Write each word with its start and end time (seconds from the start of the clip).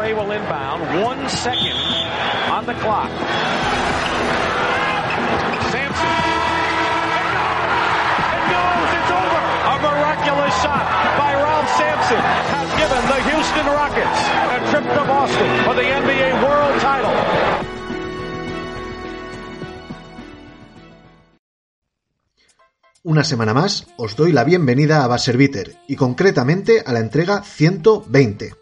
Will 0.00 0.32
inbound. 0.32 0.80
One 1.04 1.28
second 1.28 1.76
on 2.48 2.64
the 2.64 2.72
clock. 2.80 3.10
Goes. 8.48 8.90
It's 8.96 9.12
over. 9.12 9.42
A 9.68 9.76
miraculous 9.84 10.54
shot 10.64 10.86
by 11.20 11.34
Ralph 11.34 11.68
Sampson 11.76 12.16
has 12.16 12.68
given 12.80 13.02
the 13.12 13.20
Houston 13.28 13.66
Rockets 13.66 14.20
a 14.56 14.58
trip 14.70 14.84
to 14.96 15.04
Boston 15.04 15.50
for 15.64 15.74
the 15.74 15.82
NBA 15.82 16.28
World 16.44 16.80
Title. 16.80 17.16
Una 23.02 23.22
semana 23.22 23.52
más 23.52 23.86
os 23.98 24.16
doy 24.16 24.32
la 24.32 24.44
bienvenida 24.44 25.04
a 25.04 25.18
y 25.86 25.96
concretamente 25.96 26.82
a 26.84 26.92
la 26.94 27.00
entrega 27.00 27.42
120. 27.42 28.59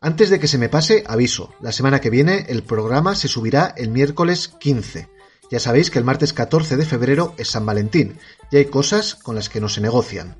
Antes 0.00 0.30
de 0.30 0.38
que 0.38 0.46
se 0.46 0.58
me 0.58 0.68
pase, 0.68 1.02
aviso, 1.08 1.52
la 1.60 1.72
semana 1.72 2.00
que 2.00 2.10
viene 2.10 2.46
el 2.48 2.62
programa 2.62 3.16
se 3.16 3.26
subirá 3.26 3.74
el 3.76 3.90
miércoles 3.90 4.46
15. 4.46 5.08
Ya 5.50 5.58
sabéis 5.58 5.90
que 5.90 5.98
el 5.98 6.04
martes 6.04 6.32
14 6.32 6.76
de 6.76 6.84
febrero 6.84 7.34
es 7.36 7.48
San 7.48 7.66
Valentín 7.66 8.16
y 8.52 8.58
hay 8.58 8.66
cosas 8.66 9.16
con 9.16 9.34
las 9.34 9.48
que 9.48 9.60
no 9.60 9.68
se 9.68 9.80
negocian. 9.80 10.36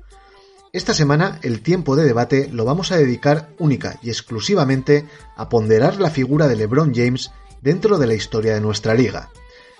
Esta 0.71 0.93
semana 0.93 1.39
el 1.41 1.61
tiempo 1.61 1.97
de 1.97 2.05
debate 2.05 2.47
lo 2.53 2.63
vamos 2.63 2.93
a 2.93 2.97
dedicar 2.97 3.49
única 3.59 3.99
y 4.01 4.09
exclusivamente 4.09 5.05
a 5.35 5.49
ponderar 5.49 5.99
la 5.99 6.09
figura 6.09 6.47
de 6.47 6.55
LeBron 6.55 6.93
James 6.95 7.31
dentro 7.61 7.97
de 7.97 8.07
la 8.07 8.13
historia 8.13 8.53
de 8.53 8.61
nuestra 8.61 8.93
liga. 8.93 9.29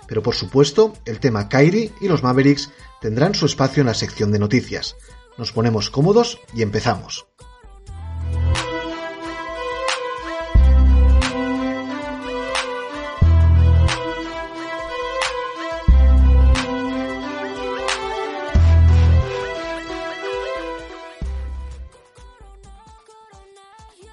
Pero 0.06 0.22
por 0.22 0.34
supuesto, 0.34 0.92
el 1.06 1.20
tema 1.20 1.48
Kyrie 1.48 1.92
y 2.02 2.08
los 2.08 2.22
Mavericks 2.22 2.70
tendrán 3.00 3.34
su 3.34 3.46
espacio 3.46 3.80
en 3.80 3.86
la 3.86 3.94
sección 3.94 4.30
de 4.30 4.40
noticias. 4.40 4.96
Nos 5.38 5.52
ponemos 5.52 5.88
cómodos 5.88 6.38
y 6.52 6.60
empezamos. 6.60 7.28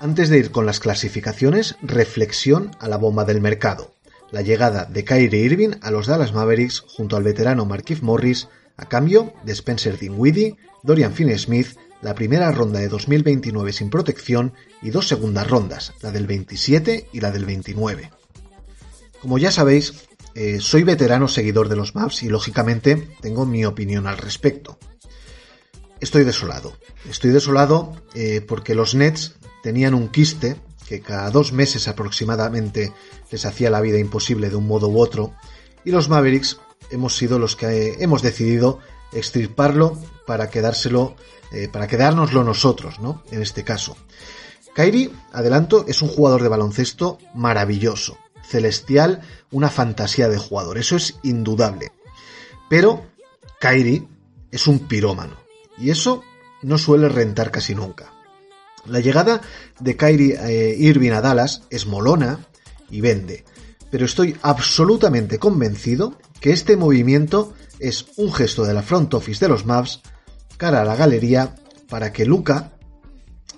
Antes 0.08 0.30
de 0.30 0.38
ir 0.38 0.52
con 0.52 0.66
las 0.66 0.80
clasificaciones, 0.80 1.76
reflexión 1.82 2.72
a 2.80 2.88
la 2.88 2.96
bomba 2.96 3.26
del 3.26 3.42
mercado 3.42 3.94
la 4.32 4.42
llegada 4.42 4.86
de 4.86 5.04
Kyrie 5.04 5.44
Irving 5.44 5.72
a 5.82 5.92
los 5.92 6.08
Dallas 6.08 6.32
Mavericks 6.32 6.80
junto 6.80 7.18
al 7.18 7.24
veterano 7.24 7.66
Markif 7.66 8.02
Morris 8.02 8.48
a 8.78 8.88
cambio 8.88 9.34
de 9.44 9.52
Spencer 9.52 10.00
Dinwiddie, 10.00 10.56
Dorian 10.82 11.14
Finney-Smith, 11.14 11.76
la 12.02 12.16
primera 12.16 12.50
ronda 12.54 12.80
de 12.80 12.88
2029 12.88 13.74
sin 13.74 13.90
protección 13.90 14.54
y 14.82 14.92
dos 14.92 15.10
segundas 15.10 15.46
rondas, 15.46 15.92
la 16.02 16.12
del 16.12 16.26
27 16.26 17.10
y 17.12 17.20
la 17.20 17.32
del 17.32 17.44
29. 17.44 18.10
Como 19.22 19.38
ya 19.38 19.52
sabéis, 19.52 20.08
eh, 20.36 20.60
soy 20.62 20.84
veterano 20.84 21.28
seguidor 21.28 21.68
de 21.68 21.76
los 21.76 21.96
Mavs 21.96 22.24
y 22.24 22.30
lógicamente 22.30 23.10
tengo 23.20 23.46
mi 23.46 23.66
opinión 23.66 24.08
al 24.08 24.18
respecto. 24.18 24.80
Estoy 26.00 26.24
desolado. 26.24 26.78
Estoy 27.10 27.32
desolado 27.32 28.02
eh, 28.16 28.40
porque 28.40 28.74
los 28.74 28.96
Nets 28.96 29.36
tenían 29.64 29.94
un 29.94 30.10
quiste 30.10 30.58
que 30.88 31.02
cada 31.02 31.30
dos 31.32 31.52
meses 31.52 31.88
aproximadamente 31.88 32.94
les 33.32 33.46
hacía 33.46 33.70
la 33.70 33.82
vida 33.82 34.00
imposible 34.00 34.50
de 34.50 34.56
un 34.56 34.68
modo 34.68 34.88
u 34.88 35.00
otro, 35.00 35.34
y 35.84 35.92
los 35.92 36.10
Mavericks 36.10 36.60
hemos 36.90 37.16
sido 37.16 37.40
los 37.40 37.56
que 37.56 37.98
hemos 38.00 38.22
decidido 38.22 38.80
extirparlo 39.12 39.98
para 40.26 40.50
quedárselo, 40.50 41.16
eh, 41.52 41.68
para 41.68 41.88
quedárnoslo 41.88 42.44
nosotros, 42.44 43.00
¿no? 43.00 43.24
En 43.32 43.42
este 43.42 43.64
caso. 43.64 43.98
Kairi, 44.76 45.12
adelanto, 45.32 45.86
es 45.88 46.02
un 46.02 46.10
jugador 46.10 46.44
de 46.44 46.50
baloncesto 46.50 47.18
maravilloso, 47.34 48.18
celestial, 48.48 49.22
una 49.52 49.70
fantasía 49.70 50.30
de 50.30 50.38
jugador, 50.38 50.78
eso 50.78 50.96
es 50.96 51.16
indudable. 51.24 51.92
Pero 52.70 53.06
Kairi 53.60 54.08
es 54.52 54.68
un 54.68 54.80
pirómano, 54.88 55.38
y 55.78 55.90
eso 55.90 56.24
no 56.62 56.78
suele 56.78 57.10
rentar 57.10 57.52
casi 57.52 57.76
nunca. 57.76 58.14
La 58.88 59.00
llegada 59.00 59.42
de 59.80 59.96
Kyrie 59.98 60.38
eh, 60.40 60.76
Irving 60.78 61.12
a 61.12 61.22
Dallas 61.22 61.64
es 61.70 61.86
molona 61.86 62.46
y 62.90 63.02
vende, 63.02 63.44
pero 63.92 64.06
estoy 64.06 64.36
absolutamente 64.42 65.40
convencido 65.40 66.18
que 66.40 66.52
este 66.52 66.78
movimiento 66.78 67.54
es 67.80 68.06
un 68.16 68.34
gesto 68.34 68.66
de 68.66 68.74
la 68.74 68.82
front 68.82 69.14
office 69.14 69.44
de 69.44 69.50
los 69.50 69.66
Mavs 69.66 70.02
cara 70.58 70.82
a 70.82 70.86
la 70.86 70.96
galería 70.96 71.56
para 71.90 72.12
que 72.12 72.26
Luca 72.26 72.74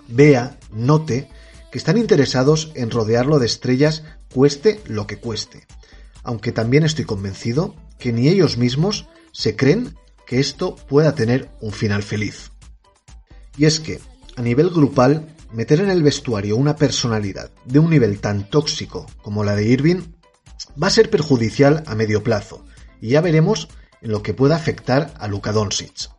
vea, 0.07 0.57
note 0.71 1.29
que 1.71 1.77
están 1.77 1.97
interesados 1.97 2.71
en 2.75 2.91
rodearlo 2.91 3.39
de 3.39 3.45
estrellas 3.45 4.03
cueste 4.33 4.81
lo 4.85 5.07
que 5.07 5.17
cueste. 5.17 5.67
Aunque 6.23 6.51
también 6.51 6.83
estoy 6.83 7.05
convencido 7.05 7.75
que 7.97 8.11
ni 8.11 8.27
ellos 8.27 8.57
mismos 8.57 9.07
se 9.31 9.55
creen 9.55 9.95
que 10.25 10.39
esto 10.39 10.75
pueda 10.75 11.15
tener 11.15 11.49
un 11.61 11.71
final 11.71 12.03
feliz. 12.03 12.51
Y 13.57 13.65
es 13.65 13.79
que 13.79 13.99
a 14.39 14.41
nivel 14.41 14.69
grupal, 14.69 15.35
meter 15.51 15.81
en 15.81 15.89
el 15.89 16.01
vestuario 16.01 16.55
una 16.55 16.77
personalidad 16.77 17.51
de 17.65 17.79
un 17.79 17.89
nivel 17.89 18.21
tan 18.21 18.49
tóxico 18.49 19.05
como 19.21 19.43
la 19.43 19.53
de 19.53 19.65
Irving 19.65 20.01
va 20.81 20.87
a 20.87 20.91
ser 20.91 21.09
perjudicial 21.09 21.83
a 21.87 21.93
medio 21.93 22.23
plazo, 22.23 22.63
y 23.01 23.09
ya 23.09 23.21
veremos 23.21 23.67
en 24.01 24.11
lo 24.11 24.23
que 24.23 24.33
pueda 24.33 24.55
afectar 24.55 25.13
a 25.19 25.27
Luka 25.27 25.51
Doncic. 25.51 26.09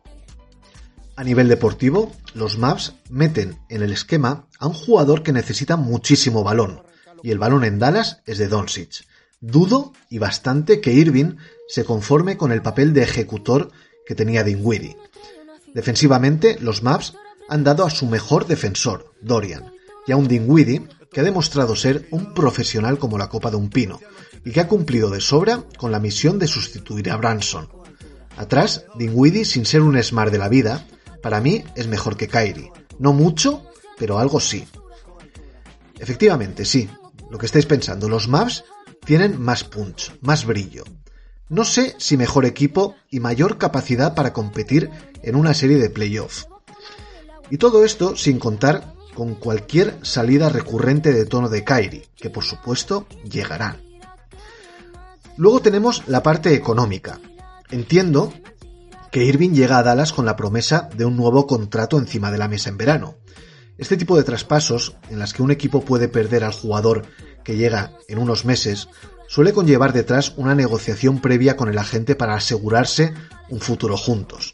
A 1.15 1.23
nivel 1.23 1.47
deportivo, 1.47 2.11
los 2.35 2.59
Mavs 2.59 2.93
meten 3.09 3.57
en 3.69 3.81
el 3.81 3.91
esquema 3.91 4.47
a 4.59 4.67
un 4.67 4.73
jugador 4.75 5.23
que 5.23 5.33
necesita 5.33 5.75
muchísimo 5.75 6.43
balón, 6.43 6.83
y 7.23 7.31
el 7.31 7.39
balón 7.39 7.63
en 7.63 7.79
Dallas 7.79 8.21
es 8.27 8.37
de 8.37 8.49
Doncic. 8.49 9.07
Dudo 9.39 9.93
y 10.11 10.19
bastante 10.19 10.79
que 10.79 10.93
Irving 10.93 11.37
se 11.67 11.85
conforme 11.85 12.37
con 12.37 12.51
el 12.51 12.61
papel 12.61 12.93
de 12.93 13.01
ejecutor 13.01 13.71
que 14.05 14.13
tenía 14.13 14.43
Dinwiddie. 14.43 14.95
Defensivamente, 15.73 16.59
los 16.59 16.83
Mavs 16.83 17.15
han 17.51 17.65
dado 17.65 17.83
a 17.83 17.89
su 17.89 18.05
mejor 18.05 18.47
defensor, 18.47 19.13
Dorian, 19.21 19.73
y 20.07 20.13
a 20.13 20.15
un 20.15 20.29
Dinwiddie 20.29 20.87
que 21.11 21.19
ha 21.19 21.23
demostrado 21.23 21.75
ser 21.75 22.07
un 22.09 22.33
profesional 22.33 22.97
como 22.97 23.17
la 23.17 23.27
copa 23.27 23.51
de 23.51 23.57
un 23.57 23.69
pino, 23.69 23.99
y 24.45 24.51
que 24.51 24.61
ha 24.61 24.69
cumplido 24.69 25.09
de 25.09 25.19
sobra 25.19 25.65
con 25.77 25.91
la 25.91 25.99
misión 25.99 26.39
de 26.39 26.47
sustituir 26.47 27.11
a 27.11 27.17
Branson. 27.17 27.67
Atrás, 28.37 28.85
Dinwiddie, 28.95 29.43
sin 29.43 29.65
ser 29.65 29.81
un 29.81 30.01
smart 30.01 30.31
de 30.31 30.37
la 30.37 30.47
vida, 30.47 30.87
para 31.21 31.41
mí 31.41 31.65
es 31.75 31.87
mejor 31.87 32.15
que 32.15 32.29
Kyrie. 32.29 32.71
No 32.99 33.11
mucho, 33.11 33.65
pero 33.99 34.17
algo 34.17 34.39
sí. 34.39 34.65
Efectivamente, 35.99 36.63
sí, 36.63 36.89
lo 37.29 37.37
que 37.37 37.47
estáis 37.47 37.65
pensando, 37.65 38.07
los 38.07 38.29
Mavs 38.29 38.63
tienen 39.03 39.41
más 39.41 39.65
punch, 39.65 40.17
más 40.21 40.45
brillo. 40.45 40.85
No 41.49 41.65
sé 41.65 41.95
si 41.97 42.15
mejor 42.15 42.45
equipo 42.45 42.95
y 43.09 43.19
mayor 43.19 43.57
capacidad 43.57 44.15
para 44.15 44.31
competir 44.31 44.89
en 45.21 45.35
una 45.35 45.53
serie 45.53 45.79
de 45.79 45.89
playoffs. 45.89 46.47
Y 47.51 47.57
todo 47.57 47.83
esto 47.83 48.15
sin 48.15 48.39
contar 48.39 48.93
con 49.13 49.35
cualquier 49.35 49.99
salida 50.03 50.47
recurrente 50.47 51.11
de 51.11 51.25
tono 51.25 51.49
de 51.49 51.65
Kairi, 51.65 52.03
que 52.15 52.29
por 52.29 52.45
supuesto 52.45 53.05
llegará. 53.29 53.77
Luego 55.35 55.59
tenemos 55.59 56.07
la 56.07 56.23
parte 56.23 56.53
económica. 56.53 57.19
Entiendo 57.69 58.33
que 59.11 59.25
Irving 59.25 59.51
llega 59.51 59.77
a 59.77 59.83
Dallas 59.83 60.13
con 60.13 60.25
la 60.25 60.37
promesa 60.37 60.87
de 60.95 61.03
un 61.03 61.17
nuevo 61.17 61.45
contrato 61.45 61.99
encima 61.99 62.31
de 62.31 62.37
la 62.37 62.47
mesa 62.47 62.69
en 62.69 62.77
verano. 62.77 63.15
Este 63.77 63.97
tipo 63.97 64.15
de 64.15 64.23
traspasos, 64.23 64.95
en 65.09 65.19
las 65.19 65.33
que 65.33 65.43
un 65.43 65.51
equipo 65.51 65.81
puede 65.81 66.07
perder 66.07 66.45
al 66.45 66.53
jugador 66.53 67.05
que 67.43 67.57
llega 67.57 67.97
en 68.07 68.19
unos 68.19 68.45
meses, 68.45 68.87
suele 69.27 69.51
conllevar 69.51 69.91
detrás 69.91 70.33
una 70.37 70.55
negociación 70.55 71.19
previa 71.19 71.57
con 71.57 71.67
el 71.67 71.77
agente 71.77 72.15
para 72.15 72.35
asegurarse 72.35 73.13
un 73.49 73.59
futuro 73.59 73.97
juntos. 73.97 74.53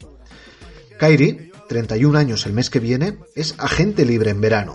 Kyrie 0.98 1.47
31 1.68 2.18
años 2.18 2.46
el 2.46 2.52
mes 2.52 2.70
que 2.70 2.80
viene, 2.80 3.18
es 3.34 3.54
agente 3.58 4.04
libre 4.04 4.30
en 4.30 4.40
verano. 4.40 4.74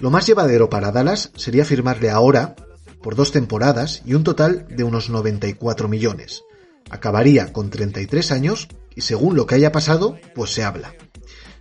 Lo 0.00 0.10
más 0.10 0.26
llevadero 0.26 0.68
para 0.70 0.90
Dallas 0.90 1.30
sería 1.36 1.64
firmarle 1.64 2.10
ahora 2.10 2.56
por 3.02 3.14
dos 3.14 3.32
temporadas 3.32 4.02
y 4.04 4.14
un 4.14 4.24
total 4.24 4.66
de 4.68 4.84
unos 4.84 5.10
94 5.10 5.88
millones. 5.88 6.42
Acabaría 6.90 7.52
con 7.52 7.70
33 7.70 8.32
años 8.32 8.68
y 8.94 9.02
según 9.02 9.36
lo 9.36 9.46
que 9.46 9.54
haya 9.54 9.70
pasado, 9.72 10.16
pues 10.34 10.50
se 10.50 10.64
habla. 10.64 10.94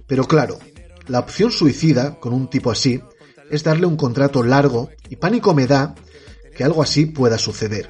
Pero 0.07 0.25
claro, 0.25 0.57
la 1.07 1.19
opción 1.19 1.51
suicida 1.51 2.19
con 2.19 2.33
un 2.33 2.50
tipo 2.50 2.71
así 2.71 3.01
es 3.51 3.63
darle 3.63 3.86
un 3.86 3.98
contrato 3.98 4.44
largo 4.44 4.89
y 5.10 5.18
pánico 5.18 5.53
me 5.53 5.68
da 5.68 5.95
que 6.56 6.63
algo 6.63 6.81
así 6.81 7.06
pueda 7.06 7.38
suceder. 7.38 7.89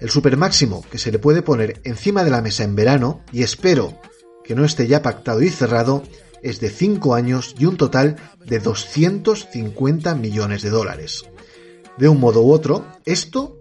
El 0.00 0.10
super 0.10 0.36
máximo 0.36 0.84
que 0.90 0.98
se 0.98 1.10
le 1.10 1.18
puede 1.18 1.42
poner 1.42 1.80
encima 1.84 2.24
de 2.24 2.30
la 2.30 2.42
mesa 2.42 2.64
en 2.64 2.74
verano, 2.74 3.22
y 3.32 3.42
espero 3.42 3.98
que 4.46 4.54
no 4.54 4.64
esté 4.64 4.86
ya 4.86 5.02
pactado 5.02 5.42
y 5.42 5.50
cerrado 5.50 6.02
es 6.42 6.60
de 6.60 6.70
5 6.70 7.14
años 7.14 7.54
y 7.58 7.64
un 7.64 7.76
total 7.76 8.16
de 8.44 8.60
250 8.60 10.14
millones 10.14 10.62
de 10.62 10.70
dólares. 10.70 11.24
De 11.98 12.08
un 12.08 12.20
modo 12.20 12.42
u 12.42 12.52
otro, 12.52 12.86
esto 13.04 13.58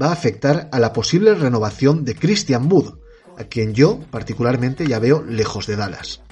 va 0.00 0.08
a 0.08 0.12
afectar 0.12 0.68
a 0.72 0.80
la 0.80 0.92
posible 0.92 1.34
renovación 1.34 2.04
de 2.04 2.16
Christian 2.16 2.70
Wood, 2.70 2.98
a 3.38 3.44
quien 3.44 3.74
yo 3.74 4.00
particularmente 4.10 4.86
ya 4.86 4.98
veo 4.98 5.22
lejos 5.22 5.66
de 5.66 5.76
Dallas. 5.76 6.22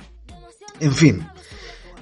En 0.80 0.92
fin, 0.92 1.28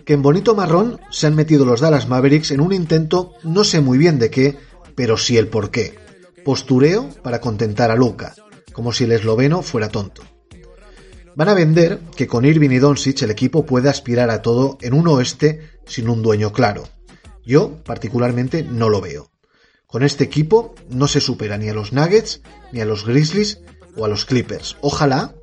que 0.05 0.14
en 0.14 0.23
bonito 0.23 0.55
marrón 0.55 1.00
se 1.11 1.26
han 1.26 1.35
metido 1.35 1.64
los 1.64 1.81
Dallas 1.81 2.08
Mavericks 2.08 2.50
en 2.52 2.61
un 2.61 2.73
intento 2.73 3.35
no 3.43 3.64
sé 3.64 3.81
muy 3.81 3.99
bien 3.99 4.19
de 4.19 4.31
qué, 4.31 4.56
pero 4.94 5.17
sí 5.17 5.37
el 5.37 5.49
por 5.49 5.70
qué. 5.70 5.99
Postureo 6.44 7.11
para 7.23 7.41
contentar 7.41 7.91
a 7.91 7.97
Luca, 7.97 8.35
como 8.73 8.93
si 8.93 9.05
el 9.05 9.12
esloveno 9.12 9.62
fuera 9.62 9.88
tonto. 9.88 10.23
Van 11.37 11.49
a 11.49 11.55
vender 11.55 12.00
que 12.17 12.27
con 12.27 12.44
Irving 12.44 12.71
y 12.71 12.79
Doncic 12.79 13.23
el 13.23 13.31
equipo 13.31 13.65
puede 13.65 13.88
aspirar 13.88 14.31
a 14.31 14.43
todo 14.43 14.79
en 14.81 14.94
un 14.94 15.06
oeste 15.09 15.71
sin 15.87 16.09
un 16.09 16.23
dueño 16.23 16.53
claro. 16.53 16.85
Yo, 17.44 17.82
particularmente, 17.85 18.62
no 18.62 18.88
lo 18.88 19.00
veo. 19.00 19.31
Con 19.87 20.03
este 20.03 20.25
equipo 20.25 20.75
no 20.88 21.09
se 21.09 21.21
supera 21.21 21.59
ni 21.59 21.69
a 21.69 21.75
los 21.75 21.93
Nuggets, 21.93 22.43
ni 22.73 22.81
a 22.81 22.85
los 22.85 23.05
Grizzlies 23.05 23.61
o 23.97 24.05
a 24.05 24.09
los 24.09 24.25
Clippers. 24.25 24.77
Ojalá, 24.81 25.35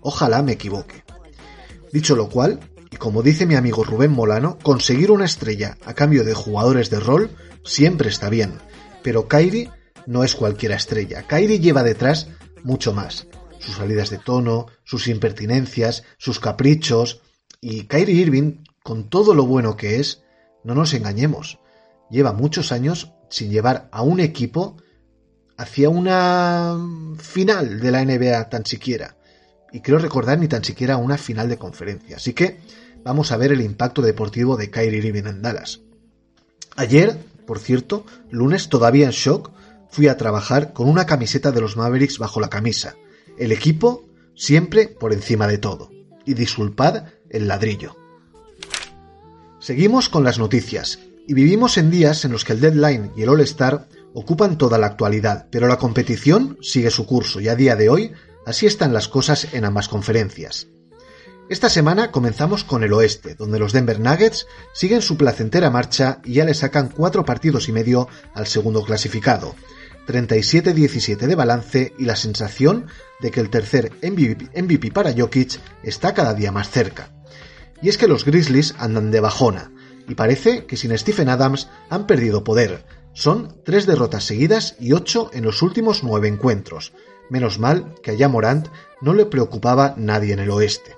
ojalá 0.00 0.42
me 0.42 0.52
equivoque. 0.52 1.04
Dicho 1.92 2.16
lo 2.16 2.28
cual, 2.28 2.60
y 2.90 2.96
como 2.96 3.22
dice 3.22 3.46
mi 3.46 3.54
amigo 3.54 3.84
Rubén 3.84 4.12
Molano, 4.12 4.58
conseguir 4.62 5.10
una 5.10 5.24
estrella 5.24 5.78
a 5.84 5.94
cambio 5.94 6.24
de 6.24 6.34
jugadores 6.34 6.90
de 6.90 7.00
rol 7.00 7.30
siempre 7.64 8.08
está 8.08 8.28
bien. 8.28 8.54
Pero 9.02 9.28
Kyrie 9.28 9.70
no 10.06 10.24
es 10.24 10.34
cualquier 10.34 10.72
estrella. 10.72 11.24
Kyrie 11.26 11.60
lleva 11.60 11.82
detrás 11.82 12.28
mucho 12.62 12.92
más. 12.92 13.26
Sus 13.64 13.76
salidas 13.76 14.10
de 14.10 14.18
tono, 14.18 14.66
sus 14.84 15.08
impertinencias, 15.08 16.04
sus 16.18 16.40
caprichos. 16.40 17.22
Y 17.60 17.84
Kyrie 17.84 18.14
Irving, 18.14 18.64
con 18.82 19.08
todo 19.08 19.34
lo 19.34 19.46
bueno 19.46 19.76
que 19.76 20.00
es, 20.00 20.22
no 20.64 20.74
nos 20.74 20.92
engañemos, 20.94 21.58
lleva 22.10 22.32
muchos 22.32 22.72
años 22.72 23.12
sin 23.30 23.50
llevar 23.50 23.88
a 23.92 24.02
un 24.02 24.20
equipo 24.20 24.76
hacia 25.56 25.88
una 25.88 26.76
final 27.18 27.80
de 27.80 27.90
la 27.90 28.04
NBA 28.04 28.48
tan 28.48 28.66
siquiera. 28.66 29.16
Y 29.72 29.80
creo 29.80 29.98
recordar 29.98 30.38
ni 30.38 30.48
tan 30.48 30.64
siquiera 30.64 30.96
una 30.96 31.18
final 31.18 31.48
de 31.48 31.58
conferencia. 31.58 32.16
Así 32.16 32.32
que 32.32 32.60
vamos 33.02 33.32
a 33.32 33.36
ver 33.36 33.52
el 33.52 33.60
impacto 33.60 34.02
deportivo 34.02 34.56
de 34.56 34.70
Kyrie 34.70 34.98
Irving 34.98 35.26
en 35.26 35.42
Dallas. 35.42 35.80
Ayer, 36.76 37.18
por 37.46 37.58
cierto, 37.58 38.04
lunes 38.30 38.68
todavía 38.68 39.06
en 39.06 39.12
shock, 39.12 39.50
fui 39.90 40.08
a 40.08 40.16
trabajar 40.16 40.72
con 40.72 40.88
una 40.88 41.06
camiseta 41.06 41.52
de 41.52 41.60
los 41.60 41.76
Mavericks 41.76 42.18
bajo 42.18 42.40
la 42.40 42.50
camisa. 42.50 42.96
El 43.38 43.52
equipo 43.52 44.04
siempre 44.34 44.88
por 44.88 45.12
encima 45.12 45.46
de 45.46 45.58
todo. 45.58 45.90
Y 46.24 46.34
disculpad 46.34 47.04
el 47.30 47.48
ladrillo. 47.48 47.96
Seguimos 49.58 50.08
con 50.08 50.24
las 50.24 50.38
noticias, 50.38 50.98
y 51.26 51.34
vivimos 51.34 51.78
en 51.78 51.90
días 51.90 52.24
en 52.24 52.32
los 52.32 52.44
que 52.44 52.52
el 52.52 52.60
deadline 52.60 53.10
y 53.16 53.22
el 53.22 53.30
All-Star 53.30 53.88
ocupan 54.12 54.58
toda 54.58 54.78
la 54.78 54.86
actualidad, 54.86 55.48
pero 55.50 55.66
la 55.66 55.78
competición 55.78 56.58
sigue 56.60 56.90
su 56.90 57.06
curso 57.06 57.40
y 57.40 57.48
a 57.48 57.56
día 57.56 57.76
de 57.76 57.88
hoy 57.88 58.12
así 58.46 58.66
están 58.66 58.92
las 58.92 59.08
cosas 59.08 59.48
en 59.52 59.64
ambas 59.64 59.88
conferencias. 59.88 60.68
Esta 61.48 61.68
semana 61.68 62.10
comenzamos 62.10 62.64
con 62.64 62.84
el 62.84 62.92
oeste, 62.92 63.34
donde 63.34 63.58
los 63.58 63.72
Denver 63.72 64.00
Nuggets 64.00 64.46
siguen 64.72 65.02
su 65.02 65.16
placentera 65.16 65.70
marcha 65.70 66.20
y 66.24 66.34
ya 66.34 66.44
le 66.44 66.54
sacan 66.54 66.88
cuatro 66.88 67.24
partidos 67.24 67.68
y 67.68 67.72
medio 67.72 68.08
al 68.32 68.46
segundo 68.46 68.82
clasificado, 68.82 69.54
37-17 70.06 71.26
de 71.26 71.34
balance 71.34 71.94
y 71.98 72.04
la 72.04 72.16
sensación 72.16 72.86
de 73.20 73.30
que 73.30 73.40
el 73.40 73.50
tercer 73.50 73.92
MVP, 74.02 74.90
para 74.90 75.12
Jokic 75.12 75.60
está 75.82 76.14
cada 76.14 76.34
día 76.34 76.52
más 76.52 76.70
cerca. 76.70 77.10
Y 77.80 77.88
es 77.88 77.98
que 77.98 78.08
los 78.08 78.24
Grizzlies 78.24 78.74
andan 78.78 79.10
de 79.10 79.20
bajona, 79.20 79.72
y 80.08 80.14
parece 80.14 80.66
que 80.66 80.76
sin 80.76 80.96
Stephen 80.96 81.28
Adams 81.28 81.68
han 81.90 82.06
perdido 82.06 82.44
poder. 82.44 82.84
Son 83.12 83.56
tres 83.64 83.86
derrotas 83.86 84.24
seguidas 84.24 84.76
y 84.78 84.92
ocho 84.92 85.30
en 85.32 85.44
los 85.44 85.62
últimos 85.62 86.02
nueve 86.02 86.28
encuentros. 86.28 86.92
Menos 87.30 87.58
mal 87.58 87.94
que 88.02 88.10
allá 88.10 88.28
Morant 88.28 88.68
no 89.00 89.14
le 89.14 89.26
preocupaba 89.26 89.94
nadie 89.96 90.32
en 90.32 90.40
el 90.40 90.50
oeste. 90.50 90.96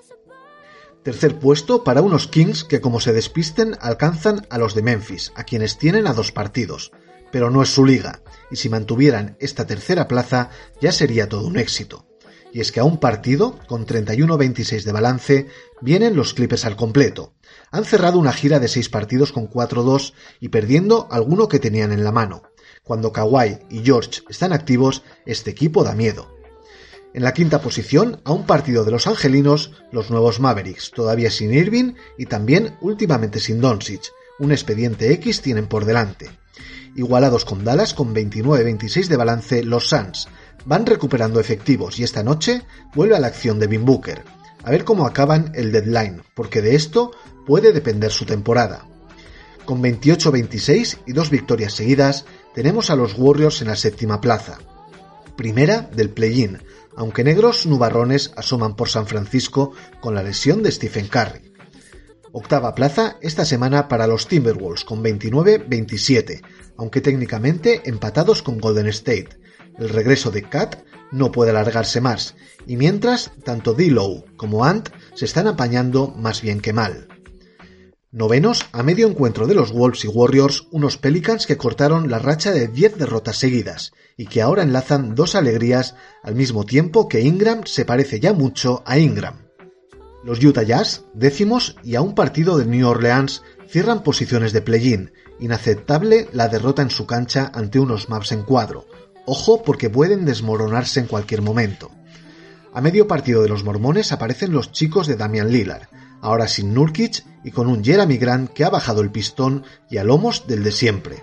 Tercer 1.02 1.38
puesto 1.38 1.84
para 1.84 2.02
unos 2.02 2.26
Kings 2.26 2.64
que 2.64 2.80
como 2.80 2.98
se 2.98 3.12
despisten 3.12 3.76
alcanzan 3.80 4.44
a 4.50 4.58
los 4.58 4.74
de 4.74 4.82
Memphis, 4.82 5.32
a 5.36 5.44
quienes 5.44 5.78
tienen 5.78 6.08
a 6.08 6.14
dos 6.14 6.32
partidos. 6.32 6.90
Pero 7.32 7.50
no 7.50 7.62
es 7.62 7.68
su 7.68 7.84
liga, 7.84 8.22
y 8.50 8.56
si 8.56 8.68
mantuvieran 8.68 9.36
esta 9.40 9.66
tercera 9.66 10.08
plaza 10.08 10.50
ya 10.80 10.92
sería 10.92 11.28
todo 11.28 11.46
un 11.46 11.58
éxito 11.58 12.06
y 12.56 12.60
es 12.60 12.72
que 12.72 12.80
a 12.80 12.84
un 12.84 12.96
partido, 12.96 13.58
con 13.66 13.84
31-26 13.84 14.84
de 14.84 14.92
balance, 14.92 15.46
vienen 15.82 16.16
los 16.16 16.32
Clippers 16.32 16.64
al 16.64 16.74
completo. 16.74 17.34
Han 17.70 17.84
cerrado 17.84 18.18
una 18.18 18.32
gira 18.32 18.58
de 18.60 18.68
seis 18.68 18.88
partidos 18.88 19.30
con 19.30 19.50
4-2 19.50 20.14
y 20.40 20.48
perdiendo 20.48 21.06
alguno 21.10 21.48
que 21.48 21.58
tenían 21.58 21.92
en 21.92 22.02
la 22.02 22.12
mano. 22.12 22.44
Cuando 22.82 23.12
Kawhi 23.12 23.58
y 23.68 23.80
George 23.84 24.22
están 24.30 24.54
activos, 24.54 25.02
este 25.26 25.50
equipo 25.50 25.84
da 25.84 25.94
miedo. 25.94 26.34
En 27.12 27.24
la 27.24 27.34
quinta 27.34 27.60
posición, 27.60 28.22
a 28.24 28.32
un 28.32 28.46
partido 28.46 28.84
de 28.84 28.90
los 28.90 29.06
angelinos, 29.06 29.72
los 29.92 30.10
nuevos 30.10 30.40
Mavericks, 30.40 30.92
todavía 30.92 31.30
sin 31.30 31.52
Irving 31.52 31.92
y 32.16 32.24
también 32.24 32.78
últimamente 32.80 33.38
sin 33.38 33.60
Doncic. 33.60 34.12
Un 34.38 34.52
expediente 34.52 35.12
X 35.12 35.42
tienen 35.42 35.66
por 35.66 35.84
delante. 35.84 36.30
Igualados 36.96 37.44
con 37.44 37.62
Dallas 37.62 37.92
con 37.92 38.14
29-26 38.14 39.08
de 39.08 39.16
balance 39.16 39.62
los 39.62 39.88
Suns, 39.88 40.28
van 40.64 40.86
recuperando 40.86 41.38
efectivos 41.38 41.98
y 42.00 42.04
esta 42.04 42.22
noche 42.22 42.62
vuelve 42.94 43.14
a 43.14 43.20
la 43.20 43.26
acción 43.26 43.58
de 43.58 43.66
Bin 43.66 43.84
Booker. 43.84 44.24
A 44.64 44.70
ver 44.70 44.84
cómo 44.84 45.06
acaban 45.06 45.52
el 45.54 45.72
deadline, 45.72 46.22
porque 46.34 46.62
de 46.62 46.74
esto 46.74 47.12
puede 47.46 47.72
depender 47.72 48.10
su 48.10 48.24
temporada. 48.24 48.86
Con 49.66 49.82
28-26 49.82 51.00
y 51.06 51.12
dos 51.12 51.28
victorias 51.30 51.74
seguidas, 51.74 52.24
tenemos 52.54 52.88
a 52.88 52.96
los 52.96 53.14
Warriors 53.18 53.60
en 53.60 53.68
la 53.68 53.76
séptima 53.76 54.20
plaza. 54.20 54.58
Primera 55.36 55.82
del 55.82 56.10
play-in, 56.10 56.62
aunque 56.96 57.24
negros 57.24 57.66
nubarrones 57.66 58.32
asoman 58.36 58.74
por 58.74 58.88
San 58.88 59.06
Francisco 59.06 59.72
con 60.00 60.14
la 60.14 60.22
lesión 60.22 60.62
de 60.62 60.72
Stephen 60.72 61.08
Curry. 61.08 61.52
Octava 62.32 62.74
plaza 62.74 63.16
esta 63.22 63.44
semana 63.44 63.88
para 63.88 64.06
los 64.06 64.28
Timberwolves 64.28 64.84
con 64.84 65.02
29-27, 65.02 66.42
aunque 66.78 67.00
técnicamente 67.00 67.82
empatados 67.84 68.42
con 68.42 68.58
Golden 68.58 68.86
State, 68.88 69.30
el 69.78 69.88
regreso 69.88 70.30
de 70.30 70.42
Kat 70.42 70.84
no 71.12 71.32
puede 71.32 71.50
alargarse 71.50 72.00
más, 72.00 72.34
y 72.66 72.76
mientras, 72.76 73.32
tanto 73.44 73.74
D-Low 73.74 74.24
como 74.36 74.64
Ant 74.64 74.90
se 75.14 75.24
están 75.24 75.46
apañando 75.46 76.08
más 76.08 76.42
bien 76.42 76.60
que 76.60 76.72
mal. 76.72 77.08
Novenos, 78.10 78.64
a 78.72 78.82
medio 78.82 79.08
encuentro 79.08 79.46
de 79.46 79.54
los 79.54 79.72
Wolves 79.72 80.04
y 80.04 80.08
Warriors, 80.08 80.68
unos 80.70 80.96
Pelicans 80.96 81.46
que 81.46 81.58
cortaron 81.58 82.10
la 82.10 82.18
racha 82.18 82.50
de 82.50 82.68
10 82.68 82.96
derrotas 82.96 83.36
seguidas, 83.36 83.92
y 84.16 84.26
que 84.26 84.40
ahora 84.40 84.62
enlazan 84.62 85.14
dos 85.14 85.34
alegrías 85.34 85.94
al 86.22 86.34
mismo 86.34 86.64
tiempo 86.64 87.08
que 87.08 87.20
Ingram 87.20 87.64
se 87.66 87.84
parece 87.84 88.18
ya 88.18 88.32
mucho 88.32 88.82
a 88.86 88.98
Ingram. 88.98 89.46
Los 90.24 90.42
Utah 90.42 90.62
Jazz, 90.62 91.04
décimos 91.14 91.76
y 91.84 91.94
a 91.94 92.00
un 92.00 92.14
partido 92.14 92.56
de 92.56 92.64
New 92.64 92.88
Orleans, 92.88 93.42
cierran 93.68 94.02
posiciones 94.02 94.52
de 94.52 94.62
play-in, 94.62 95.12
inaceptable 95.40 96.28
la 96.32 96.48
derrota 96.48 96.82
en 96.82 96.90
su 96.90 97.06
cancha 97.06 97.50
ante 97.54 97.78
unos 97.78 98.08
Maps 98.08 98.32
en 98.32 98.42
cuadro, 98.42 98.86
Ojo 99.28 99.64
porque 99.64 99.90
pueden 99.90 100.24
desmoronarse 100.24 101.00
en 101.00 101.08
cualquier 101.08 101.42
momento. 101.42 101.90
A 102.72 102.80
medio 102.80 103.08
partido 103.08 103.42
de 103.42 103.48
los 103.48 103.64
mormones 103.64 104.12
aparecen 104.12 104.52
los 104.52 104.70
chicos 104.70 105.08
de 105.08 105.16
Damian 105.16 105.50
Lillard, 105.50 105.88
ahora 106.20 106.46
sin 106.46 106.72
Nurkic 106.72 107.24
y 107.42 107.50
con 107.50 107.66
un 107.66 107.82
Jeremy 107.82 108.18
Grant 108.18 108.52
que 108.52 108.64
ha 108.64 108.70
bajado 108.70 109.00
el 109.00 109.10
pistón 109.10 109.64
y 109.90 109.96
a 109.96 110.04
lomos 110.04 110.46
del 110.46 110.62
de 110.62 110.70
siempre. 110.70 111.16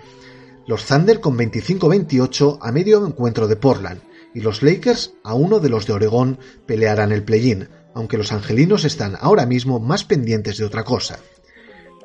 Los 0.66 0.84
Thunder 0.84 1.20
con 1.20 1.38
25-28 1.38 2.58
a 2.60 2.72
medio 2.72 3.06
encuentro 3.06 3.48
de 3.48 3.56
Portland 3.56 4.02
y 4.34 4.40
los 4.40 4.62
Lakers 4.62 5.14
a 5.22 5.32
uno 5.32 5.58
de 5.58 5.70
los 5.70 5.86
de 5.86 5.94
Oregón 5.94 6.38
pelearán 6.66 7.10
el 7.10 7.22
play-in, 7.22 7.68
aunque 7.94 8.18
los 8.18 8.32
angelinos 8.32 8.84
están 8.84 9.16
ahora 9.18 9.46
mismo 9.46 9.80
más 9.80 10.04
pendientes 10.04 10.58
de 10.58 10.66
otra 10.66 10.84
cosa. 10.84 11.20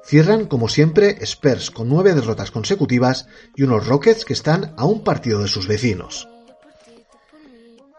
Cierran, 0.10 0.48
como 0.48 0.70
siempre, 0.70 1.18
Spurs 1.22 1.70
con 1.70 1.88
nueve 1.88 2.16
derrotas 2.16 2.50
consecutivas 2.50 3.28
y 3.56 3.62
unos 3.62 3.86
Rockets 3.86 4.26
que 4.26 4.34
están 4.34 4.74
a 4.76 4.86
un 4.86 5.04
partido 5.04 5.40
de 5.40 5.48
sus 5.48 5.68
vecinos. 5.68 6.28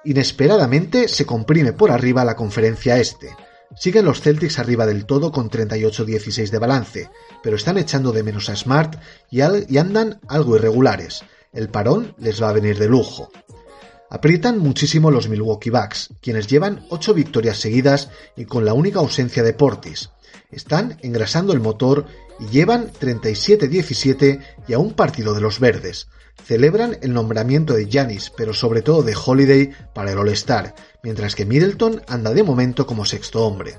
Inesperadamente 0.03 1.07
se 1.07 1.25
comprime 1.25 1.73
por 1.73 1.93
arriba 1.93 2.25
la 2.25 2.35
conferencia 2.35 2.99
este. 2.99 3.37
Siguen 3.77 4.07
los 4.07 4.23
Celtics 4.23 4.59
arriba 4.59 4.87
del 4.87 5.07
todo 5.07 5.31
con 5.31 5.51
38-16 5.51 6.51
de 6.51 6.59
balance, 6.59 7.11
pero 7.45 7.55
están 7.55 7.79
echando 7.79 8.11
de 8.11 8.25
menos 8.25 8.49
a 8.49 8.57
Smart 8.57 9.01
y, 9.31 9.39
y 9.69 9.79
andan 9.79 10.19
algo 10.27 10.57
irregulares. 10.57 11.23
El 11.53 11.69
parón 11.69 12.17
les 12.19 12.43
va 12.43 12.49
a 12.49 12.55
venir 12.55 12.77
de 12.77 12.89
lujo. 12.89 13.31
Aprietan 14.09 14.59
muchísimo 14.59 15.13
los 15.13 15.29
Milwaukee 15.29 15.71
Bucks, 15.71 16.13
quienes 16.21 16.49
llevan 16.49 16.85
8 16.89 17.15
victorias 17.15 17.59
seguidas 17.59 18.11
y 18.35 18.47
con 18.47 18.65
la 18.65 18.75
única 18.75 18.99
ausencia 18.99 19.45
de 19.45 19.53
Portis. 19.53 20.11
Están 20.51 20.99
engrasando 21.03 21.53
el 21.53 21.61
motor 21.61 22.07
y 22.39 22.47
llevan 22.49 22.91
37-17 22.93 24.41
y 24.67 24.73
a 24.73 24.79
un 24.79 24.95
partido 24.95 25.35
de 25.35 25.41
los 25.41 25.61
verdes. 25.61 26.09
Celebran 26.45 26.99
el 27.03 27.13
nombramiento 27.13 27.75
de 27.75 27.89
Janis, 27.91 28.33
pero 28.37 28.55
sobre 28.55 28.83
todo 28.83 29.03
de 29.03 29.15
Holiday 29.15 29.71
para 29.95 30.13
el 30.13 30.19
All-Star, 30.19 30.75
mientras 31.03 31.35
que 31.35 31.45
Middleton 31.45 32.03
anda 32.09 32.33
de 32.33 32.43
momento 32.43 32.87
como 32.87 33.05
sexto 33.05 33.47
hombre. 33.47 33.79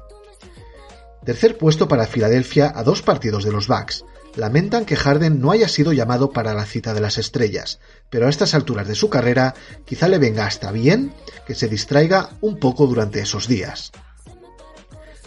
Tercer 1.25 1.57
puesto 1.57 1.87
para 1.87 2.07
Filadelfia 2.07 2.71
a 2.73 2.83
dos 2.83 3.01
partidos 3.01 3.43
de 3.43 3.51
los 3.51 3.67
Bucks. 3.67 4.03
Lamentan 4.35 4.85
que 4.85 4.95
Harden 4.95 5.41
no 5.41 5.51
haya 5.51 5.67
sido 5.67 5.91
llamado 5.91 6.31
para 6.31 6.53
la 6.53 6.65
cita 6.65 6.93
de 6.93 7.01
las 7.01 7.17
estrellas, 7.17 7.79
pero 8.09 8.27
a 8.27 8.29
estas 8.29 8.53
alturas 8.53 8.87
de 8.87 8.95
su 8.95 9.09
carrera 9.09 9.53
quizá 9.85 10.07
le 10.07 10.19
venga 10.19 10.45
hasta 10.45 10.71
bien 10.71 11.13
que 11.45 11.53
se 11.53 11.67
distraiga 11.67 12.29
un 12.39 12.57
poco 12.57 12.87
durante 12.87 13.19
esos 13.19 13.47
días. 13.47 13.91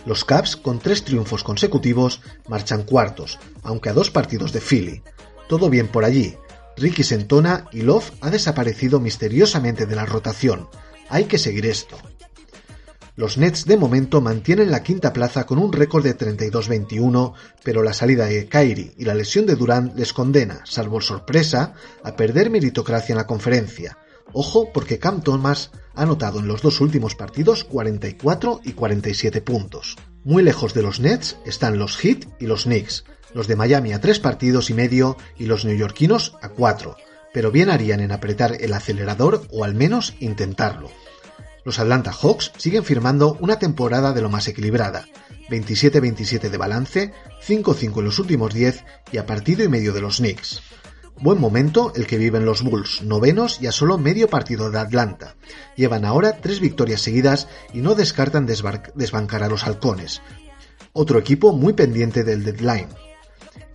Los 0.06 0.24
Caps, 0.24 0.56
con 0.56 0.78
tres 0.78 1.04
triunfos 1.04 1.42
consecutivos, 1.42 2.20
marchan 2.48 2.82
cuartos, 2.82 3.38
aunque 3.62 3.88
a 3.88 3.94
dos 3.94 4.10
partidos 4.10 4.52
de 4.52 4.60
Philly. 4.60 5.02
Todo 5.48 5.70
bien 5.70 5.88
por 5.88 6.04
allí. 6.04 6.36
Ricky 6.76 7.04
Sentona 7.04 7.66
y 7.72 7.82
Love 7.82 8.12
ha 8.20 8.30
desaparecido 8.30 9.00
misteriosamente 9.00 9.86
de 9.86 9.96
la 9.96 10.06
rotación. 10.06 10.68
Hay 11.08 11.24
que 11.24 11.38
seguir 11.38 11.66
esto. 11.66 11.96
Los 13.16 13.38
Nets 13.38 13.64
de 13.64 13.76
momento 13.76 14.20
mantienen 14.20 14.72
la 14.72 14.82
quinta 14.82 15.12
plaza 15.12 15.46
con 15.46 15.58
un 15.58 15.72
récord 15.72 16.02
de 16.02 16.18
32-21, 16.18 17.32
pero 17.62 17.84
la 17.84 17.92
salida 17.92 18.26
de 18.26 18.48
Kyrie 18.48 18.92
y 18.98 19.04
la 19.04 19.14
lesión 19.14 19.46
de 19.46 19.54
Durant 19.54 19.96
les 19.96 20.12
condena, 20.12 20.62
salvo 20.64 21.00
sorpresa, 21.00 21.74
a 22.02 22.16
perder 22.16 22.50
meritocracia 22.50 23.12
en 23.12 23.18
la 23.18 23.26
conferencia. 23.28 23.98
Ojo 24.32 24.72
porque 24.72 24.98
Cam 24.98 25.22
Thomas 25.22 25.70
ha 25.94 26.02
anotado 26.02 26.40
en 26.40 26.48
los 26.48 26.62
dos 26.62 26.80
últimos 26.80 27.14
partidos 27.14 27.64
44 27.64 28.60
y 28.64 28.72
47 28.72 29.40
puntos. 29.40 29.96
Muy 30.24 30.42
lejos 30.42 30.74
de 30.74 30.82
los 30.82 31.00
Nets 31.00 31.36
están 31.44 31.78
los 31.78 31.96
Heat 31.96 32.26
y 32.38 32.46
los 32.46 32.64
Knicks, 32.64 33.04
los 33.34 33.46
de 33.48 33.56
Miami 33.56 33.92
a 33.92 34.00
tres 34.00 34.20
partidos 34.20 34.70
y 34.70 34.74
medio 34.74 35.16
y 35.36 35.46
los 35.46 35.64
neoyorquinos 35.64 36.36
a 36.40 36.48
cuatro, 36.48 36.96
pero 37.32 37.50
bien 37.50 37.68
harían 37.68 38.00
en 38.00 38.12
apretar 38.12 38.56
el 38.60 38.72
acelerador 38.72 39.46
o 39.50 39.64
al 39.64 39.74
menos 39.74 40.14
intentarlo. 40.20 40.90
Los 41.64 41.78
Atlanta 41.78 42.12
Hawks 42.12 42.52
siguen 42.56 42.84
firmando 42.84 43.36
una 43.40 43.58
temporada 43.58 44.12
de 44.12 44.20
lo 44.20 44.30
más 44.30 44.48
equilibrada, 44.48 45.06
27-27 45.50 46.48
de 46.48 46.56
balance, 46.56 47.12
5-5 47.46 47.98
en 47.98 48.04
los 48.04 48.18
últimos 48.18 48.54
10 48.54 48.84
y 49.12 49.18
a 49.18 49.26
partido 49.26 49.64
y 49.64 49.68
medio 49.68 49.92
de 49.92 50.00
los 50.00 50.18
Knicks. 50.18 50.62
Buen 51.20 51.40
momento 51.40 51.92
el 51.94 52.06
que 52.06 52.18
viven 52.18 52.44
los 52.44 52.62
Bulls, 52.62 53.02
novenos 53.02 53.58
y 53.60 53.66
a 53.66 53.72
solo 53.72 53.98
medio 53.98 54.28
partido 54.28 54.70
de 54.70 54.78
Atlanta. 54.78 55.36
Llevan 55.76 56.04
ahora 56.04 56.40
tres 56.40 56.60
victorias 56.60 57.00
seguidas 57.00 57.48
y 57.72 57.80
no 57.80 57.94
descartan 57.94 58.46
desbancar 58.46 59.42
a 59.42 59.48
los 59.48 59.64
halcones. 59.64 60.22
Otro 60.92 61.18
equipo 61.18 61.52
muy 61.52 61.72
pendiente 61.72 62.24
del 62.24 62.44
deadline. 62.44 62.88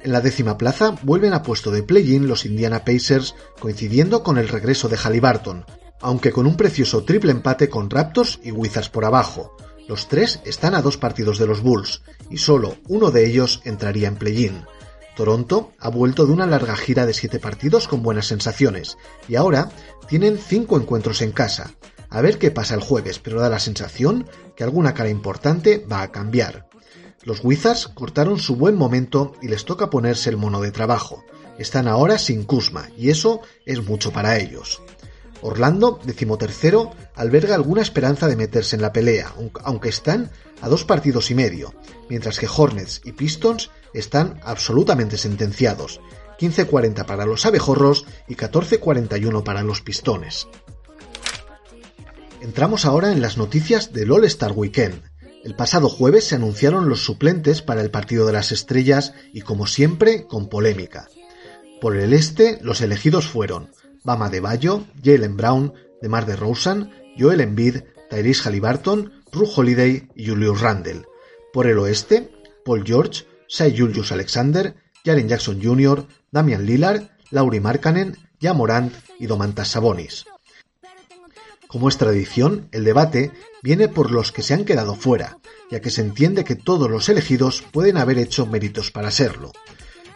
En 0.01 0.11
la 0.11 0.21
décima 0.21 0.57
plaza 0.57 0.95
vuelven 1.03 1.33
a 1.33 1.41
puesto 1.41 1.71
de 1.71 1.83
play-in 1.83 2.27
los 2.27 2.45
Indiana 2.45 2.83
Pacers 2.85 3.35
coincidiendo 3.59 4.21
con 4.21 4.37
el 4.37 4.47
regreso 4.47 4.89
de 4.89 4.97
Halliburton, 4.97 5.65
aunque 6.01 6.31
con 6.31 6.45
un 6.45 6.55
precioso 6.55 7.03
triple 7.03 7.31
empate 7.31 7.69
con 7.69 7.89
Raptors 7.89 8.39
y 8.43 8.51
Wizards 8.51 8.89
por 8.89 9.05
abajo. 9.05 9.55
Los 9.87 10.07
tres 10.07 10.39
están 10.45 10.75
a 10.75 10.81
dos 10.81 10.97
partidos 10.97 11.39
de 11.39 11.47
los 11.47 11.61
Bulls, 11.61 12.03
y 12.29 12.37
solo 12.37 12.77
uno 12.87 13.11
de 13.11 13.25
ellos 13.25 13.61
entraría 13.65 14.07
en 14.07 14.17
play-in. 14.17 14.63
Toronto 15.19 15.73
ha 15.79 15.89
vuelto 15.89 16.25
de 16.25 16.31
una 16.31 16.45
larga 16.45 16.77
gira 16.77 17.05
de 17.05 17.13
siete 17.13 17.39
partidos 17.39 17.89
con 17.89 18.01
buenas 18.01 18.27
sensaciones, 18.27 18.97
y 19.27 19.35
ahora 19.35 19.69
tienen 20.07 20.37
cinco 20.37 20.77
encuentros 20.77 21.21
en 21.21 21.33
casa. 21.33 21.73
A 22.09 22.21
ver 22.21 22.37
qué 22.37 22.51
pasa 22.51 22.75
el 22.75 22.79
jueves, 22.79 23.19
pero 23.19 23.41
da 23.41 23.49
la 23.49 23.59
sensación 23.59 24.29
que 24.55 24.63
alguna 24.63 24.93
cara 24.93 25.09
importante 25.09 25.85
va 25.91 26.03
a 26.03 26.11
cambiar. 26.13 26.69
Los 27.23 27.43
Wizards 27.43 27.89
cortaron 27.89 28.39
su 28.39 28.55
buen 28.55 28.77
momento 28.77 29.33
y 29.41 29.49
les 29.49 29.65
toca 29.65 29.89
ponerse 29.89 30.29
el 30.29 30.37
mono 30.37 30.61
de 30.61 30.71
trabajo. 30.71 31.25
Están 31.57 31.89
ahora 31.89 32.17
sin 32.17 32.45
Kuzma, 32.45 32.87
y 32.95 33.09
eso 33.09 33.41
es 33.65 33.85
mucho 33.85 34.13
para 34.13 34.37
ellos. 34.37 34.81
Orlando, 35.41 35.99
decimotercero, 36.03 36.91
alberga 37.15 37.55
alguna 37.55 37.81
esperanza 37.81 38.27
de 38.27 38.35
meterse 38.35 38.75
en 38.75 38.81
la 38.81 38.93
pelea, 38.93 39.33
aunque 39.63 39.89
están 39.89 40.31
a 40.61 40.69
dos 40.69 40.83
partidos 40.83 41.31
y 41.31 41.35
medio, 41.35 41.73
mientras 42.09 42.39
que 42.39 42.47
Hornets 42.47 43.01
y 43.05 43.13
Pistons 43.13 43.71
están 43.93 44.39
absolutamente 44.43 45.17
sentenciados, 45.17 46.01
15-40 46.39 47.05
para 47.05 47.25
los 47.25 47.45
abejorros 47.45 48.05
y 48.27 48.35
14-41 48.35 49.43
para 49.43 49.63
los 49.63 49.81
pistones. 49.81 50.47
Entramos 52.41 52.85
ahora 52.85 53.11
en 53.11 53.21
las 53.21 53.37
noticias 53.37 53.91
del 53.91 54.11
All-Star 54.11 54.53
Weekend. 54.53 55.03
El 55.43 55.55
pasado 55.55 55.89
jueves 55.89 56.25
se 56.25 56.35
anunciaron 56.35 56.89
los 56.89 57.01
suplentes 57.03 57.61
para 57.61 57.81
el 57.81 57.91
partido 57.91 58.25
de 58.25 58.33
las 58.33 58.51
estrellas 58.51 59.13
y 59.33 59.41
como 59.41 59.67
siempre 59.67 60.25
con 60.25 60.47
polémica. 60.47 61.09
Por 61.81 61.97
el 61.97 62.13
este, 62.13 62.59
los 62.61 62.81
elegidos 62.81 63.27
fueron 63.27 63.71
Bama 64.03 64.29
de 64.29 64.39
Bayo, 64.39 64.85
Jalen 65.03 65.37
Brown, 65.37 65.73
DeMar 66.01 66.25
DeRozan, 66.25 66.91
Joel 67.17 67.41
Embiid, 67.41 67.83
Tyrese 68.09 68.43
Halliburton, 68.43 69.23
Ru 69.31 69.49
Holiday 69.55 70.07
y 70.15 70.27
Julius 70.27 70.61
Randle. 70.61 71.05
Por 71.53 71.67
el 71.67 71.77
oeste, 71.79 72.31
Paul 72.65 72.83
George, 72.85 73.25
Shai 73.47 73.77
Julius 73.77 74.11
Alexander, 74.11 74.75
Jaren 75.03 75.27
Jackson 75.27 75.61
Jr., 75.61 76.07
Damian 76.31 76.65
Lillard, 76.65 77.09
Lauri 77.31 77.59
Markkanen, 77.59 78.17
Morant 78.55 78.93
y 79.19 79.25
Domantas 79.25 79.69
Sabonis. 79.69 80.25
Como 81.67 81.87
es 81.89 81.97
tradición, 81.97 82.67
el 82.71 82.83
debate 82.83 83.31
viene 83.61 83.87
por 83.89 84.11
los 84.11 84.31
que 84.31 84.41
se 84.41 84.53
han 84.53 84.65
quedado 84.65 84.95
fuera, 84.95 85.37
ya 85.69 85.81
que 85.81 85.91
se 85.91 86.01
entiende 86.01 86.43
que 86.43 86.55
todos 86.55 86.89
los 86.89 87.09
elegidos 87.09 87.61
pueden 87.61 87.97
haber 87.97 88.17
hecho 88.17 88.47
méritos 88.47 88.89
para 88.89 89.11
serlo. 89.11 89.51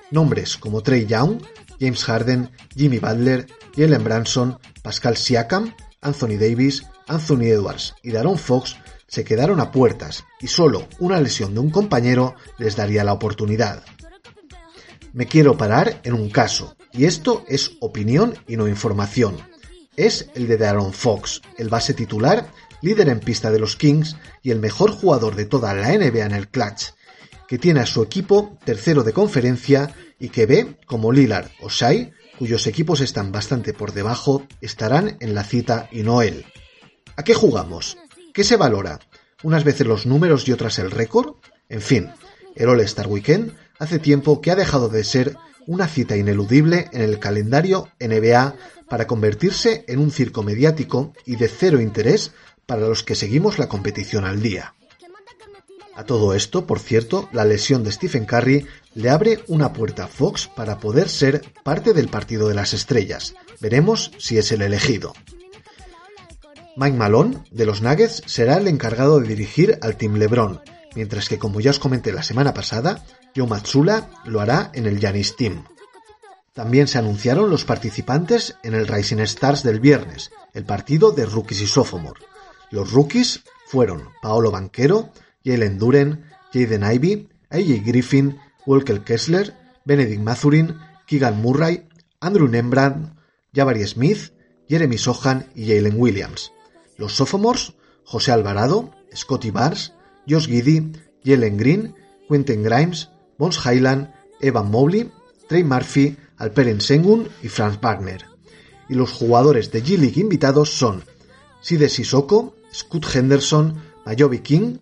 Nombres 0.09 0.57
como 0.57 0.81
Trey 0.81 1.05
Young, 1.05 1.41
James 1.79 2.03
Harden, 2.03 2.51
Jimmy 2.75 2.99
Butler, 2.99 3.47
Jalen 3.75 4.03
Branson, 4.03 4.57
Pascal 4.81 5.17
Siakam, 5.17 5.73
Anthony 6.01 6.37
Davis, 6.39 6.83
Anthony 7.07 7.45
Edwards 7.45 7.95
y 8.03 8.11
Daron 8.11 8.37
Fox 8.37 8.77
se 9.07 9.23
quedaron 9.23 9.59
a 9.59 9.71
puertas 9.71 10.25
y 10.39 10.47
solo 10.47 10.87
una 10.99 11.19
lesión 11.19 11.53
de 11.53 11.59
un 11.59 11.69
compañero 11.69 12.35
les 12.57 12.75
daría 12.75 13.03
la 13.03 13.13
oportunidad. 13.13 13.83
Me 15.13 15.27
quiero 15.27 15.55
parar 15.55 16.01
en 16.03 16.13
un 16.13 16.31
caso, 16.31 16.75
y 16.91 17.05
esto 17.05 17.45
es 17.47 17.73
opinión 17.79 18.33
y 18.47 18.57
no 18.57 18.67
información. 18.67 19.37
Es 19.95 20.29
el 20.33 20.47
de 20.47 20.57
Daron 20.57 20.91
Fox, 20.91 21.41
el 21.59 21.69
base 21.69 21.93
titular, 21.93 22.47
líder 22.81 23.09
en 23.09 23.19
pista 23.19 23.51
de 23.51 23.59
los 23.59 23.75
Kings 23.75 24.15
y 24.41 24.49
el 24.49 24.59
mejor 24.59 24.91
jugador 24.91 25.35
de 25.35 25.45
toda 25.45 25.75
la 25.75 25.89
NBA 25.89 26.25
en 26.25 26.31
el 26.31 26.47
clutch, 26.47 26.93
que 27.47 27.59
tiene 27.59 27.81
a 27.81 27.85
su 27.85 28.01
equipo 28.01 28.57
tercero 28.65 29.03
de 29.03 29.13
conferencia 29.13 29.93
y 30.23 30.29
que 30.29 30.45
ve 30.45 30.77
como 30.85 31.11
Lillard 31.11 31.49
o 31.59 31.67
Shai 31.67 32.13
cuyos 32.39 32.65
equipos 32.65 33.01
están 33.01 33.33
bastante 33.33 33.73
por 33.73 33.91
debajo, 33.91 34.47
estarán 34.61 35.17
en 35.19 35.35
la 35.35 35.43
cita 35.43 35.89
y 35.91 36.03
no 36.03 36.21
él. 36.21 36.45
¿A 37.17 37.23
qué 37.23 37.33
jugamos? 37.33 37.97
¿Qué 38.33 38.45
se 38.45 38.55
valora? 38.55 39.01
¿Unas 39.43 39.65
veces 39.65 39.85
los 39.85 40.05
números 40.05 40.47
y 40.47 40.53
otras 40.53 40.79
el 40.79 40.91
récord? 40.91 41.35
En 41.67 41.81
fin, 41.81 42.09
el 42.55 42.69
All-Star 42.69 43.07
Weekend 43.07 43.53
hace 43.79 43.99
tiempo 43.99 44.39
que 44.39 44.51
ha 44.51 44.55
dejado 44.55 44.87
de 44.87 45.03
ser 45.03 45.35
una 45.67 45.89
cita 45.89 46.15
ineludible 46.15 46.87
en 46.93 47.01
el 47.01 47.19
calendario 47.19 47.89
NBA 47.99 48.55
para 48.87 49.07
convertirse 49.07 49.83
en 49.89 49.99
un 49.99 50.09
circo 50.09 50.41
mediático 50.41 51.11
y 51.25 51.35
de 51.35 51.49
cero 51.49 51.81
interés 51.81 52.31
para 52.65 52.87
los 52.87 53.03
que 53.03 53.15
seguimos 53.15 53.59
la 53.59 53.67
competición 53.67 54.23
al 54.23 54.41
día. 54.41 54.73
A 55.95 56.05
todo 56.05 56.33
esto, 56.33 56.65
por 56.65 56.79
cierto, 56.79 57.29
la 57.31 57.45
lesión 57.45 57.83
de 57.83 57.91
Stephen 57.91 58.25
Curry 58.25 58.65
le 58.95 59.09
abre 59.09 59.43
una 59.47 59.73
puerta 59.73 60.05
a 60.05 60.07
Fox 60.07 60.47
para 60.47 60.79
poder 60.79 61.07
ser 61.07 61.43
parte 61.63 61.93
del 61.93 62.09
partido 62.09 62.47
de 62.47 62.55
las 62.55 62.73
estrellas. 62.73 63.35
Veremos 63.59 64.11
si 64.17 64.37
es 64.37 64.51
el 64.51 64.61
elegido. 64.61 65.13
Mike 66.75 66.97
Malone, 66.97 67.43
de 67.51 67.65
los 67.65 67.81
Nuggets, 67.81 68.23
será 68.25 68.57
el 68.57 68.67
encargado 68.67 69.19
de 69.19 69.27
dirigir 69.27 69.77
al 69.81 69.95
Team 69.95 70.15
LeBron, 70.15 70.61
mientras 70.95 71.29
que, 71.29 71.37
como 71.37 71.61
ya 71.61 71.69
os 71.69 71.79
comenté 71.79 72.11
la 72.11 72.23
semana 72.23 72.53
pasada, 72.53 73.05
Joe 73.35 73.47
Matsula 73.47 74.09
lo 74.25 74.41
hará 74.41 74.71
en 74.73 74.87
el 74.87 74.99
Giannis 74.99 75.35
Team. 75.35 75.65
También 76.53 76.87
se 76.87 76.97
anunciaron 76.97 77.49
los 77.49 77.65
participantes 77.65 78.55
en 78.63 78.73
el 78.73 78.87
Rising 78.87 79.19
Stars 79.19 79.63
del 79.63 79.79
viernes, 79.79 80.31
el 80.53 80.65
partido 80.65 81.11
de 81.11 81.25
rookies 81.25 81.61
y 81.61 81.67
sophomore. 81.67 82.21
Los 82.71 82.91
rookies 82.91 83.43
fueron 83.67 84.09
Paolo 84.21 84.51
Banquero, 84.51 85.11
Jalen 85.43 85.77
Duren, 85.77 86.23
Jaden 86.53 86.83
Ivey, 86.83 87.27
AJ 87.49 87.83
Griffin, 87.85 88.39
Walker 88.65 89.03
Kessler, 89.03 89.53
Benedict 89.85 90.21
Mathurin, 90.21 90.77
Keegan 91.05 91.41
Murray, 91.41 91.87
Andrew 92.19 92.47
Nembrand, 92.47 93.17
Jabari 93.53 93.85
Smith, 93.85 94.31
Jeremy 94.69 94.97
Sohan 94.97 95.47
y 95.55 95.67
Jalen 95.67 95.95
Williams. 95.97 96.51
Los 96.97 97.13
sophomores, 97.13 97.73
José 98.05 98.31
Alvarado, 98.31 98.91
Scotty 99.13 99.51
Barnes, 99.51 99.93
Josh 100.27 100.47
Giddy, 100.47 100.93
Jalen 101.23 101.57
Green, 101.57 101.95
Quentin 102.27 102.63
Grimes, 102.63 103.09
Bones 103.37 103.59
Highland, 103.65 104.13
Evan 104.39 104.71
Mobley, 104.71 105.11
Trey 105.47 105.63
Murphy, 105.63 106.17
Alperen 106.37 106.81
Sengun 106.81 107.27
y 107.41 107.49
Franz 107.49 107.79
Wagner. 107.81 108.25
Y 108.89 108.95
los 108.95 109.11
jugadores 109.11 109.71
de 109.71 109.83
G-League 109.83 110.19
invitados 110.19 110.73
son 110.73 111.03
Side 111.61 111.89
Sissoko, 111.89 112.55
Scott 112.73 113.05
Henderson, 113.15 113.81
Mayobi 114.05 114.39
King, 114.39 114.77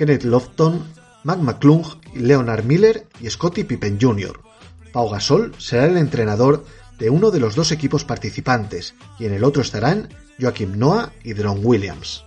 Kenneth 0.00 0.24
Lofton, 0.24 0.82
Mac 1.24 1.40
McClung, 1.40 1.84
Leonard 2.14 2.64
Miller 2.64 3.06
y 3.20 3.28
Scottie 3.28 3.66
Pippen 3.66 3.98
Jr. 4.00 4.40
Pau 4.94 5.10
Gasol 5.10 5.54
será 5.58 5.84
el 5.84 5.98
entrenador 5.98 6.64
de 6.98 7.10
uno 7.10 7.30
de 7.30 7.38
los 7.38 7.54
dos 7.54 7.70
equipos 7.70 8.06
participantes 8.06 8.94
y 9.18 9.26
en 9.26 9.34
el 9.34 9.44
otro 9.44 9.60
estarán 9.60 10.08
Joaquim 10.40 10.78
Noah 10.78 11.12
y 11.22 11.34
Deron 11.34 11.60
Williams. 11.62 12.24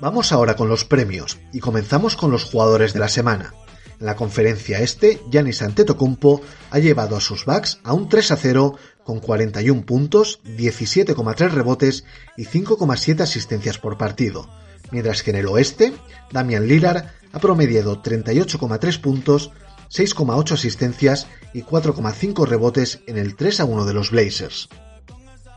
Vamos 0.00 0.32
ahora 0.32 0.54
con 0.54 0.68
los 0.68 0.84
premios 0.84 1.38
y 1.50 1.60
comenzamos 1.60 2.14
con 2.14 2.30
los 2.30 2.44
jugadores 2.44 2.92
de 2.92 3.00
la 3.00 3.08
semana. 3.08 3.54
En 3.98 4.04
la 4.04 4.14
conferencia 4.14 4.80
este, 4.80 5.22
Giannis 5.30 5.62
Antetokounmpo 5.62 6.42
ha 6.70 6.78
llevado 6.78 7.16
a 7.16 7.22
sus 7.22 7.46
Bucks 7.46 7.80
a 7.84 7.94
un 7.94 8.10
3 8.10 8.32
a 8.32 8.36
0 8.36 8.76
con 9.02 9.20
41 9.20 9.86
puntos, 9.86 10.42
17,3 10.44 11.52
rebotes 11.52 12.04
y 12.36 12.44
5,7 12.44 13.22
asistencias 13.22 13.78
por 13.78 13.96
partido 13.96 14.46
mientras 14.90 15.22
que 15.22 15.30
en 15.30 15.36
el 15.36 15.46
oeste, 15.46 15.92
Damian 16.30 16.66
Lillard 16.66 17.06
ha 17.32 17.38
promediado 17.40 18.02
38,3 18.02 19.00
puntos, 19.00 19.50
6,8 19.90 20.52
asistencias 20.52 21.26
y 21.52 21.62
4,5 21.62 22.46
rebotes 22.46 23.00
en 23.06 23.18
el 23.18 23.36
3 23.36 23.60
a 23.60 23.64
1 23.64 23.84
de 23.84 23.94
los 23.94 24.10
Blazers. 24.10 24.68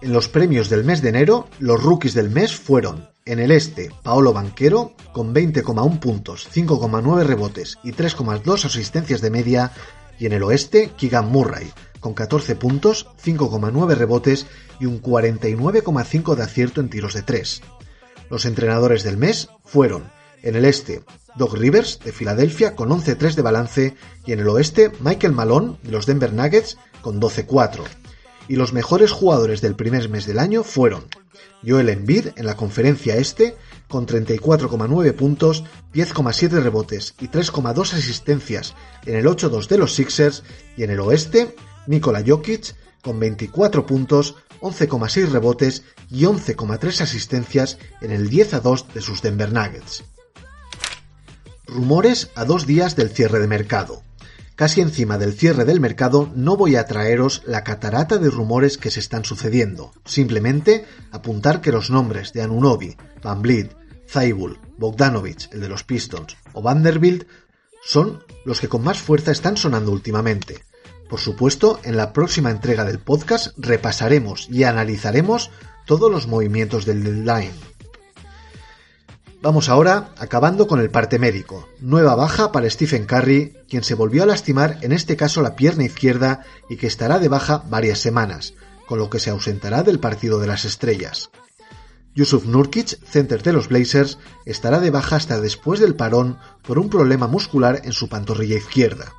En 0.01 0.13
los 0.13 0.27
premios 0.27 0.69
del 0.69 0.83
mes 0.83 1.01
de 1.01 1.09
enero, 1.09 1.47
los 1.59 1.81
rookies 1.81 2.13
del 2.13 2.29
mes 2.29 2.55
fueron 2.55 3.09
en 3.25 3.39
el 3.39 3.51
este, 3.51 3.91
Paolo 4.03 4.31
Banquero, 4.31 4.93
con 5.11 5.33
20,1 5.33 5.99
puntos, 5.99 6.47
5,9 6.53 7.23
rebotes 7.23 7.77
y 7.83 7.91
3,2 7.91 8.65
asistencias 8.65 9.21
de 9.21 9.31
media, 9.31 9.71
y 10.19 10.25
en 10.25 10.33
el 10.33 10.43
oeste, 10.43 10.91
Keegan 10.97 11.29
Murray, 11.29 11.71
con 11.99 12.13
14 12.13 12.55
puntos, 12.55 13.07
5,9 13.23 13.95
rebotes 13.95 14.45
y 14.79 14.85
un 14.85 15.01
49,5 15.01 16.35
de 16.35 16.43
acierto 16.43 16.79
en 16.79 16.89
tiros 16.89 17.13
de 17.13 17.23
3. 17.23 17.61
Los 18.29 18.45
entrenadores 18.45 19.03
del 19.03 19.17
mes 19.17 19.49
fueron, 19.63 20.11
en 20.43 20.55
el 20.55 20.65
este, 20.65 21.03
Doc 21.35 21.53
Rivers, 21.55 21.99
de 21.99 22.11
Filadelfia, 22.11 22.75
con 22.75 22.89
11-3 22.89 23.35
de 23.35 23.41
balance, 23.41 23.95
y 24.25 24.31
en 24.31 24.39
el 24.39 24.49
oeste, 24.49 24.91
Michael 24.99 25.33
Malone, 25.33 25.77
de 25.83 25.91
los 25.91 26.05
Denver 26.05 26.33
Nuggets, 26.33 26.77
con 27.01 27.21
12-4 27.21 27.83
y 28.47 28.55
los 28.55 28.73
mejores 28.73 29.11
jugadores 29.11 29.61
del 29.61 29.75
primer 29.75 30.09
mes 30.09 30.25
del 30.25 30.39
año 30.39 30.63
fueron 30.63 31.05
Joel 31.65 31.89
Embiid 31.89 32.27
en 32.35 32.45
la 32.45 32.55
conferencia 32.55 33.17
este 33.17 33.55
con 33.87 34.05
34,9 34.05 35.13
puntos, 35.13 35.63
10,7 35.93 36.61
rebotes 36.61 37.15
y 37.19 37.27
3,2 37.27 37.93
asistencias 37.93 38.75
en 39.05 39.15
el 39.15 39.25
8-2 39.25 39.67
de 39.67 39.77
los 39.77 39.93
Sixers 39.93 40.43
y 40.75 40.83
en 40.83 40.91
el 40.91 40.99
oeste 40.99 41.55
Nikola 41.87 42.23
Jokic 42.25 42.75
con 43.01 43.19
24 43.19 43.85
puntos, 43.85 44.35
11,6 44.61 45.29
rebotes 45.29 45.83
y 46.09 46.23
11,3 46.23 47.01
asistencias 47.01 47.77
en 48.01 48.11
el 48.11 48.29
10-2 48.29 48.87
de 48.93 49.01
sus 49.01 49.21
Denver 49.21 49.51
Nuggets. 49.51 50.03
Rumores 51.65 52.29
a 52.35 52.45
dos 52.45 52.65
días 52.65 52.95
del 52.95 53.09
cierre 53.09 53.39
de 53.39 53.47
mercado. 53.47 54.03
Casi 54.55 54.81
encima 54.81 55.19
del 55.19 55.33
cierre 55.33 55.65
del 55.65 55.79
mercado 55.79 56.31
no 56.33 56.57
voy 56.57 56.77
a 56.77 56.85
traeros 56.85 57.43
la 57.45 57.63
catarata 57.63 58.17
de 58.17 58.31
rumores 58.31 58.77
que 58.77 58.89
se 58.89 58.99
están 58.99 59.23
sucediendo, 59.23 59.91
simplemente 60.03 60.85
apuntar 61.11 61.61
que 61.61 61.71
los 61.71 61.91
nombres 61.91 62.33
de 62.33 62.41
Anunobi, 62.41 62.97
Van 63.21 63.43
Vliet, 63.43 63.75
Zaibul, 64.09 64.59
Bogdanovich, 64.77 65.49
el 65.51 65.61
de 65.61 65.69
los 65.69 65.83
Pistons, 65.83 66.37
o 66.53 66.61
Vanderbilt 66.61 67.27
son 67.83 68.23
los 68.45 68.59
que 68.59 68.67
con 68.67 68.83
más 68.83 68.99
fuerza 68.99 69.31
están 69.31 69.57
sonando 69.57 69.91
últimamente. 69.91 70.63
Por 71.09 71.19
supuesto, 71.19 71.79
en 71.83 71.95
la 71.95 72.11
próxima 72.11 72.51
entrega 72.51 72.83
del 72.83 72.99
podcast 72.99 73.57
repasaremos 73.57 74.47
y 74.49 74.63
analizaremos 74.63 75.51
todos 75.85 76.11
los 76.11 76.27
movimientos 76.27 76.85
del 76.85 77.03
deadline. 77.03 77.53
Vamos 79.41 79.69
ahora 79.69 80.09
acabando 80.17 80.67
con 80.67 80.81
el 80.81 80.89
parte 80.89 81.19
médico. 81.19 81.69
Nueva 81.79 82.15
baja 82.15 82.51
para 82.51 82.69
Stephen 82.69 83.05
Curry, 83.05 83.55
quien 83.69 83.83
se 83.83 83.93
volvió 83.93 84.23
a 84.23 84.25
lastimar 84.25 84.79
en 84.81 84.91
este 84.91 85.15
caso 85.15 85.41
la 85.41 85.55
pierna 85.55 85.85
izquierda 85.85 86.43
y 86.69 86.75
que 86.75 86.87
estará 86.87 87.19
de 87.19 87.29
baja 87.29 87.63
varias 87.69 87.99
semanas, 87.99 88.55
con 88.87 88.99
lo 88.99 89.09
que 89.09 89.19
se 89.19 89.29
ausentará 89.29 89.83
del 89.83 89.99
partido 89.99 90.39
de 90.39 90.47
las 90.47 90.65
estrellas. 90.65 91.29
Yusuf 92.15 92.45
Nurkic, 92.45 92.99
center 93.05 93.43
de 93.43 93.53
los 93.53 93.69
Blazers, 93.69 94.17
estará 94.45 94.79
de 94.79 94.89
baja 94.89 95.15
hasta 95.15 95.39
después 95.39 95.79
del 95.79 95.95
parón 95.95 96.39
por 96.63 96.79
un 96.79 96.89
problema 96.89 97.27
muscular 97.27 97.81
en 97.83 97.93
su 97.93 98.09
pantorrilla 98.09 98.57
izquierda. 98.57 99.13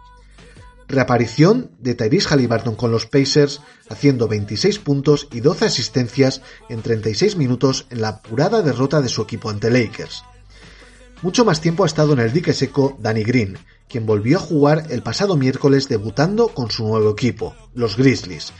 Reaparición 0.88 1.71
de 1.78 1.95
Tyrese 1.95 2.28
Halliburton 2.30 2.75
con 2.75 2.90
los 2.90 3.04
Pacers, 3.04 3.61
haciendo 3.90 4.26
26 4.26 4.78
puntos 4.78 5.28
y 5.30 5.40
12 5.40 5.66
asistencias 5.66 6.40
en 6.71 6.80
36 6.80 7.37
minutos 7.37 7.87
en 7.90 8.00
la 8.00 8.09
apurada 8.09 8.62
derrota 8.62 9.02
de 9.02 9.11
su 9.11 9.21
equipo 9.21 9.50
ante 9.50 9.71
Lakers. 9.71 10.25
Mucho 11.21 11.45
más 11.45 11.61
tiempo 11.61 11.85
ha 11.85 11.87
estado 11.87 12.14
en 12.14 12.21
el 12.21 12.33
dique 12.33 12.54
seco 12.54 12.97
Danny 13.00 13.23
Green, 13.23 13.59
quien 13.87 14.07
volvió 14.07 14.38
a 14.38 14.40
jugar 14.40 14.87
el 14.88 15.02
pasado 15.02 15.37
miércoles 15.37 15.88
debutando 15.88 16.49
con 16.49 16.71
su 16.71 16.86
nuevo 16.86 17.10
equipo, 17.10 17.54
los 17.75 17.99
Grizzlies. 17.99 18.54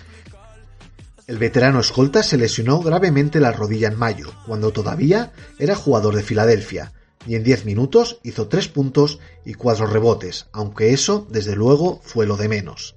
El 1.27 1.39
veterano 1.39 1.81
escolta 1.81 2.23
se 2.23 2.37
lesionó 2.37 2.81
gravemente 2.81 3.41
la 3.41 3.53
rodilla 3.53 3.89
en 3.89 3.99
mayo, 3.99 4.33
cuando 4.47 4.71
todavía 4.71 5.33
era 5.59 5.77
jugador 5.77 6.15
de 6.15 6.23
Filadelfia, 6.23 6.93
y 7.27 7.35
en 7.35 7.45
10 7.45 7.65
minutos 7.65 8.21
hizo 8.23 8.49
3 8.49 8.69
puntos 8.69 9.19
y 9.45 9.55
4 9.55 9.87
rebotes, 9.87 10.47
aunque 10.53 10.93
eso, 10.93 11.27
desde 11.31 11.57
luego, 11.57 12.01
fue 12.03 12.27
lo 12.27 12.37
de 12.37 12.49
menos. 12.49 12.97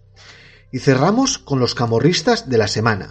Y 0.72 0.80
cerramos 0.80 1.38
con 1.38 1.60
los 1.60 1.76
camorristas 1.76 2.50
de 2.50 2.58
la 2.58 2.68
semana. 2.68 3.10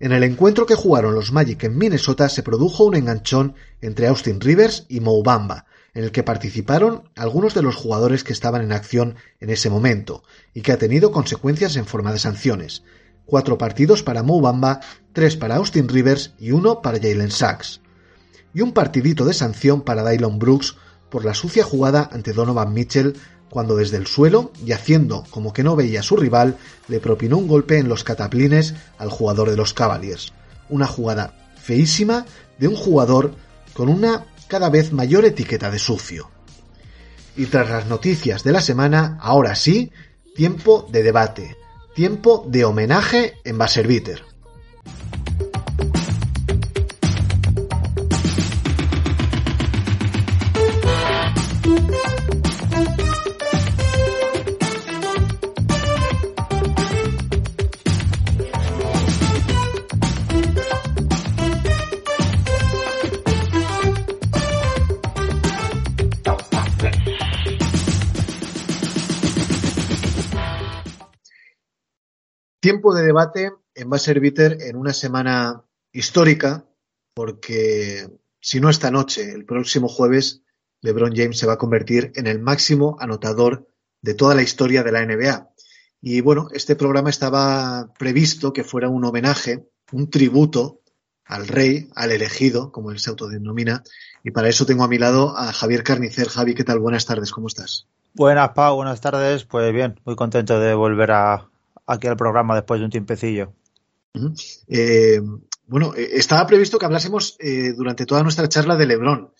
En 0.00 0.12
el 0.12 0.24
encuentro 0.24 0.66
que 0.66 0.74
jugaron 0.74 1.14
los 1.14 1.32
Magic 1.32 1.64
en 1.64 1.78
Minnesota 1.78 2.28
se 2.28 2.42
produjo 2.42 2.84
un 2.84 2.96
enganchón 2.96 3.54
entre 3.80 4.08
Austin 4.08 4.40
Rivers 4.40 4.84
y 4.88 5.00
Mo 5.00 5.22
Bamba, 5.22 5.66
en 5.94 6.04
el 6.04 6.12
que 6.12 6.22
participaron 6.22 7.08
algunos 7.14 7.54
de 7.54 7.62
los 7.62 7.76
jugadores 7.76 8.24
que 8.24 8.32
estaban 8.32 8.62
en 8.62 8.72
acción 8.72 9.16
en 9.40 9.50
ese 9.50 9.70
momento, 9.70 10.24
y 10.54 10.62
que 10.62 10.72
ha 10.72 10.78
tenido 10.78 11.12
consecuencias 11.12 11.76
en 11.76 11.86
forma 11.86 12.12
de 12.12 12.18
sanciones. 12.18 12.82
Cuatro 13.26 13.58
partidos 13.58 14.02
para 14.02 14.22
Mo 14.22 14.40
Bamba, 14.40 14.80
tres 15.12 15.36
para 15.36 15.56
Austin 15.56 15.88
Rivers 15.88 16.34
y 16.38 16.50
uno 16.50 16.82
para 16.82 16.98
Jalen 16.98 17.30
Sachs 17.30 17.81
y 18.54 18.60
un 18.60 18.72
partidito 18.72 19.24
de 19.24 19.34
sanción 19.34 19.82
para 19.82 20.08
Dylan 20.08 20.38
Brooks 20.38 20.76
por 21.10 21.24
la 21.24 21.34
sucia 21.34 21.64
jugada 21.64 22.08
ante 22.12 22.32
Donovan 22.32 22.72
Mitchell 22.72 23.16
cuando 23.50 23.76
desde 23.76 23.98
el 23.98 24.06
suelo 24.06 24.50
y 24.64 24.72
haciendo 24.72 25.24
como 25.30 25.52
que 25.52 25.62
no 25.62 25.76
veía 25.76 26.00
a 26.00 26.02
su 26.02 26.16
rival 26.16 26.56
le 26.88 27.00
propinó 27.00 27.36
un 27.36 27.48
golpe 27.48 27.78
en 27.78 27.88
los 27.88 28.02
cataplines 28.02 28.74
al 28.98 29.10
jugador 29.10 29.50
de 29.50 29.56
los 29.56 29.74
Cavaliers. 29.74 30.32
Una 30.70 30.86
jugada 30.86 31.52
feísima 31.60 32.24
de 32.58 32.68
un 32.68 32.76
jugador 32.76 33.34
con 33.74 33.88
una 33.88 34.26
cada 34.48 34.70
vez 34.70 34.92
mayor 34.92 35.24
etiqueta 35.24 35.70
de 35.70 35.78
sucio. 35.78 36.30
Y 37.36 37.46
tras 37.46 37.68
las 37.68 37.86
noticias 37.86 38.42
de 38.42 38.52
la 38.52 38.60
semana, 38.60 39.18
ahora 39.20 39.54
sí, 39.54 39.90
tiempo 40.34 40.88
de 40.90 41.02
debate, 41.02 41.56
tiempo 41.94 42.44
de 42.48 42.64
homenaje 42.64 43.34
en 43.44 43.58
Baserviter. 43.58 44.31
Tiempo 72.62 72.94
de 72.94 73.02
debate 73.02 73.50
en 73.74 73.90
Basser 73.90 74.20
Bitter 74.20 74.56
en 74.60 74.76
una 74.76 74.92
semana 74.92 75.64
histórica, 75.90 76.64
porque 77.12 78.08
si 78.40 78.60
no 78.60 78.70
esta 78.70 78.92
noche, 78.92 79.32
el 79.32 79.44
próximo 79.44 79.88
jueves, 79.88 80.44
LeBron 80.80 81.12
James 81.12 81.36
se 81.36 81.46
va 81.48 81.54
a 81.54 81.58
convertir 81.58 82.12
en 82.14 82.28
el 82.28 82.38
máximo 82.38 82.96
anotador 83.00 83.66
de 84.00 84.14
toda 84.14 84.36
la 84.36 84.42
historia 84.42 84.84
de 84.84 84.92
la 84.92 85.04
NBA. 85.04 85.50
Y 86.00 86.20
bueno, 86.20 86.50
este 86.52 86.76
programa 86.76 87.10
estaba 87.10 87.92
previsto 87.98 88.52
que 88.52 88.62
fuera 88.62 88.88
un 88.88 89.04
homenaje, 89.04 89.66
un 89.90 90.08
tributo 90.08 90.82
al 91.24 91.48
rey, 91.48 91.90
al 91.96 92.12
elegido, 92.12 92.70
como 92.70 92.92
él 92.92 93.00
se 93.00 93.10
autodenomina, 93.10 93.82
y 94.22 94.30
para 94.30 94.48
eso 94.48 94.66
tengo 94.66 94.84
a 94.84 94.88
mi 94.88 94.98
lado 94.98 95.36
a 95.36 95.52
Javier 95.52 95.82
Carnicer. 95.82 96.28
Javi, 96.28 96.54
¿qué 96.54 96.62
tal? 96.62 96.78
Buenas 96.78 97.06
tardes, 97.06 97.32
¿cómo 97.32 97.48
estás? 97.48 97.88
Buenas, 98.14 98.50
Pau, 98.50 98.76
buenas 98.76 99.00
tardes. 99.00 99.46
Pues 99.46 99.72
bien, 99.72 100.00
muy 100.04 100.14
contento 100.14 100.60
de 100.60 100.74
volver 100.74 101.10
a, 101.10 101.48
aquí 101.86 102.06
al 102.06 102.16
programa 102.16 102.54
después 102.54 102.80
de 102.80 102.84
un 102.84 102.90
tiempecillo. 102.90 103.54
Eh, 104.68 105.20
bueno, 105.66 105.94
eh, 105.94 106.10
estaba 106.12 106.46
previsto 106.46 106.78
que 106.78 106.86
hablásemos 106.86 107.36
eh, 107.38 107.72
durante 107.72 108.06
toda 108.06 108.22
nuestra 108.22 108.48
charla 108.48 108.76
de 108.76 108.86
Lebron, 108.86 109.32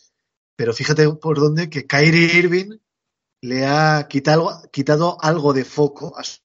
pero 0.57 0.73
fíjate 0.73 1.09
por 1.15 1.39
dónde 1.39 1.69
que 1.69 1.87
Kyrie 1.87 2.39
Irving 2.39 2.79
le 3.43 3.67
ha 3.67 4.07
quitado, 4.09 5.19
algo 5.21 5.53
de 5.53 5.65
foco 5.65 6.17
a 6.17 6.23
su 6.23 6.41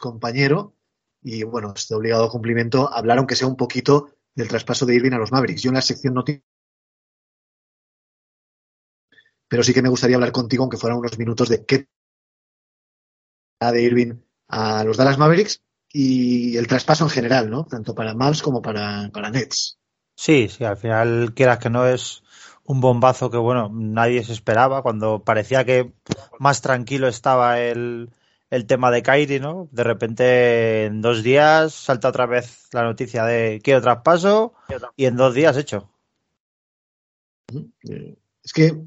compañero 0.00 0.74
y 1.22 1.42
bueno, 1.42 1.72
este 1.74 1.94
obligado 1.94 2.28
cumplimiento 2.28 2.92
hablar 2.92 3.18
aunque 3.18 3.34
sea 3.34 3.48
un 3.48 3.56
poquito 3.56 4.14
del 4.34 4.48
traspaso 4.48 4.86
de 4.86 4.94
Irving 4.94 5.12
a 5.12 5.18
los 5.18 5.32
Mavericks. 5.32 5.62
Yo 5.62 5.70
en 5.70 5.74
la 5.74 5.82
sección 5.82 6.14
no 6.14 6.24
pero 9.48 9.62
sí 9.62 9.72
que 9.72 9.82
me 9.82 9.88
gustaría 9.88 10.16
hablar 10.16 10.30
contigo, 10.30 10.62
aunque 10.62 10.76
fueran 10.76 10.98
unos 10.98 11.18
minutos, 11.18 11.48
de 11.48 11.64
qué 11.64 11.88
de 13.60 13.82
Irving 13.82 14.27
a 14.48 14.84
los 14.84 14.96
Dallas 14.96 15.18
Mavericks 15.18 15.62
y 15.92 16.56
el 16.56 16.66
traspaso 16.66 17.04
en 17.04 17.10
general, 17.10 17.50
¿no? 17.50 17.64
Tanto 17.64 17.94
para 17.94 18.14
Mavs 18.14 18.42
como 18.42 18.60
para, 18.60 19.10
para 19.12 19.30
Nets. 19.30 19.78
Sí, 20.16 20.48
sí, 20.48 20.64
al 20.64 20.76
final 20.76 21.32
quieras 21.34 21.58
que 21.58 21.70
no 21.70 21.86
es 21.86 22.22
un 22.64 22.80
bombazo 22.80 23.30
que, 23.30 23.38
bueno, 23.38 23.70
nadie 23.72 24.24
se 24.24 24.32
esperaba 24.32 24.82
cuando 24.82 25.22
parecía 25.24 25.64
que 25.64 25.92
más 26.38 26.60
tranquilo 26.60 27.08
estaba 27.08 27.60
el, 27.60 28.10
el 28.50 28.66
tema 28.66 28.90
de 28.90 29.02
Kyrie, 29.02 29.40
¿no? 29.40 29.68
De 29.72 29.84
repente 29.84 30.84
en 30.86 31.00
dos 31.00 31.22
días 31.22 31.72
salta 31.72 32.08
otra 32.08 32.26
vez 32.26 32.68
la 32.72 32.82
noticia 32.82 33.24
de 33.24 33.60
quiero 33.62 33.80
traspaso 33.80 34.54
y 34.96 35.06
en 35.06 35.16
dos 35.16 35.34
días 35.34 35.56
hecho. 35.56 35.90
Es 38.42 38.52
que, 38.52 38.82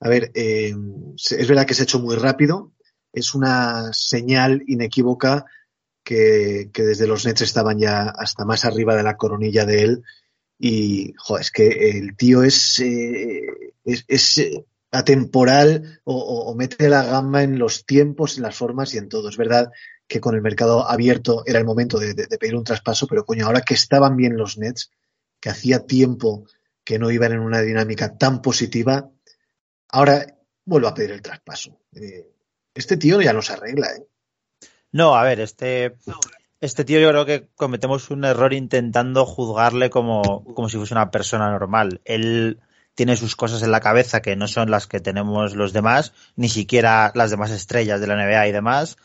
a 0.00 0.08
ver, 0.08 0.30
eh, 0.34 0.74
es 1.16 1.48
verdad 1.48 1.66
que 1.66 1.74
se 1.74 1.82
ha 1.82 1.84
hecho 1.84 2.00
muy 2.00 2.16
rápido, 2.16 2.72
es 3.18 3.34
una 3.34 3.92
señal 3.92 4.62
inequívoca 4.66 5.46
que, 6.02 6.70
desde 6.74 7.06
los 7.06 7.26
Nets 7.26 7.42
estaban 7.42 7.78
ya 7.78 8.02
hasta 8.02 8.44
más 8.44 8.64
arriba 8.64 8.96
de 8.96 9.02
la 9.02 9.16
coronilla 9.16 9.66
de 9.66 9.82
él 9.82 10.02
y, 10.58 11.12
joder, 11.18 11.42
es 11.42 11.50
que 11.50 11.90
el 11.90 12.16
tío 12.16 12.42
es, 12.42 12.80
eh, 12.80 13.46
es, 13.84 14.40
atemporal 14.90 16.00
o, 16.04 16.16
o, 16.16 16.54
mete 16.54 16.88
la 16.88 17.04
gama 17.04 17.42
en 17.42 17.58
los 17.58 17.84
tiempos, 17.84 18.38
en 18.38 18.44
las 18.44 18.56
formas 18.56 18.94
y 18.94 18.98
en 18.98 19.08
todo. 19.08 19.28
Es 19.28 19.36
verdad 19.36 19.70
que 20.06 20.20
con 20.20 20.34
el 20.34 20.40
mercado 20.40 20.88
abierto 20.88 21.42
era 21.46 21.58
el 21.58 21.66
momento 21.66 21.98
de 21.98 22.14
pedir 22.38 22.56
un 22.56 22.64
traspaso, 22.64 23.06
pero 23.06 23.26
coño, 23.26 23.46
ahora 23.46 23.60
que 23.60 23.74
estaban 23.74 24.16
bien 24.16 24.38
los 24.38 24.56
Nets, 24.56 24.90
que 25.40 25.50
hacía 25.50 25.86
tiempo 25.86 26.46
que 26.84 26.98
no 26.98 27.10
iban 27.10 27.32
en 27.32 27.40
una 27.40 27.60
dinámica 27.60 28.16
tan 28.16 28.40
positiva, 28.40 29.10
ahora 29.90 30.26
vuelvo 30.64 30.88
a 30.88 30.94
pedir 30.94 31.10
el 31.10 31.22
traspaso. 31.22 31.78
Eh, 31.92 32.26
este 32.78 32.96
tío 32.96 33.20
ya 33.20 33.32
no 33.32 33.42
se 33.42 33.52
arregla, 33.52 33.88
¿eh? 33.88 34.06
No, 34.90 35.16
a 35.16 35.22
ver, 35.22 35.40
este, 35.40 35.96
este 36.60 36.84
tío 36.84 37.00
yo 37.00 37.10
creo 37.10 37.26
que 37.26 37.48
cometemos 37.54 38.10
un 38.10 38.24
error 38.24 38.54
intentando 38.54 39.26
juzgarle 39.26 39.90
como, 39.90 40.44
como 40.54 40.68
si 40.68 40.78
fuese 40.78 40.94
una 40.94 41.10
persona 41.10 41.50
normal. 41.50 42.00
Él 42.04 42.60
tiene 42.94 43.16
sus 43.16 43.36
cosas 43.36 43.62
en 43.62 43.70
la 43.70 43.80
cabeza 43.80 44.22
que 44.22 44.34
no 44.34 44.48
son 44.48 44.70
las 44.70 44.86
que 44.86 45.00
tenemos 45.00 45.54
los 45.54 45.72
demás, 45.72 46.14
ni 46.36 46.48
siquiera 46.48 47.12
las 47.14 47.30
demás 47.30 47.50
estrellas 47.50 48.00
de 48.00 48.06
la 48.06 48.16
NBA 48.16 48.48
y 48.48 48.52
demás, 48.52 48.96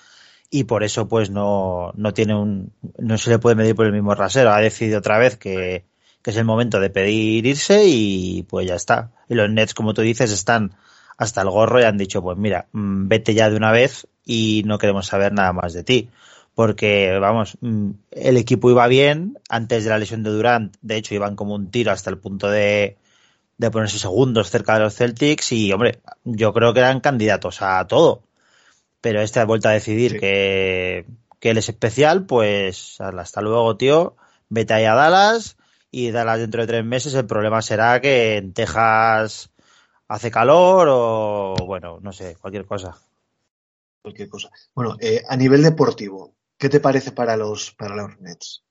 y 0.49 0.63
por 0.63 0.83
eso 0.83 1.07
pues 1.07 1.29
no, 1.29 1.91
no 1.95 2.13
tiene 2.13 2.35
un, 2.35 2.73
no 2.97 3.17
se 3.17 3.29
le 3.29 3.39
puede 3.39 3.55
medir 3.55 3.75
por 3.75 3.85
el 3.85 3.91
mismo 3.91 4.15
rasero. 4.15 4.51
Ha 4.51 4.61
decidido 4.61 4.99
otra 4.99 5.17
vez 5.17 5.37
que, 5.37 5.85
que 6.21 6.31
es 6.31 6.37
el 6.37 6.45
momento 6.45 6.79
de 6.79 6.89
pedir 6.89 7.45
irse 7.45 7.83
y 7.85 8.43
pues 8.43 8.67
ya 8.67 8.75
está. 8.75 9.11
Y 9.27 9.35
los 9.35 9.49
Nets, 9.49 9.73
como 9.73 9.93
tú 9.93 10.01
dices, 10.01 10.31
están 10.31 10.75
hasta 11.17 11.41
el 11.41 11.49
gorro 11.49 11.79
y 11.79 11.83
han 11.83 11.97
dicho, 11.97 12.21
pues 12.21 12.37
mira, 12.37 12.67
mm, 12.71 13.07
vete 13.07 13.33
ya 13.33 13.49
de 13.49 13.55
una 13.55 13.71
vez 13.71 14.07
y 14.25 14.63
no 14.65 14.77
queremos 14.77 15.07
saber 15.07 15.33
nada 15.33 15.53
más 15.53 15.73
de 15.73 15.83
ti. 15.83 16.09
Porque, 16.55 17.17
vamos, 17.19 17.57
mm, 17.61 17.91
el 18.11 18.37
equipo 18.37 18.69
iba 18.69 18.87
bien 18.87 19.39
antes 19.49 19.83
de 19.83 19.89
la 19.89 19.97
lesión 19.97 20.23
de 20.23 20.29
Durant. 20.29 20.75
De 20.81 20.97
hecho, 20.97 21.15
iban 21.15 21.35
como 21.35 21.55
un 21.55 21.71
tiro 21.71 21.91
hasta 21.91 22.09
el 22.09 22.19
punto 22.19 22.49
de, 22.49 22.97
de 23.57 23.71
ponerse 23.71 23.97
segundos 23.99 24.49
cerca 24.51 24.75
de 24.75 24.81
los 24.81 24.95
Celtics. 24.95 25.51
Y, 25.51 25.71
hombre, 25.73 25.99
yo 26.23 26.53
creo 26.53 26.73
que 26.73 26.79
eran 26.81 26.99
candidatos 26.99 27.61
a 27.61 27.85
todo. 27.87 28.23
Pero 29.01 29.21
este 29.21 29.39
ha 29.39 29.45
vuelto 29.45 29.67
a 29.69 29.71
decidir 29.71 30.11
sí. 30.11 30.19
que, 30.19 31.05
que 31.39 31.49
él 31.51 31.57
es 31.57 31.69
especial. 31.69 32.25
Pues 32.25 33.01
hasta 33.01 33.41
luego, 33.41 33.75
tío. 33.77 34.15
Vete 34.49 34.73
ahí 34.75 34.85
a 34.85 34.93
Dallas 34.93 35.57
y 35.93 36.11
Dallas 36.11 36.39
dentro 36.39 36.61
de 36.61 36.67
tres 36.67 36.83
meses 36.83 37.13
el 37.13 37.27
problema 37.27 37.61
será 37.61 38.01
que 38.01 38.37
en 38.37 38.53
Texas 38.53 39.51
hace 40.07 40.31
calor 40.31 40.87
o 40.89 41.55
bueno, 41.65 41.99
no 42.01 42.11
sé, 42.11 42.35
cualquier 42.39 42.65
cosa. 42.65 42.95
Cualquier 44.01 44.29
cosa. 44.29 44.49
Bueno, 44.75 44.97
eh, 44.99 45.23
a 45.27 45.37
nivel 45.37 45.63
deportivo, 45.63 46.35
¿qué 46.57 46.69
te 46.69 46.79
parece 46.79 47.11
para 47.11 47.37
los 47.37 47.71
para 47.71 47.95
los 47.95 48.19
Nets? 48.19 48.63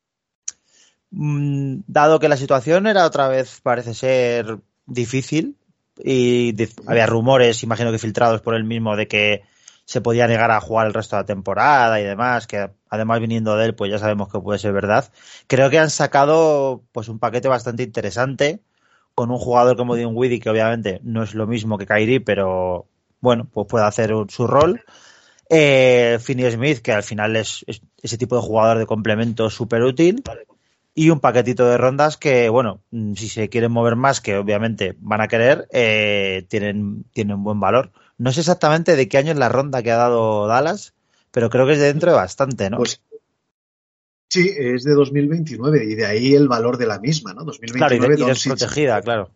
Mm, 1.10 1.80
dado 1.86 2.18
que 2.18 2.28
la 2.28 2.36
situación 2.36 2.86
era 2.86 3.06
otra 3.06 3.28
vez 3.28 3.60
parece 3.62 3.94
ser 3.94 4.58
difícil 4.86 5.56
y 6.02 6.54
había 6.86 7.06
rumores, 7.06 7.62
imagino 7.62 7.92
que 7.92 7.98
filtrados 7.98 8.40
por 8.40 8.54
él 8.54 8.64
mismo 8.64 8.96
de 8.96 9.08
que 9.08 9.42
se 9.84 10.00
podía 10.00 10.26
negar 10.26 10.50
a 10.50 10.60
jugar 10.60 10.86
el 10.86 10.94
resto 10.94 11.16
de 11.16 11.22
la 11.22 11.26
temporada 11.26 12.00
y 12.00 12.04
demás, 12.04 12.46
que 12.46 12.70
además 12.88 13.20
viniendo 13.20 13.56
de 13.56 13.66
él, 13.66 13.74
pues 13.74 13.90
ya 13.90 13.98
sabemos 13.98 14.30
que 14.32 14.40
puede 14.40 14.58
ser 14.58 14.72
verdad. 14.72 15.12
Creo 15.46 15.70
que 15.70 15.78
han 15.78 15.90
sacado 15.90 16.82
pues 16.92 17.08
un 17.08 17.18
paquete 17.18 17.48
bastante 17.48 17.82
interesante 17.82 18.60
con 19.22 19.30
un 19.30 19.38
jugador 19.38 19.76
como 19.76 19.94
Dinwiddie, 19.94 20.40
que 20.40 20.50
obviamente 20.50 21.00
no 21.04 21.22
es 21.22 21.32
lo 21.32 21.46
mismo 21.46 21.78
que 21.78 21.86
Kyrie, 21.86 22.20
pero 22.20 22.86
bueno, 23.20 23.46
pues 23.52 23.68
puede 23.68 23.84
hacer 23.84 24.12
su 24.30 24.48
rol. 24.48 24.82
Eh, 25.48 26.18
Finney 26.20 26.50
Smith, 26.50 26.78
que 26.78 26.90
al 26.90 27.04
final 27.04 27.36
es, 27.36 27.64
es, 27.68 27.82
ese 28.02 28.18
tipo 28.18 28.34
de 28.34 28.42
jugador 28.42 28.78
de 28.78 28.86
complemento 28.86 29.48
súper 29.48 29.82
útil. 29.82 30.24
Y 30.92 31.10
un 31.10 31.20
paquetito 31.20 31.68
de 31.68 31.78
rondas 31.78 32.16
que, 32.16 32.48
bueno, 32.48 32.80
si 32.90 33.28
se 33.28 33.48
quieren 33.48 33.70
mover 33.70 33.94
más, 33.94 34.20
que 34.20 34.36
obviamente 34.36 34.96
van 34.98 35.20
a 35.20 35.28
querer, 35.28 35.68
eh, 35.70 36.44
tienen, 36.48 37.04
tienen 37.12 37.44
buen 37.44 37.60
valor. 37.60 37.92
No 38.18 38.32
sé 38.32 38.40
exactamente 38.40 38.96
de 38.96 39.06
qué 39.06 39.18
año 39.18 39.30
es 39.30 39.38
la 39.38 39.50
ronda 39.50 39.84
que 39.84 39.92
ha 39.92 39.96
dado 39.96 40.48
Dallas, 40.48 40.94
pero 41.30 41.48
creo 41.48 41.64
que 41.64 41.74
es 41.74 41.78
de 41.78 41.86
dentro 41.86 42.10
de 42.10 42.16
bastante, 42.16 42.70
¿no? 42.70 42.78
Pues 42.78 43.00
sí, 44.32 44.50
es 44.56 44.84
de 44.84 44.94
2029 44.94 45.84
y 45.84 45.94
de 45.94 46.06
ahí 46.06 46.34
el 46.34 46.48
valor 46.48 46.78
de 46.78 46.86
la 46.86 46.98
misma, 46.98 47.34
¿no? 47.34 47.44
2029, 47.44 47.76
claro, 47.76 48.14
y, 48.14 48.16
de, 48.16 48.24
y 48.24 48.26
desprotegida, 48.28 49.02
claro. 49.02 49.30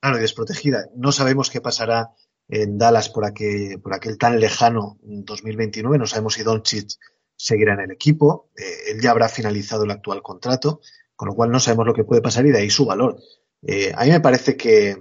Claro, 0.00 0.18
y 0.18 0.20
desprotegida. 0.20 0.86
No 0.94 1.12
sabemos 1.12 1.48
qué 1.48 1.62
pasará 1.62 2.10
en 2.48 2.76
Dallas 2.76 3.08
por 3.08 3.24
aquel, 3.24 3.80
por 3.80 3.94
aquel 3.94 4.18
tan 4.18 4.38
lejano 4.38 4.98
2029. 5.02 5.96
No 5.96 6.06
sabemos 6.06 6.34
si 6.34 6.42
Doncic 6.42 6.90
seguirá 7.34 7.72
en 7.72 7.80
el 7.80 7.90
equipo. 7.92 8.50
Eh, 8.54 8.92
él 8.92 9.00
ya 9.00 9.12
habrá 9.12 9.30
finalizado 9.30 9.84
el 9.84 9.90
actual 9.90 10.20
contrato, 10.20 10.82
con 11.16 11.28
lo 11.28 11.34
cual 11.34 11.50
no 11.50 11.58
sabemos 11.58 11.86
lo 11.86 11.94
que 11.94 12.04
puede 12.04 12.20
pasar 12.20 12.44
y 12.44 12.50
de 12.50 12.58
ahí 12.58 12.68
su 12.68 12.84
valor. 12.84 13.16
Eh, 13.62 13.92
a 13.96 14.04
mí 14.04 14.10
me 14.10 14.20
parece 14.20 14.58
que, 14.58 14.98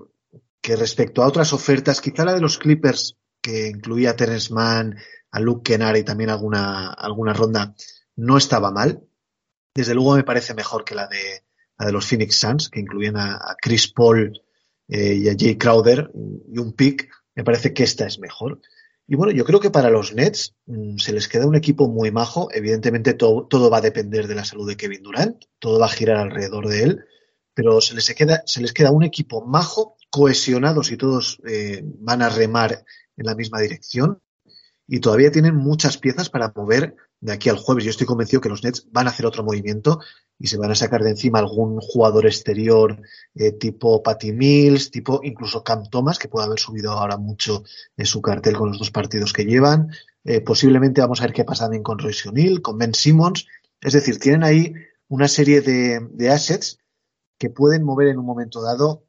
que 0.61 0.77
respecto 0.77 1.21
a 1.21 1.27
otras 1.27 1.51
ofertas, 1.51 1.99
quizá 1.99 2.23
la 2.23 2.33
de 2.33 2.39
los 2.39 2.57
Clippers, 2.57 3.17
que 3.41 3.67
incluía 3.67 4.11
a 4.11 4.15
Terence 4.15 4.53
Mann, 4.53 4.95
a 5.31 5.39
Luke 5.41 5.69
Kennard 5.69 5.97
y 5.97 6.03
también 6.03 6.29
alguna, 6.29 6.93
alguna 6.93 7.33
ronda, 7.33 7.75
no 8.15 8.37
estaba 8.37 8.71
mal. 8.71 9.03
Desde 9.75 9.93
luego 9.95 10.15
me 10.15 10.23
parece 10.23 10.53
mejor 10.53 10.83
que 10.83 10.95
la 10.95 11.07
de, 11.07 11.43
la 11.79 11.87
de 11.87 11.91
los 11.91 12.05
Phoenix 12.05 12.35
Suns, 12.35 12.69
que 12.69 12.79
incluían 12.79 13.17
a, 13.17 13.55
Chris 13.61 13.91
Paul 13.91 14.41
eh, 14.87 15.15
y 15.15 15.29
a 15.29 15.35
Jay 15.37 15.57
Crowder 15.57 16.11
y 16.13 16.57
un 16.59 16.73
pick. 16.73 17.09
Me 17.35 17.43
parece 17.43 17.73
que 17.73 17.83
esta 17.83 18.05
es 18.05 18.19
mejor. 18.19 18.61
Y 19.07 19.15
bueno, 19.15 19.33
yo 19.33 19.43
creo 19.43 19.59
que 19.59 19.71
para 19.71 19.89
los 19.89 20.13
Nets 20.13 20.55
mmm, 20.65 20.97
se 20.97 21.11
les 21.11 21.27
queda 21.27 21.47
un 21.47 21.55
equipo 21.55 21.89
muy 21.89 22.11
majo. 22.11 22.49
Evidentemente 22.53 23.13
todo, 23.13 23.47
todo, 23.47 23.69
va 23.69 23.77
a 23.77 23.81
depender 23.81 24.27
de 24.27 24.35
la 24.35 24.45
salud 24.45 24.67
de 24.67 24.77
Kevin 24.77 25.03
Durant, 25.03 25.43
todo 25.59 25.79
va 25.79 25.87
a 25.87 25.89
girar 25.89 26.17
alrededor 26.17 26.67
de 26.67 26.83
él, 26.83 27.05
pero 27.53 27.81
se 27.81 27.95
les 27.95 28.13
queda, 28.13 28.43
se 28.45 28.61
les 28.61 28.73
queda 28.73 28.91
un 28.91 29.03
equipo 29.03 29.45
majo, 29.45 29.97
cohesionados 30.09 30.91
y 30.91 30.97
todos 30.97 31.39
eh, 31.47 31.81
van 31.83 32.21
a 32.21 32.29
remar 32.29 32.85
en 33.17 33.25
la 33.25 33.35
misma 33.35 33.59
dirección 33.59 34.21
y 34.87 34.99
todavía 34.99 35.31
tienen 35.31 35.55
muchas 35.55 35.97
piezas 35.97 36.29
para 36.29 36.51
mover 36.55 36.95
de 37.23 37.31
aquí 37.31 37.49
al 37.49 37.57
jueves. 37.57 37.85
Yo 37.85 37.89
estoy 37.89 38.05
convencido 38.05 38.41
que 38.41 38.49
los 38.49 38.63
Nets 38.63 38.85
van 38.91 39.07
a 39.07 39.11
hacer 39.11 39.25
otro 39.25 39.43
movimiento 39.43 39.99
y 40.37 40.47
se 40.47 40.57
van 40.57 40.71
a 40.71 40.75
sacar 40.75 41.03
de 41.03 41.11
encima 41.11 41.39
algún 41.39 41.79
jugador 41.79 42.25
exterior 42.25 43.01
eh, 43.33 43.53
tipo 43.53 44.03
Patty 44.03 44.33
Mills, 44.33 44.91
tipo 44.91 45.21
incluso 45.23 45.63
Cam 45.63 45.89
Thomas, 45.89 46.19
que 46.19 46.27
puede 46.27 46.47
haber 46.47 46.59
subido 46.59 46.91
ahora 46.91 47.15
mucho 47.17 47.63
en 47.95 48.05
su 48.05 48.21
cartel 48.21 48.57
con 48.57 48.69
los 48.69 48.79
dos 48.79 48.91
partidos 48.91 49.31
que 49.31 49.45
llevan. 49.45 49.89
Eh, 50.25 50.41
posiblemente 50.41 50.99
vamos 50.99 51.21
a 51.21 51.25
ver 51.25 51.33
qué 51.33 51.45
pasa 51.45 51.63
también 51.63 51.83
con 51.83 51.97
Royce 51.97 52.27
O'Neill, 52.27 52.61
con 52.61 52.77
Ben 52.77 52.93
Simmons. 52.93 53.47
Es 53.79 53.93
decir, 53.93 54.19
tienen 54.19 54.43
ahí 54.43 54.73
una 55.07 55.29
serie 55.29 55.61
de, 55.61 56.05
de 56.11 56.29
assets 56.29 56.79
que 57.37 57.49
pueden 57.49 57.83
mover 57.83 58.09
en 58.09 58.19
un 58.19 58.25
momento 58.25 58.61
dado 58.61 59.05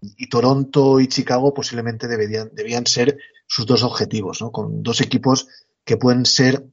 y 0.00 0.28
Toronto 0.28 0.98
y 0.98 1.06
Chicago 1.06 1.54
posiblemente 1.54 2.08
deberían, 2.08 2.50
debían 2.52 2.86
ser 2.86 3.18
sus 3.46 3.66
dos 3.66 3.84
objetivos, 3.84 4.40
¿no? 4.40 4.50
Con 4.50 4.82
dos 4.82 5.00
equipos 5.00 5.46
que 5.84 5.96
pueden 5.96 6.26
ser, 6.26 6.66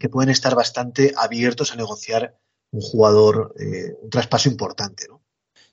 que 0.00 0.08
pueden 0.08 0.30
estar 0.30 0.56
bastante 0.56 1.12
abiertos 1.16 1.72
a 1.72 1.76
negociar 1.76 2.36
un 2.72 2.80
jugador, 2.80 3.54
eh, 3.60 3.94
un 4.02 4.10
traspaso 4.10 4.48
importante, 4.48 5.06
¿no? 5.08 5.20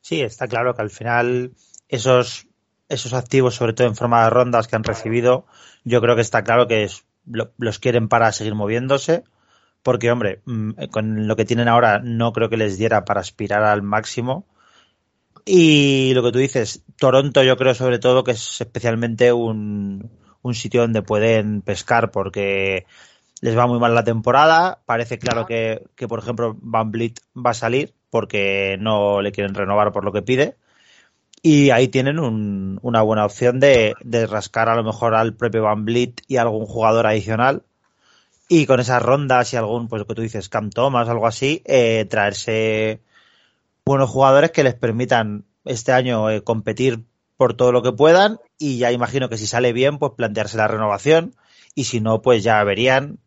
Sí, 0.02 0.22
está 0.22 0.48
claro 0.48 0.76
que 0.76 0.82
al 0.82 0.92
final 0.92 1.54
esos, 1.88 2.48
esos 2.90 3.14
activos, 3.14 3.56
sobre 3.56 3.74
todo 3.74 3.88
en 3.88 3.96
forma 3.96 4.24
de 4.24 4.30
rondas 4.30 4.68
que 4.68 4.76
han 4.76 4.84
recibido, 4.84 5.48
yo 5.84 6.02
creo 6.02 6.16
que 6.16 6.22
está 6.22 6.44
claro 6.44 6.68
que 6.68 6.84
es, 6.84 7.06
lo, 7.26 7.52
los 7.58 7.80
quieren 7.80 8.10
para 8.10 8.32
seguir 8.32 8.54
moviéndose, 8.54 9.24
porque, 9.82 10.12
hombre, 10.12 10.42
con 10.92 11.28
lo 11.28 11.36
que 11.36 11.46
tienen 11.46 11.70
ahora 11.70 12.00
no 12.00 12.34
creo 12.34 12.50
que 12.50 12.58
les 12.58 12.78
diera 12.78 13.06
para 13.06 13.22
aspirar 13.22 13.64
al 13.64 13.82
máximo 13.82 14.46
y 15.50 16.12
lo 16.14 16.24
que 16.24 16.34
tú 16.34 16.40
dices, 16.40 16.84
Toronto 16.98 17.42
yo 17.42 17.56
creo 17.56 17.74
sobre 17.74 18.00
todo 18.00 18.26
que 18.26 18.32
es 18.32 18.60
especialmente 18.60 19.32
un, 19.32 20.12
un 20.42 20.54
sitio 20.54 20.82
donde 20.82 21.02
pueden 21.02 21.62
pescar 21.62 22.12
porque 22.12 22.86
les 23.42 23.58
va 23.58 23.68
muy 23.68 23.80
mal 23.80 23.94
la 23.94 24.04
temporada. 24.04 24.80
Parece 24.86 25.20
claro 25.20 25.46
que, 25.46 25.84
que 25.96 26.08
por 26.08 26.20
ejemplo, 26.20 26.56
Van 26.62 26.92
Vliet 26.92 27.20
va 27.36 27.52
a 27.52 27.56
salir 27.56 27.94
porque 28.10 28.78
no 28.80 29.22
le 29.22 29.32
quieren 29.32 29.54
renovar 29.54 29.92
por 29.92 30.04
lo 30.04 30.12
que 30.12 30.22
pide. 30.22 30.56
Y 31.42 31.70
ahí 31.70 31.88
tienen 31.88 32.20
un, 32.20 32.80
una 32.82 33.02
buena 33.02 33.26
opción 33.26 33.60
de, 33.60 33.94
de, 34.02 34.26
rascar 34.26 34.70
a 34.70 34.76
lo 34.76 34.84
mejor 34.84 35.14
al 35.14 35.36
propio 35.36 35.64
Van 35.64 35.86
Vliet 35.86 36.22
y 36.28 36.38
algún 36.38 36.66
jugador 36.66 37.06
adicional. 37.06 37.64
Y 38.50 38.66
con 38.66 38.80
esas 38.80 39.02
rondas 39.02 39.54
y 39.54 39.58
algún, 39.58 39.88
pues 39.88 40.00
lo 40.00 40.08
que 40.08 40.16
tú 40.16 40.22
dices, 40.22 40.50
Cam 40.50 40.70
Thomas, 40.70 41.10
algo 41.10 41.28
así, 41.28 41.62
eh, 41.66 42.06
traerse 42.10 43.02
buenos 43.86 44.10
jugadores 44.10 44.52
que 44.52 44.64
les 44.64 44.74
permitan 44.74 45.46
este 45.64 45.92
año 45.92 46.30
eh, 46.30 46.42
competir 46.42 47.04
por 47.38 47.54
todo 47.54 47.72
lo 47.72 47.84
que 47.84 47.92
puedan 47.92 48.40
y 48.58 48.78
ya 48.80 48.92
imagino 48.92 49.30
que 49.30 49.38
si 49.38 49.48
sale 49.48 49.74
bien, 49.74 50.00
pues 50.00 50.14
plantearse 50.16 50.58
la 50.58 50.68
renovación 50.68 51.36
y 51.76 51.84
si 51.86 52.02
no, 52.02 52.22
pues 52.22 52.44
ya 52.44 52.64
verían 52.64 53.20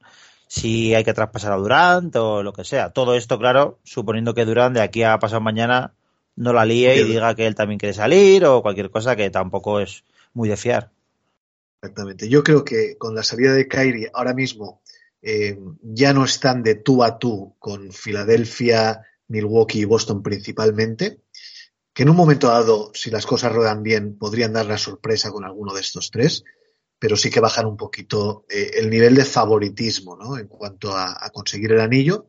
si 0.50 0.96
hay 0.96 1.04
que 1.04 1.14
traspasar 1.14 1.52
a 1.52 1.56
Durant 1.56 2.16
o 2.16 2.42
lo 2.42 2.52
que 2.52 2.64
sea. 2.64 2.90
Todo 2.90 3.14
esto, 3.14 3.38
claro, 3.38 3.78
suponiendo 3.84 4.34
que 4.34 4.44
Durant 4.44 4.74
de 4.74 4.82
aquí 4.82 5.04
a 5.04 5.16
pasado 5.20 5.40
mañana 5.40 5.94
no 6.34 6.52
la 6.52 6.64
líe 6.64 6.96
y 6.96 7.04
diga 7.04 7.36
que 7.36 7.46
él 7.46 7.54
también 7.54 7.78
quiere 7.78 7.92
salir 7.92 8.44
o 8.44 8.60
cualquier 8.60 8.90
cosa 8.90 9.14
que 9.14 9.30
tampoco 9.30 9.78
es 9.78 10.02
muy 10.34 10.48
de 10.48 10.56
fiar. 10.56 10.90
Exactamente. 11.80 12.28
Yo 12.28 12.42
creo 12.42 12.64
que 12.64 12.98
con 12.98 13.14
la 13.14 13.22
salida 13.22 13.52
de 13.52 13.68
Kyrie 13.68 14.10
ahora 14.12 14.34
mismo 14.34 14.82
eh, 15.22 15.56
ya 15.82 16.12
no 16.12 16.24
están 16.24 16.64
de 16.64 16.74
tú 16.74 17.04
a 17.04 17.20
tú 17.20 17.54
con 17.60 17.92
Filadelfia, 17.92 19.06
Milwaukee 19.28 19.78
y 19.78 19.84
Boston 19.84 20.20
principalmente, 20.20 21.20
que 21.92 22.02
en 22.02 22.08
un 22.08 22.16
momento 22.16 22.48
dado, 22.48 22.90
si 22.92 23.12
las 23.12 23.24
cosas 23.24 23.52
ruedan 23.52 23.84
bien, 23.84 24.18
podrían 24.18 24.52
dar 24.52 24.66
la 24.66 24.78
sorpresa 24.78 25.30
con 25.30 25.44
alguno 25.44 25.74
de 25.74 25.80
estos 25.80 26.10
tres, 26.10 26.42
pero 27.00 27.16
sí 27.16 27.30
que 27.30 27.40
bajan 27.40 27.64
un 27.66 27.78
poquito 27.78 28.44
eh, 28.48 28.72
el 28.74 28.90
nivel 28.90 29.14
de 29.14 29.24
favoritismo 29.24 30.16
¿no? 30.16 30.36
en 30.36 30.46
cuanto 30.46 30.96
a, 30.96 31.30
conseguir 31.32 31.72
el 31.72 31.80
anillo. 31.80 32.28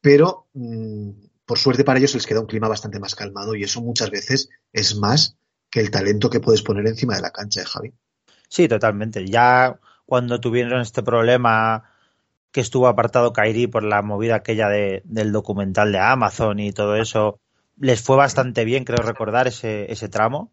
Pero 0.00 0.48
mm, 0.54 1.10
por 1.44 1.58
suerte 1.58 1.84
para 1.84 1.98
ellos 1.98 2.14
les 2.14 2.26
queda 2.26 2.40
un 2.40 2.46
clima 2.46 2.68
bastante 2.68 2.98
más 2.98 3.14
calmado 3.14 3.54
y 3.54 3.62
eso 3.62 3.82
muchas 3.82 4.10
veces 4.10 4.48
es 4.72 4.96
más 4.96 5.36
que 5.70 5.80
el 5.80 5.90
talento 5.90 6.30
que 6.30 6.40
puedes 6.40 6.62
poner 6.62 6.86
encima 6.86 7.14
de 7.14 7.20
la 7.20 7.32
cancha, 7.32 7.60
de 7.60 7.64
¿eh, 7.64 7.68
Javi. 7.68 7.92
Sí, 8.48 8.66
totalmente. 8.66 9.26
Ya 9.26 9.78
cuando 10.06 10.40
tuvieron 10.40 10.80
este 10.80 11.02
problema 11.02 11.84
que 12.52 12.62
estuvo 12.62 12.88
apartado 12.88 13.34
Kairi 13.34 13.66
por 13.66 13.84
la 13.84 14.00
movida 14.00 14.36
aquella 14.36 14.70
de, 14.70 15.02
del 15.04 15.32
documental 15.32 15.92
de 15.92 15.98
Amazon 15.98 16.60
y 16.60 16.72
todo 16.72 16.96
eso, 16.96 17.38
les 17.76 18.00
fue 18.00 18.16
bastante 18.16 18.64
bien, 18.64 18.84
creo 18.84 19.06
recordar, 19.06 19.48
ese, 19.48 19.92
ese 19.92 20.08
tramo. 20.08 20.50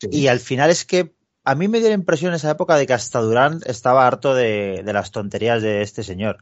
Y 0.00 0.26
al 0.26 0.40
final 0.40 0.70
es 0.70 0.84
que 0.84 1.15
a 1.46 1.54
mí 1.54 1.68
me 1.68 1.78
dio 1.78 1.88
la 1.88 1.94
impresión 1.94 2.32
en 2.32 2.36
esa 2.36 2.50
época 2.50 2.76
de 2.76 2.86
que 2.86 2.92
hasta 2.92 3.20
Durant 3.20 3.64
estaba 3.66 4.06
harto 4.06 4.34
de, 4.34 4.82
de 4.84 4.92
las 4.92 5.12
tonterías 5.12 5.62
de 5.62 5.80
este 5.80 6.02
señor. 6.02 6.38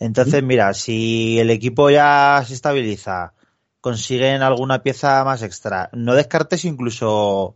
Entonces, 0.00 0.42
mira, 0.42 0.74
si 0.74 1.38
el 1.38 1.50
equipo 1.50 1.88
ya 1.88 2.42
se 2.44 2.54
estabiliza, 2.54 3.32
consiguen 3.80 4.42
alguna 4.42 4.82
pieza 4.82 5.22
más 5.24 5.42
extra, 5.42 5.88
no 5.92 6.14
descartes 6.14 6.64
incluso 6.64 7.54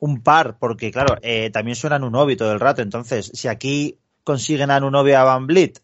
un 0.00 0.22
par, 0.22 0.58
porque 0.58 0.90
claro, 0.90 1.16
eh, 1.22 1.50
también 1.50 1.76
suenan 1.76 2.02
un 2.02 2.12
novio 2.12 2.36
todo 2.36 2.52
el 2.52 2.60
rato. 2.60 2.82
Entonces, 2.82 3.30
si 3.32 3.46
aquí 3.46 3.98
consiguen 4.24 4.72
a 4.72 4.78
un 4.78 4.92
novio 4.92 5.16
a 5.16 5.24
Van 5.24 5.46
Blit, 5.46 5.78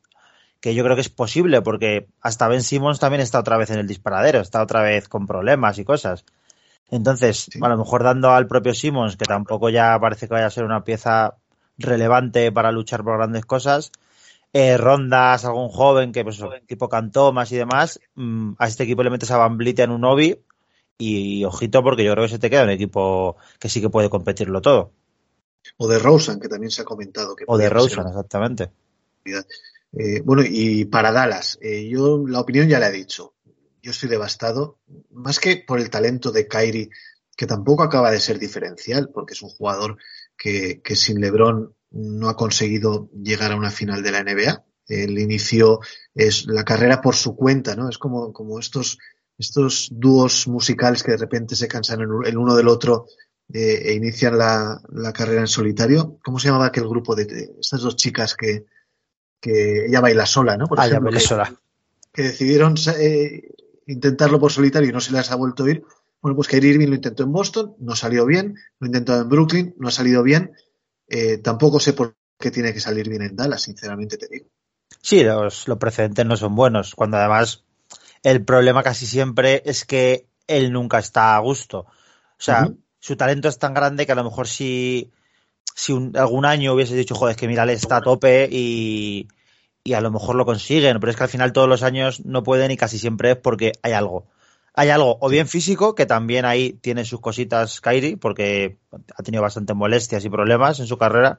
que 0.60 0.74
yo 0.74 0.82
creo 0.82 0.96
que 0.96 1.02
es 1.02 1.08
posible, 1.08 1.62
porque 1.62 2.08
hasta 2.20 2.48
Ben 2.48 2.62
Simmons 2.62 2.98
también 2.98 3.20
está 3.20 3.38
otra 3.38 3.58
vez 3.58 3.70
en 3.70 3.78
el 3.78 3.86
disparadero, 3.86 4.40
está 4.40 4.60
otra 4.60 4.82
vez 4.82 5.08
con 5.08 5.26
problemas 5.26 5.78
y 5.78 5.84
cosas. 5.84 6.24
Entonces, 6.90 7.48
a 7.60 7.68
lo 7.68 7.78
mejor 7.78 8.04
dando 8.04 8.30
al 8.30 8.46
propio 8.46 8.74
Simmons, 8.74 9.16
que 9.16 9.24
tampoco 9.24 9.70
ya 9.70 9.98
parece 10.00 10.28
que 10.28 10.34
vaya 10.34 10.46
a 10.46 10.50
ser 10.50 10.64
una 10.64 10.84
pieza 10.84 11.36
relevante 11.78 12.52
para 12.52 12.72
luchar 12.72 13.02
por 13.02 13.16
grandes 13.16 13.44
cosas, 13.46 13.90
eh, 14.52 14.76
rondas, 14.76 15.44
algún 15.44 15.68
joven 15.68 16.12
que 16.12 16.22
pues 16.22 16.40
tipo 16.66 16.88
cantó 16.88 17.32
más 17.32 17.50
y 17.50 17.56
demás, 17.56 17.98
mm, 18.14 18.52
a 18.58 18.68
este 18.68 18.84
equipo 18.84 19.02
le 19.02 19.10
metes 19.10 19.30
a 19.30 19.38
Van 19.38 19.56
Blit 19.56 19.80
en 19.80 19.90
un 19.90 20.02
Novi 20.02 20.38
y, 20.96 21.44
ojito 21.44 21.82
porque 21.82 22.04
yo 22.04 22.12
creo 22.12 22.24
que 22.24 22.30
se 22.30 22.38
te 22.38 22.50
queda 22.50 22.62
un 22.62 22.70
equipo 22.70 23.36
que 23.58 23.68
sí 23.68 23.80
que 23.80 23.90
puede 23.90 24.10
competirlo 24.10 24.62
todo. 24.62 24.92
O 25.78 25.88
de 25.88 25.98
Rosen, 25.98 26.38
que 26.38 26.48
también 26.48 26.70
se 26.70 26.82
ha 26.82 26.84
comentado. 26.84 27.34
Que 27.34 27.44
o 27.48 27.58
de 27.58 27.68
Rosen, 27.68 28.06
exactamente. 28.06 28.70
Eh, 29.24 30.20
bueno, 30.24 30.42
y 30.46 30.84
para 30.84 31.10
Dallas, 31.10 31.58
eh, 31.60 31.88
yo 31.88 32.24
la 32.26 32.40
opinión 32.40 32.68
ya 32.68 32.78
la 32.78 32.88
he 32.88 32.92
dicho. 32.92 33.33
Yo 33.84 33.90
estoy 33.90 34.08
devastado, 34.08 34.78
más 35.10 35.38
que 35.38 35.58
por 35.58 35.78
el 35.78 35.90
talento 35.90 36.32
de 36.32 36.48
Kyrie, 36.48 36.88
que 37.36 37.46
tampoco 37.46 37.82
acaba 37.82 38.10
de 38.10 38.18
ser 38.18 38.38
diferencial, 38.38 39.10
porque 39.12 39.34
es 39.34 39.42
un 39.42 39.50
jugador 39.50 39.98
que, 40.38 40.80
que 40.82 40.96
sin 40.96 41.20
LeBron 41.20 41.74
no 41.90 42.28
ha 42.30 42.36
conseguido 42.36 43.10
llegar 43.12 43.52
a 43.52 43.56
una 43.56 43.70
final 43.70 44.02
de 44.02 44.10
la 44.10 44.22
NBA. 44.22 44.64
El 44.88 45.18
inicio 45.18 45.80
es 46.14 46.46
la 46.46 46.64
carrera 46.64 47.02
por 47.02 47.14
su 47.14 47.36
cuenta, 47.36 47.76
¿no? 47.76 47.90
Es 47.90 47.98
como, 47.98 48.32
como 48.32 48.58
estos 48.58 48.98
estos 49.38 49.88
dúos 49.90 50.46
musicales 50.48 51.02
que 51.02 51.12
de 51.12 51.18
repente 51.18 51.56
se 51.56 51.68
cansan 51.68 52.00
el 52.00 52.38
uno 52.38 52.54
del 52.54 52.68
otro 52.68 53.06
eh, 53.52 53.82
e 53.84 53.92
inician 53.92 54.38
la, 54.38 54.80
carrera 55.12 55.40
en 55.40 55.46
solitario. 55.46 56.18
¿Cómo 56.24 56.38
se 56.38 56.48
llamaba 56.48 56.66
aquel 56.66 56.88
grupo 56.88 57.14
de, 57.14 57.50
estas 57.60 57.82
dos 57.82 57.96
chicas 57.96 58.34
que, 58.34 58.64
que, 59.40 59.86
ella 59.86 60.00
baila 60.00 60.24
sola, 60.24 60.56
¿no? 60.56 60.66
Por 60.66 60.80
ah, 60.80 60.86
ejemplo, 60.86 61.10
que, 61.10 61.20
sola. 61.20 61.54
que 62.12 62.22
decidieron 62.22 62.74
eh, 62.98 63.42
intentarlo 63.86 64.40
por 64.40 64.52
solitario 64.52 64.90
y 64.90 64.92
no 64.92 65.00
se 65.00 65.12
les 65.12 65.30
ha 65.30 65.36
vuelto 65.36 65.64
a 65.64 65.70
ir. 65.70 65.84
Bueno, 66.20 66.36
pues 66.36 66.48
Kyrie 66.48 66.70
Irving 66.70 66.88
lo 66.88 66.94
intentó 66.94 67.22
en 67.22 67.32
Boston, 67.32 67.74
no 67.78 67.94
salió 67.94 68.24
bien, 68.24 68.56
lo 68.78 68.86
intentó 68.86 69.20
en 69.20 69.28
Brooklyn, 69.28 69.74
no 69.78 69.88
ha 69.88 69.92
salido 69.92 70.22
bien. 70.22 70.52
Eh, 71.08 71.38
tampoco 71.38 71.80
sé 71.80 71.92
por 71.92 72.16
qué 72.38 72.50
tiene 72.50 72.72
que 72.72 72.80
salir 72.80 73.08
bien 73.08 73.22
en 73.22 73.36
Dallas, 73.36 73.62
sinceramente 73.62 74.16
te 74.16 74.28
digo. 74.28 74.46
Sí, 75.02 75.22
los, 75.22 75.68
los 75.68 75.78
precedentes 75.78 76.24
no 76.24 76.36
son 76.36 76.54
buenos, 76.54 76.94
cuando 76.94 77.18
además 77.18 77.64
el 78.22 78.42
problema 78.44 78.82
casi 78.82 79.06
siempre 79.06 79.62
es 79.66 79.84
que 79.84 80.26
él 80.46 80.72
nunca 80.72 80.98
está 80.98 81.36
a 81.36 81.40
gusto. 81.40 81.80
O 81.80 82.42
sea, 82.44 82.70
su 82.98 83.16
talento 83.16 83.48
es 83.48 83.58
tan 83.58 83.74
grande 83.74 84.06
que 84.06 84.12
a 84.12 84.16
lo 84.16 84.24
mejor 84.24 84.48
si, 84.48 85.12
si 85.74 85.92
algún 86.14 86.46
año 86.46 86.72
hubiese 86.72 86.96
dicho, 86.96 87.14
joder, 87.14 87.32
es 87.32 87.36
que 87.36 87.48
mira, 87.48 87.64
él 87.64 87.70
está 87.70 87.98
a 87.98 88.00
tope 88.02 88.48
y, 88.50 89.28
y 89.84 89.92
a 89.92 90.00
lo 90.00 90.10
mejor 90.10 90.34
lo 90.34 90.46
consiguen, 90.46 90.98
pero 90.98 91.10
es 91.10 91.16
que 91.16 91.24
al 91.24 91.28
final 91.28 91.52
todos 91.52 91.68
los 91.68 91.82
años 91.82 92.24
no 92.24 92.42
pueden 92.42 92.70
y 92.70 92.76
casi 92.78 92.98
siempre 92.98 93.32
es 93.32 93.36
porque 93.36 93.72
hay 93.82 93.92
algo. 93.92 94.26
Hay 94.74 94.88
algo, 94.88 95.18
o 95.20 95.28
bien 95.28 95.46
físico, 95.46 95.94
que 95.94 96.06
también 96.06 96.46
ahí 96.46 96.72
tiene 96.72 97.04
sus 97.04 97.20
cositas 97.20 97.80
Kairi, 97.80 98.16
porque 98.16 98.78
ha 99.16 99.22
tenido 99.22 99.42
bastantes 99.42 99.76
molestias 99.76 100.24
y 100.24 100.30
problemas 100.30 100.80
en 100.80 100.86
su 100.86 100.98
carrera, 100.98 101.38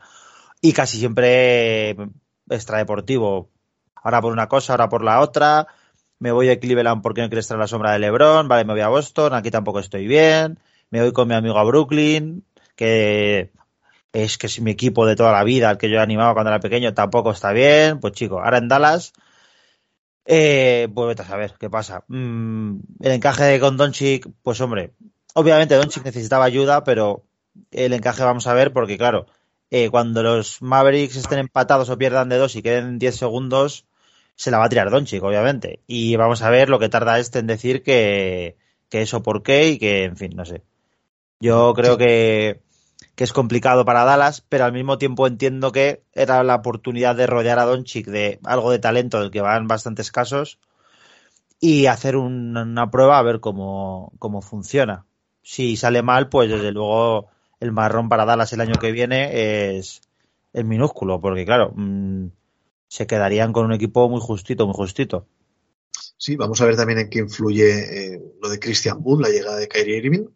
y 0.61 0.73
casi 0.73 0.99
siempre 0.99 1.97
extradeportivo. 2.49 3.49
Ahora 3.95 4.21
por 4.21 4.31
una 4.31 4.47
cosa, 4.47 4.73
ahora 4.73 4.89
por 4.89 5.03
la 5.03 5.19
otra, 5.19 5.67
me 6.19 6.31
voy 6.31 6.49
a 6.49 6.59
Cleveland 6.59 7.01
porque 7.01 7.21
no 7.21 7.29
quiero 7.29 7.41
estar 7.41 7.55
en 7.55 7.61
la 7.61 7.67
sombra 7.67 7.91
de 7.93 7.99
LeBron, 7.99 8.47
vale, 8.47 8.63
me 8.63 8.73
voy 8.73 8.81
a 8.81 8.87
Boston, 8.89 9.33
aquí 9.33 9.51
tampoco 9.51 9.79
estoy 9.79 10.07
bien, 10.07 10.59
me 10.91 11.01
voy 11.01 11.11
con 11.11 11.27
mi 11.27 11.33
amigo 11.33 11.57
a 11.57 11.63
Brooklyn, 11.63 12.45
que 12.75 13.51
es 14.15 14.37
que 14.37 14.47
es 14.47 14.61
mi 14.61 14.71
equipo 14.71 15.05
de 15.05 15.15
toda 15.15 15.33
la 15.33 15.43
vida, 15.43 15.69
al 15.69 15.77
que 15.77 15.89
yo 15.89 16.01
animaba 16.01 16.33
cuando 16.33 16.51
era 16.51 16.59
pequeño, 16.61 16.93
tampoco 16.93 17.31
está 17.31 17.51
bien, 17.51 17.99
pues 17.99 18.13
chico, 18.13 18.39
ahora 18.41 18.59
en 18.59 18.69
Dallas, 18.69 19.13
eh, 20.25 20.87
pues 20.93 21.07
vete 21.09 21.21
a 21.23 21.25
saber 21.25 21.55
qué 21.59 21.69
pasa. 21.69 22.05
Mm, 22.07 22.79
el 23.01 23.11
encaje 23.11 23.59
con 23.59 23.75
Doncic, 23.77 24.27
pues 24.41 24.61
hombre, 24.61 24.93
obviamente 25.33 25.75
Doncic 25.75 26.05
necesitaba 26.05 26.45
ayuda, 26.45 26.83
pero 26.83 27.25
el 27.71 27.93
encaje 27.93 28.23
vamos 28.23 28.47
a 28.47 28.53
ver 28.53 28.71
porque 28.71 28.97
claro, 28.97 29.27
eh, 29.69 29.89
cuando 29.89 30.23
los 30.23 30.61
Mavericks 30.61 31.17
estén 31.17 31.39
empatados 31.39 31.89
o 31.89 31.97
pierdan 31.97 32.29
de 32.29 32.37
dos 32.37 32.55
y 32.55 32.61
queden 32.63 32.97
10 32.99 33.15
segundos, 33.17 33.85
se 34.35 34.51
la 34.51 34.59
va 34.59 34.65
a 34.65 34.69
tirar 34.69 34.89
Doncic, 34.91 35.23
obviamente. 35.23 35.81
Y 35.87 36.15
vamos 36.15 36.41
a 36.41 36.49
ver 36.49 36.69
lo 36.69 36.79
que 36.79 36.89
tarda 36.89 37.19
este 37.19 37.39
en 37.39 37.47
decir 37.47 37.83
que, 37.83 38.57
que 38.89 39.01
eso 39.01 39.23
por 39.23 39.43
qué 39.43 39.69
y 39.69 39.77
que, 39.77 40.03
en 40.05 40.17
fin, 40.17 40.31
no 40.35 40.45
sé. 40.45 40.63
Yo 41.39 41.73
creo 41.73 41.97
que, 41.97 42.61
que 43.15 43.23
es 43.23 43.33
complicado 43.33 43.85
para 43.85 44.03
Dallas, 44.03 44.41
pero 44.41 44.65
al 44.65 44.73
mismo 44.73 44.97
tiempo 44.97 45.25
entiendo 45.25 45.71
que 45.71 46.03
era 46.13 46.43
la 46.43 46.55
oportunidad 46.55 47.15
de 47.15 47.27
rodear 47.27 47.59
a 47.59 47.65
Doncic 47.65 48.07
de 48.07 48.39
algo 48.43 48.71
de 48.71 48.79
talento 48.79 49.19
del 49.19 49.31
que 49.31 49.41
van 49.41 49.67
bastantes 49.67 50.11
casos 50.11 50.59
y 51.59 51.85
hacer 51.85 52.17
una 52.17 52.91
prueba 52.91 53.17
a 53.17 53.23
ver 53.23 53.39
cómo, 53.39 54.11
cómo 54.19 54.41
funciona. 54.41 55.05
Si 55.41 55.77
sale 55.77 56.01
mal, 56.01 56.27
pues 56.29 56.49
desde 56.49 56.71
luego 56.71 57.29
el 57.59 57.71
marrón 57.71 58.09
para 58.09 58.25
Dallas 58.25 58.51
el 58.53 58.61
año 58.61 58.75
que 58.79 58.91
viene 58.91 59.77
es, 59.77 60.01
es 60.51 60.65
minúsculo, 60.65 61.21
porque 61.21 61.45
claro, 61.45 61.71
mm, 61.75 62.27
se 62.87 63.07
quedarían 63.07 63.53
con 63.53 63.65
un 63.65 63.73
equipo 63.73 64.09
muy 64.09 64.19
justito, 64.19 64.65
muy 64.65 64.75
justito. 64.75 65.27
Sí, 66.17 66.35
vamos 66.35 66.59
a 66.61 66.65
ver 66.65 66.75
también 66.75 66.99
en 66.99 67.09
qué 67.09 67.19
influye 67.19 68.13
eh, 68.15 68.21
lo 68.41 68.49
de 68.49 68.59
Christian 68.59 68.99
Wood, 69.01 69.21
la 69.21 69.29
llegada 69.29 69.57
de 69.57 69.67
Kyrie 69.67 69.97
Irving. 69.97 70.27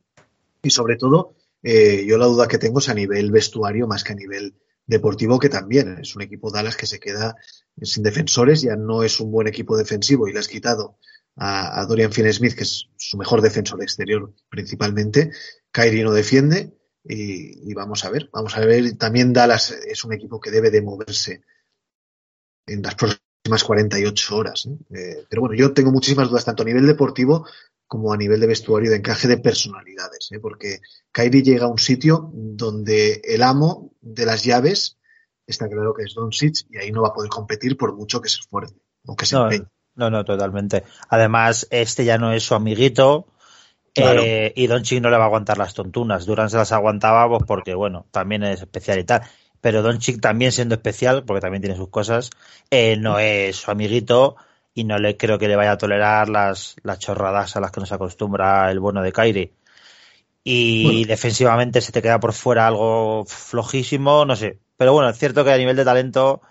Y 0.61 0.69
sobre 0.69 0.97
todo, 0.97 1.35
eh, 1.63 2.05
yo 2.05 2.17
la 2.17 2.25
duda 2.25 2.47
que 2.47 2.57
tengo 2.57 2.79
es 2.79 2.89
a 2.89 2.93
nivel 2.93 3.31
vestuario 3.31 3.87
más 3.87 4.03
que 4.03 4.13
a 4.13 4.15
nivel 4.15 4.55
deportivo, 4.85 5.39
que 5.39 5.49
también 5.49 5.99
es 6.01 6.15
un 6.15 6.23
equipo 6.23 6.51
Dallas 6.51 6.75
que 6.75 6.87
se 6.87 6.99
queda 6.99 7.35
sin 7.81 8.03
defensores, 8.03 8.61
ya 8.61 8.75
no 8.75 9.03
es 9.03 9.19
un 9.19 9.31
buen 9.31 9.47
equipo 9.47 9.77
defensivo 9.77 10.27
y 10.27 10.33
le 10.33 10.39
has 10.39 10.47
quitado 10.47 10.97
a, 11.35 11.85
Dorian 11.85 12.11
Finney-Smith, 12.11 12.55
que 12.55 12.63
es 12.63 12.89
su 12.97 13.17
mejor 13.17 13.41
defensor 13.41 13.81
exterior 13.81 14.33
principalmente. 14.49 15.31
Kyrie 15.71 16.03
no 16.03 16.11
defiende 16.11 16.73
y, 17.03 17.73
vamos 17.73 18.03
a 18.03 18.09
ver, 18.09 18.29
vamos 18.33 18.57
a 18.57 18.61
ver. 18.61 18.97
También 18.97 19.31
Dallas 19.31 19.71
es 19.71 20.03
un 20.03 20.13
equipo 20.13 20.39
que 20.39 20.51
debe 20.51 20.71
de 20.71 20.81
moverse 20.81 21.43
en 22.65 22.81
las 22.81 22.95
próximas 22.95 23.63
48 23.63 24.35
horas. 24.35 24.67
Eh, 24.93 25.25
pero 25.29 25.41
bueno, 25.41 25.55
yo 25.55 25.73
tengo 25.73 25.91
muchísimas 25.91 26.29
dudas, 26.29 26.45
tanto 26.45 26.63
a 26.63 26.65
nivel 26.65 26.85
deportivo 26.85 27.45
como 27.89 28.13
a 28.13 28.17
nivel 28.17 28.39
de 28.39 28.45
vestuario, 28.47 28.91
de 28.91 28.97
encaje 28.97 29.27
de 29.27 29.39
personalidades, 29.39 30.29
¿eh? 30.31 30.39
porque 30.39 30.79
Kairi 31.11 31.41
llega 31.41 31.65
a 31.65 31.69
un 31.69 31.79
sitio 31.79 32.29
donde 32.31 33.19
el 33.23 33.41
amo 33.41 33.91
de 33.99 34.27
las 34.27 34.43
llaves 34.43 34.97
está 35.47 35.67
claro 35.67 35.95
que 35.95 36.03
es 36.03 36.13
Doncic 36.13 36.67
y 36.69 36.77
ahí 36.77 36.91
no 36.91 37.01
va 37.01 37.07
a 37.07 37.13
poder 37.13 37.31
competir 37.31 37.75
por 37.75 37.95
mucho 37.95 38.21
que 38.21 38.29
se 38.29 38.39
esfuerce 38.39 38.75
o 39.07 39.15
que 39.15 39.25
se 39.25 39.35
no, 39.35 39.49
No, 39.95 40.09
no, 40.11 40.23
totalmente. 40.23 40.83
Además, 41.09 41.67
este 41.71 42.05
ya 42.05 42.19
no 42.19 42.31
es 42.31 42.43
su 42.43 42.53
amiguito. 42.53 43.25
Eh, 43.95 44.53
y 44.55 44.67
Doncic 44.67 45.01
no 45.01 45.09
le 45.09 45.17
va 45.17 45.23
a 45.23 45.27
aguantar 45.27 45.57
las 45.57 45.73
tontunas. 45.73 46.27
Durán 46.27 46.51
se 46.51 46.57
las 46.57 46.71
aguantaba 46.71 47.27
pues, 47.27 47.41
porque, 47.47 47.73
bueno, 47.73 48.05
también 48.11 48.43
es 48.43 48.61
especial 48.61 48.99
y 48.99 49.03
tal 49.03 49.23
pero 49.61 49.81
Doncic 49.81 50.21
también 50.21 50.51
siendo 50.51 50.75
especial, 50.75 51.23
porque 51.25 51.41
también 51.41 51.61
tiene 51.61 51.75
sus 51.75 51.89
cosas, 51.89 52.29
eh, 52.69 52.97
no 52.97 53.19
es 53.19 53.57
su 53.57 53.71
amiguito 53.71 54.37
y 54.73 54.83
no 54.83 54.97
le 54.97 55.17
creo 55.17 55.37
que 55.39 55.47
le 55.47 55.55
vaya 55.55 55.73
a 55.73 55.77
tolerar 55.77 56.29
las, 56.29 56.75
las 56.83 56.99
chorradas 56.99 57.55
a 57.55 57.59
las 57.59 57.71
que 57.71 57.79
nos 57.79 57.91
acostumbra 57.91 58.71
el 58.71 58.79
bueno 58.79 59.01
de 59.01 59.11
Kairi. 59.11 59.53
Y 60.43 61.05
defensivamente 61.05 61.81
se 61.81 61.91
te 61.91 62.01
queda 62.01 62.19
por 62.19 62.33
fuera 62.33 62.65
algo 62.65 63.25
flojísimo, 63.25 64.25
no 64.25 64.35
sé. 64.35 64.57
Pero 64.77 64.93
bueno, 64.93 65.09
es 65.09 65.17
cierto 65.17 65.43
que 65.43 65.51
a 65.51 65.57
nivel 65.57 65.75
de 65.75 65.85
talento 65.85 66.41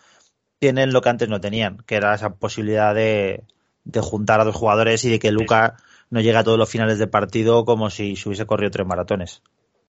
tienen 0.59 0.93
lo 0.93 1.01
que 1.01 1.09
antes 1.09 1.29
no 1.29 1.41
tenían, 1.41 1.79
que 1.87 1.97
era 1.97 2.15
esa 2.15 2.35
posibilidad 2.35 2.95
de, 2.95 3.45
de 3.85 4.01
juntar 4.01 4.41
a 4.41 4.45
dos 4.45 4.55
jugadores 4.55 5.05
y 5.05 5.11
de 5.11 5.19
que 5.19 5.33
Luca 5.33 5.77
no 6.11 6.21
llegue 6.21 6.37
a 6.37 6.45
todos 6.45 6.59
los 6.59 6.69
finales 6.69 6.99
de 6.99 7.07
partido 7.07 7.65
como 7.65 7.91
si 7.91 8.15
se 8.15 8.29
hubiese 8.29 8.47
corrido 8.47 8.71
tres 8.71 8.87
maratones. 8.87 9.43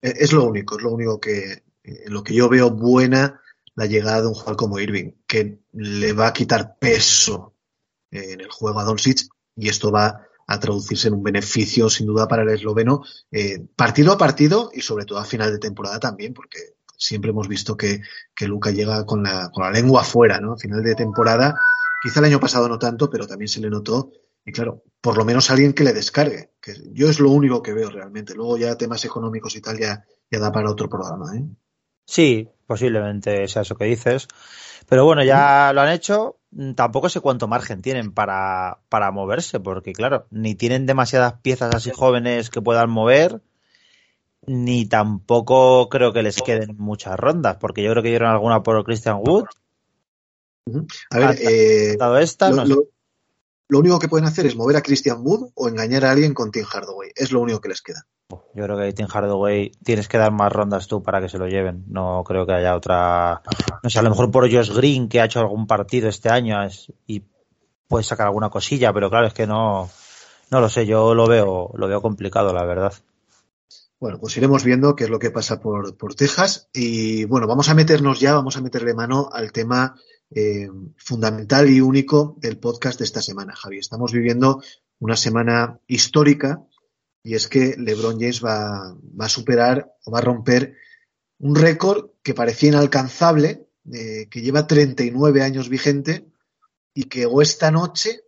Es 0.01 0.33
lo 0.33 0.45
único, 0.45 0.77
es 0.77 0.83
lo 0.83 0.93
único 0.93 1.19
que 1.19 1.63
en 1.83 2.13
lo 2.13 2.23
que 2.23 2.35
yo 2.35 2.49
veo 2.49 2.71
buena 2.71 3.41
la 3.75 3.87
llegada 3.87 4.23
de 4.23 4.29
un 4.29 4.35
jugador 4.35 4.57
como 4.57 4.79
Irving, 4.79 5.13
que 5.27 5.59
le 5.73 6.13
va 6.13 6.29
a 6.29 6.33
quitar 6.33 6.77
peso 6.79 7.55
en 8.11 8.41
el 8.41 8.51
juego 8.51 8.81
a 8.81 8.85
Doncic 8.85 9.29
y 9.57 9.69
esto 9.69 9.91
va 9.91 10.29
a 10.47 10.61
traducirse 10.61 11.09
en 11.09 11.15
un 11.15 11.23
beneficio 11.23 11.91
sin 11.91 12.07
duda 12.07 12.27
para 12.27 12.43
el 12.43 12.49
esloveno 12.49 13.03
eh, 13.31 13.67
partido 13.77 14.13
a 14.13 14.19
partido 14.19 14.71
y 14.73 14.81
sobre 14.81 15.05
todo 15.05 15.19
a 15.19 15.25
final 15.25 15.53
de 15.53 15.59
temporada 15.59 16.01
también, 16.01 16.33
porque 16.33 16.77
siempre 16.97 17.31
hemos 17.31 17.49
visto 17.49 17.77
que, 17.77 18.01
que 18.35 18.49
Luca 18.49 18.71
llega 18.71 19.05
con 19.05 19.23
la, 19.23 19.51
con 19.51 19.65
la 19.65 19.71
lengua 19.71 20.03
afuera, 20.03 20.41
¿no? 20.41 20.55
A 20.55 20.59
final 20.59 20.83
de 20.83 20.95
temporada, 20.95 21.55
quizá 22.03 22.21
el 22.21 22.27
año 22.27 22.41
pasado 22.41 22.69
no 22.69 22.79
tanto, 22.79 23.11
pero 23.11 23.27
también 23.27 23.49
se 23.49 23.61
le 23.61 23.69
notó. 23.69 24.11
Y 24.45 24.53
claro, 24.53 24.83
por 25.01 25.19
lo 25.19 25.25
menos 25.27 25.51
alguien 25.51 25.75
que 25.75 25.85
le 25.85 25.93
descargue, 25.93 26.53
que 26.63 26.75
yo 26.93 27.11
es 27.11 27.21
lo 27.21 27.31
único 27.31 27.63
que 27.63 27.75
veo 27.75 27.91
realmente. 27.91 28.35
Luego 28.35 28.57
ya 28.57 28.79
temas 28.79 29.05
económicos 29.05 29.55
y 29.57 29.61
tal 29.61 29.79
ya, 29.79 30.03
ya 30.31 30.39
da 30.39 30.51
para 30.51 30.71
otro 30.71 30.89
programa, 30.89 31.37
¿eh? 31.37 31.45
Sí, 32.07 32.49
posiblemente 32.67 33.47
sea 33.49 33.63
eso 33.63 33.77
que 33.77 33.85
dices. 33.85 34.27
Pero 34.89 35.05
bueno, 35.05 35.23
ya 35.23 35.73
lo 35.75 35.83
han 35.83 35.91
hecho. 35.91 36.38
Tampoco 36.75 37.09
sé 37.09 37.21
cuánto 37.21 37.47
margen 37.47 37.83
tienen 37.83 38.13
para, 38.13 38.79
para 38.89 39.11
moverse, 39.11 39.61
porque 39.61 39.93
claro, 39.93 40.27
ni 40.31 40.55
tienen 40.55 40.87
demasiadas 40.87 41.35
piezas 41.43 41.75
así 41.75 41.91
jóvenes 41.91 42.49
que 42.49 42.63
puedan 42.63 42.89
mover, 42.89 43.43
ni 44.47 44.87
tampoco 44.87 45.89
creo 45.91 46.13
que 46.13 46.23
les 46.23 46.41
queden 46.41 46.77
muchas 46.79 47.19
rondas, 47.19 47.59
porque 47.61 47.83
yo 47.83 47.91
creo 47.91 48.03
que 48.03 48.09
dieron 48.09 48.31
alguna 48.31 48.63
por 48.63 48.83
Christian 48.85 49.19
Wood. 49.23 49.45
A 51.11 51.19
ver, 51.19 51.39
eh, 51.41 51.97
esta, 52.21 52.51
lo, 52.51 52.65
lo, 52.65 52.85
único 53.71 53.99
que 53.99 54.09
pueden 54.09 54.27
hacer 54.27 54.47
es 54.47 54.57
mover 54.57 54.77
a 54.77 54.83
Christian 54.83 55.19
Wood 55.21 55.51
o 55.55 55.69
engañar 55.69 56.05
a 56.07 56.13
alguien 56.13 56.33
con 56.33 56.51
Tim 56.51 56.65
Hardaway. 56.65 57.11
Es 57.15 57.33
lo 57.33 57.41
único 57.41 57.61
que 57.61 57.69
les 57.69 57.83
queda. 57.83 58.07
Yo 58.55 58.65
creo 58.65 58.77
que 58.77 58.93
Tim 58.93 59.07
Hardaway 59.07 59.73
tienes 59.85 60.09
que 60.09 60.19
dar 60.19 60.33
más 60.33 60.53
rondas 60.53 60.87
tú 60.87 61.03
para 61.03 61.21
que 61.21 61.29
se 61.29 61.39
lo 61.39 61.47
lleven. 61.49 61.85
No 61.89 62.25
creo 62.25 62.47
que 62.47 62.53
haya 62.53 62.75
otra. 62.75 63.43
No 63.83 63.91
sé, 63.91 63.99
a 63.99 64.03
lo 64.03 64.11
mejor 64.11 64.31
por 64.31 64.51
Josh 64.51 64.73
Green, 64.75 65.09
que 65.09 65.21
ha 65.21 65.27
hecho 65.27 65.41
algún 65.41 65.67
partido 65.67 66.09
este 66.09 66.31
año 66.31 66.57
y 67.07 67.23
puede 67.87 68.05
sacar 68.05 68.27
alguna 68.27 68.51
cosilla, 68.51 68.93
pero 68.93 69.11
claro, 69.11 69.27
es 69.27 69.35
que 69.35 69.47
no. 69.47 69.91
No 70.51 70.61
lo 70.61 70.69
sé, 70.71 70.87
yo 70.87 71.15
lo 71.15 71.27
veo, 71.27 71.73
lo 71.75 71.89
veo 71.89 72.01
complicado, 72.01 72.55
la 72.55 72.65
verdad. 72.65 72.95
Bueno, 74.01 74.19
pues 74.19 74.37
iremos 74.37 74.65
viendo 74.65 74.95
qué 74.95 75.05
es 75.05 75.11
lo 75.11 75.19
que 75.19 75.31
pasa 75.31 75.61
por, 75.61 75.97
por 75.97 76.15
Texas. 76.15 76.69
Y 76.73 77.25
bueno, 77.25 77.47
vamos 77.47 77.69
a 77.69 77.75
meternos 77.75 78.21
ya, 78.21 78.35
vamos 78.35 78.57
a 78.57 78.63
meterle 78.63 78.95
mano 78.95 79.29
al 79.33 79.53
tema 79.53 79.97
eh, 80.31 80.69
fundamental 80.97 81.71
y 81.71 81.81
único 81.81 82.37
del 82.39 82.59
podcast 82.59 82.99
de 82.99 83.05
esta 83.05 83.23
semana, 83.23 83.55
Javi. 83.55 83.79
Estamos 83.79 84.13
viviendo 84.13 84.63
una 84.99 85.17
semana 85.17 85.81
histórica 85.87 86.63
y 87.23 87.35
es 87.35 87.49
que 87.49 87.77
LeBron 87.77 88.19
James 88.19 88.45
va, 88.45 88.97
a 89.19 89.29
superar 89.29 89.93
o 90.05 90.11
va 90.11 90.19
a 90.19 90.23
romper 90.23 90.77
un 91.39 91.55
récord 91.55 92.11
que 92.23 92.35
parecía 92.35 92.71
inalcanzable, 92.71 93.69
eh, 93.93 94.29
que 94.31 94.43
lleva 94.43 94.67
39 94.67 95.43
años 95.43 95.69
vigente 95.69 96.27
y 96.95 97.05
que 97.05 97.27
o 97.27 97.41
esta 97.41 97.71
noche, 97.71 98.21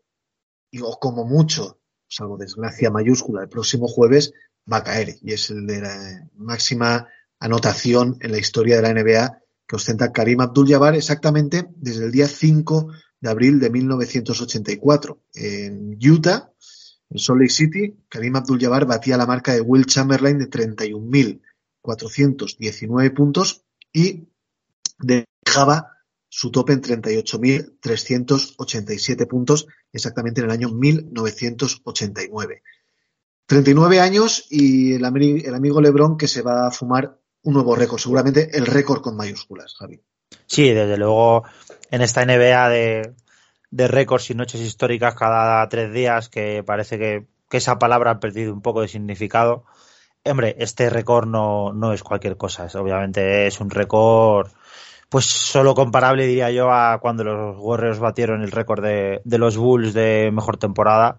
o 0.81 0.99
como 0.99 1.25
mucho, 1.25 1.81
salvo 2.09 2.37
desgracia 2.37 2.91
mayúscula, 2.91 3.43
el 3.43 3.49
próximo 3.49 3.89
jueves 3.89 4.33
va 4.71 4.79
a 4.79 4.85
caer 4.85 5.17
y 5.23 5.33
es 5.33 5.51
el 5.51 5.67
de 5.67 5.81
la 5.81 6.29
máxima 6.37 7.09
anotación 7.39 8.17
en 8.21 8.33
la 8.33 8.39
historia 8.39 8.77
de 8.77 8.83
la 8.83 8.95
NBA 8.95 9.40
que 9.71 9.77
ostenta 9.77 10.11
Karim 10.11 10.41
Abdul-Jabbar 10.41 10.97
exactamente 10.97 11.69
desde 11.77 12.07
el 12.07 12.11
día 12.11 12.27
5 12.27 12.89
de 13.21 13.31
abril 13.31 13.61
de 13.61 13.71
1984 13.71 15.23
en 15.35 15.97
Utah 16.05 16.51
en 17.09 17.19
Salt 17.21 17.41
Lake 17.41 17.53
City, 17.53 17.97
Karim 18.09 18.35
Abdul-Jabbar 18.35 18.85
batía 18.85 19.17
la 19.17 19.27
marca 19.27 19.55
de 19.55 19.61
Will 19.61 19.87
Chamberlain 19.87 20.39
de 20.39 20.51
31.419 20.51 23.15
puntos 23.15 23.63
y 23.93 24.27
dejaba 24.99 25.99
su 26.29 26.51
tope 26.51 26.73
en 26.73 26.83
38.387 26.83 29.29
puntos 29.29 29.69
exactamente 29.93 30.41
en 30.41 30.47
el 30.47 30.53
año 30.53 30.71
1989. 30.71 32.65
39 33.47 34.01
años 34.01 34.47
y 34.51 34.95
el, 34.95 35.05
el 35.05 35.55
amigo 35.55 35.81
Lebron 35.81 36.17
que 36.17 36.27
se 36.27 36.43
va 36.43 36.67
a 36.67 36.73
fumar 36.73 37.21
un 37.43 37.55
nuevo 37.55 37.75
récord, 37.75 37.99
seguramente 37.99 38.57
el 38.57 38.67
récord 38.67 39.01
con 39.01 39.17
mayúsculas, 39.17 39.75
Javi. 39.75 40.01
Sí, 40.47 40.71
desde 40.71 40.97
luego 40.97 41.45
en 41.91 42.03
esta 42.03 42.25
NBA 42.25 42.69
de, 42.69 43.15
de 43.71 43.89
récords 43.89 44.31
y 44.31 44.35
noches 44.35 44.61
históricas 44.61 45.15
cada 45.15 45.69
tres 45.69 45.93
días, 45.93 46.29
que 46.29 46.63
parece 46.65 46.99
que, 46.99 47.27
esa 47.53 47.81
palabra 47.81 48.13
ha 48.13 48.21
perdido 48.21 48.53
un 48.53 48.63
poco 48.63 48.81
de 48.81 48.87
significado. 48.87 49.65
Hombre, 50.25 50.55
este 50.61 50.89
récord 50.89 51.27
no, 51.27 51.73
no 51.73 51.93
es 51.93 52.05
cualquier 52.05 52.37
cosa, 52.37 52.67
es, 52.67 52.77
obviamente 52.77 53.49
es 53.49 53.61
un 53.61 53.71
récord 53.71 54.51
pues 55.09 55.27
solo 55.27 55.75
comparable 55.75 56.25
diría 56.25 56.53
yo 56.53 56.71
a 56.71 57.01
cuando 57.01 57.25
los 57.25 57.57
Warriors 57.59 57.99
batieron 57.99 58.43
el 58.43 58.53
récord 58.53 58.81
de, 58.81 59.21
de 59.25 59.39
los 59.39 59.57
Bulls 59.57 59.93
de 59.93 60.31
mejor 60.33 60.57
temporada 60.57 61.19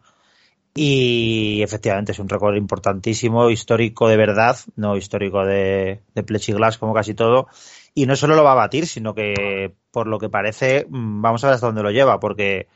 y 0.73 1.61
efectivamente 1.61 2.13
es 2.13 2.19
un 2.19 2.29
récord 2.29 2.55
importantísimo, 2.55 3.49
histórico 3.49 4.07
de 4.07 4.17
verdad, 4.17 4.57
no 4.75 4.95
histórico 4.95 5.45
de, 5.45 6.01
de 6.15 6.77
como 6.79 6.93
casi 6.93 7.13
todo 7.13 7.47
y 7.93 8.05
no 8.05 8.15
solo 8.15 8.35
lo 8.35 8.43
va 8.43 8.53
a 8.53 8.55
batir, 8.55 8.87
sino 8.87 9.13
que 9.13 9.73
por 9.91 10.07
lo 10.07 10.19
que 10.19 10.29
parece, 10.29 10.85
mm, 10.89 11.21
vamos 11.21 11.43
a 11.43 11.47
ver 11.47 11.55
hasta 11.55 11.67
dónde 11.67 11.83
lo 11.83 11.91
lleva, 11.91 12.19
porque 12.19 12.67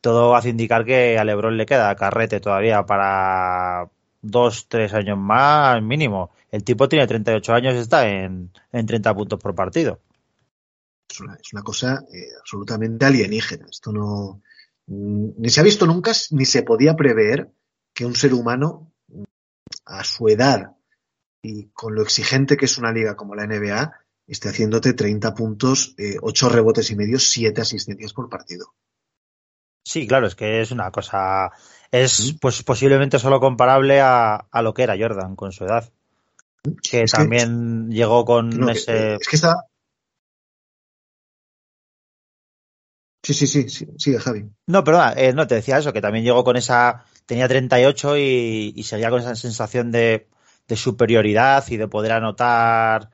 todo 0.00 0.34
hace 0.34 0.48
indicar 0.48 0.84
que 0.84 1.18
a 1.18 1.24
Lebron 1.24 1.56
le 1.56 1.66
queda 1.66 1.94
carrete 1.94 2.40
todavía 2.40 2.84
para 2.84 3.88
dos, 4.22 4.66
tres 4.68 4.92
años 4.94 5.18
más 5.18 5.82
mínimo. 5.82 6.30
El 6.50 6.64
tipo 6.64 6.88
tiene 6.88 7.06
38 7.06 7.54
años 7.54 7.74
está 7.74 8.08
en, 8.08 8.50
en 8.72 8.86
30 8.86 9.14
puntos 9.14 9.40
por 9.40 9.54
partido. 9.54 10.00
Es 11.08 11.20
una, 11.20 11.34
es 11.34 11.52
una 11.52 11.62
cosa 11.62 12.04
eh, 12.12 12.28
absolutamente 12.40 13.04
alienígena. 13.04 13.66
Esto 13.70 13.92
no. 13.92 14.40
Ni 14.92 15.50
se 15.50 15.60
ha 15.60 15.64
visto 15.64 15.86
nunca, 15.86 16.12
ni 16.32 16.44
se 16.44 16.64
podía 16.64 16.96
prever 16.96 17.48
que 17.94 18.04
un 18.04 18.16
ser 18.16 18.34
humano 18.34 18.92
a 19.84 20.02
su 20.02 20.28
edad 20.28 20.72
y 21.42 21.68
con 21.68 21.94
lo 21.94 22.02
exigente 22.02 22.56
que 22.56 22.64
es 22.64 22.76
una 22.76 22.92
liga 22.92 23.14
como 23.14 23.36
la 23.36 23.46
NBA, 23.46 23.92
esté 24.26 24.48
haciéndote 24.48 24.92
30 24.92 25.32
puntos, 25.34 25.94
eh, 25.96 26.16
8 26.20 26.48
rebotes 26.48 26.90
y 26.90 26.96
medio, 26.96 27.20
7 27.20 27.60
asistencias 27.60 28.12
por 28.12 28.28
partido. 28.28 28.74
Sí, 29.84 30.08
claro, 30.08 30.26
es 30.26 30.34
que 30.34 30.60
es 30.60 30.72
una 30.72 30.90
cosa. 30.90 31.52
Es 31.90 32.36
pues 32.40 32.62
posiblemente 32.64 33.18
solo 33.18 33.40
comparable 33.40 34.00
a, 34.00 34.34
a 34.50 34.62
lo 34.62 34.74
que 34.74 34.82
era 34.82 34.98
Jordan 34.98 35.36
con 35.36 35.52
su 35.52 35.64
edad. 35.64 35.90
Que 36.82 37.02
es 37.02 37.12
también 37.12 37.86
que, 37.88 37.96
llegó 37.96 38.24
con 38.24 38.50
no, 38.50 38.70
ese. 38.70 39.14
Es 39.14 39.28
que 39.28 39.36
está. 39.36 39.69
Sí, 43.30 43.46
sí, 43.46 43.46
sí, 43.46 43.68
sí, 43.68 43.86
sigue 43.96 44.18
Javi. 44.18 44.44
No, 44.66 44.82
perdona, 44.82 45.12
eh, 45.16 45.32
no, 45.32 45.46
te 45.46 45.54
decía 45.54 45.78
eso, 45.78 45.92
que 45.92 46.00
también 46.00 46.24
llegó 46.24 46.42
con 46.42 46.56
esa. 46.56 47.04
Tenía 47.26 47.46
38 47.46 48.16
y, 48.16 48.72
y 48.74 48.82
seguía 48.82 49.08
con 49.08 49.20
esa 49.20 49.36
sensación 49.36 49.92
de, 49.92 50.26
de 50.66 50.76
superioridad 50.76 51.64
y 51.68 51.76
de 51.76 51.86
poder 51.86 52.10
anotar 52.10 53.10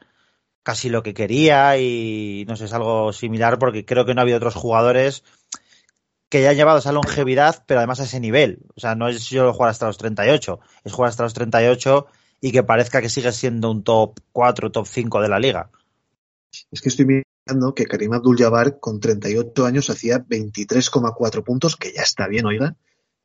casi 0.62 0.88
lo 0.88 1.02
que 1.02 1.12
quería 1.12 1.76
y 1.76 2.46
no 2.48 2.56
sé, 2.56 2.64
es 2.64 2.72
algo 2.72 3.12
similar 3.12 3.58
porque 3.58 3.84
creo 3.84 4.06
que 4.06 4.14
no 4.14 4.22
ha 4.22 4.22
habido 4.22 4.38
otros 4.38 4.54
jugadores 4.54 5.22
que 6.30 6.38
hayan 6.38 6.56
llevado 6.56 6.78
esa 6.78 6.92
longevidad, 6.92 7.62
pero 7.66 7.80
además 7.80 8.00
a 8.00 8.04
ese 8.04 8.18
nivel. 8.18 8.60
O 8.74 8.80
sea, 8.80 8.94
no 8.94 9.08
es 9.08 9.22
solo 9.22 9.52
jugar 9.52 9.68
hasta 9.68 9.86
los 9.86 9.98
38, 9.98 10.60
es 10.82 10.92
jugar 10.94 11.10
hasta 11.10 11.24
los 11.24 11.34
38 11.34 12.06
y 12.40 12.52
que 12.52 12.62
parezca 12.62 13.02
que 13.02 13.10
sigue 13.10 13.32
siendo 13.32 13.70
un 13.70 13.84
top 13.84 14.18
4, 14.32 14.72
top 14.72 14.86
5 14.86 15.20
de 15.20 15.28
la 15.28 15.38
liga. 15.38 15.70
Es 16.70 16.80
que 16.80 16.88
estoy 16.88 17.04
que 17.74 17.86
Karim 17.86 18.12
Abdul-Jabbar 18.12 18.80
con 18.80 18.98
38 18.98 19.66
años 19.66 19.88
hacía 19.90 20.18
23,4 20.18 21.44
puntos, 21.44 21.76
que 21.76 21.92
ya 21.92 22.02
está 22.02 22.26
bien, 22.26 22.46
oiga, 22.46 22.76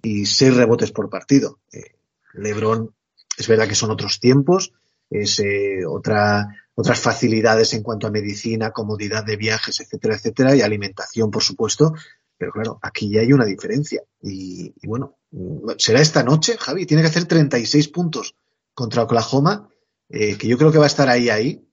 y 0.01 0.26
6 0.26 0.55
rebotes 0.55 0.91
por 0.91 1.09
partido. 1.09 1.59
Eh, 1.72 1.95
LeBron, 2.34 2.93
es 3.38 3.47
verdad 3.47 3.67
que 3.67 3.76
son 3.76 3.91
otros 3.91 4.19
tiempos, 4.19 4.74
es 5.09 5.39
eh, 5.39 5.86
otra 5.88 6.47
otras 6.74 6.99
facilidades 6.99 7.74
en 7.74 7.84
cuanto 7.84 8.07
a 8.07 8.11
medicina, 8.11 8.72
comodidad 8.72 9.26
de 9.26 9.38
viajes, 9.38 9.80
etcétera, 9.80 10.15
etcétera, 10.15 10.55
y 10.55 10.61
alimentación, 10.61 11.30
por 11.30 11.43
supuesto. 11.43 11.93
Pero 12.38 12.51
claro, 12.51 12.80
aquí 12.82 13.11
ya 13.11 13.22
hay 13.22 13.34
una 13.34 13.45
diferencia. 13.45 14.01
Y, 14.22 14.74
bueno, 14.88 15.17
será 15.78 16.01
esta 16.01 16.24
noche, 16.24 16.57
Javi, 16.57 16.86
tiene 16.86 17.03
que 17.03 17.09
hacer 17.09 17.26
36 17.26 17.89
puntos 17.89 18.36
contra 18.74 19.03
Oklahoma, 19.03 19.69
eh, 20.09 20.38
que 20.38 20.47
yo 20.47 20.57
creo 20.57 20.72
que 20.72 20.80
va 20.80 20.86
a 20.86 20.88
estar 20.88 21.09
ahí, 21.09 21.30
ahí. 21.30 21.67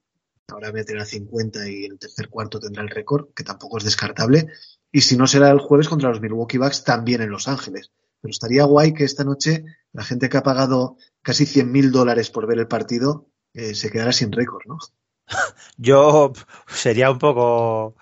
Ahora 0.50 0.72
meterá 0.72 1.04
50 1.04 1.68
y 1.68 1.84
el 1.84 1.98
tercer 1.98 2.28
cuarto 2.28 2.58
tendrá 2.58 2.82
el 2.82 2.88
récord, 2.88 3.28
que 3.34 3.44
tampoco 3.44 3.78
es 3.78 3.84
descartable. 3.84 4.48
y 4.90 5.02
si 5.02 5.16
no 5.16 5.26
será 5.26 5.50
el 5.50 5.58
jueves 5.58 5.88
contra 5.88 6.08
los 6.08 6.20
Milwaukee 6.20 6.56
Bucks 6.56 6.84
también 6.84 7.20
en 7.20 7.30
Los 7.30 7.46
Ángeles. 7.46 7.92
Pero 8.20 8.32
estaría 8.32 8.64
guay 8.64 8.94
que 8.94 9.04
esta 9.04 9.24
noche 9.24 9.64
la 9.92 10.02
gente 10.02 10.28
que 10.28 10.38
ha 10.38 10.42
pagado 10.42 10.96
casi 11.22 11.44
100 11.44 11.70
mil 11.70 11.92
dólares 11.92 12.30
por 12.30 12.46
ver 12.46 12.58
el 12.58 12.68
partido 12.68 13.26
eh, 13.52 13.74
se 13.74 13.90
quedara 13.90 14.12
sin 14.12 14.32
récord, 14.32 14.62
¿no? 14.66 14.78
Yo 15.76 16.32
sería 16.66 17.10
un 17.10 17.18
poco 17.18 17.96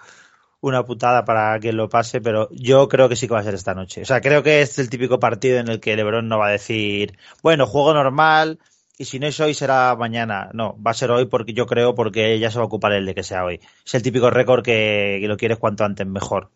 una 0.61 0.84
putada 0.84 1.24
para 1.24 1.59
quien 1.59 1.76
lo 1.76 1.88
pase, 1.88 2.20
pero 2.20 2.49
yo 2.51 2.88
creo 2.88 3.09
que 3.09 3.14
sí 3.14 3.28
que 3.28 3.34
va 3.34 3.40
a 3.40 3.44
ser 3.44 3.55
esta 3.55 3.74
noche. 3.74 4.03
O 4.03 4.05
sea, 4.05 4.20
creo 4.20 4.42
que 4.42 4.62
es 4.62 4.78
el 4.78 4.90
típico 4.90 5.20
partido 5.20 5.59
en 5.59 5.68
el 5.68 5.80
que 5.80 5.94
LeBron 5.97 6.28
no 6.28 6.38
va 6.38 6.49
a 6.49 6.53
decir, 6.53 7.16
bueno, 7.42 7.66
juego 7.66 7.94
normal 7.94 8.59
y 8.99 9.05
si 9.05 9.18
no 9.18 9.26
es 9.26 9.38
hoy 9.40 9.55
será 9.55 9.94
mañana. 9.97 10.51
No, 10.55 10.80
va 10.82 10.92
a 10.92 10.94
ser 10.94 11.11
hoy 11.11 11.26
porque 11.26 11.53
yo 11.53 11.66
creo 11.66 11.94
porque 11.94 12.38
ya 12.38 12.51
se 12.51 12.59
va 12.59 12.64
a 12.64 12.66
ocupar 12.66 12.92
el 12.92 13.05
de 13.07 13.14
que 13.14 13.22
sea 13.22 13.44
hoy. 13.44 13.61
Es 13.84 13.94
el 13.94 14.03
típico 14.03 14.30
récord 14.30 14.62
que, 14.62 15.20
lo 15.22 15.36
quieres 15.36 15.59
cuanto 15.59 15.84
antes 15.84 16.07
mejor. 16.07 16.51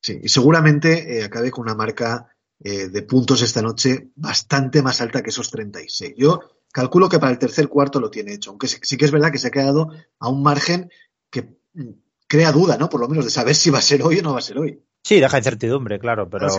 Sí, 0.00 0.20
y 0.22 0.28
seguramente 0.28 1.18
eh, 1.18 1.24
acabe 1.24 1.50
con 1.50 1.64
una 1.64 1.74
marca 1.74 2.28
eh, 2.62 2.88
de 2.88 3.02
puntos 3.02 3.42
esta 3.42 3.62
noche 3.62 4.08
bastante 4.14 4.82
más 4.82 5.00
alta 5.00 5.22
que 5.22 5.30
esos 5.30 5.50
36. 5.50 6.14
Yo 6.16 6.40
calculo 6.70 7.08
que 7.08 7.18
para 7.18 7.32
el 7.32 7.38
tercer 7.38 7.68
cuarto 7.68 8.00
lo 8.00 8.10
tiene 8.10 8.34
hecho, 8.34 8.50
aunque 8.50 8.68
sí, 8.68 8.96
que 8.96 9.04
es 9.04 9.10
verdad 9.10 9.32
que 9.32 9.38
se 9.38 9.48
ha 9.48 9.52
quedado 9.52 9.90
a 10.18 10.28
un 10.28 10.42
margen 10.42 10.90
que 11.30 11.56
mm, 11.72 11.90
crea 12.28 12.52
duda, 12.52 12.76
¿no? 12.78 12.88
Por 12.88 13.00
lo 13.00 13.08
menos 13.08 13.24
de 13.24 13.30
saber 13.30 13.54
si 13.54 13.70
va 13.70 13.78
a 13.78 13.82
ser 13.82 14.02
hoy 14.02 14.18
o 14.18 14.22
no 14.22 14.32
va 14.32 14.38
a 14.38 14.42
ser 14.42 14.58
hoy. 14.58 14.80
Sí, 15.04 15.20
deja 15.20 15.36
incertidumbre, 15.36 15.98
claro, 15.98 16.30
pero. 16.30 16.48
si, 16.48 16.56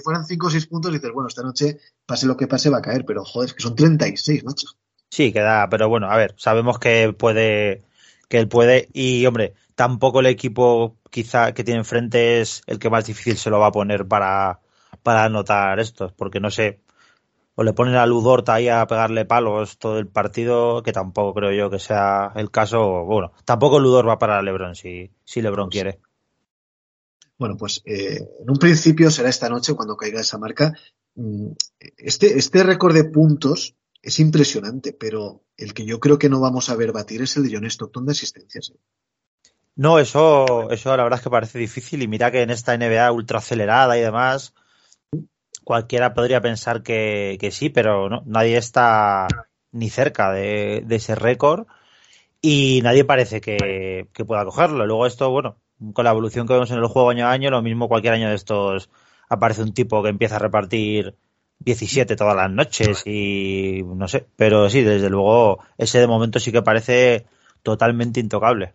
fueran 0.00 0.26
cinco, 0.26 0.46
o 0.46 0.50
seis 0.50 0.66
puntos, 0.66 0.92
dices, 0.92 1.10
bueno, 1.14 1.28
esta 1.28 1.42
noche, 1.42 1.78
pase 2.04 2.26
lo 2.26 2.36
que 2.36 2.46
pase, 2.46 2.68
va 2.68 2.78
a 2.78 2.82
caer, 2.82 3.06
pero 3.06 3.24
joder, 3.24 3.48
es 3.48 3.54
que 3.54 3.62
son 3.62 3.74
36, 3.74 4.44
macho. 4.44 4.66
Sí, 5.10 5.32
queda, 5.32 5.66
pero 5.70 5.88
bueno, 5.88 6.10
a 6.10 6.16
ver, 6.18 6.34
sabemos 6.36 6.78
que 6.78 7.14
puede, 7.14 7.84
que 8.28 8.38
él 8.38 8.48
puede, 8.48 8.90
y 8.92 9.24
hombre, 9.24 9.54
tampoco 9.74 10.20
el 10.20 10.26
equipo 10.26 10.98
quizá 11.08 11.54
que 11.54 11.64
tiene 11.64 11.80
enfrente 11.80 12.42
es 12.42 12.60
el 12.66 12.78
que 12.78 12.90
más 12.90 13.06
difícil 13.06 13.38
se 13.38 13.48
lo 13.48 13.58
va 13.58 13.68
a 13.68 13.72
poner 13.72 14.06
para, 14.06 14.60
para 15.02 15.24
anotar 15.24 15.80
estos, 15.80 16.12
porque 16.12 16.40
no 16.40 16.50
sé, 16.50 16.80
o 17.54 17.62
le 17.62 17.72
ponen 17.72 17.94
a 17.94 18.04
Ludorta 18.04 18.54
ahí 18.54 18.68
a 18.68 18.86
pegarle 18.86 19.24
palos 19.24 19.78
todo 19.78 19.98
el 19.98 20.06
partido, 20.06 20.82
que 20.82 20.92
tampoco 20.92 21.32
creo 21.32 21.52
yo 21.52 21.70
que 21.70 21.78
sea 21.78 22.30
el 22.36 22.50
caso. 22.50 23.04
Bueno, 23.04 23.32
tampoco 23.46 23.80
Ludor 23.80 24.06
va 24.06 24.18
para 24.18 24.42
LeBron 24.42 24.74
si, 24.74 25.10
si 25.24 25.40
LeBron 25.40 25.70
quiere. 25.70 25.98
Bueno, 27.38 27.56
pues 27.56 27.82
eh, 27.84 28.28
en 28.40 28.50
un 28.50 28.58
principio 28.58 29.10
será 29.10 29.28
esta 29.28 29.48
noche 29.48 29.74
cuando 29.74 29.96
caiga 29.96 30.20
esa 30.20 30.38
marca. 30.38 30.72
Mm, 31.14 31.52
este, 31.96 32.36
este 32.36 32.62
récord 32.64 32.94
de 32.94 33.04
puntos 33.04 33.76
es 34.02 34.18
impresionante, 34.20 34.92
pero 34.92 35.44
el 35.56 35.74
que 35.74 35.84
yo 35.84 36.00
creo 36.00 36.18
que 36.18 36.28
no 36.28 36.40
vamos 36.40 36.68
a 36.68 36.76
ver 36.76 36.92
batir 36.92 37.22
es 37.22 37.36
el 37.36 37.44
de 37.44 37.54
John 37.54 37.64
Stockton 37.66 38.06
de 38.06 38.12
asistencias. 38.12 38.70
¿eh? 38.70 38.78
No, 39.78 40.00
eso, 40.00 40.70
eso 40.70 40.96
la 40.96 41.04
verdad 41.04 41.20
es 41.20 41.22
que 41.22 41.30
parece 41.30 41.58
difícil 41.58 42.02
y 42.02 42.08
mira 42.08 42.32
que 42.32 42.42
en 42.42 42.50
esta 42.50 42.76
NBA 42.76 43.12
ultra 43.12 43.38
acelerada 43.38 43.96
y 43.96 44.00
demás, 44.00 44.52
cualquiera 45.62 46.14
podría 46.14 46.40
pensar 46.40 46.82
que, 46.82 47.38
sí, 47.52 47.70
pero 47.70 48.08
no, 48.08 48.22
nadie 48.26 48.56
está 48.56 49.28
ni 49.70 49.88
cerca 49.88 50.32
de, 50.32 50.84
ese 50.88 51.14
récord 51.14 51.66
y 52.40 52.80
nadie 52.82 53.04
parece 53.04 53.40
que, 53.40 54.08
pueda 54.26 54.44
cogerlo. 54.44 54.84
Luego 54.84 55.06
esto, 55.06 55.30
bueno, 55.30 55.60
con 55.92 56.04
la 56.04 56.10
evolución 56.10 56.46
que 56.46 56.54
vemos 56.54 56.70
en 56.70 56.78
el 56.78 56.86
juego 56.86 57.10
año 57.10 57.26
a 57.26 57.32
año, 57.32 57.50
lo 57.50 57.62
mismo 57.62 57.88
cualquier 57.88 58.14
año 58.14 58.28
de 58.28 58.34
estos 58.34 58.90
aparece 59.28 59.62
un 59.62 59.74
tipo 59.74 60.02
que 60.02 60.08
empieza 60.08 60.36
a 60.36 60.40
repartir 60.40 61.14
17 61.60 62.16
todas 62.16 62.36
las 62.36 62.50
noches 62.50 63.02
y 63.06 63.82
no 63.84 64.08
sé, 64.08 64.26
pero 64.36 64.70
sí, 64.70 64.82
desde 64.82 65.10
luego 65.10 65.58
ese 65.76 65.98
de 65.98 66.06
momento 66.06 66.38
sí 66.40 66.52
que 66.52 66.62
parece 66.62 67.26
totalmente 67.62 68.20
intocable. 68.20 68.74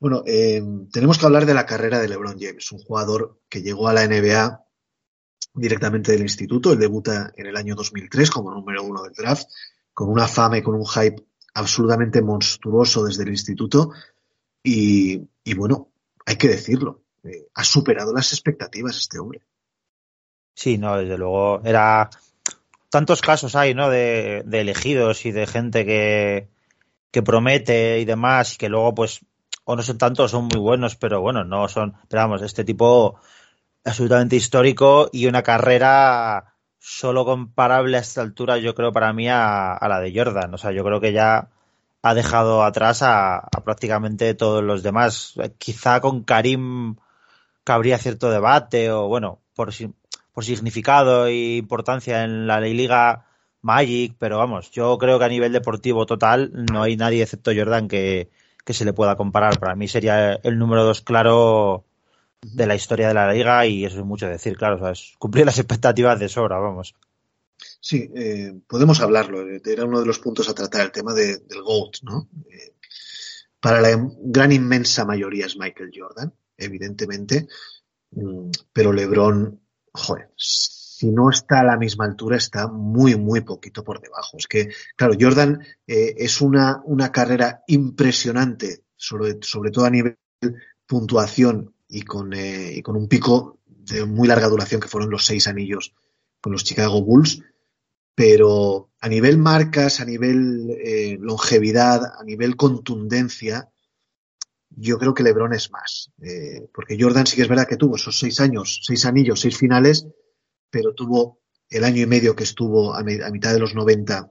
Bueno, 0.00 0.22
eh, 0.26 0.62
tenemos 0.92 1.18
que 1.18 1.26
hablar 1.26 1.46
de 1.46 1.54
la 1.54 1.66
carrera 1.66 1.98
de 1.98 2.08
LeBron 2.08 2.38
James, 2.38 2.72
un 2.72 2.80
jugador 2.80 3.40
que 3.48 3.62
llegó 3.62 3.88
a 3.88 3.92
la 3.92 4.06
NBA 4.06 4.64
directamente 5.54 6.12
del 6.12 6.22
instituto. 6.22 6.72
Él 6.72 6.78
debuta 6.78 7.32
en 7.36 7.46
el 7.46 7.56
año 7.56 7.74
2003 7.74 8.30
como 8.30 8.50
número 8.50 8.82
uno 8.82 9.02
del 9.02 9.12
draft, 9.12 9.48
con 9.92 10.08
una 10.10 10.26
fama 10.26 10.58
y 10.58 10.62
con 10.62 10.74
un 10.74 10.86
hype 10.86 11.24
absolutamente 11.54 12.20
monstruoso 12.20 13.04
desde 13.04 13.22
el 13.22 13.30
instituto. 13.30 13.92
Y, 14.66 15.28
bueno, 15.54 15.90
hay 16.24 16.36
que 16.36 16.48
decirlo, 16.48 17.02
eh, 17.22 17.48
ha 17.54 17.64
superado 17.64 18.14
las 18.14 18.32
expectativas 18.32 18.96
este 18.96 19.18
hombre. 19.18 19.42
Sí, 20.54 20.78
no, 20.78 20.96
desde 20.96 21.18
luego. 21.18 21.60
Era. 21.64 22.08
Tantos 22.88 23.20
casos 23.20 23.56
hay, 23.56 23.74
¿no? 23.74 23.90
De, 23.90 24.44
elegidos 24.50 25.26
y 25.26 25.32
de 25.32 25.46
gente 25.46 25.84
que, 25.84 26.48
que 27.10 27.22
promete 27.22 27.98
y 28.00 28.04
demás, 28.04 28.54
y 28.54 28.56
que 28.56 28.68
luego, 28.68 28.94
pues, 28.94 29.20
o 29.64 29.76
no 29.76 29.82
son 29.82 29.98
tantos, 29.98 30.30
son 30.30 30.46
muy 30.46 30.60
buenos, 30.60 30.96
pero 30.96 31.20
bueno, 31.20 31.44
no 31.44 31.68
son. 31.68 31.94
Pero 32.08 32.22
vamos, 32.22 32.42
este 32.42 32.64
tipo 32.64 33.20
absolutamente 33.84 34.36
histórico 34.36 35.10
y 35.12 35.26
una 35.26 35.42
carrera 35.42 36.54
solo 36.78 37.24
comparable 37.24 37.96
a 37.96 38.00
esta 38.00 38.22
altura, 38.22 38.58
yo 38.58 38.74
creo, 38.74 38.92
para 38.92 39.12
mí 39.12 39.28
a, 39.28 39.78
la 39.80 40.00
de 40.00 40.12
Jordan. 40.14 40.52
O 40.54 40.58
sea, 40.58 40.72
yo 40.72 40.84
creo 40.84 41.00
que 41.00 41.12
ya 41.12 41.48
ha 42.06 42.12
dejado 42.12 42.62
atrás 42.64 43.00
a, 43.02 43.48
prácticamente 43.64 44.34
todos 44.34 44.62
los 44.62 44.82
demás. 44.82 45.34
Quizá 45.56 46.00
con 46.00 46.22
Karim 46.22 46.96
cabría 47.64 47.96
cierto 47.96 48.30
debate 48.30 48.90
o, 48.90 49.08
bueno, 49.08 49.40
por, 49.54 49.70
por 50.34 50.44
significado 50.44 51.26
e 51.26 51.56
importancia 51.56 52.22
en 52.24 52.46
la 52.46 52.60
Liga 52.60 53.24
Magic, 53.62 54.16
pero 54.18 54.36
vamos, 54.36 54.70
yo 54.70 54.98
creo 54.98 55.18
que 55.18 55.24
a 55.24 55.28
nivel 55.28 55.52
deportivo 55.52 56.04
total 56.04 56.50
no 56.70 56.82
hay 56.82 56.96
nadie 56.98 57.22
excepto 57.22 57.52
Jordan 57.56 57.88
que, 57.88 58.28
que 58.66 58.74
se 58.74 58.84
le 58.84 58.92
pueda 58.92 59.16
comparar. 59.16 59.58
Para 59.58 59.74
mí 59.74 59.88
sería 59.88 60.34
el 60.42 60.58
número 60.58 60.84
dos 60.84 61.00
claro 61.00 61.84
de 62.42 62.66
la 62.66 62.74
historia 62.74 63.08
de 63.08 63.14
la 63.14 63.32
liga 63.32 63.64
y 63.64 63.86
eso 63.86 64.00
es 64.00 64.04
mucho 64.04 64.28
decir, 64.28 64.58
claro, 64.58 64.76
o 64.76 64.94
sea, 64.94 65.16
cumplir 65.18 65.46
las 65.46 65.58
expectativas 65.58 66.20
de 66.20 66.28
sobra, 66.28 66.58
vamos. 66.58 66.94
Sí, 67.80 68.10
eh, 68.14 68.54
podemos 68.66 69.00
hablarlo, 69.00 69.48
eh, 69.48 69.60
era 69.64 69.84
uno 69.84 70.00
de 70.00 70.06
los 70.06 70.18
puntos 70.18 70.48
a 70.48 70.54
tratar, 70.54 70.82
el 70.82 70.92
tema 70.92 71.14
del 71.14 71.62
GOAT, 71.62 72.02
¿no? 72.02 72.28
Eh, 72.50 72.76
para 73.60 73.80
la 73.80 74.10
gran 74.20 74.52
inmensa 74.52 75.04
mayoría 75.04 75.46
es 75.46 75.56
Michael 75.56 75.90
Jordan, 75.94 76.34
evidentemente, 76.56 77.48
mm, 78.10 78.50
pero 78.72 78.92
LeBron, 78.92 79.60
joder, 79.92 80.30
si 80.36 81.10
no 81.10 81.30
está 81.30 81.60
a 81.60 81.64
la 81.64 81.76
misma 81.76 82.04
altura, 82.04 82.36
está 82.36 82.68
muy, 82.68 83.16
muy 83.16 83.40
poquito 83.40 83.82
por 83.82 84.00
debajo. 84.00 84.36
Es 84.38 84.46
que, 84.46 84.68
claro, 84.96 85.14
Jordan 85.18 85.60
es 85.86 86.40
una, 86.40 86.82
una 86.84 87.10
carrera 87.10 87.62
impresionante, 87.66 88.84
sobre, 88.96 89.38
sobre 89.42 89.70
todo 89.70 89.86
a 89.86 89.90
nivel 89.90 90.16
puntuación 90.86 91.74
y 91.88 92.02
con, 92.02 92.32
eh, 92.32 92.72
y 92.76 92.82
con 92.82 92.96
un 92.96 93.08
pico 93.08 93.60
de 93.66 94.04
muy 94.04 94.28
larga 94.28 94.48
duración 94.48 94.80
que 94.80 94.88
fueron 94.88 95.10
los 95.10 95.24
seis 95.26 95.46
anillos 95.46 95.94
con 96.40 96.52
los 96.52 96.64
Chicago 96.64 97.02
Bulls. 97.02 97.42
Pero 98.14 98.90
a 99.00 99.08
nivel 99.08 99.38
marcas, 99.38 100.00
a 100.00 100.04
nivel 100.04 100.70
eh, 100.70 101.18
longevidad, 101.20 102.02
a 102.18 102.22
nivel 102.24 102.56
contundencia, 102.56 103.70
yo 104.70 104.98
creo 104.98 105.14
que 105.14 105.22
LeBron 105.22 105.52
es 105.52 105.70
más. 105.70 106.10
Eh, 106.22 106.68
porque 106.72 106.96
Jordan 106.98 107.26
sí 107.26 107.36
que 107.36 107.42
es 107.42 107.48
verdad 107.48 107.66
que 107.66 107.76
tuvo 107.76 107.96
esos 107.96 108.18
seis 108.18 108.40
años, 108.40 108.80
seis 108.84 109.04
anillos, 109.04 109.40
seis 109.40 109.56
finales, 109.56 110.06
pero 110.70 110.94
tuvo 110.94 111.40
el 111.68 111.84
año 111.84 112.02
y 112.02 112.06
medio 112.06 112.36
que 112.36 112.44
estuvo 112.44 112.94
a, 112.94 113.02
mitad 113.02 113.52
de 113.52 113.58
los 113.58 113.74
90 113.74 114.30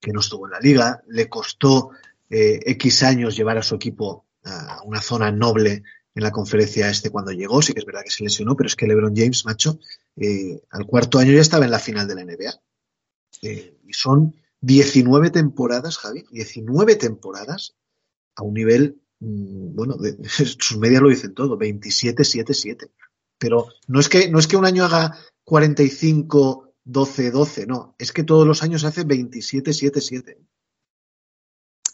que 0.00 0.12
no 0.12 0.20
estuvo 0.20 0.46
en 0.46 0.52
la 0.52 0.60
liga. 0.60 1.02
Le 1.08 1.28
costó 1.28 1.90
X 2.30 3.02
años 3.02 3.36
llevar 3.36 3.58
a 3.58 3.62
su 3.62 3.74
equipo 3.74 4.26
a 4.44 4.82
una 4.84 5.00
zona 5.00 5.30
noble 5.32 5.82
en 6.18 6.24
la 6.24 6.32
conferencia 6.32 6.90
este 6.90 7.10
cuando 7.10 7.30
llegó, 7.30 7.62
sí 7.62 7.72
que 7.72 7.78
es 7.78 7.86
verdad 7.86 8.02
que 8.02 8.10
se 8.10 8.24
lesionó, 8.24 8.56
pero 8.56 8.66
es 8.66 8.74
que 8.74 8.86
LeBron 8.86 9.14
James, 9.14 9.44
macho, 9.44 9.78
eh, 10.16 10.60
al 10.70 10.84
cuarto 10.84 11.20
año 11.20 11.32
ya 11.32 11.40
estaba 11.40 11.64
en 11.64 11.70
la 11.70 11.78
final 11.78 12.08
de 12.08 12.14
la 12.16 12.24
NBA. 12.24 12.60
Eh, 13.42 13.78
y 13.86 13.92
son 13.92 14.34
19 14.60 15.30
temporadas, 15.30 15.98
Javi, 15.98 16.24
19 16.30 16.96
temporadas 16.96 17.76
a 18.34 18.42
un 18.42 18.54
nivel, 18.54 19.00
mm, 19.20 19.74
bueno, 19.74 19.96
sus 20.28 20.76
medias 20.78 21.02
lo 21.02 21.08
dicen 21.08 21.34
todo, 21.34 21.58
27-7-7. 21.58 22.90
Pero 23.38 23.68
no 23.86 24.00
es, 24.00 24.08
que, 24.08 24.28
no 24.30 24.38
es 24.38 24.48
que 24.48 24.56
un 24.56 24.64
año 24.64 24.84
haga 24.84 25.16
45, 25.44 26.74
12, 26.84 27.30
12, 27.30 27.66
no, 27.66 27.94
es 27.98 28.12
que 28.12 28.24
todos 28.24 28.46
los 28.46 28.62
años 28.62 28.84
hace 28.84 29.06
27-7-7. 29.06 30.36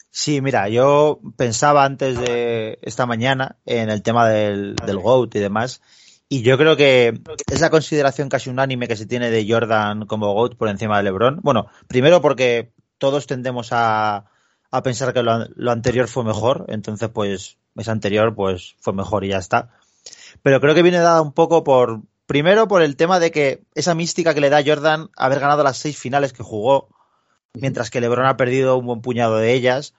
Sí, 0.09 0.41
mira, 0.41 0.69
yo 0.69 1.19
pensaba 1.35 1.83
antes 1.83 2.17
de 2.17 2.79
esta 2.81 3.05
mañana 3.05 3.59
en 3.65 3.89
el 3.89 4.01
tema 4.01 4.29
del, 4.29 4.75
del 4.77 4.97
GOAT 4.97 5.35
y 5.35 5.39
demás, 5.39 5.81
y 6.27 6.41
yo 6.41 6.57
creo 6.57 6.75
que 6.75 7.21
es 7.51 7.61
la 7.61 7.69
consideración 7.69 8.29
casi 8.29 8.49
unánime 8.49 8.87
que 8.87 8.95
se 8.95 9.05
tiene 9.05 9.29
de 9.29 9.45
Jordan 9.47 10.05
como 10.05 10.33
GOAT 10.33 10.55
por 10.55 10.69
encima 10.69 10.97
de 10.97 11.03
LeBron. 11.03 11.39
Bueno, 11.43 11.67
primero 11.87 12.21
porque 12.21 12.73
todos 12.97 13.27
tendemos 13.27 13.69
a, 13.71 14.25
a 14.71 14.83
pensar 14.83 15.13
que 15.13 15.21
lo, 15.21 15.45
lo, 15.55 15.71
anterior 15.71 16.07
fue 16.07 16.23
mejor, 16.23 16.65
entonces 16.69 17.09
pues 17.09 17.57
ese 17.75 17.91
anterior 17.91 18.33
pues 18.33 18.75
fue 18.79 18.93
mejor 18.93 19.23
y 19.23 19.29
ya 19.29 19.37
está. 19.37 19.69
Pero 20.41 20.59
creo 20.59 20.73
que 20.73 20.83
viene 20.83 20.97
dada 20.97 21.21
un 21.21 21.33
poco 21.33 21.63
por, 21.63 22.01
primero 22.25 22.67
por 22.67 22.81
el 22.81 22.95
tema 22.95 23.19
de 23.19 23.31
que 23.31 23.63
esa 23.75 23.93
mística 23.93 24.33
que 24.33 24.41
le 24.41 24.49
da 24.49 24.63
Jordan 24.65 25.09
haber 25.15 25.39
ganado 25.39 25.63
las 25.63 25.77
seis 25.77 25.97
finales 25.97 26.33
que 26.33 26.43
jugó, 26.43 26.89
mientras 27.53 27.89
que 27.91 28.01
LeBron 28.01 28.25
ha 28.25 28.37
perdido 28.37 28.77
un 28.77 28.87
buen 28.87 29.01
puñado 29.01 29.37
de 29.37 29.53
ellas 29.53 29.93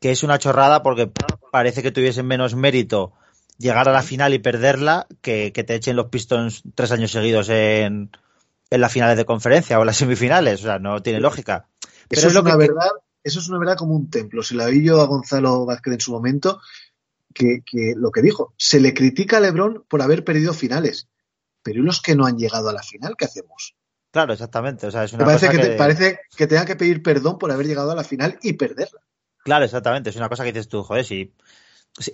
que 0.00 0.10
es 0.10 0.22
una 0.22 0.38
chorrada 0.38 0.82
porque 0.82 1.10
parece 1.50 1.82
que 1.82 1.90
tuviesen 1.90 2.26
menos 2.26 2.54
mérito 2.54 3.14
llegar 3.58 3.88
a 3.88 3.92
la 3.92 4.02
final 4.02 4.34
y 4.34 4.38
perderla 4.38 5.06
que, 5.20 5.52
que 5.52 5.64
te 5.64 5.74
echen 5.74 5.96
los 5.96 6.06
Pistons 6.06 6.62
tres 6.74 6.92
años 6.92 7.10
seguidos 7.10 7.48
en, 7.48 8.10
en 8.70 8.80
las 8.80 8.92
finales 8.92 9.16
de 9.16 9.24
conferencia 9.24 9.78
o 9.78 9.82
en 9.82 9.86
las 9.86 9.96
semifinales. 9.96 10.60
O 10.60 10.64
sea, 10.64 10.78
no 10.78 11.02
tiene 11.02 11.20
lógica. 11.20 11.68
Pero 12.08 12.20
eso 12.20 12.28
es, 12.28 12.36
una 12.36 12.56
verdad, 12.56 12.90
eso 13.22 13.40
es 13.40 13.48
una 13.48 13.58
verdad 13.58 13.76
como 13.76 13.94
un 13.94 14.10
templo. 14.10 14.42
Se 14.42 14.54
la 14.54 14.66
vi 14.66 14.84
yo 14.84 15.00
a 15.00 15.06
Gonzalo 15.06 15.64
Vázquez 15.64 15.94
en 15.94 16.00
su 16.00 16.12
momento, 16.12 16.60
que, 17.32 17.62
que, 17.64 17.94
lo 17.96 18.10
que 18.10 18.22
dijo, 18.22 18.54
se 18.58 18.80
le 18.80 18.94
critica 18.94 19.38
a 19.38 19.40
Lebron 19.40 19.84
por 19.88 20.02
haber 20.02 20.24
perdido 20.24 20.52
finales. 20.52 21.08
Pero 21.62 21.80
¿y 21.80 21.82
los 21.82 22.02
que 22.02 22.14
no 22.14 22.26
han 22.26 22.36
llegado 22.36 22.68
a 22.68 22.72
la 22.74 22.82
final, 22.82 23.14
qué 23.16 23.24
hacemos? 23.24 23.74
Claro, 24.10 24.32
exactamente. 24.32 24.86
O 24.86 24.90
sea, 24.90 25.04
es 25.04 25.12
una 25.12 25.24
parece, 25.24 25.46
cosa 25.46 25.58
que, 25.58 25.70
que... 25.70 25.76
Parece 25.76 26.20
que 26.36 26.46
tenga 26.46 26.64
que 26.64 26.76
pedir 26.76 27.02
perdón 27.02 27.38
por 27.38 27.50
haber 27.50 27.66
llegado 27.66 27.90
a 27.90 27.96
la 27.96 28.04
final 28.04 28.38
y 28.42 28.52
perderla. 28.52 29.00
Claro, 29.44 29.64
exactamente. 29.64 30.10
Es 30.10 30.16
una 30.16 30.28
cosa 30.28 30.44
que 30.44 30.52
dices 30.52 30.68
tú, 30.68 30.82
joder, 30.82 31.04
si 31.04 31.34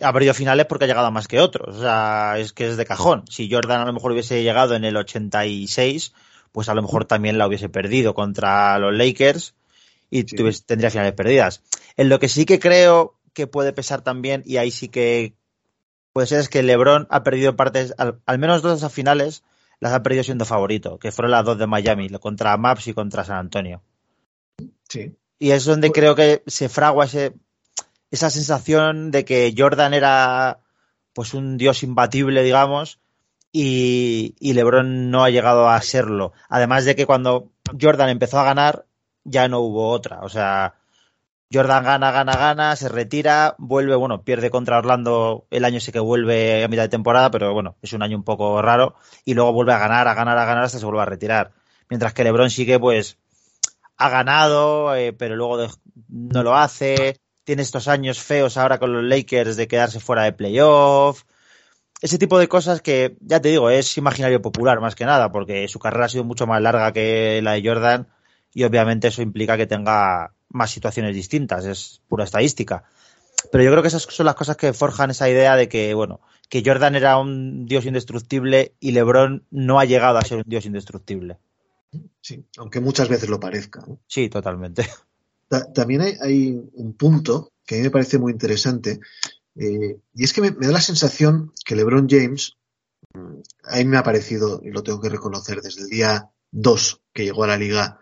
ha 0.02 0.12
perdido 0.12 0.34
finales 0.34 0.66
porque 0.66 0.84
ha 0.84 0.88
llegado 0.88 1.06
a 1.06 1.10
más 1.10 1.28
que 1.28 1.40
otros. 1.40 1.76
O 1.76 1.80
sea, 1.80 2.34
es 2.38 2.52
que 2.52 2.68
es 2.68 2.76
de 2.76 2.84
cajón. 2.84 3.24
Si 3.28 3.50
Jordan 3.50 3.80
a 3.80 3.84
lo 3.86 3.92
mejor 3.92 4.12
hubiese 4.12 4.42
llegado 4.42 4.74
en 4.74 4.84
el 4.84 4.96
86, 4.96 6.12
pues 6.52 6.68
a 6.68 6.74
lo 6.74 6.82
mejor 6.82 7.04
también 7.04 7.38
la 7.38 7.46
hubiese 7.46 7.68
perdido 7.68 8.14
contra 8.14 8.78
los 8.78 8.94
Lakers 8.94 9.54
y 10.10 10.22
sí. 10.22 10.36
tuviese, 10.36 10.62
tendría 10.66 10.90
finales 10.90 11.12
perdidas. 11.12 11.62
En 11.96 12.08
lo 12.08 12.18
que 12.18 12.28
sí 12.28 12.44
que 12.44 12.58
creo 12.58 13.18
que 13.32 13.46
puede 13.46 13.72
pesar 13.72 14.02
también, 14.02 14.42
y 14.44 14.56
ahí 14.56 14.70
sí 14.70 14.88
que 14.88 15.34
puede 16.12 16.26
ser, 16.26 16.40
es 16.40 16.48
que 16.48 16.62
LeBron 16.62 17.06
ha 17.10 17.22
perdido 17.22 17.56
partes, 17.56 17.94
al, 17.96 18.20
al 18.26 18.38
menos 18.38 18.62
dos 18.62 18.72
de 18.72 18.78
esas 18.78 18.92
finales 18.92 19.44
las 19.78 19.92
ha 19.92 20.02
perdido 20.02 20.22
siendo 20.22 20.44
favorito, 20.44 20.98
que 20.98 21.10
fueron 21.10 21.30
las 21.30 21.44
dos 21.44 21.58
de 21.58 21.66
Miami, 21.66 22.08
contra 22.20 22.56
Maps 22.56 22.86
y 22.88 22.92
contra 22.94 23.24
San 23.24 23.38
Antonio. 23.38 23.82
Sí. 24.88 25.16
Y 25.38 25.52
es 25.52 25.64
donde 25.64 25.90
creo 25.90 26.14
que 26.14 26.42
se 26.46 26.68
fragua 26.68 27.06
ese, 27.06 27.32
esa 28.10 28.30
sensación 28.30 29.10
de 29.10 29.24
que 29.24 29.54
Jordan 29.56 29.94
era 29.94 30.60
pues 31.12 31.34
un 31.34 31.56
dios 31.56 31.82
imbatible, 31.82 32.42
digamos, 32.42 33.00
y, 33.52 34.36
y, 34.38 34.52
LeBron 34.52 35.10
no 35.10 35.24
ha 35.24 35.30
llegado 35.30 35.68
a 35.68 35.80
serlo. 35.82 36.32
Además 36.48 36.84
de 36.84 36.94
que 36.94 37.06
cuando 37.06 37.50
Jordan 37.80 38.08
empezó 38.08 38.38
a 38.38 38.44
ganar, 38.44 38.86
ya 39.24 39.48
no 39.48 39.60
hubo 39.60 39.88
otra. 39.90 40.20
O 40.22 40.28
sea, 40.28 40.74
Jordan 41.52 41.82
gana, 41.82 42.12
gana, 42.12 42.36
gana, 42.36 42.76
se 42.76 42.88
retira, 42.88 43.56
vuelve, 43.58 43.96
bueno, 43.96 44.22
pierde 44.22 44.50
contra 44.50 44.78
Orlando 44.78 45.46
el 45.50 45.64
año 45.64 45.80
sí 45.80 45.90
que 45.90 45.98
vuelve 45.98 46.62
a 46.62 46.68
mitad 46.68 46.82
de 46.82 46.88
temporada, 46.88 47.30
pero 47.32 47.52
bueno, 47.52 47.76
es 47.82 47.92
un 47.92 48.02
año 48.02 48.16
un 48.16 48.22
poco 48.22 48.62
raro, 48.62 48.94
y 49.24 49.34
luego 49.34 49.52
vuelve 49.52 49.72
a 49.72 49.78
ganar, 49.78 50.06
a 50.06 50.14
ganar, 50.14 50.38
a 50.38 50.44
ganar 50.44 50.64
hasta 50.64 50.78
se 50.78 50.84
vuelve 50.84 51.02
a 51.02 51.06
retirar. 51.06 51.52
Mientras 51.88 52.14
que 52.14 52.22
LeBron 52.22 52.50
sigue, 52.50 52.78
pues, 52.78 53.18
ha 53.96 54.08
ganado, 54.08 54.94
eh, 54.94 55.12
pero 55.12 55.34
luego 55.34 55.66
no 56.08 56.42
lo 56.44 56.56
hace, 56.56 57.20
tiene 57.50 57.62
estos 57.62 57.88
años 57.88 58.20
feos 58.20 58.56
ahora 58.56 58.78
con 58.78 58.92
los 58.92 59.02
Lakers 59.02 59.56
de 59.56 59.66
quedarse 59.66 59.98
fuera 59.98 60.22
de 60.22 60.32
playoff, 60.32 61.24
ese 62.00 62.16
tipo 62.16 62.38
de 62.38 62.46
cosas 62.46 62.80
que, 62.80 63.16
ya 63.22 63.40
te 63.40 63.48
digo, 63.48 63.70
es 63.70 63.98
imaginario 63.98 64.40
popular 64.40 64.80
más 64.80 64.94
que 64.94 65.04
nada, 65.04 65.32
porque 65.32 65.66
su 65.66 65.80
carrera 65.80 66.04
ha 66.04 66.08
sido 66.08 66.22
mucho 66.22 66.46
más 66.46 66.62
larga 66.62 66.92
que 66.92 67.40
la 67.42 67.54
de 67.54 67.68
Jordan, 67.68 68.06
y 68.54 68.62
obviamente 68.62 69.08
eso 69.08 69.20
implica 69.20 69.56
que 69.56 69.66
tenga 69.66 70.32
más 70.48 70.70
situaciones 70.70 71.12
distintas, 71.12 71.64
es 71.64 72.02
pura 72.06 72.22
estadística. 72.22 72.84
Pero 73.50 73.64
yo 73.64 73.72
creo 73.72 73.82
que 73.82 73.88
esas 73.88 74.02
son 74.02 74.26
las 74.26 74.36
cosas 74.36 74.56
que 74.56 74.72
forjan 74.72 75.10
esa 75.10 75.28
idea 75.28 75.56
de 75.56 75.68
que, 75.68 75.92
bueno, 75.94 76.20
que 76.48 76.62
Jordan 76.64 76.94
era 76.94 77.18
un 77.18 77.66
dios 77.66 77.84
indestructible 77.84 78.76
y 78.78 78.92
LeBron 78.92 79.44
no 79.50 79.80
ha 79.80 79.86
llegado 79.86 80.18
a 80.18 80.22
ser 80.22 80.38
un 80.38 80.44
dios 80.46 80.66
indestructible. 80.66 81.40
Sí, 82.20 82.46
aunque 82.58 82.78
muchas 82.78 83.08
veces 83.08 83.28
lo 83.28 83.40
parezca. 83.40 83.80
¿no? 83.84 83.98
Sí, 84.06 84.28
totalmente. 84.28 84.86
También 85.74 86.00
hay, 86.00 86.60
un 86.74 86.94
punto 86.94 87.52
que 87.66 87.74
a 87.74 87.78
mí 87.78 87.84
me 87.84 87.90
parece 87.90 88.18
muy 88.18 88.32
interesante, 88.32 89.00
eh, 89.56 89.98
y 90.14 90.24
es 90.24 90.32
que 90.32 90.40
me, 90.40 90.50
da 90.52 90.70
la 90.70 90.80
sensación 90.80 91.52
que 91.64 91.74
LeBron 91.74 92.08
James, 92.08 92.56
a 93.64 93.76
mí 93.78 93.84
me 93.84 93.96
ha 93.96 94.04
parecido, 94.04 94.60
y 94.64 94.70
lo 94.70 94.82
tengo 94.84 95.00
que 95.00 95.08
reconocer, 95.08 95.60
desde 95.60 95.82
el 95.82 95.88
día 95.88 96.30
2 96.52 97.00
que 97.12 97.24
llegó 97.24 97.44
a 97.44 97.48
la 97.48 97.56
liga, 97.56 97.98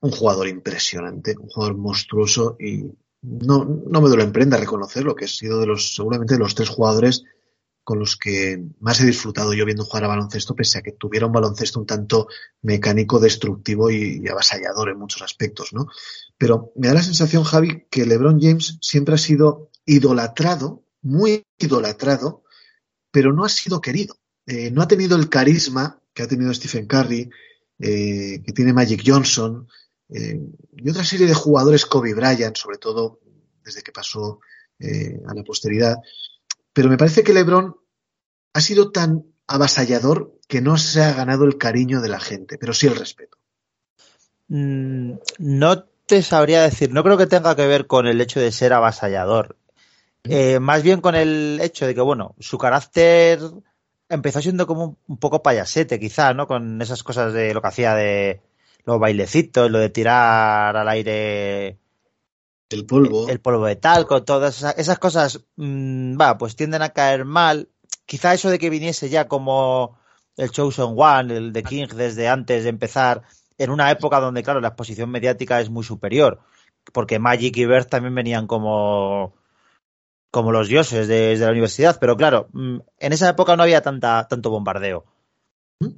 un 0.00 0.10
jugador 0.10 0.48
impresionante, 0.48 1.34
un 1.38 1.48
jugador 1.48 1.76
monstruoso 1.76 2.56
y 2.58 2.84
no, 3.22 3.64
no 3.64 4.00
me 4.00 4.08
duele 4.08 4.24
en 4.24 4.32
prenda 4.32 4.56
reconocerlo, 4.56 5.14
que 5.14 5.26
he 5.26 5.28
sido 5.28 5.60
de 5.60 5.66
los, 5.66 5.94
seguramente 5.94 6.34
de 6.34 6.40
los 6.40 6.54
tres 6.54 6.68
jugadores 6.68 7.24
con 7.82 7.98
los 7.98 8.16
que 8.16 8.62
más 8.78 9.00
he 9.00 9.06
disfrutado 9.06 9.52
yo 9.52 9.64
viendo 9.64 9.84
jugar 9.84 10.04
a 10.04 10.08
baloncesto, 10.08 10.54
pese 10.54 10.78
a 10.78 10.82
que 10.82 10.92
tuviera 10.92 11.26
un 11.26 11.32
baloncesto 11.32 11.80
un 11.80 11.86
tanto 11.86 12.28
mecánico, 12.62 13.18
destructivo 13.18 13.90
y, 13.90 14.20
y 14.22 14.28
avasallador 14.28 14.90
en 14.90 14.98
muchos 14.98 15.22
aspectos, 15.22 15.72
¿no? 15.72 15.86
Pero 16.40 16.72
me 16.74 16.88
da 16.88 16.94
la 16.94 17.02
sensación, 17.02 17.44
Javi, 17.44 17.84
que 17.90 18.06
LeBron 18.06 18.40
James 18.40 18.78
siempre 18.80 19.14
ha 19.14 19.18
sido 19.18 19.70
idolatrado, 19.84 20.86
muy 21.02 21.44
idolatrado, 21.58 22.44
pero 23.10 23.34
no 23.34 23.44
ha 23.44 23.50
sido 23.50 23.82
querido. 23.82 24.16
Eh, 24.46 24.70
no 24.70 24.80
ha 24.80 24.88
tenido 24.88 25.18
el 25.18 25.28
carisma 25.28 26.00
que 26.14 26.22
ha 26.22 26.28
tenido 26.28 26.54
Stephen 26.54 26.86
Curry, 26.86 27.28
eh, 27.78 28.40
que 28.42 28.52
tiene 28.54 28.72
Magic 28.72 29.02
Johnson, 29.04 29.68
eh, 30.08 30.40
y 30.78 30.88
otra 30.88 31.04
serie 31.04 31.26
de 31.26 31.34
jugadores, 31.34 31.84
Kobe 31.84 32.14
Bryant, 32.14 32.56
sobre 32.56 32.78
todo 32.78 33.20
desde 33.62 33.82
que 33.82 33.92
pasó 33.92 34.40
a 34.80 35.34
la 35.34 35.42
posteridad. 35.44 35.98
Pero 36.72 36.88
me 36.88 36.96
parece 36.96 37.22
que 37.22 37.34
LeBron 37.34 37.76
ha 38.54 38.60
sido 38.62 38.92
tan 38.92 39.26
avasallador 39.46 40.38
que 40.48 40.62
no 40.62 40.78
se 40.78 41.02
ha 41.02 41.12
ganado 41.12 41.44
el 41.44 41.58
cariño 41.58 42.00
de 42.00 42.08
la 42.08 42.18
gente, 42.18 42.56
pero 42.56 42.72
sí 42.72 42.86
el 42.86 42.96
respeto. 42.96 43.36
Mm, 44.48 45.16
no 45.38 45.89
te 46.10 46.22
sabría 46.22 46.62
decir, 46.62 46.92
no 46.92 47.04
creo 47.04 47.16
que 47.16 47.28
tenga 47.28 47.54
que 47.54 47.68
ver 47.68 47.86
con 47.86 48.08
el 48.08 48.20
hecho 48.20 48.40
de 48.40 48.50
ser 48.50 48.72
avasallador. 48.72 49.56
Eh, 50.24 50.58
más 50.58 50.82
bien 50.82 51.00
con 51.00 51.14
el 51.14 51.60
hecho 51.62 51.86
de 51.86 51.94
que, 51.94 52.00
bueno, 52.00 52.34
su 52.40 52.58
carácter 52.58 53.38
empezó 54.08 54.42
siendo 54.42 54.66
como 54.66 54.96
un 55.06 55.16
poco 55.18 55.40
payasete, 55.40 56.00
quizá, 56.00 56.34
¿no? 56.34 56.48
Con 56.48 56.82
esas 56.82 57.04
cosas 57.04 57.32
de 57.32 57.54
lo 57.54 57.62
que 57.62 57.68
hacía 57.68 57.94
de 57.94 58.40
los 58.84 58.98
bailecitos, 58.98 59.70
lo 59.70 59.78
de 59.78 59.88
tirar 59.88 60.76
al 60.76 60.88
aire 60.88 61.78
el 62.70 62.86
polvo, 62.86 63.26
el, 63.26 63.30
el 63.30 63.40
polvo 63.40 63.66
de 63.66 63.76
talco, 63.76 64.24
todas 64.24 64.58
esas, 64.58 64.78
esas 64.78 64.98
cosas, 64.98 65.44
mmm, 65.54 66.20
va, 66.20 66.36
pues 66.38 66.56
tienden 66.56 66.82
a 66.82 66.88
caer 66.88 67.24
mal. 67.24 67.68
Quizá 68.04 68.34
eso 68.34 68.50
de 68.50 68.58
que 68.58 68.68
viniese 68.68 69.10
ya 69.10 69.28
como 69.28 69.96
el 70.36 70.50
Chosen 70.50 70.94
One, 70.96 71.36
el 71.36 71.52
de 71.52 71.62
King 71.62 71.86
desde 71.94 72.26
antes 72.26 72.64
de 72.64 72.70
empezar, 72.70 73.22
en 73.60 73.70
una 73.70 73.90
época 73.90 74.20
donde, 74.20 74.42
claro, 74.42 74.60
la 74.60 74.68
exposición 74.68 75.10
mediática 75.10 75.60
es 75.60 75.68
muy 75.68 75.84
superior, 75.84 76.40
porque 76.92 77.18
Magic 77.18 77.56
y 77.58 77.66
Bird 77.66 77.86
también 77.86 78.14
venían 78.14 78.46
como 78.46 79.34
como 80.30 80.52
los 80.52 80.68
dioses 80.68 81.08
de, 81.08 81.36
de 81.36 81.44
la 81.44 81.50
universidad, 81.50 81.98
pero 82.00 82.16
claro, 82.16 82.48
mm, 82.52 82.78
en 82.98 83.12
esa 83.12 83.28
época 83.28 83.56
no 83.56 83.64
había 83.64 83.82
tanta, 83.82 84.28
tanto 84.28 84.50
bombardeo. 84.50 85.04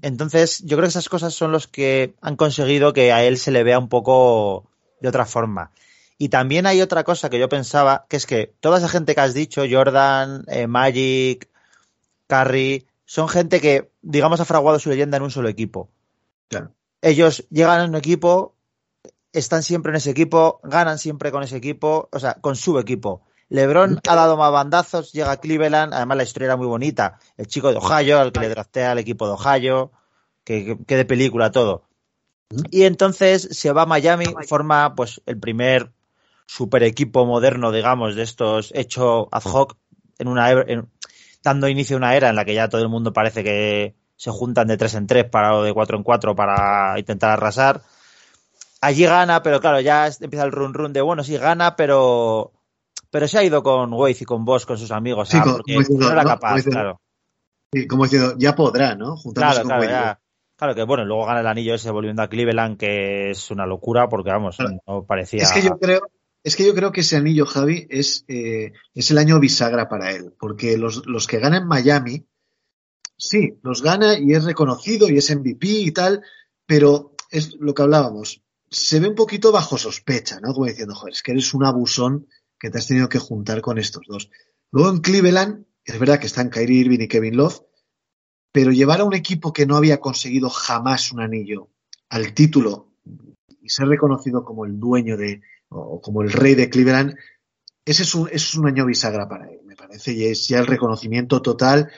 Entonces, 0.00 0.60
yo 0.60 0.76
creo 0.76 0.86
que 0.86 0.88
esas 0.88 1.08
cosas 1.08 1.34
son 1.34 1.52
los 1.52 1.66
que 1.66 2.14
han 2.20 2.36
conseguido 2.36 2.92
que 2.92 3.12
a 3.12 3.24
él 3.24 3.36
se 3.36 3.50
le 3.50 3.62
vea 3.62 3.78
un 3.78 3.88
poco 3.88 4.70
de 5.00 5.08
otra 5.08 5.26
forma. 5.26 5.70
Y 6.18 6.28
también 6.30 6.66
hay 6.66 6.80
otra 6.80 7.04
cosa 7.04 7.28
que 7.30 7.38
yo 7.38 7.48
pensaba, 7.48 8.06
que 8.08 8.16
es 8.16 8.26
que 8.26 8.54
toda 8.60 8.78
esa 8.78 8.88
gente 8.88 9.14
que 9.14 9.20
has 9.20 9.34
dicho, 9.34 9.64
Jordan, 9.70 10.44
eh, 10.48 10.66
Magic, 10.66 11.48
Curry, 12.26 12.86
son 13.04 13.28
gente 13.28 13.60
que, 13.60 13.90
digamos, 14.00 14.40
ha 14.40 14.44
fraguado 14.44 14.78
su 14.78 14.88
leyenda 14.88 15.16
en 15.16 15.24
un 15.24 15.30
solo 15.30 15.48
equipo. 15.48 15.90
Claro. 16.48 16.72
Ellos 17.02 17.46
llegan 17.50 17.80
a 17.80 17.84
un 17.84 17.96
equipo, 17.96 18.56
están 19.32 19.62
siempre 19.62 19.90
en 19.90 19.96
ese 19.96 20.10
equipo, 20.10 20.60
ganan 20.62 20.98
siempre 20.98 21.30
con 21.30 21.42
ese 21.42 21.56
equipo, 21.56 22.08
o 22.10 22.18
sea, 22.18 22.34
con 22.34 22.56
su 22.56 22.78
equipo. 22.78 23.22
LeBron 23.48 24.00
ha 24.08 24.14
dado 24.14 24.38
más 24.38 24.50
bandazos, 24.50 25.12
llega 25.12 25.32
a 25.32 25.36
Cleveland, 25.36 25.92
además 25.92 26.16
la 26.16 26.22
historia 26.22 26.46
era 26.46 26.56
muy 26.56 26.66
bonita. 26.66 27.18
El 27.36 27.48
chico 27.48 27.70
de 27.70 27.76
Ohio, 27.76 28.18
al 28.18 28.32
que 28.32 28.40
le 28.40 28.48
draftea 28.48 28.92
al 28.92 28.98
equipo 28.98 29.26
de 29.26 29.32
Ohio, 29.32 29.92
que, 30.44 30.64
que, 30.64 30.78
que, 30.86 30.96
de 30.96 31.04
película 31.04 31.50
todo. 31.50 31.84
Y 32.70 32.84
entonces 32.84 33.48
se 33.50 33.72
va 33.72 33.82
a 33.82 33.86
Miami, 33.86 34.26
forma 34.46 34.94
pues 34.94 35.20
el 35.26 35.38
primer 35.38 35.92
super 36.46 36.82
equipo 36.82 37.26
moderno, 37.26 37.72
digamos, 37.72 38.14
de 38.14 38.22
estos 38.22 38.72
hecho 38.74 39.28
ad 39.32 39.42
hoc, 39.44 39.76
en 40.18 40.28
una 40.28 40.50
en, 40.50 40.88
dando 41.42 41.68
inicio 41.68 41.96
a 41.96 41.98
una 41.98 42.16
era 42.16 42.28
en 42.28 42.36
la 42.36 42.44
que 42.44 42.54
ya 42.54 42.68
todo 42.68 42.82
el 42.82 42.88
mundo 42.88 43.12
parece 43.12 43.42
que 43.42 43.94
se 44.22 44.30
juntan 44.30 44.68
de 44.68 44.76
tres 44.76 44.94
en 44.94 45.08
tres 45.08 45.24
para 45.24 45.56
o 45.56 45.64
de 45.64 45.74
cuatro 45.74 45.96
en 45.96 46.04
cuatro 46.04 46.36
para 46.36 46.96
intentar 46.96 47.30
arrasar. 47.30 47.82
Allí 48.80 49.04
gana, 49.04 49.42
pero 49.42 49.60
claro, 49.60 49.80
ya 49.80 50.06
empieza 50.06 50.44
el 50.44 50.52
run 50.52 50.74
run 50.74 50.92
de 50.92 51.00
bueno, 51.00 51.24
sí 51.24 51.36
gana, 51.36 51.74
pero 51.74 52.52
pero 53.10 53.26
se 53.26 53.38
ha 53.38 53.42
ido 53.42 53.64
con 53.64 53.92
Wade 53.92 54.18
y 54.20 54.24
con 54.24 54.44
Bosch, 54.44 54.64
con 54.64 54.78
sus 54.78 54.92
amigos, 54.92 55.28
sí, 55.28 55.38
ah, 55.40 55.42
como, 55.42 55.56
porque 55.56 55.72
diciendo, 55.76 56.06
no 56.06 56.12
era 56.12 56.22
¿no? 56.22 56.28
capaz, 56.28 56.48
Como 56.50 56.56
diciendo, 56.56 56.80
claro. 56.80 57.00
Sí, 57.72 57.86
como 57.88 58.04
diciendo, 58.04 58.34
ya 58.38 58.54
podrá, 58.54 58.94
¿no? 58.94 59.16
Juntarse 59.16 59.62
Claro, 59.62 59.68
con 59.68 59.88
claro, 59.88 59.90
ya. 59.90 60.20
Claro 60.56 60.74
que 60.76 60.84
bueno, 60.84 61.04
luego 61.04 61.26
gana 61.26 61.40
el 61.40 61.46
anillo 61.48 61.74
ese 61.74 61.90
volviendo 61.90 62.22
a 62.22 62.28
Cleveland, 62.28 62.78
que 62.78 63.30
es 63.32 63.50
una 63.50 63.66
locura, 63.66 64.08
porque 64.08 64.30
vamos, 64.30 64.56
Claro. 64.56 64.78
no 64.86 65.02
parecía. 65.02 65.42
Es 65.42 65.50
que 65.50 65.62
yo 65.62 65.76
creo, 65.80 66.02
es 66.44 66.54
que 66.54 66.64
yo 66.64 66.76
creo 66.76 66.92
que 66.92 67.00
ese 67.00 67.16
anillo, 67.16 67.44
Javi, 67.44 67.88
es, 67.90 68.24
eh, 68.28 68.72
es 68.94 69.10
el 69.10 69.18
año 69.18 69.40
bisagra 69.40 69.88
para 69.88 70.12
él, 70.12 70.32
porque 70.38 70.78
los, 70.78 71.06
los 71.06 71.26
que 71.26 71.40
ganan 71.40 71.66
Miami, 71.66 72.24
sí, 73.16 73.58
los 73.62 73.82
gana 73.82 74.18
y 74.18 74.32
es 74.32 74.44
reconocido 74.44 75.08
y 75.08 75.18
es 75.18 75.34
MVP 75.34 75.66
y 75.66 75.90
tal, 75.92 76.22
pero 76.66 77.14
es 77.30 77.54
lo 77.58 77.74
que 77.74 77.82
hablábamos, 77.82 78.42
se 78.70 79.00
ve 79.00 79.08
un 79.08 79.14
poquito 79.14 79.52
bajo 79.52 79.76
sospecha, 79.76 80.40
¿no? 80.40 80.54
Como 80.54 80.66
diciendo, 80.66 80.94
joder, 80.94 81.12
es 81.12 81.22
que 81.22 81.32
eres 81.32 81.52
un 81.54 81.64
abusón 81.64 82.26
que 82.58 82.70
te 82.70 82.78
has 82.78 82.86
tenido 82.86 83.08
que 83.08 83.18
juntar 83.18 83.60
con 83.60 83.78
estos 83.78 84.06
dos. 84.06 84.30
Luego 84.70 84.90
en 84.90 85.00
Cleveland 85.00 85.66
es 85.84 85.98
verdad 85.98 86.18
que 86.18 86.26
están 86.26 86.48
Kyrie 86.48 86.80
Irving 86.80 87.00
y 87.00 87.08
Kevin 87.08 87.36
Love, 87.36 87.62
pero 88.52 88.70
llevar 88.70 89.00
a 89.00 89.04
un 89.04 89.14
equipo 89.14 89.52
que 89.52 89.66
no 89.66 89.76
había 89.76 90.00
conseguido 90.00 90.48
jamás 90.48 91.12
un 91.12 91.20
anillo 91.20 91.70
al 92.08 92.34
título 92.34 92.92
y 93.60 93.68
ser 93.68 93.88
reconocido 93.88 94.44
como 94.44 94.64
el 94.64 94.78
dueño 94.78 95.16
de, 95.16 95.42
o 95.68 96.00
como 96.00 96.22
el 96.22 96.32
rey 96.32 96.54
de 96.54 96.68
Cleveland, 96.68 97.16
ese 97.84 98.04
es 98.04 98.14
un, 98.14 98.28
es 98.30 98.54
un 98.54 98.66
año 98.66 98.86
bisagra 98.86 99.28
para 99.28 99.50
él, 99.50 99.60
me 99.64 99.74
parece, 99.74 100.12
y 100.12 100.24
es 100.24 100.46
ya 100.48 100.60
el 100.60 100.66
reconocimiento 100.66 101.42
total. 101.42 101.90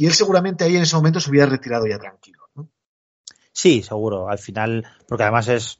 Y 0.00 0.06
él 0.06 0.14
seguramente 0.14 0.64
ahí 0.64 0.76
en 0.76 0.82
ese 0.84 0.96
momento 0.96 1.20
se 1.20 1.28
hubiera 1.28 1.44
retirado 1.44 1.86
ya 1.86 1.98
tranquilo. 1.98 2.48
¿no? 2.54 2.70
Sí, 3.52 3.82
seguro. 3.82 4.30
Al 4.30 4.38
final, 4.38 4.86
porque 5.06 5.24
además 5.24 5.48
es, 5.48 5.78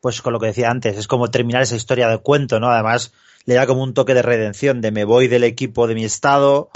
pues 0.00 0.22
con 0.22 0.32
lo 0.32 0.38
que 0.38 0.46
decía 0.46 0.70
antes, 0.70 0.96
es 0.96 1.08
como 1.08 1.32
terminar 1.32 1.62
esa 1.62 1.74
historia 1.74 2.08
de 2.08 2.18
cuento, 2.18 2.60
¿no? 2.60 2.68
Además, 2.68 3.12
le 3.44 3.54
da 3.54 3.66
como 3.66 3.82
un 3.82 3.92
toque 3.92 4.14
de 4.14 4.22
redención, 4.22 4.80
de 4.80 4.92
me 4.92 5.04
voy 5.04 5.26
del 5.26 5.42
equipo 5.42 5.88
de 5.88 5.96
mi 5.96 6.04
estado, 6.04 6.70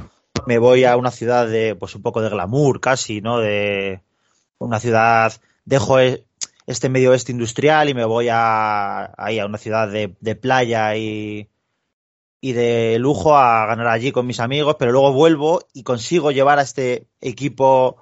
me 0.48 0.58
voy 0.58 0.82
a 0.82 0.96
una 0.96 1.12
ciudad 1.12 1.46
de, 1.46 1.76
pues 1.76 1.94
un 1.94 2.02
poco 2.02 2.22
de 2.22 2.28
glamour 2.28 2.80
casi, 2.80 3.20
¿no? 3.20 3.38
De 3.38 4.00
una 4.58 4.80
ciudad, 4.80 5.32
dejo 5.64 6.00
e, 6.00 6.24
este 6.66 6.88
medio 6.88 7.12
oeste 7.12 7.30
industrial 7.30 7.88
y 7.88 7.94
me 7.94 8.04
voy 8.04 8.30
a, 8.32 9.12
ahí 9.16 9.38
a 9.38 9.46
una 9.46 9.58
ciudad 9.58 9.86
de, 9.86 10.16
de 10.18 10.34
playa 10.34 10.96
y, 10.96 11.48
y 12.40 12.52
de 12.52 12.98
lujo 12.98 13.36
a 13.36 13.66
ganar 13.66 13.88
allí 13.88 14.12
con 14.12 14.26
mis 14.26 14.40
amigos, 14.40 14.76
pero 14.78 14.92
luego 14.92 15.12
vuelvo 15.12 15.66
y 15.74 15.82
consigo 15.82 16.30
llevar 16.30 16.58
a 16.58 16.62
este 16.62 17.06
equipo 17.20 17.96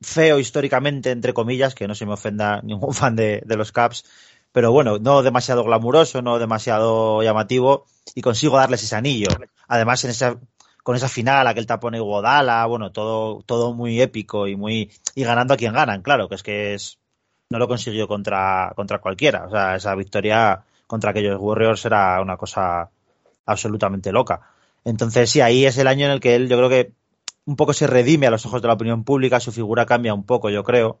feo 0.00 0.38
históricamente, 0.38 1.10
entre 1.10 1.34
comillas, 1.34 1.74
que 1.74 1.88
no 1.88 1.94
se 1.94 2.06
me 2.06 2.12
ofenda 2.12 2.60
ningún 2.64 2.94
fan 2.94 3.16
de, 3.16 3.42
de 3.44 3.56
los 3.56 3.72
Caps, 3.72 4.04
pero 4.52 4.72
bueno, 4.72 4.98
no 4.98 5.22
demasiado 5.22 5.64
glamuroso, 5.64 6.22
no 6.22 6.38
demasiado 6.38 7.22
llamativo, 7.22 7.86
y 8.14 8.22
consigo 8.22 8.56
darles 8.56 8.82
ese 8.82 8.96
anillo. 8.96 9.28
Además, 9.68 10.04
en 10.04 10.10
esa, 10.10 10.38
con 10.82 10.96
esa 10.96 11.08
final, 11.08 11.46
aquel 11.46 11.66
tapón 11.66 11.94
Iguodala, 11.94 12.66
bueno, 12.66 12.90
todo, 12.92 13.42
todo 13.44 13.74
muy 13.74 14.00
épico 14.00 14.48
y 14.48 14.56
muy, 14.56 14.90
y 15.14 15.24
ganando 15.24 15.54
a 15.54 15.56
quien 15.56 15.72
ganan, 15.72 16.02
claro, 16.02 16.28
que 16.28 16.34
es 16.34 16.42
que 16.42 16.74
es, 16.74 16.98
no 17.50 17.58
lo 17.58 17.68
consiguió 17.68 18.08
contra, 18.08 18.72
contra 18.74 19.00
cualquiera. 19.00 19.46
O 19.46 19.50
sea, 19.50 19.76
esa 19.76 19.94
victoria 19.94 20.64
contra 20.86 21.10
aquellos 21.10 21.38
Warriors 21.40 21.84
era 21.84 22.20
una 22.20 22.36
cosa 22.36 22.90
absolutamente 23.46 24.12
loca. 24.12 24.40
Entonces, 24.84 25.30
sí, 25.30 25.40
ahí 25.40 25.66
es 25.66 25.78
el 25.78 25.86
año 25.86 26.06
en 26.06 26.12
el 26.12 26.20
que 26.20 26.34
él, 26.34 26.48
yo 26.48 26.56
creo 26.56 26.68
que 26.68 26.92
un 27.44 27.56
poco 27.56 27.72
se 27.72 27.86
redime 27.86 28.26
a 28.26 28.30
los 28.30 28.46
ojos 28.46 28.62
de 28.62 28.68
la 28.68 28.74
opinión 28.74 29.04
pública, 29.04 29.40
su 29.40 29.52
figura 29.52 29.86
cambia 29.86 30.14
un 30.14 30.24
poco, 30.24 30.50
yo 30.50 30.64
creo. 30.64 31.00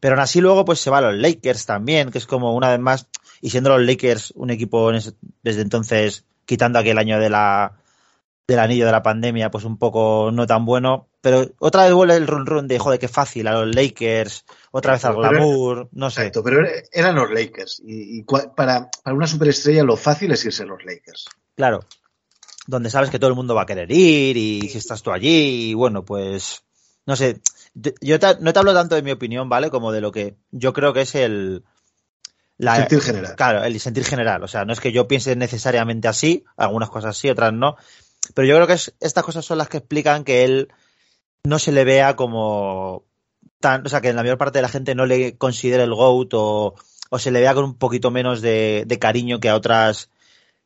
Pero 0.00 0.14
aún 0.14 0.22
así 0.22 0.40
luego 0.40 0.64
pues 0.64 0.80
se 0.80 0.90
va 0.90 0.98
a 0.98 1.02
los 1.02 1.14
Lakers 1.14 1.66
también, 1.66 2.10
que 2.10 2.18
es 2.18 2.26
como 2.26 2.54
una 2.54 2.70
vez 2.70 2.80
más, 2.80 3.06
y 3.40 3.50
siendo 3.50 3.70
los 3.70 3.86
Lakers 3.86 4.32
un 4.36 4.50
equipo 4.50 4.90
desde 5.42 5.62
entonces, 5.62 6.24
quitando 6.44 6.78
aquel 6.78 6.98
año 6.98 7.18
de 7.18 7.30
la 7.30 7.74
del 8.48 8.58
anillo 8.58 8.84
de 8.84 8.92
la 8.92 9.04
pandemia, 9.04 9.50
pues 9.52 9.64
un 9.64 9.78
poco 9.78 10.30
no 10.32 10.44
tan 10.44 10.64
bueno, 10.64 11.06
pero 11.20 11.46
otra 11.60 11.84
vez 11.84 11.92
vuelve 11.92 12.16
el 12.16 12.26
run 12.26 12.46
run 12.46 12.66
de 12.66 12.80
joder, 12.80 12.98
qué 12.98 13.06
fácil, 13.06 13.46
a 13.46 13.52
los 13.52 13.72
Lakers, 13.72 14.44
otra 14.72 14.94
vez 14.94 15.04
al 15.04 15.14
glamour, 15.14 15.88
no 15.92 16.10
sé. 16.10 16.22
Exacto, 16.22 16.42
pero 16.42 16.66
eran 16.90 17.14
los 17.14 17.30
Lakers, 17.30 17.80
y, 17.86 18.18
y 18.18 18.22
para, 18.24 18.90
para 18.90 19.14
una 19.14 19.28
superestrella 19.28 19.84
lo 19.84 19.96
fácil 19.96 20.32
es 20.32 20.44
irse 20.44 20.64
a 20.64 20.66
los 20.66 20.84
Lakers. 20.84 21.26
Claro, 21.60 21.80
donde 22.66 22.88
sabes 22.88 23.10
que 23.10 23.18
todo 23.18 23.28
el 23.28 23.36
mundo 23.36 23.54
va 23.54 23.64
a 23.64 23.66
querer 23.66 23.92
ir 23.92 24.34
y 24.38 24.66
si 24.70 24.78
estás 24.78 25.02
tú 25.02 25.12
allí 25.12 25.68
y 25.68 25.74
bueno, 25.74 26.06
pues 26.06 26.62
no 27.04 27.16
sé, 27.16 27.42
yo 28.00 28.18
te, 28.18 28.38
no 28.40 28.54
te 28.54 28.58
hablo 28.58 28.72
tanto 28.72 28.94
de 28.94 29.02
mi 29.02 29.10
opinión, 29.10 29.50
¿vale? 29.50 29.68
Como 29.68 29.92
de 29.92 30.00
lo 30.00 30.10
que 30.10 30.36
yo 30.50 30.72
creo 30.72 30.94
que 30.94 31.02
es 31.02 31.14
el... 31.14 31.62
La, 32.56 32.76
el 32.76 32.88
sentir 32.88 33.02
general. 33.02 33.36
Claro, 33.36 33.62
el 33.62 33.78
sentir 33.78 34.04
general. 34.06 34.42
O 34.42 34.48
sea, 34.48 34.64
no 34.64 34.72
es 34.72 34.80
que 34.80 34.90
yo 34.90 35.06
piense 35.06 35.36
necesariamente 35.36 36.08
así, 36.08 36.44
algunas 36.56 36.88
cosas 36.88 37.14
sí, 37.18 37.28
otras 37.28 37.52
no, 37.52 37.76
pero 38.32 38.48
yo 38.48 38.54
creo 38.54 38.66
que 38.66 38.72
es, 38.72 38.94
estas 39.00 39.22
cosas 39.22 39.44
son 39.44 39.58
las 39.58 39.68
que 39.68 39.76
explican 39.76 40.24
que 40.24 40.44
él 40.44 40.72
no 41.44 41.58
se 41.58 41.72
le 41.72 41.84
vea 41.84 42.16
como 42.16 43.04
tan, 43.60 43.84
o 43.84 43.90
sea, 43.90 44.00
que 44.00 44.08
en 44.08 44.16
la 44.16 44.22
mayor 44.22 44.38
parte 44.38 44.60
de 44.60 44.62
la 44.62 44.70
gente 44.70 44.94
no 44.94 45.04
le 45.04 45.36
considere 45.36 45.82
el 45.82 45.94
GOAT 45.94 46.32
o, 46.32 46.74
o 47.10 47.18
se 47.18 47.30
le 47.30 47.40
vea 47.40 47.52
con 47.52 47.64
un 47.64 47.74
poquito 47.76 48.10
menos 48.10 48.40
de, 48.40 48.84
de 48.86 48.98
cariño 48.98 49.40
que 49.40 49.50
a 49.50 49.56
otras 49.56 50.08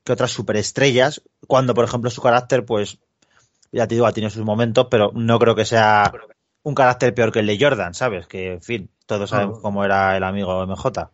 que 0.05 0.13
otras 0.13 0.31
superestrellas, 0.31 1.23
cuando 1.49 1.75
por 1.75 1.85
ejemplo 1.85 2.11
su 2.11 2.23
carácter, 2.23 2.65
pues, 2.65 2.99
ya 3.73 3.89
te 3.89 3.95
digo, 3.95 4.07
ha 4.07 4.13
tenido 4.13 4.31
sus 4.31 4.45
momentos, 4.45 4.87
pero 4.91 5.11
no 5.15 5.39
creo 5.39 5.55
que 5.55 5.65
sea 5.65 6.13
un 6.63 6.75
carácter 6.75 7.15
peor 7.15 7.33
que 7.33 7.41
el 7.41 7.47
de 7.47 7.59
Jordan, 7.59 7.95
¿sabes? 7.95 8.27
Que, 8.27 8.53
en 8.53 8.63
fin, 8.63 8.91
todos 9.07 9.31
sabemos 9.31 9.61
cómo 9.61 9.85
era 9.85 10.17
el 10.17 10.23
amigo 10.23 10.67
MJ. 10.67 11.11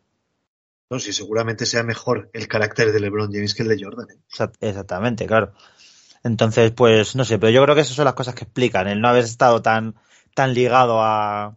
No, 0.90 0.98
sí, 0.98 1.12
seguramente 1.12 1.66
sea 1.66 1.84
mejor 1.84 2.30
el 2.32 2.48
carácter 2.48 2.92
de 2.92 3.00
LeBron 3.00 3.32
James 3.32 3.54
que 3.54 3.62
el 3.62 3.68
de 3.68 3.82
Jordan. 3.82 4.08
¿eh? 4.10 4.50
Exactamente, 4.60 5.26
claro. 5.26 5.52
Entonces, 6.24 6.72
pues, 6.72 7.16
no 7.16 7.24
sé, 7.24 7.38
pero 7.38 7.50
yo 7.50 7.62
creo 7.62 7.74
que 7.74 7.82
esas 7.82 7.96
son 7.96 8.04
las 8.04 8.14
cosas 8.14 8.34
que 8.34 8.44
explican, 8.44 8.88
el 8.88 9.00
no 9.00 9.08
haber 9.08 9.24
estado 9.24 9.62
tan, 9.62 9.94
tan 10.34 10.52
ligado 10.52 11.00
a, 11.00 11.56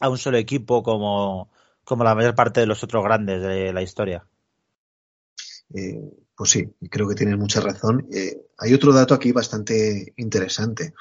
a 0.00 0.08
un 0.08 0.18
solo 0.18 0.38
equipo 0.38 0.82
como, 0.82 1.50
como 1.84 2.04
la 2.04 2.14
mayor 2.14 2.34
parte 2.34 2.60
de 2.60 2.66
los 2.66 2.82
otros 2.82 3.04
grandes 3.04 3.42
de 3.42 3.72
la 3.72 3.82
historia. 3.82 4.26
Eh, 5.74 6.21
pues 6.36 6.50
sí, 6.50 6.74
creo 6.90 7.08
que 7.08 7.14
tienes 7.14 7.38
mucha 7.38 7.60
razón. 7.60 8.06
Eh, 8.12 8.46
hay 8.58 8.74
otro 8.74 8.92
dato 8.92 9.14
aquí 9.14 9.32
bastante 9.32 10.12
interesante. 10.16 10.94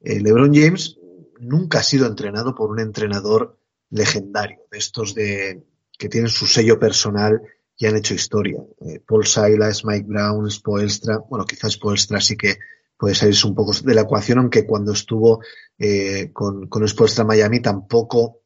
Eh, 0.00 0.20
LeBron 0.20 0.54
James 0.54 0.98
nunca 1.40 1.80
ha 1.80 1.82
sido 1.82 2.06
entrenado 2.06 2.54
por 2.54 2.70
un 2.70 2.80
entrenador 2.80 3.58
legendario, 3.90 4.58
de 4.70 4.78
estos 4.78 5.14
de 5.14 5.64
que 5.98 6.08
tienen 6.08 6.30
su 6.30 6.46
sello 6.46 6.78
personal 6.78 7.42
y 7.76 7.86
han 7.86 7.96
hecho 7.96 8.14
historia. 8.14 8.62
Eh, 8.80 9.00
Paul 9.06 9.26
Silas, 9.26 9.84
Mike 9.84 10.06
Brown, 10.08 10.50
Spoelstra, 10.50 11.18
bueno, 11.18 11.44
quizás 11.44 11.72
Spoelstra 11.72 12.20
sí 12.20 12.36
que 12.36 12.58
puede 12.96 13.14
salirse 13.14 13.46
un 13.46 13.54
poco 13.54 13.72
de 13.72 13.94
la 13.94 14.02
ecuación, 14.02 14.38
aunque 14.38 14.66
cuando 14.66 14.92
estuvo 14.92 15.40
eh, 15.78 16.30
con, 16.32 16.68
con 16.68 16.86
Spoelstra 16.86 17.24
Miami 17.24 17.60
tampoco 17.60 18.42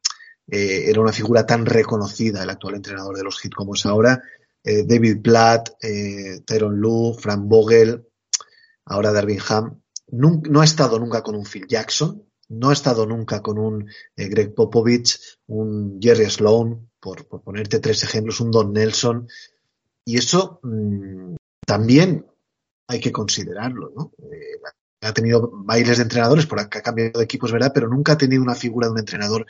era 0.54 1.00
una 1.00 1.12
figura 1.12 1.46
tan 1.46 1.64
reconocida 1.64 2.42
el 2.42 2.50
actual 2.50 2.74
entrenador 2.74 3.16
de 3.16 3.22
los 3.22 3.40
Heat 3.40 3.54
como 3.54 3.74
es 3.74 3.86
ahora. 3.86 4.22
Eh, 4.64 4.84
David 4.86 5.22
Platt, 5.22 5.70
eh, 5.82 6.40
Tyron 6.44 6.76
Lue, 6.76 7.14
Frank 7.18 7.42
Vogel, 7.46 8.06
ahora 8.84 9.12
Darvin 9.12 9.40
Ham. 9.48 9.82
No, 10.08 10.60
ha 10.60 10.64
estado 10.64 10.98
nunca 10.98 11.22
con 11.22 11.34
un 11.34 11.44
Phil 11.44 11.66
Jackson, 11.66 12.22
no 12.48 12.70
ha 12.70 12.72
estado 12.72 13.06
nunca 13.06 13.40
con 13.40 13.58
un 13.58 13.88
eh, 14.16 14.28
Greg 14.28 14.54
Popovich, 14.54 15.18
un 15.46 15.98
Jerry 16.00 16.28
Sloan, 16.28 16.90
por, 17.00 17.26
ponerte 17.26 17.80
tres 17.80 18.02
ejemplos, 18.04 18.40
un 18.40 18.50
Don 18.50 18.72
Nelson. 18.72 19.26
Y 20.04 20.18
eso 20.18 20.60
mmm, 20.62 21.34
también 21.66 22.26
hay 22.88 23.00
que 23.00 23.12
considerarlo, 23.12 23.92
¿no? 23.96 24.12
Eh, 24.30 24.60
ha 25.00 25.12
tenido 25.12 25.50
bailes 25.52 25.96
de 25.96 26.04
entrenadores, 26.04 26.46
por 26.46 26.60
ha 26.60 26.68
cambiado 26.68 27.18
de 27.18 27.24
equipo, 27.24 27.46
es 27.46 27.52
verdad, 27.52 27.72
pero 27.74 27.88
nunca 27.88 28.12
ha 28.12 28.18
tenido 28.18 28.42
una 28.42 28.54
figura 28.54 28.86
de 28.86 28.92
un 28.92 28.98
entrenador 29.00 29.46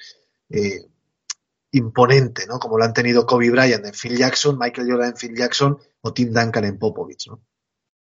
imponente, 1.72 2.46
¿no? 2.46 2.58
Como 2.58 2.78
lo 2.78 2.84
han 2.84 2.92
tenido 2.92 3.26
Kobe 3.26 3.50
Bryant 3.50 3.84
en 3.84 3.92
Phil 3.92 4.16
Jackson, 4.16 4.58
Michael 4.58 4.88
Jordan 4.90 5.08
en 5.08 5.16
Phil 5.16 5.36
Jackson 5.36 5.78
o 6.02 6.12
Tim 6.12 6.32
Duncan 6.32 6.64
en 6.64 6.78
Popovich, 6.78 7.28
¿no? 7.28 7.40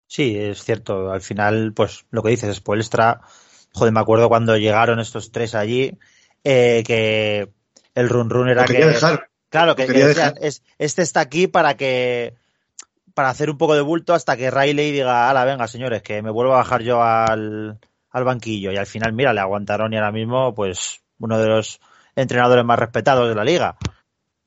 Sí, 0.07 0.37
es 0.37 0.63
cierto. 0.63 1.11
Al 1.11 1.21
final, 1.21 1.73
pues 1.73 2.05
lo 2.09 2.23
que 2.23 2.29
dices, 2.29 2.55
Spoelstra, 2.55 3.21
joder, 3.73 3.93
me 3.93 3.99
acuerdo 3.99 4.29
cuando 4.29 4.57
llegaron 4.57 4.99
estos 4.99 5.31
tres 5.31 5.53
allí, 5.53 5.97
eh, 6.43 6.83
que 6.85 7.49
el 7.93 8.09
run 8.09 8.29
run 8.29 8.49
era 8.49 8.65
que. 8.65 8.85
Dejar. 8.85 9.29
Claro, 9.49 9.75
que, 9.75 9.83
es, 10.41 10.63
este 10.77 11.01
está 11.01 11.21
aquí 11.21 11.47
para 11.47 11.77
que 11.77 12.35
para 13.13 13.29
hacer 13.29 13.49
un 13.49 13.57
poco 13.57 13.75
de 13.75 13.81
bulto 13.81 14.13
hasta 14.13 14.37
que 14.37 14.51
Riley 14.51 14.91
diga, 14.91 15.29
ala, 15.29 15.43
venga, 15.45 15.67
señores, 15.67 16.03
que 16.03 16.21
me 16.21 16.29
vuelvo 16.29 16.53
a 16.53 16.57
bajar 16.57 16.83
yo 16.83 17.01
al, 17.01 17.79
al 18.11 18.23
banquillo. 18.23 18.71
Y 18.71 18.77
al 18.77 18.85
final, 18.85 19.13
mira, 19.13 19.33
le 19.33 19.39
aguantaron 19.39 19.91
y 19.91 19.97
ahora 19.97 20.11
mismo, 20.11 20.53
pues, 20.53 21.01
uno 21.17 21.39
de 21.39 21.47
los 21.47 21.79
entrenadores 22.17 22.65
más 22.65 22.79
respetados 22.79 23.29
de 23.29 23.35
la 23.35 23.45
liga. 23.45 23.77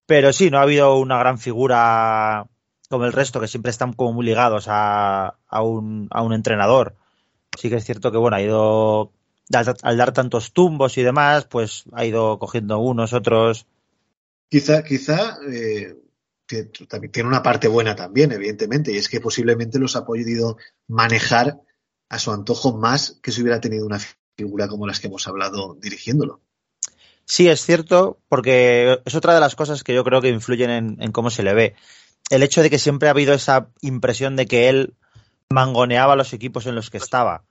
Pero 0.04 0.32
sí, 0.32 0.50
no 0.50 0.58
ha 0.58 0.62
habido 0.62 0.98
una 0.98 1.18
gran 1.18 1.38
figura 1.38 2.46
como 2.90 3.04
el 3.04 3.12
resto, 3.12 3.40
que 3.40 3.48
siempre 3.48 3.70
están 3.70 3.92
como 3.92 4.12
muy 4.12 4.26
ligados 4.26 4.66
a, 4.68 5.38
a, 5.46 5.62
un, 5.62 6.08
a 6.10 6.22
un 6.22 6.32
entrenador. 6.32 6.96
Sí 7.56 7.70
que 7.70 7.76
es 7.76 7.84
cierto 7.84 8.10
que, 8.10 8.18
bueno, 8.18 8.36
ha 8.36 8.42
ido, 8.42 9.12
al, 9.52 9.96
dar 9.96 10.12
tantos 10.12 10.52
tumbos 10.52 10.98
y 10.98 11.02
demás, 11.02 11.44
pues 11.44 11.84
ha 11.92 12.04
ido 12.04 12.38
cogiendo 12.40 12.80
unos, 12.80 13.12
otros. 13.12 13.66
Quizá, 14.48 14.82
quizá 14.82 15.38
eh, 15.48 15.94
tiene 17.12 17.28
una 17.28 17.44
parte 17.44 17.68
buena 17.68 17.94
también, 17.94 18.32
evidentemente, 18.32 18.92
y 18.92 18.96
es 18.96 19.08
que 19.08 19.20
posiblemente 19.20 19.78
los 19.78 19.94
ha 19.94 20.04
podido 20.04 20.56
manejar 20.88 21.60
a 22.08 22.18
su 22.18 22.32
antojo 22.32 22.76
más 22.76 23.20
que 23.22 23.30
si 23.30 23.42
hubiera 23.42 23.60
tenido 23.60 23.86
una 23.86 24.00
figura 24.36 24.66
como 24.66 24.88
las 24.88 24.98
que 24.98 25.06
hemos 25.06 25.28
hablado 25.28 25.76
dirigiéndolo. 25.80 26.40
Sí, 27.30 27.48
es 27.48 27.64
cierto, 27.64 28.18
porque 28.28 29.00
es 29.04 29.14
otra 29.14 29.32
de 29.34 29.38
las 29.38 29.54
cosas 29.54 29.84
que 29.84 29.94
yo 29.94 30.02
creo 30.02 30.20
que 30.20 30.30
influyen 30.30 30.96
en, 30.98 31.12
cómo 31.12 31.30
se 31.30 31.44
le 31.44 31.54
ve. 31.54 31.76
El 32.28 32.42
hecho 32.42 32.60
de 32.60 32.70
que 32.70 32.80
siempre 32.80 33.06
ha 33.06 33.12
habido 33.12 33.34
esa 33.34 33.68
impresión 33.82 34.34
de 34.34 34.46
que 34.46 34.68
él 34.68 34.94
mangoneaba 35.48 36.16
los 36.16 36.32
equipos 36.32 36.66
en 36.66 36.74
los 36.74 36.90
que 36.90 36.96
estaba. 36.96 37.44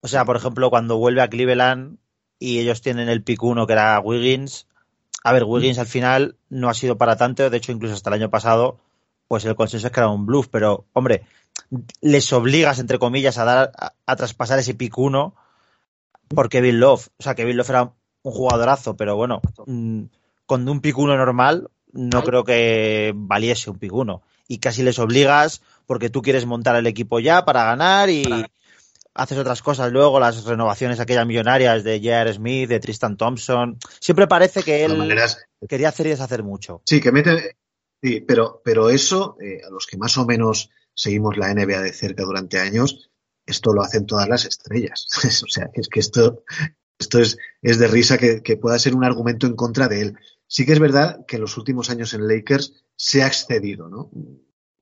O 0.00 0.08
sea, 0.08 0.24
por 0.24 0.36
ejemplo, 0.36 0.70
cuando 0.70 0.96
vuelve 0.96 1.20
a 1.20 1.28
Cleveland 1.28 1.98
y 2.38 2.60
ellos 2.60 2.80
tienen 2.80 3.10
el 3.10 3.22
pick 3.22 3.42
uno 3.42 3.66
que 3.66 3.74
era 3.74 4.00
Wiggins, 4.00 4.66
a 5.22 5.34
ver, 5.34 5.44
Wiggins 5.44 5.78
al 5.78 5.86
final 5.86 6.36
no 6.48 6.70
ha 6.70 6.74
sido 6.74 6.96
para 6.96 7.16
tanto, 7.16 7.50
de 7.50 7.56
hecho 7.58 7.70
incluso 7.70 7.92
hasta 7.92 8.08
el 8.08 8.14
año 8.14 8.30
pasado, 8.30 8.80
pues 9.28 9.44
el 9.44 9.56
consenso 9.56 9.88
es 9.88 9.92
que 9.92 10.00
era 10.00 10.08
un 10.08 10.24
bluff, 10.24 10.48
pero 10.50 10.86
hombre, 10.94 11.26
les 12.00 12.32
obligas, 12.32 12.78
entre 12.78 12.98
comillas, 12.98 13.36
a 13.36 13.44
dar 13.44 13.72
a, 14.06 14.16
traspasar 14.16 14.58
ese 14.58 14.72
pick 14.72 14.96
1 14.96 15.34
por 16.28 16.48
Kevin 16.48 16.80
Love. 16.80 17.08
O 17.18 17.22
sea, 17.22 17.34
Kevin 17.34 17.58
Love 17.58 17.68
era 17.68 17.92
un 18.22 18.32
jugadorazo, 18.32 18.96
pero 18.96 19.16
bueno, 19.16 19.40
mm, 19.66 20.04
con 20.46 20.68
un 20.68 20.80
pick 20.80 20.96
1 20.96 21.16
normal 21.16 21.68
no 21.92 22.22
creo 22.22 22.44
que 22.44 23.12
valiese 23.14 23.70
un 23.70 23.78
pick 23.78 23.92
1. 23.92 24.22
Y 24.48 24.58
casi 24.58 24.82
les 24.82 24.98
obligas 24.98 25.62
porque 25.86 26.10
tú 26.10 26.22
quieres 26.22 26.46
montar 26.46 26.76
el 26.76 26.86
equipo 26.86 27.20
ya 27.20 27.44
para 27.44 27.64
ganar 27.64 28.10
y 28.10 28.24
haces 29.14 29.38
otras 29.38 29.62
cosas 29.62 29.92
luego, 29.92 30.20
las 30.20 30.44
renovaciones 30.44 31.00
aquellas 31.00 31.26
millonarias 31.26 31.84
de 31.84 31.98
J.R. 31.98 32.32
Smith, 32.32 32.68
de 32.68 32.80
Tristan 32.80 33.16
Thompson. 33.16 33.78
Siempre 34.00 34.26
parece 34.26 34.62
que 34.62 34.84
él 34.84 35.14
quería 35.68 35.88
hacer 35.88 36.06
y 36.06 36.10
deshacer 36.10 36.42
mucho. 36.42 36.82
Sí, 36.86 37.00
que 37.00 37.12
mete. 37.12 37.56
Sí, 38.02 38.20
pero, 38.20 38.60
pero 38.64 38.90
eso, 38.90 39.36
eh, 39.40 39.60
a 39.66 39.70
los 39.70 39.86
que 39.86 39.96
más 39.96 40.16
o 40.18 40.26
menos 40.26 40.70
seguimos 40.94 41.36
la 41.36 41.54
NBA 41.54 41.82
de 41.82 41.92
cerca 41.92 42.24
durante 42.24 42.58
años, 42.58 43.10
esto 43.46 43.72
lo 43.72 43.82
hacen 43.82 44.06
todas 44.06 44.28
las 44.28 44.44
estrellas. 44.44 45.06
o 45.44 45.48
sea, 45.48 45.70
es 45.74 45.88
que 45.88 46.00
esto, 46.00 46.42
esto 46.98 47.18
es, 47.18 47.38
es 47.62 47.78
de 47.78 47.88
risa 47.88 48.18
que, 48.18 48.56
pueda 48.56 48.78
ser 48.78 48.94
un 48.94 49.04
argumento 49.04 49.46
en 49.46 49.56
contra 49.56 49.88
de 49.88 50.02
él. 50.02 50.18
Sí 50.46 50.64
que 50.66 50.72
es 50.72 50.78
verdad 50.78 51.24
que 51.26 51.36
en 51.36 51.42
los 51.42 51.56
últimos 51.56 51.90
años 51.90 52.14
en 52.14 52.28
Lakers 52.28 52.84
se 52.96 53.22
ha 53.22 53.26
excedido, 53.26 53.88
¿no? 53.88 54.10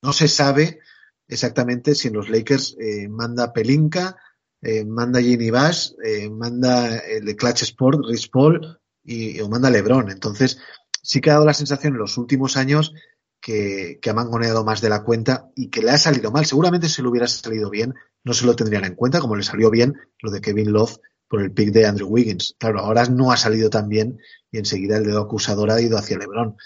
No 0.03 0.13
se 0.13 0.29
sabe 0.29 0.81
exactamente 1.29 1.95
si 1.95 2.09
en 2.09 2.15
los 2.15 2.29
Lakers 2.29 2.77
eh, 2.79 3.09
manda 3.09 3.53
Pelinka, 3.53 4.17
eh, 4.63 4.85
manda 4.85 5.21
Ginny 5.21 5.51
Bass, 5.51 5.97
eh, 6.05 6.29
manda 6.29 6.99
el 6.99 7.25
de 7.25 7.37
Clutch 7.37 7.63
Sport, 7.63 8.01
Rich 8.07 8.31
Paul 8.31 8.79
y, 9.05 9.41
o 9.41 9.49
manda 9.49 9.71
LeBron. 9.71 10.11
Entonces, 10.11 10.59
sí 11.03 11.21
que 11.21 11.31
ha 11.31 11.35
dado 11.35 11.47
la 11.47 11.55
sensación 11.55 11.95
en 11.95 12.01
los 12.01 12.19
últimos 12.19 12.57
años 12.57 12.93
que, 13.41 13.99
que, 14.03 14.11
ha 14.11 14.15
mangoneado 14.15 14.65
más 14.65 14.83
de 14.83 14.91
la 14.91 15.03
cuenta 15.03 15.51
y 15.57 15.69
que 15.69 15.83
le 15.83 15.93
ha 15.93 15.99
salido 15.99 16.31
mal. 16.31 16.45
Seguramente 16.45 16.89
si 16.89 17.01
le 17.01 17.09
hubiera 17.09 17.27
salido 17.27 17.71
bien, 17.71 17.95
no 18.25 18.35
se 18.35 18.45
lo 18.45 18.55
tendrían 18.57 18.85
en 18.85 18.95
cuenta, 18.95 19.21
como 19.21 19.37
le 19.37 19.43
salió 19.43 19.71
bien 19.71 19.95
lo 20.21 20.31
de 20.31 20.43
Kevin 20.43 20.73
Love 20.73 20.99
por 21.31 21.41
el 21.43 21.53
pick 21.53 21.71
de 21.71 21.87
Andrew 21.87 22.09
Wiggins. 22.09 22.57
Claro, 22.59 22.81
ahora 22.81 23.05
no 23.07 23.31
ha 23.31 23.37
salido 23.37 23.71
tan 23.71 23.89
bien 23.89 24.21
y 24.51 24.59
enseguida 24.59 24.97
el 24.97 25.05
dedo 25.05 25.23
acusador 25.23 25.71
ha 25.71 25.81
ido 25.81 25.97
hacia 25.97 26.19
LeBron. 26.19 26.57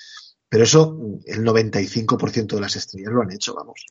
Pero 0.49 0.65
eso, 0.65 0.99
el 1.27 1.45
95% 1.45 2.55
de 2.55 2.61
las 2.61 2.75
estrellas 2.75 3.13
lo 3.13 3.21
han 3.21 3.31
hecho, 3.31 3.55
vamos. 3.55 3.85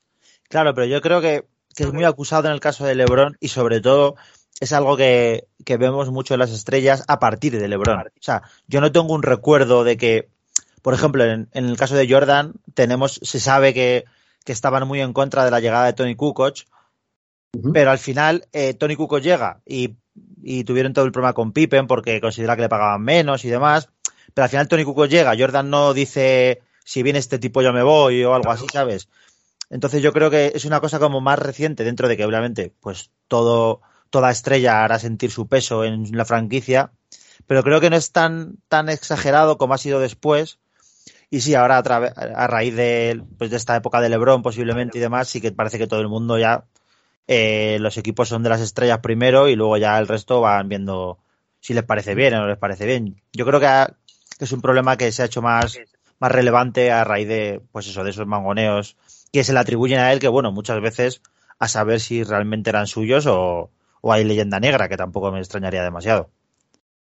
Claro, 0.50 0.74
pero 0.74 0.88
yo 0.88 1.00
creo 1.00 1.22
que, 1.22 1.46
es 1.78 1.94
muy 1.94 2.04
acusado 2.06 2.48
en 2.48 2.54
el 2.54 2.60
caso 2.60 2.86
de 2.86 2.96
LeBron 2.96 3.38
y 3.40 3.50
sobre 3.50 3.82
todo 3.82 4.16
es 4.60 4.74
algo 4.74 4.98
que, 4.98 5.48
vemos 5.64 6.10
mucho 6.10 6.34
en 6.34 6.40
las 6.40 6.52
estrellas 6.52 7.04
a 7.08 7.20
partir 7.20 7.60
de 7.60 7.68
LeBron. 7.68 8.00
O 8.00 8.04
sea, 8.20 8.42
yo 8.68 8.82
no 8.82 8.92
tengo 8.92 9.14
un 9.14 9.22
recuerdo 9.22 9.84
de 9.84 9.96
que, 9.96 10.30
por 10.82 10.96
ejemplo, 10.96 11.24
en, 11.24 11.50
el 11.54 11.78
caso 11.78 11.96
de 11.96 12.12
Jordan, 12.12 12.54
tenemos, 12.74 13.20
se 13.22 13.40
sabe 13.40 13.76
que, 13.76 14.06
estaban 14.48 14.88
muy 14.88 15.02
en 15.02 15.14
contra 15.14 15.46
de 15.46 15.52
la 15.52 15.60
llegada 15.60 15.86
de 15.86 15.94
Tony 15.94 16.16
Kukoc, 16.16 16.58
pero 17.72 17.92
al 17.92 18.00
final 18.00 18.48
eh, 18.52 18.74
Tony 18.74 18.96
Kukoc 18.96 19.22
llega 19.22 19.62
y, 19.66 19.96
y, 20.42 20.64
tuvieron 20.64 20.94
todo 20.94 21.06
el 21.06 21.12
problema 21.12 21.34
con 21.34 21.52
Pippen 21.52 21.88
porque 21.88 22.22
considera 22.22 22.56
que 22.56 22.64
le 22.64 22.70
pagaban 22.70 23.02
menos 23.02 23.46
y 23.46 23.50
demás. 23.50 23.90
Pero 24.34 24.44
al 24.44 24.50
final 24.50 24.68
Tony 24.68 24.84
Kukoc 24.84 25.08
llega, 25.08 25.36
Jordan 25.38 25.70
no 25.70 25.94
dice 25.94 26.62
si 26.84 27.04
viene 27.04 27.20
este 27.20 27.40
tipo 27.40 27.62
yo 27.62 27.72
me 27.74 27.84
voy 27.84 28.24
o 28.24 28.34
algo 28.34 28.52
así, 28.52 28.66
¿sabes? 28.72 29.08
Entonces 29.70 30.02
yo 30.02 30.14
creo 30.14 30.30
que 30.30 30.52
es 30.54 30.66
una 30.66 30.80
cosa 30.80 31.00
como 31.00 31.22
más 31.22 31.40
reciente 31.40 31.84
dentro 31.84 32.08
de 32.08 32.18
que 32.18 32.26
obviamente 32.26 32.74
pues 32.82 33.12
todo 33.28 33.82
toda 34.10 34.32
estrella 34.32 34.84
hará 34.84 35.00
sentir 35.00 35.32
su 35.32 35.48
peso 35.48 35.84
en 35.84 36.16
la 36.16 36.26
franquicia, 36.26 36.92
pero 37.48 37.64
creo 37.64 37.82
que 37.82 37.90
no 37.90 37.96
es 37.96 38.12
tan 38.12 38.58
tan 38.68 38.90
exagerado 38.90 39.58
como 39.58 39.74
ha 39.74 39.78
sido 39.78 40.00
después. 40.00 40.60
Y 41.30 41.42
sí, 41.42 41.56
ahora 41.56 41.78
a, 41.78 41.82
a 41.82 42.48
raíz 42.48 42.76
de, 42.76 43.24
pues 43.40 43.50
de 43.50 43.58
esta 43.58 43.76
época 43.76 44.02
de 44.02 44.10
LeBron 44.10 44.44
posiblemente 44.44 45.00
y 45.00 45.02
demás, 45.02 45.30
sí 45.30 45.42
que 45.42 45.52
parece 45.52 45.80
que 45.80 45.88
todo 45.88 46.00
el 46.00 46.08
mundo 46.08 46.38
ya 46.38 46.66
eh, 47.28 47.78
los 47.80 47.98
equipos 47.98 48.30
son 48.30 48.44
de 48.44 48.50
las 48.50 48.62
estrellas 48.62 49.00
primero 49.00 49.48
y 49.48 49.56
luego 49.56 49.78
ya 49.78 49.98
el 49.98 50.08
resto 50.08 50.42
van 50.42 50.70
viendo 50.70 51.20
si 51.60 51.74
les 51.74 51.84
parece 51.84 52.16
bien 52.16 52.34
o 52.34 52.42
no 52.42 52.48
les 52.48 52.58
parece 52.58 52.86
bien. 52.86 53.22
Yo 53.32 53.46
creo 53.46 53.60
que, 53.60 53.94
es 54.40 54.52
un 54.52 54.62
problema 54.62 54.98
que 54.98 55.12
se 55.12 55.22
ha 55.22 55.26
hecho 55.26 55.42
más, 55.42 55.78
más 56.20 56.32
relevante 56.32 56.92
a 56.92 57.04
raíz 57.04 57.28
de, 57.28 57.62
pues 57.72 57.88
eso, 57.88 58.04
de 58.04 58.10
esos 58.10 58.28
mangoneos 58.28 58.98
que 59.32 59.44
se 59.44 59.54
le 59.54 59.60
atribuyen 59.60 60.00
a 60.00 60.12
él, 60.14 60.20
que 60.20 60.28
bueno, 60.28 60.52
muchas 60.52 60.80
veces 60.82 61.22
a 61.60 61.68
saber 61.68 62.00
si 62.00 62.24
realmente 62.24 62.70
eran 62.70 62.88
suyos 62.88 63.26
o, 63.28 63.72
hay 64.04 64.26
leyenda 64.26 64.60
negra, 64.60 64.90
que 64.90 64.98
tampoco 64.98 65.32
me 65.32 65.40
extrañaría 65.40 65.82
demasiado. 65.82 66.30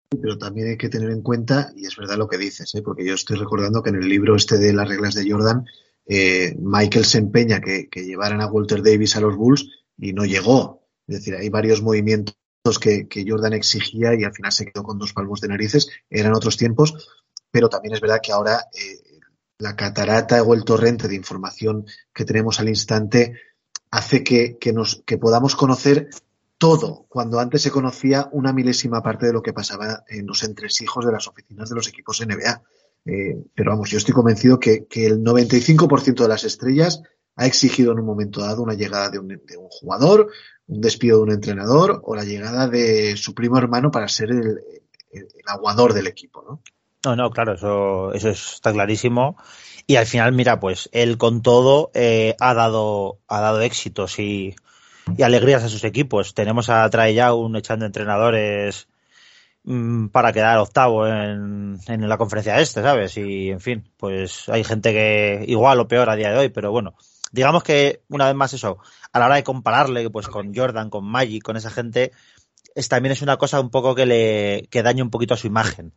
Pero 0.10 0.38
también 0.38 0.70
hay 0.70 0.78
que 0.78 0.90
tener 0.90 1.10
en 1.10 1.24
cuenta, 1.24 1.72
y 1.76 1.88
es 1.88 1.96
verdad 1.96 2.18
lo 2.18 2.28
que 2.28 2.38
dices, 2.38 2.74
¿eh? 2.76 2.82
porque 2.84 3.04
yo 3.04 3.16
estoy 3.16 3.38
recordando 3.38 3.82
que 3.82 3.90
en 3.90 3.96
el 3.96 4.08
libro 4.08 4.36
este 4.36 4.60
de 4.60 4.72
las 4.72 4.88
reglas 4.88 5.16
de 5.16 5.30
Jordan, 5.30 5.66
eh, 6.06 6.56
Michael 6.60 7.06
se 7.06 7.18
empeña 7.18 7.60
que, 7.60 7.90
llevaran 7.96 8.42
a 8.42 8.48
Walter 8.48 8.84
Davis 8.84 9.16
a 9.16 9.22
los 9.22 9.36
Bulls 9.36 9.68
y 9.98 10.14
no 10.14 10.26
llegó. 10.26 10.88
Es 11.08 11.18
decir, 11.18 11.36
hay 11.36 11.50
varios 11.50 11.82
movimientos 11.82 12.36
que, 12.80 13.08
Jordan 13.28 13.54
exigía 13.54 14.14
y 14.16 14.24
al 14.24 14.34
final 14.34 14.52
se 14.52 14.66
quedó 14.66 14.84
con 14.84 14.98
dos 14.98 15.14
palmos 15.14 15.42
de 15.42 15.48
narices. 15.48 15.90
Eran 16.10 16.34
otros 16.34 16.58
tiempos, 16.58 17.10
pero 17.50 17.70
también 17.70 17.94
es 17.94 18.02
verdad 18.02 18.20
que 18.22 18.32
ahora 18.32 18.68
eh, 18.74 19.20
la 19.58 19.76
catarata 19.76 20.42
o 20.44 20.54
el 20.54 20.64
torrente 20.64 21.08
de 21.08 21.16
información 21.16 21.86
que 22.14 22.26
tenemos 22.26 22.60
al 22.60 22.70
instante 22.70 23.40
hace 23.90 24.24
que, 24.24 24.58
que 24.58 25.18
podamos 25.18 25.56
conocer 25.56 26.10
todo, 26.62 27.08
cuando 27.10 27.40
antes 27.40 27.64
se 27.64 27.72
conocía 27.72 28.30
una 28.34 28.54
milésima 28.54 29.02
parte 29.02 29.26
de 29.26 29.34
lo 29.34 29.42
que 29.42 29.52
pasaba 29.52 30.04
en 30.08 30.28
los 30.28 30.44
entresijos 30.44 31.04
de 31.04 31.12
las 31.12 31.28
oficinas 31.28 31.70
de 31.70 31.76
los 31.76 31.88
equipos 31.88 32.24
NBA. 32.24 32.62
Eh, 33.04 33.36
pero 33.56 33.72
vamos, 33.72 33.90
yo 33.90 33.98
estoy 33.98 34.14
convencido 34.14 34.60
que, 34.60 34.86
el 34.92 35.24
95% 35.24 36.22
de 36.22 36.28
las 36.28 36.44
estrellas 36.44 37.02
ha 37.36 37.46
exigido 37.46 37.92
en 37.92 38.00
un 38.00 38.06
momento 38.06 38.42
dado 38.42 38.62
una 38.62 38.74
llegada 38.74 39.10
de 39.10 39.20
un, 39.20 39.28
de 39.28 39.58
un, 39.58 39.68
jugador, 39.70 40.30
un 40.68 40.82
despido 40.82 41.18
de 41.18 41.24
un 41.24 41.32
entrenador 41.32 42.02
o 42.04 42.16
la 42.16 42.24
llegada 42.24 42.68
de 42.68 43.16
su 43.18 43.34
primo 43.34 43.58
hermano 43.58 43.92
para 43.92 44.08
ser 44.08 44.32
el, 44.32 44.60
aguador 45.46 45.94
del 45.94 46.08
equipo, 46.08 46.44
¿no? 46.48 46.62
No, 47.04 47.16
no, 47.16 47.32
claro, 47.32 47.56
eso, 47.56 48.14
eso 48.14 48.30
está 48.30 48.72
clarísimo. 48.72 49.36
Y 49.88 49.96
al 49.96 50.06
final, 50.06 50.32
mira, 50.34 50.60
pues 50.60 50.88
él 50.92 51.18
con 51.18 51.42
todo 51.42 51.90
eh, 51.94 52.36
ha 52.40 52.54
dado, 52.54 53.18
ha 53.28 53.42
dado 53.42 53.62
éxitos 53.62 54.20
y, 54.20 54.56
alegrías 55.22 55.64
a 55.64 55.70
sus 55.70 55.84
equipos. 55.84 56.36
Tenemos 56.36 56.70
a 56.70 56.88
Trae 56.90 57.16
Young 57.16 57.56
echando 57.58 57.86
entrenadores 57.86 58.88
mmm, 59.64 60.08
para 60.08 60.32
quedar 60.32 60.60
octavo 60.60 61.08
en, 61.08 61.80
en, 61.88 62.08
la 62.08 62.18
conferencia 62.18 62.60
este, 62.60 62.84
¿sabes? 62.84 63.18
Y 63.18 63.50
en 63.50 63.62
fin, 63.62 63.92
pues 63.98 64.48
hay 64.48 64.64
gente 64.64 64.94
que 64.94 65.44
igual 65.48 65.80
o 65.80 65.88
peor 65.88 66.10
a 66.10 66.16
día 66.16 66.32
de 66.32 66.38
hoy, 66.38 66.50
pero 66.50 66.72
bueno, 66.72 66.94
digamos 67.32 67.64
que 67.64 68.02
una 68.08 68.28
vez 68.28 68.36
más 68.36 68.54
eso, 68.54 68.78
a 69.12 69.20
la 69.20 69.26
hora 69.26 69.36
de 69.36 69.44
compararle 69.44 70.10
pues 70.10 70.28
con 70.28 70.54
Jordan, 70.54 70.90
con 70.90 71.06
Magic, 71.06 71.44
con 71.44 71.58
esa 71.58 71.70
gente, 71.70 72.12
es, 72.76 72.88
también 72.90 73.14
es 73.14 73.22
una 73.22 73.38
cosa 73.38 73.60
un 73.60 73.70
poco 73.70 73.96
que 73.96 74.06
le 74.06 74.68
que 74.70 74.84
daña 74.84 75.04
un 75.04 75.10
poquito 75.10 75.34
a 75.34 75.38
su 75.38 75.48
imagen 75.48 75.94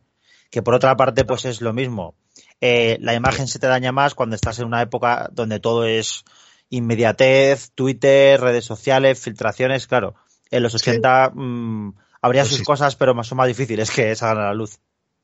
que 0.54 0.62
por 0.62 0.74
otra 0.74 0.96
parte 0.96 1.24
pues 1.24 1.46
es 1.46 1.60
lo 1.60 1.72
mismo. 1.72 2.14
Eh, 2.60 2.96
la 3.00 3.14
imagen 3.14 3.48
se 3.48 3.58
te 3.58 3.66
daña 3.66 3.90
más 3.90 4.14
cuando 4.14 4.36
estás 4.36 4.60
en 4.60 4.66
una 4.66 4.82
época 4.82 5.28
donde 5.32 5.58
todo 5.58 5.84
es 5.84 6.22
inmediatez, 6.68 7.72
Twitter, 7.74 8.40
redes 8.40 8.64
sociales, 8.64 9.18
filtraciones, 9.18 9.88
claro. 9.88 10.14
En 10.52 10.62
los 10.62 10.72
80 10.76 11.32
mm, 11.34 11.94
habría 12.22 12.42
pues 12.42 12.54
sus 12.54 12.62
cosas, 12.64 12.94
pero 12.94 13.20
son 13.24 13.38
más 13.38 13.48
difíciles 13.48 13.90
que 13.90 14.14
salgan 14.14 14.44
a 14.44 14.48
la 14.50 14.54
luz. 14.54 14.78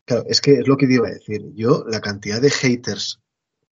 Claro, 0.04 0.24
es 0.26 0.40
que 0.40 0.54
es 0.54 0.66
lo 0.66 0.76
que 0.76 0.86
iba 0.90 1.06
a 1.06 1.12
decir. 1.12 1.42
Yo, 1.54 1.84
la 1.88 2.00
cantidad 2.00 2.40
de 2.40 2.50
haters 2.50 3.20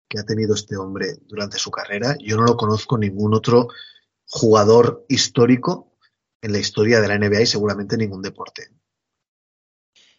que 0.08 0.18
ha 0.18 0.24
tenido 0.24 0.54
este 0.54 0.76
hombre 0.76 1.16
durante 1.26 1.58
su 1.58 1.70
carrera, 1.70 2.16
yo 2.20 2.36
no 2.36 2.44
lo 2.44 2.56
conozco 2.56 2.98
ningún 2.98 3.34
otro 3.34 3.68
jugador 4.26 5.04
histórico 5.08 5.92
en 6.42 6.52
la 6.52 6.58
historia 6.58 7.00
de 7.00 7.08
la 7.08 7.18
NBA 7.18 7.42
y 7.42 7.46
seguramente 7.46 7.96
ningún 7.96 8.22
deporte. 8.22 8.70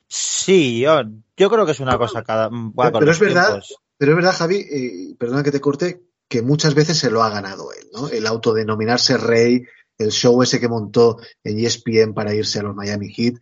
Sí, 0.08 0.82
yo, 0.82 1.02
yo 1.36 1.50
creo 1.50 1.66
que 1.66 1.74
es 1.74 1.80
una 1.80 1.98
cosa 1.98 2.24
cada. 2.24 2.50
pero, 2.50 3.12
es 3.12 3.20
verdad, 3.20 3.62
pero 3.98 4.12
es 4.12 4.16
verdad, 4.16 4.36
Javi, 4.36 4.56
eh, 4.56 5.16
perdona 5.18 5.44
que 5.44 5.52
te 5.52 5.62
corte, 5.62 6.04
que 6.30 6.42
muchas 6.42 6.76
veces 6.76 6.98
se 6.98 7.10
lo 7.10 7.24
ha 7.24 7.30
ganado 7.30 7.72
él, 7.74 7.90
¿no? 7.94 8.08
El 8.08 8.26
autodenominarse 8.26 9.18
rey, 9.18 9.66
el 9.98 10.12
show 10.12 10.42
ese 10.42 10.60
que 10.60 10.70
montó 10.70 11.18
en 11.44 11.60
ESPN 11.60 12.14
para 12.14 12.34
irse 12.34 12.60
a 12.60 12.64
los 12.64 12.76
Miami 12.76 13.12
Heat. 13.14 13.36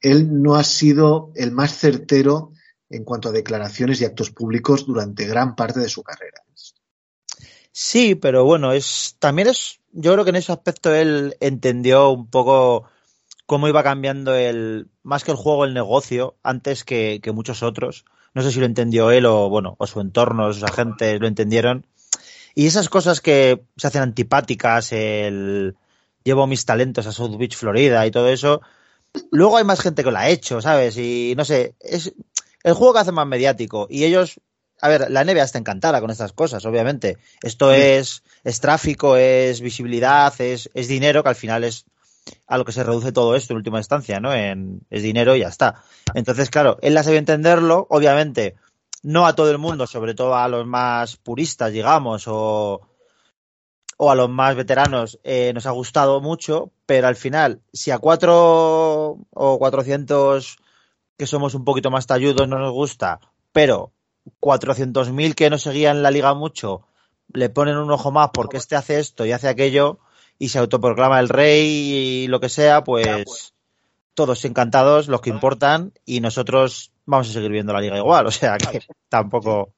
Él 0.00 0.42
no 0.42 0.54
ha 0.54 0.64
sido 0.64 1.32
el 1.34 1.50
más 1.52 1.76
certero 1.76 2.52
en 2.90 3.04
cuanto 3.04 3.28
a 3.28 3.32
declaraciones 3.32 4.00
y 4.00 4.04
actos 4.04 4.30
públicos 4.30 4.86
durante 4.86 5.26
gran 5.26 5.56
parte 5.56 5.80
de 5.80 5.88
su 5.88 6.02
carrera. 6.02 6.42
Sí, 7.78 8.14
pero 8.14 8.44
bueno, 8.44 8.72
es 8.72 9.16
también 9.18 9.48
es, 9.48 9.80
yo 9.92 10.14
creo 10.14 10.24
que 10.24 10.30
en 10.30 10.36
ese 10.36 10.50
aspecto 10.50 10.94
él 10.94 11.36
entendió 11.40 12.08
un 12.08 12.30
poco 12.30 12.88
cómo 13.44 13.68
iba 13.68 13.82
cambiando 13.82 14.34
el, 14.34 14.88
más 15.02 15.24
que 15.24 15.30
el 15.32 15.36
juego, 15.36 15.66
el 15.66 15.74
negocio, 15.74 16.36
antes 16.42 16.84
que, 16.84 17.20
muchos 17.34 17.62
otros. 17.62 18.06
No 18.32 18.40
sé 18.40 18.50
si 18.50 18.60
lo 18.60 18.66
entendió 18.66 19.10
él 19.10 19.26
o, 19.26 19.50
bueno, 19.50 19.76
o 19.78 19.86
su 19.86 20.00
entorno, 20.00 20.52
sus 20.54 20.62
agentes 20.62 21.20
lo 21.20 21.26
entendieron. 21.26 21.86
Y 22.54 22.66
esas 22.66 22.88
cosas 22.88 23.20
que 23.20 23.62
se 23.76 23.86
hacen 23.86 24.02
antipáticas, 24.02 24.92
el 24.92 25.76
llevo 26.24 26.46
mis 26.46 26.64
talentos 26.64 27.06
a 27.06 27.12
South 27.12 27.36
Beach, 27.36 27.56
Florida 27.56 28.06
y 28.06 28.10
todo 28.10 28.28
eso, 28.28 28.62
luego 29.30 29.58
hay 29.58 29.64
más 29.64 29.80
gente 29.80 30.02
que 30.02 30.10
lo 30.10 30.18
ha 30.18 30.28
hecho, 30.28 30.62
¿sabes? 30.62 30.96
Y 30.96 31.34
no 31.36 31.44
sé, 31.44 31.74
es 31.78 32.14
el 32.66 32.74
juego 32.74 32.94
que 32.94 32.98
hace 32.98 33.12
más 33.12 33.26
mediático. 33.26 33.86
Y 33.88 34.04
ellos 34.04 34.40
a 34.80 34.88
ver, 34.88 35.10
la 35.10 35.24
NBA 35.24 35.42
está 35.42 35.58
encantada 35.58 36.00
con 36.00 36.10
estas 36.10 36.32
cosas, 36.32 36.64
obviamente. 36.66 37.16
Esto 37.42 37.72
es, 37.72 38.22
es 38.44 38.60
tráfico, 38.60 39.16
es 39.16 39.60
visibilidad, 39.60 40.38
es, 40.40 40.68
es 40.74 40.88
dinero, 40.88 41.22
que 41.22 41.30
al 41.30 41.34
final 41.34 41.64
es 41.64 41.86
a 42.46 42.58
lo 42.58 42.64
que 42.64 42.72
se 42.72 42.82
reduce 42.82 43.12
todo 43.12 43.36
esto 43.36 43.52
en 43.52 43.58
última 43.58 43.78
instancia, 43.78 44.20
¿no? 44.20 44.34
En, 44.34 44.82
es 44.90 45.02
dinero 45.02 45.34
y 45.34 45.40
ya 45.40 45.48
está. 45.48 45.82
Entonces, 46.12 46.50
claro, 46.50 46.76
él 46.82 46.92
la 46.92 47.04
sabe 47.04 47.16
entenderlo, 47.16 47.86
obviamente, 47.88 48.56
no 49.02 49.26
a 49.26 49.34
todo 49.34 49.50
el 49.50 49.58
mundo, 49.58 49.86
sobre 49.86 50.14
todo 50.14 50.34
a 50.34 50.48
los 50.48 50.66
más 50.66 51.16
puristas, 51.16 51.72
digamos, 51.72 52.24
o, 52.26 52.82
o 53.96 54.10
a 54.10 54.14
los 54.14 54.28
más 54.28 54.56
veteranos, 54.56 55.20
eh, 55.24 55.52
nos 55.54 55.66
ha 55.66 55.70
gustado 55.70 56.20
mucho, 56.20 56.72
pero 56.84 57.06
al 57.06 57.16
final, 57.16 57.60
si 57.72 57.92
a 57.92 57.98
cuatro 57.98 59.18
o 59.30 59.58
cuatrocientos 59.58 60.58
que 61.16 61.26
somos 61.26 61.54
un 61.54 61.64
poquito 61.64 61.90
más 61.90 62.06
talludos 62.06 62.48
no 62.48 62.58
nos 62.58 62.72
gusta, 62.72 63.20
pero 63.52 63.92
cuatrocientos 64.40 65.10
mil 65.12 65.34
que 65.34 65.50
nos 65.50 65.62
seguían 65.62 66.02
la 66.02 66.10
liga 66.10 66.34
mucho, 66.34 66.82
le 67.32 67.48
ponen 67.48 67.76
un 67.76 67.90
ojo 67.90 68.10
más 68.10 68.30
porque 68.32 68.56
este 68.56 68.76
hace 68.76 68.98
esto 68.98 69.24
y 69.24 69.32
hace 69.32 69.48
aquello, 69.48 69.98
y 70.38 70.50
se 70.50 70.58
autoproclama 70.58 71.20
el 71.20 71.28
rey 71.28 71.66
y 71.66 72.26
lo 72.28 72.40
que 72.40 72.48
sea, 72.48 72.84
pues 72.84 73.54
todos 74.14 74.44
encantados, 74.44 75.08
los 75.08 75.20
que 75.20 75.30
importan, 75.30 75.92
y 76.04 76.20
nosotros 76.20 76.92
vamos 77.04 77.28
a 77.30 77.32
seguir 77.32 77.50
viendo 77.50 77.72
la 77.72 77.80
liga 77.80 77.98
igual, 77.98 78.26
o 78.26 78.30
sea 78.30 78.56
que 78.58 78.80
tampoco. 79.08 79.72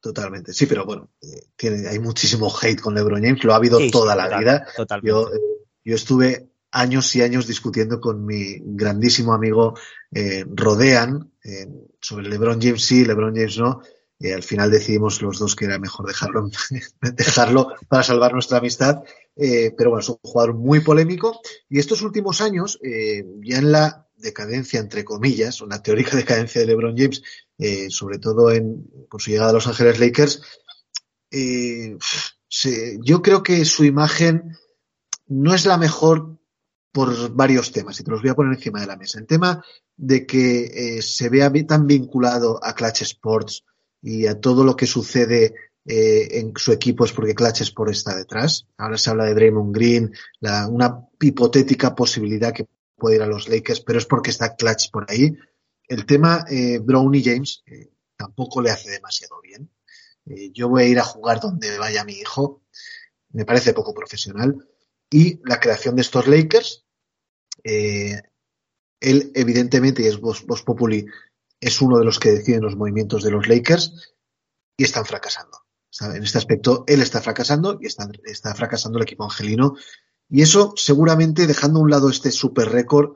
Totalmente, 0.00 0.52
sí, 0.52 0.66
pero 0.66 0.84
bueno, 0.84 1.08
eh, 1.22 1.46
tiene, 1.56 1.88
hay 1.88 1.98
muchísimo 1.98 2.52
hate 2.60 2.80
con 2.80 2.94
LeBron 2.94 3.22
James, 3.22 3.42
lo 3.42 3.54
ha 3.54 3.56
habido 3.56 3.78
toda 3.90 4.14
la 4.14 4.38
vida. 4.38 4.66
Yo, 5.02 5.30
eh, 5.32 5.40
yo 5.82 5.94
estuve 5.94 6.46
años 6.74 7.14
y 7.16 7.22
años 7.22 7.46
discutiendo 7.46 8.00
con 8.00 8.26
mi 8.26 8.56
grandísimo 8.60 9.32
amigo 9.32 9.74
eh, 10.12 10.44
Rodean 10.46 11.30
eh, 11.44 11.68
sobre 12.00 12.28
LeBron 12.28 12.60
James 12.60 12.82
sí, 12.82 13.04
LeBron 13.04 13.34
James 13.34 13.58
no. 13.58 13.80
Eh, 14.20 14.32
al 14.32 14.42
final 14.42 14.70
decidimos 14.70 15.20
los 15.20 15.38
dos 15.38 15.54
que 15.54 15.66
era 15.66 15.78
mejor 15.78 16.06
dejarlo, 16.06 16.48
dejarlo 17.00 17.74
para 17.88 18.02
salvar 18.02 18.32
nuestra 18.32 18.58
amistad. 18.58 19.02
Eh, 19.36 19.74
pero 19.76 19.90
bueno, 19.90 20.00
es 20.00 20.08
un 20.08 20.18
jugador 20.22 20.54
muy 20.54 20.80
polémico. 20.80 21.40
Y 21.68 21.78
estos 21.78 22.02
últimos 22.02 22.40
años, 22.40 22.78
ya 22.82 23.58
en 23.58 23.72
la 23.72 24.08
decadencia, 24.16 24.80
entre 24.80 25.04
comillas, 25.04 25.60
una 25.60 25.82
teórica 25.82 26.16
decadencia 26.16 26.60
de 26.60 26.68
LeBron 26.68 26.96
James, 26.96 27.22
sobre 27.90 28.18
todo 28.18 28.50
en, 28.50 28.86
con 29.08 29.20
su 29.20 29.30
llegada 29.30 29.50
a 29.50 29.54
Los 29.54 29.66
Ángeles 29.66 29.98
Lakers, 29.98 30.40
yo 33.02 33.22
creo 33.22 33.42
que 33.42 33.64
su 33.64 33.84
imagen 33.84 34.56
no 35.26 35.54
es 35.54 35.66
la 35.66 35.76
mejor 35.76 36.33
por 36.94 37.34
varios 37.34 37.72
temas, 37.72 37.98
y 37.98 38.04
te 38.04 38.10
los 38.12 38.22
voy 38.22 38.30
a 38.30 38.36
poner 38.36 38.54
encima 38.54 38.80
de 38.80 38.86
la 38.86 38.96
mesa. 38.96 39.18
El 39.18 39.26
tema 39.26 39.64
de 39.96 40.24
que 40.24 40.98
eh, 40.98 41.02
se 41.02 41.28
vea 41.28 41.52
tan 41.66 41.88
vinculado 41.88 42.60
a 42.62 42.72
Clutch 42.72 43.02
Sports 43.02 43.64
y 44.00 44.26
a 44.26 44.40
todo 44.40 44.62
lo 44.62 44.76
que 44.76 44.86
sucede 44.86 45.54
eh, 45.84 46.28
en 46.38 46.52
su 46.56 46.70
equipo 46.70 47.04
es 47.04 47.12
porque 47.12 47.34
Clutch 47.34 47.62
Sport 47.62 47.90
está 47.90 48.16
detrás. 48.16 48.68
Ahora 48.78 48.96
se 48.96 49.10
habla 49.10 49.24
de 49.24 49.34
Draymond 49.34 49.74
Green, 49.74 50.12
la, 50.38 50.68
una 50.68 51.00
hipotética 51.20 51.96
posibilidad 51.96 52.52
que 52.52 52.68
puede 52.96 53.16
ir 53.16 53.22
a 53.22 53.26
los 53.26 53.48
Lakers, 53.48 53.80
pero 53.80 53.98
es 53.98 54.06
porque 54.06 54.30
está 54.30 54.54
Clutch 54.54 54.92
por 54.92 55.10
ahí. 55.10 55.36
El 55.88 56.06
tema 56.06 56.44
eh, 56.48 56.78
Brown 56.78 57.12
y 57.12 57.24
James 57.24 57.64
eh, 57.66 57.90
tampoco 58.16 58.62
le 58.62 58.70
hace 58.70 58.88
demasiado 58.88 59.40
bien. 59.42 59.68
Eh, 60.26 60.52
yo 60.52 60.68
voy 60.68 60.84
a 60.84 60.86
ir 60.86 61.00
a 61.00 61.04
jugar 61.04 61.40
donde 61.40 61.76
vaya 61.76 62.04
mi 62.04 62.12
hijo. 62.12 62.62
Me 63.30 63.44
parece 63.44 63.72
poco 63.72 63.92
profesional. 63.92 64.56
Y 65.10 65.40
la 65.44 65.60
creación 65.60 65.96
de 65.96 66.02
estos 66.02 66.26
Lakers, 66.26 66.83
eh, 67.64 68.22
él 69.00 69.32
evidentemente, 69.34 70.02
y 70.02 70.06
es 70.06 70.20
Vos, 70.20 70.42
Populi, 70.64 71.06
es 71.60 71.80
uno 71.82 71.98
de 71.98 72.04
los 72.04 72.18
que 72.18 72.30
deciden 72.30 72.62
los 72.62 72.76
movimientos 72.76 73.22
de 73.22 73.30
los 73.30 73.48
Lakers 73.48 74.14
y 74.76 74.84
están 74.84 75.04
fracasando. 75.04 75.58
En 76.00 76.22
este 76.22 76.38
aspecto, 76.38 76.84
él 76.86 77.02
está 77.02 77.20
fracasando 77.20 77.78
y 77.80 77.86
está, 77.86 78.08
está 78.24 78.54
fracasando 78.54 78.98
el 78.98 79.04
equipo 79.04 79.24
angelino. 79.24 79.76
Y 80.28 80.42
eso, 80.42 80.74
seguramente, 80.76 81.46
dejando 81.46 81.78
a 81.78 81.82
un 81.82 81.90
lado 81.90 82.10
este 82.10 82.30
super 82.30 82.68
récord, 82.68 83.14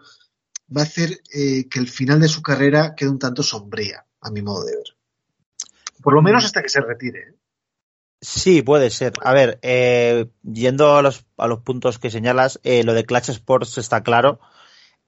va 0.75 0.83
a 0.83 0.85
hacer 0.85 1.21
eh, 1.33 1.69
que 1.69 1.79
el 1.81 1.89
final 1.89 2.21
de 2.21 2.29
su 2.29 2.43
carrera 2.43 2.95
quede 2.95 3.11
un 3.11 3.19
tanto 3.19 3.43
sombría, 3.43 4.07
a 4.21 4.31
mi 4.31 4.43
modo 4.43 4.65
de 4.65 4.77
ver. 4.77 4.97
Por 6.03 6.15
lo 6.15 6.23
menos 6.23 6.45
hasta 6.45 6.63
que 6.63 6.69
se 6.69 6.81
retire. 6.81 7.35
Sí, 8.21 8.63
puede 8.63 8.91
ser. 8.91 9.13
A 9.23 9.33
ver, 9.33 9.59
eh, 9.63 10.27
yendo 10.43 10.97
a 10.97 11.03
los, 11.03 11.25
a 11.37 11.47
los 11.47 11.61
puntos 11.61 11.99
que 11.99 12.11
señalas, 12.11 12.59
eh, 12.65 12.83
lo 12.83 12.95
de 12.95 13.05
Clutch 13.05 13.29
Sports 13.29 13.79
está 13.79 14.03
claro. 14.03 14.41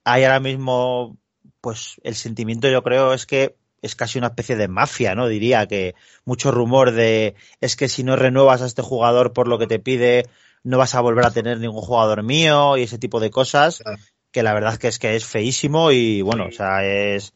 Hay 0.05 0.23
ahora 0.23 0.39
mismo, 0.39 1.17
pues 1.59 1.95
el 2.03 2.15
sentimiento 2.15 2.69
yo 2.69 2.83
creo 2.83 3.13
es 3.13 3.25
que 3.25 3.55
es 3.81 3.95
casi 3.95 4.17
una 4.17 4.27
especie 4.27 4.55
de 4.55 4.67
mafia, 4.67 5.15
¿no? 5.15 5.27
Diría 5.27 5.67
que 5.67 5.95
mucho 6.23 6.51
rumor 6.51 6.91
de 6.91 7.35
es 7.59 7.75
que 7.75 7.89
si 7.89 8.03
no 8.03 8.15
renuevas 8.15 8.61
a 8.61 8.65
este 8.65 8.81
jugador 8.81 9.33
por 9.33 9.47
lo 9.47 9.57
que 9.59 9.67
te 9.67 9.79
pide, 9.79 10.25
no 10.63 10.77
vas 10.77 10.95
a 10.95 11.01
volver 11.01 11.25
a 11.25 11.31
tener 11.31 11.59
ningún 11.59 11.81
jugador 11.81 12.23
mío 12.23 12.77
y 12.77 12.83
ese 12.83 12.99
tipo 12.99 13.19
de 13.19 13.31
cosas, 13.31 13.83
que 14.31 14.43
la 14.43 14.53
verdad 14.53 14.73
es 14.73 14.79
que 14.79 14.87
es 14.87 14.99
que 14.99 15.15
es 15.15 15.25
feísimo 15.25 15.91
y 15.91 16.21
bueno, 16.21 16.45
o 16.45 16.51
sea, 16.51 16.85
es 16.85 17.33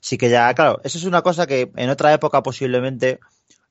sí 0.00 0.16
que 0.16 0.30
ya, 0.30 0.52
claro, 0.54 0.80
eso 0.84 0.98
es 0.98 1.04
una 1.04 1.22
cosa 1.22 1.46
que 1.46 1.70
en 1.76 1.90
otra 1.90 2.12
época 2.12 2.42
posiblemente 2.42 3.18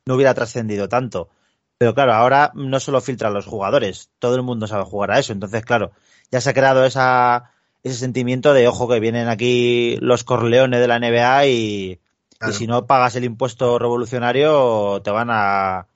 no 0.06 0.16
hubiera 0.16 0.34
trascendido 0.34 0.90
tanto. 0.90 1.30
Pero 1.78 1.94
claro, 1.94 2.14
ahora 2.14 2.52
no 2.56 2.80
solo 2.80 3.02
filtran 3.02 3.34
los 3.34 3.46
jugadores, 3.46 4.10
todo 4.20 4.36
el 4.36 4.44
mundo 4.44 4.68
sabe 4.68 4.84
jugar 4.84 5.12
a 5.12 5.20
eso. 5.20 5.34
Entonces, 5.34 5.64
claro, 5.64 5.92
ya 6.32 6.42
se 6.42 6.50
ha 6.50 6.54
creado 6.54 6.86
esa, 6.86 7.52
ese 7.84 7.96
sentimiento 7.96 8.54
de 8.54 8.68
ojo 8.68 8.88
que 8.88 9.00
vienen 9.00 9.28
aquí 9.28 9.98
los 10.02 10.24
corleones 10.24 10.80
de 10.80 10.88
la 10.88 11.00
NBA 11.00 11.46
y, 11.48 12.00
Claro. 12.38 12.54
Y 12.54 12.56
si 12.56 12.68
no 12.68 12.86
pagas 12.86 13.16
el 13.16 13.24
impuesto 13.24 13.80
revolucionario, 13.80 15.02
te 15.04 15.12
van 15.12 15.30
a 15.32 15.88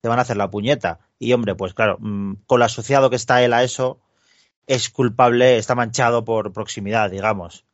te 0.00 0.08
van 0.08 0.18
a 0.18 0.22
hacer 0.22 0.36
la 0.36 0.50
puñeta. 0.50 1.00
Y 1.18 1.32
hombre, 1.32 1.56
pues 1.56 1.74
claro, 1.74 1.98
mm, 2.00 2.34
con 2.46 2.60
lo 2.60 2.64
asociado 2.64 3.10
que 3.10 3.16
está 3.16 3.42
él 3.42 3.52
a 3.52 3.64
eso, 3.64 3.98
es 4.66 4.90
culpable, 4.90 5.56
está 5.56 5.74
manchado 5.74 6.24
por 6.24 6.52
proximidad, 6.52 7.10
digamos. 7.10 7.64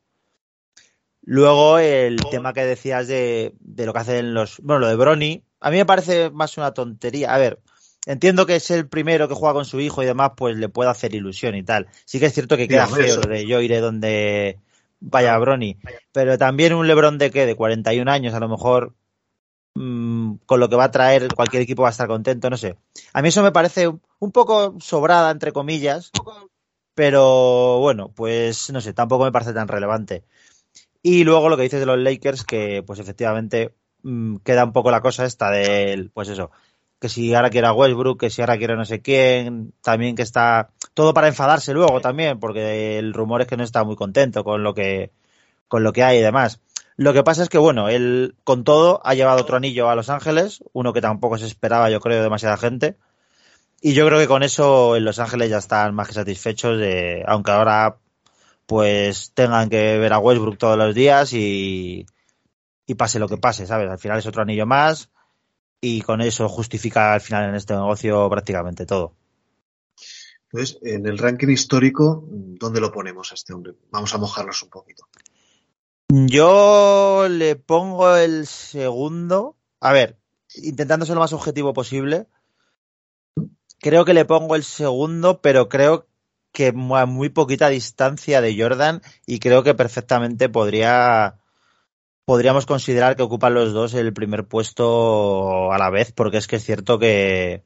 Luego 1.20 1.78
el 1.78 2.16
tema 2.30 2.54
que 2.54 2.64
decías 2.64 3.08
de, 3.08 3.54
de 3.60 3.86
lo 3.86 3.92
que 3.92 3.98
hacen 3.98 4.32
los. 4.32 4.60
Bueno, 4.60 4.80
lo 4.80 4.88
de 4.88 4.96
Brony, 4.96 5.42
a 5.64 5.70
mí 5.70 5.78
me 5.78 5.86
parece 5.86 6.28
más 6.28 6.58
una 6.58 6.74
tontería. 6.74 7.34
A 7.34 7.38
ver, 7.38 7.58
entiendo 8.04 8.44
que 8.44 8.56
es 8.56 8.70
el 8.70 8.86
primero 8.86 9.28
que 9.28 9.34
juega 9.34 9.54
con 9.54 9.64
su 9.64 9.80
hijo 9.80 10.02
y 10.02 10.06
demás, 10.06 10.32
pues 10.36 10.58
le 10.58 10.68
puede 10.68 10.90
hacer 10.90 11.14
ilusión 11.14 11.54
y 11.54 11.62
tal. 11.62 11.88
Sí 12.04 12.20
que 12.20 12.26
es 12.26 12.34
cierto 12.34 12.58
que 12.58 12.68
queda 12.68 12.86
feo 12.86 13.22
de 13.22 13.46
yo 13.46 13.62
iré 13.62 13.80
donde 13.80 14.58
vaya 15.00 15.38
Brony. 15.38 15.78
Pero 16.12 16.36
también 16.36 16.74
un 16.74 16.86
Lebron 16.86 17.16
de 17.16 17.30
qué, 17.30 17.46
de 17.46 17.56
41 17.56 18.08
años, 18.08 18.34
a 18.34 18.40
lo 18.40 18.48
mejor 18.50 18.92
mmm, 19.72 20.34
con 20.44 20.60
lo 20.60 20.68
que 20.68 20.76
va 20.76 20.84
a 20.84 20.90
traer 20.90 21.30
cualquier 21.34 21.62
equipo 21.62 21.80
va 21.80 21.88
a 21.88 21.92
estar 21.92 22.08
contento, 22.08 22.50
no 22.50 22.58
sé. 22.58 22.76
A 23.14 23.22
mí 23.22 23.28
eso 23.28 23.42
me 23.42 23.50
parece 23.50 23.88
un 23.88 24.32
poco 24.32 24.76
sobrada, 24.80 25.30
entre 25.30 25.52
comillas, 25.52 26.12
pero 26.94 27.78
bueno, 27.78 28.12
pues 28.14 28.70
no 28.70 28.82
sé, 28.82 28.92
tampoco 28.92 29.24
me 29.24 29.32
parece 29.32 29.54
tan 29.54 29.68
relevante. 29.68 30.24
Y 31.00 31.24
luego 31.24 31.48
lo 31.48 31.56
que 31.56 31.62
dices 31.62 31.80
de 31.80 31.86
los 31.86 31.98
Lakers, 31.98 32.44
que 32.44 32.82
pues 32.86 32.98
efectivamente 32.98 33.72
mmm, 34.04 34.36
queda 34.44 34.64
un 34.64 34.72
poco 34.72 34.90
la 34.90 35.00
cosa 35.00 35.24
esta 35.24 35.50
del, 35.50 36.10
pues 36.10 36.28
eso, 36.28 36.50
que 37.00 37.08
si 37.08 37.34
ahora 37.34 37.50
quiere 37.50 37.66
a 37.66 37.72
Westbrook, 37.72 38.20
que 38.20 38.30
si 38.30 38.40
ahora 38.42 38.56
quiere 38.58 38.76
no 38.76 38.84
sé 38.84 39.02
quién, 39.02 39.74
también 39.82 40.16
que 40.16 40.22
está 40.22 40.70
todo 40.94 41.12
para 41.14 41.28
enfadarse 41.28 41.74
luego 41.74 42.00
también, 42.00 42.40
porque 42.40 42.98
el 42.98 43.12
rumor 43.12 43.42
es 43.42 43.48
que 43.48 43.56
no 43.56 43.64
está 43.64 43.84
muy 43.84 43.96
contento 43.96 44.44
con 44.44 44.62
lo 44.62 44.74
que 44.74 45.10
con 45.68 45.82
lo 45.84 45.92
que 45.92 46.04
hay 46.04 46.18
y 46.18 46.22
demás. 46.22 46.60
Lo 46.96 47.12
que 47.12 47.24
pasa 47.24 47.42
es 47.42 47.48
que 47.48 47.58
bueno, 47.58 47.88
él 47.88 48.36
con 48.44 48.64
todo 48.64 49.00
ha 49.04 49.14
llevado 49.14 49.42
otro 49.42 49.56
anillo 49.56 49.90
a 49.90 49.96
Los 49.96 50.10
Ángeles, 50.10 50.62
uno 50.72 50.92
que 50.92 51.00
tampoco 51.00 51.38
se 51.38 51.46
esperaba, 51.46 51.90
yo 51.90 52.00
creo, 52.00 52.22
demasiada 52.22 52.56
gente. 52.56 52.96
Y 53.80 53.94
yo 53.94 54.06
creo 54.06 54.18
que 54.18 54.28
con 54.28 54.42
eso 54.42 54.96
en 54.96 55.04
Los 55.04 55.18
Ángeles 55.18 55.50
ya 55.50 55.58
están 55.58 55.94
más 55.94 56.08
que 56.08 56.14
satisfechos 56.14 56.78
de, 56.78 57.24
aunque 57.26 57.50
ahora 57.50 57.96
pues 58.66 59.32
tengan 59.34 59.68
que 59.68 59.98
ver 59.98 60.12
a 60.14 60.18
Westbrook 60.18 60.58
todos 60.58 60.78
los 60.78 60.94
días 60.94 61.32
y, 61.34 62.06
y 62.86 62.94
pase 62.94 63.18
lo 63.18 63.28
que 63.28 63.38
pase, 63.38 63.66
¿sabes? 63.66 63.90
Al 63.90 63.98
final 63.98 64.18
es 64.18 64.26
otro 64.26 64.42
anillo 64.42 64.66
más 64.66 65.10
y 65.80 66.02
con 66.02 66.20
eso 66.20 66.48
justifica 66.48 67.14
al 67.14 67.20
final 67.20 67.48
en 67.48 67.54
este 67.54 67.74
negocio 67.74 68.28
prácticamente 68.30 68.86
todo. 68.86 69.14
Entonces, 70.44 70.78
en 70.82 71.06
el 71.06 71.18
ranking 71.18 71.48
histórico, 71.48 72.24
¿dónde 72.28 72.80
lo 72.80 72.92
ponemos 72.92 73.32
a 73.32 73.34
este 73.34 73.52
hombre? 73.52 73.74
Vamos 73.90 74.14
a 74.14 74.18
mojarnos 74.18 74.62
un 74.62 74.70
poquito. 74.70 75.08
Yo 76.08 77.26
le 77.28 77.56
pongo 77.56 78.16
el 78.16 78.46
segundo. 78.46 79.56
A 79.80 79.92
ver, 79.92 80.16
intentando 80.54 81.06
ser 81.06 81.16
lo 81.16 81.20
más 81.22 81.32
objetivo 81.32 81.72
posible. 81.72 82.28
Creo 83.80 84.04
que 84.04 84.14
le 84.14 84.24
pongo 84.24 84.54
el 84.54 84.62
segundo, 84.62 85.40
pero 85.40 85.68
creo 85.68 86.06
que 86.52 86.68
a 86.68 87.06
muy 87.06 87.30
poquita 87.30 87.68
distancia 87.68 88.40
de 88.40 88.56
Jordan 88.56 89.02
y 89.26 89.40
creo 89.40 89.64
que 89.64 89.74
perfectamente 89.74 90.48
podría 90.48 91.40
podríamos 92.24 92.66
considerar 92.66 93.16
que 93.16 93.22
ocupan 93.22 93.54
los 93.54 93.72
dos 93.72 93.94
el 93.94 94.12
primer 94.12 94.44
puesto 94.44 95.72
a 95.72 95.78
la 95.78 95.90
vez, 95.90 96.12
porque 96.12 96.38
es 96.38 96.46
que 96.46 96.56
es 96.56 96.64
cierto 96.64 96.98
que, 96.98 97.62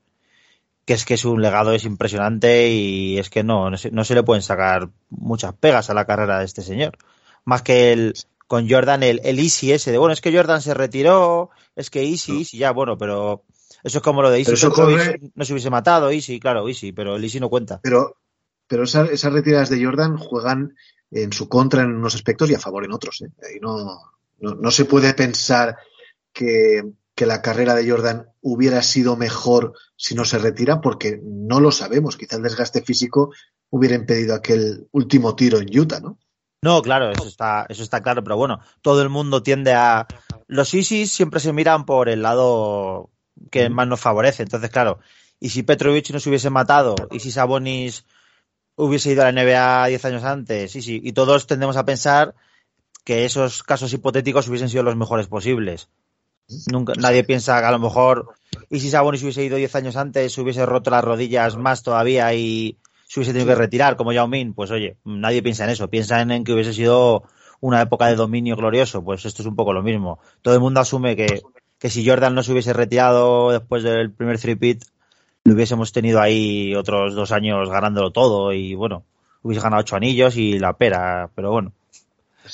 que 0.84 0.94
es 0.94 1.04
que 1.04 1.16
su 1.16 1.38
legado 1.38 1.72
es 1.72 1.84
impresionante 1.84 2.68
y 2.68 3.18
es 3.18 3.30
que 3.30 3.44
no, 3.44 3.70
no 3.70 3.76
se, 3.76 3.90
no 3.90 4.04
se, 4.04 4.14
le 4.14 4.22
pueden 4.22 4.42
sacar 4.42 4.90
muchas 5.10 5.54
pegas 5.54 5.90
a 5.90 5.94
la 5.94 6.06
carrera 6.06 6.38
de 6.38 6.44
este 6.44 6.62
señor. 6.62 6.96
Más 7.44 7.62
que 7.62 7.92
el 7.92 8.14
con 8.46 8.68
Jordan 8.68 9.02
el, 9.02 9.20
el 9.24 9.38
Easy 9.38 9.72
ese 9.72 9.92
de, 9.92 9.98
bueno, 9.98 10.14
es 10.14 10.22
que 10.22 10.34
Jordan 10.34 10.62
se 10.62 10.72
retiró, 10.72 11.50
es 11.76 11.90
que 11.90 12.02
Easy, 12.02 12.38
Easy, 12.38 12.56
ya, 12.56 12.72
bueno, 12.72 12.96
pero 12.96 13.44
eso 13.84 13.98
es 13.98 14.02
como 14.02 14.22
lo 14.22 14.30
de 14.30 14.38
Easy. 14.38 14.52
No 15.34 15.44
se 15.44 15.52
hubiese 15.52 15.70
matado, 15.70 16.10
Easy, 16.10 16.40
claro, 16.40 16.66
Easy, 16.66 16.92
pero 16.92 17.16
el 17.16 17.24
Easy 17.24 17.38
no 17.40 17.50
cuenta. 17.50 17.80
Pero, 17.82 18.16
pero 18.66 18.84
esas, 18.84 19.10
esas 19.10 19.32
retiradas 19.32 19.68
de 19.68 19.84
Jordan 19.84 20.16
juegan 20.16 20.74
en 21.10 21.32
su 21.32 21.48
contra 21.48 21.82
en 21.82 21.94
unos 21.94 22.14
aspectos 22.14 22.50
y 22.50 22.54
a 22.54 22.58
favor 22.58 22.84
en 22.84 22.92
otros. 22.92 23.20
¿eh? 23.20 23.56
Y 23.56 23.60
no, 23.60 24.00
no, 24.38 24.54
no, 24.54 24.70
se 24.70 24.84
puede 24.84 25.14
pensar 25.14 25.76
que, 26.32 26.82
que, 27.14 27.26
la 27.26 27.42
carrera 27.42 27.74
de 27.74 27.88
Jordan 27.88 28.26
hubiera 28.40 28.82
sido 28.82 29.16
mejor 29.16 29.72
si 29.96 30.14
no 30.14 30.24
se 30.24 30.38
retira, 30.38 30.80
porque 30.80 31.20
no 31.22 31.60
lo 31.60 31.70
sabemos. 31.72 32.16
Quizá 32.16 32.36
el 32.36 32.42
desgaste 32.42 32.82
físico 32.82 33.32
hubiera 33.70 33.94
impedido 33.94 34.34
aquel 34.34 34.88
último 34.92 35.34
tiro 35.34 35.58
en 35.58 35.78
Utah, 35.78 36.00
¿no? 36.00 36.18
No, 36.60 36.82
claro, 36.82 37.10
eso 37.10 37.26
está, 37.26 37.66
eso 37.68 37.84
está 37.84 38.02
claro, 38.02 38.24
pero 38.24 38.36
bueno, 38.36 38.60
todo 38.82 39.02
el 39.02 39.08
mundo 39.08 39.42
tiende 39.42 39.74
a. 39.74 40.06
Los 40.48 40.74
ISIS 40.74 41.12
siempre 41.12 41.38
se 41.38 41.52
miran 41.52 41.84
por 41.84 42.08
el 42.08 42.22
lado 42.22 43.10
que 43.50 43.68
más 43.70 43.86
nos 43.86 44.00
favorece. 44.00 44.42
Entonces, 44.42 44.70
claro, 44.70 44.98
y 45.38 45.50
si 45.50 45.62
Petrovic 45.62 46.10
no 46.10 46.18
se 46.18 46.28
hubiese 46.28 46.50
matado, 46.50 46.96
y 47.10 47.20
si 47.20 47.30
Sabonis 47.30 48.04
hubiese 48.74 49.12
ido 49.12 49.22
a 49.22 49.30
la 49.30 49.42
NBA 49.42 49.86
10 49.86 50.04
años 50.06 50.24
antes, 50.24 50.74
y, 50.74 50.82
sí, 50.82 51.00
y 51.02 51.12
todos 51.12 51.46
tendemos 51.46 51.76
a 51.76 51.84
pensar 51.84 52.34
que 53.08 53.24
esos 53.24 53.62
casos 53.62 53.90
hipotéticos 53.94 54.48
hubiesen 54.48 54.68
sido 54.68 54.82
los 54.82 54.94
mejores 54.94 55.28
posibles. 55.28 55.88
Nunca, 56.70 56.92
nadie 57.00 57.24
piensa 57.24 57.58
que 57.58 57.64
a 57.64 57.70
lo 57.70 57.78
mejor, 57.78 58.34
y 58.68 58.80
si 58.80 58.90
Sabonis 58.90 59.22
hubiese 59.22 59.42
ido 59.42 59.56
10 59.56 59.74
años 59.76 59.96
antes, 59.96 60.36
hubiese 60.36 60.66
roto 60.66 60.90
las 60.90 61.02
rodillas 61.02 61.56
más 61.56 61.82
todavía 61.82 62.34
y 62.34 62.76
se 63.06 63.18
hubiese 63.18 63.32
tenido 63.32 63.48
que 63.48 63.54
retirar, 63.54 63.96
como 63.96 64.12
Yao 64.12 64.28
Min, 64.28 64.52
pues 64.52 64.70
oye, 64.70 64.98
nadie 65.06 65.42
piensa 65.42 65.64
en 65.64 65.70
eso, 65.70 65.88
piensan 65.88 66.30
en 66.32 66.44
que 66.44 66.52
hubiese 66.52 66.74
sido 66.74 67.22
una 67.60 67.80
época 67.80 68.08
de 68.08 68.16
dominio 68.16 68.56
glorioso, 68.56 69.02
pues 69.02 69.24
esto 69.24 69.40
es 69.40 69.48
un 69.48 69.56
poco 69.56 69.72
lo 69.72 69.82
mismo. 69.82 70.18
Todo 70.42 70.52
el 70.52 70.60
mundo 70.60 70.80
asume 70.80 71.16
que 71.16 71.40
que 71.78 71.90
si 71.90 72.06
Jordan 72.06 72.34
no 72.34 72.42
se 72.42 72.52
hubiese 72.52 72.72
retirado 72.72 73.52
después 73.52 73.82
del 73.82 74.10
primer 74.10 74.38
three-pit, 74.38 74.84
lo 75.44 75.54
hubiésemos 75.54 75.92
tenido 75.92 76.20
ahí 76.20 76.74
otros 76.74 77.14
dos 77.14 77.32
años 77.32 77.70
ganándolo 77.70 78.10
todo 78.10 78.52
y 78.52 78.74
bueno, 78.74 79.04
hubiese 79.42 79.62
ganado 79.62 79.80
ocho 79.80 79.96
anillos 79.96 80.36
y 80.36 80.58
la 80.58 80.74
pera, 80.74 81.30
pero 81.34 81.52
bueno. 81.52 81.72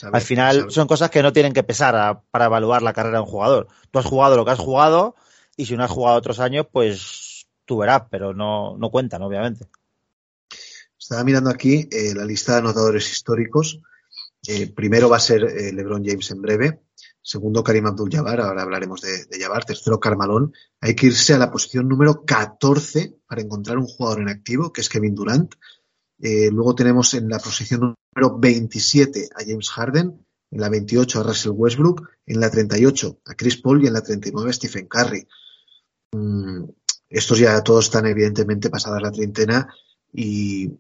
Al 0.03 0.21
final 0.21 0.71
son 0.71 0.87
cosas 0.87 1.11
que 1.11 1.23
no 1.23 1.33
tienen 1.33 1.53
que 1.53 1.63
pesar 1.63 2.23
para 2.31 2.45
evaluar 2.47 2.83
la 2.83 2.93
carrera 2.93 3.19
de 3.19 3.25
un 3.25 3.31
jugador. 3.31 3.69
Tú 3.91 3.99
has 3.99 4.07
jugado 4.07 4.37
lo 4.37 4.45
que 4.45 4.51
has 4.51 4.59
jugado 4.59 5.17
y 5.57 5.67
si 5.67 5.77
no 5.77 5.85
has 5.85 5.91
jugado 5.91 6.17
otros 6.17 6.41
años, 6.41 6.67
pues 6.71 7.47
tú 7.65 7.79
verás, 7.79 8.03
pero 8.11 8.35
no, 8.35 8.77
no 8.77 8.91
cuentan, 8.91 9.23
obviamente. 9.23 9.67
Estaba 10.99 11.25
mirando 11.25 11.51
aquí 11.51 11.89
eh, 11.91 12.15
la 12.15 12.25
lista 12.25 12.53
de 12.53 12.59
anotadores 12.59 13.11
históricos. 13.11 13.81
Eh, 14.47 14.73
primero 14.73 15.09
va 15.09 15.19
a 15.19 15.21
ser 15.21 15.45
eh, 15.45 15.73
LeBron 15.73 16.05
James 16.05 16.31
en 16.31 16.43
breve, 16.43 16.81
segundo 17.23 17.65
Karim 17.65 17.87
Abdul-Jabbar, 17.87 18.41
ahora 18.41 18.63
hablaremos 18.63 19.01
de, 19.01 19.25
de 19.25 19.41
Jabbar, 19.41 19.65
tercero 19.65 19.99
Carmalón. 20.01 20.53
Hay 20.81 20.95
que 20.95 21.07
irse 21.07 21.33
a 21.35 21.39
la 21.39 21.51
posición 21.51 21.89
número 21.89 22.25
14 22.25 23.17
para 23.27 23.41
encontrar 23.43 23.79
un 23.79 23.87
jugador 23.87 24.21
en 24.21 24.29
activo, 24.29 24.73
que 24.73 24.83
es 24.83 24.89
Kevin 24.89 25.15
Durant. 25.15 25.55
Eh, 26.21 26.51
luego 26.51 26.75
tenemos 26.75 27.15
en 27.15 27.29
la 27.29 27.39
posición 27.39 27.95
número 28.15 28.39
27 28.39 29.29
a 29.35 29.45
James 29.45 29.71
Harden, 29.71 30.25
en 30.51 30.61
la 30.61 30.69
28 30.69 31.21
a 31.21 31.23
Russell 31.25 31.53
Westbrook, 31.53 32.09
en 32.27 32.41
la 32.41 32.51
38 32.51 33.21
a 33.27 33.35
Chris 33.35 33.57
Paul 33.61 33.83
y 33.83 33.89
en 33.89 33.93
la 33.93 34.03
39 34.03 34.51
a 34.51 34.53
Stephen 34.53 34.87
Curry. 34.87 35.27
Mm, 36.13 36.65
estos 37.09 37.39
ya 37.39 37.63
todos 37.63 37.87
están 37.87 38.07
evidentemente 38.07 38.71
pasadas 38.71 39.03
la 39.03 39.13
treintena 39.13 39.69
y 40.13 40.71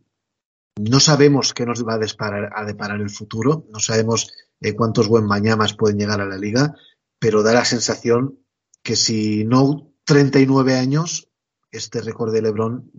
no 0.76 1.01
sabemos 1.01 1.55
qué 1.55 1.66
nos 1.66 1.87
va 1.87 1.95
a, 1.95 2.64
deparar 2.64 3.01
el 3.01 3.11
futuro, 3.11 3.66
no 3.72 3.78
sabemos 3.78 4.32
eh, 4.61 4.74
cuántos 4.74 5.09
buen 5.09 5.24
mañamas 5.24 5.74
pueden 5.74 5.99
llegar 5.99 6.20
a 6.20 6.26
la 6.26 6.37
liga, 6.37 6.74
pero 7.18 7.43
da 7.43 7.53
la 7.53 7.64
sensación 7.64 8.39
que 8.82 8.97
si 8.97 9.45
no 9.45 9.93
39 10.05 10.74
años, 10.74 11.28
este 11.70 12.01
récord 12.01 12.32
de 12.32 12.43
LeBron, 12.43 12.91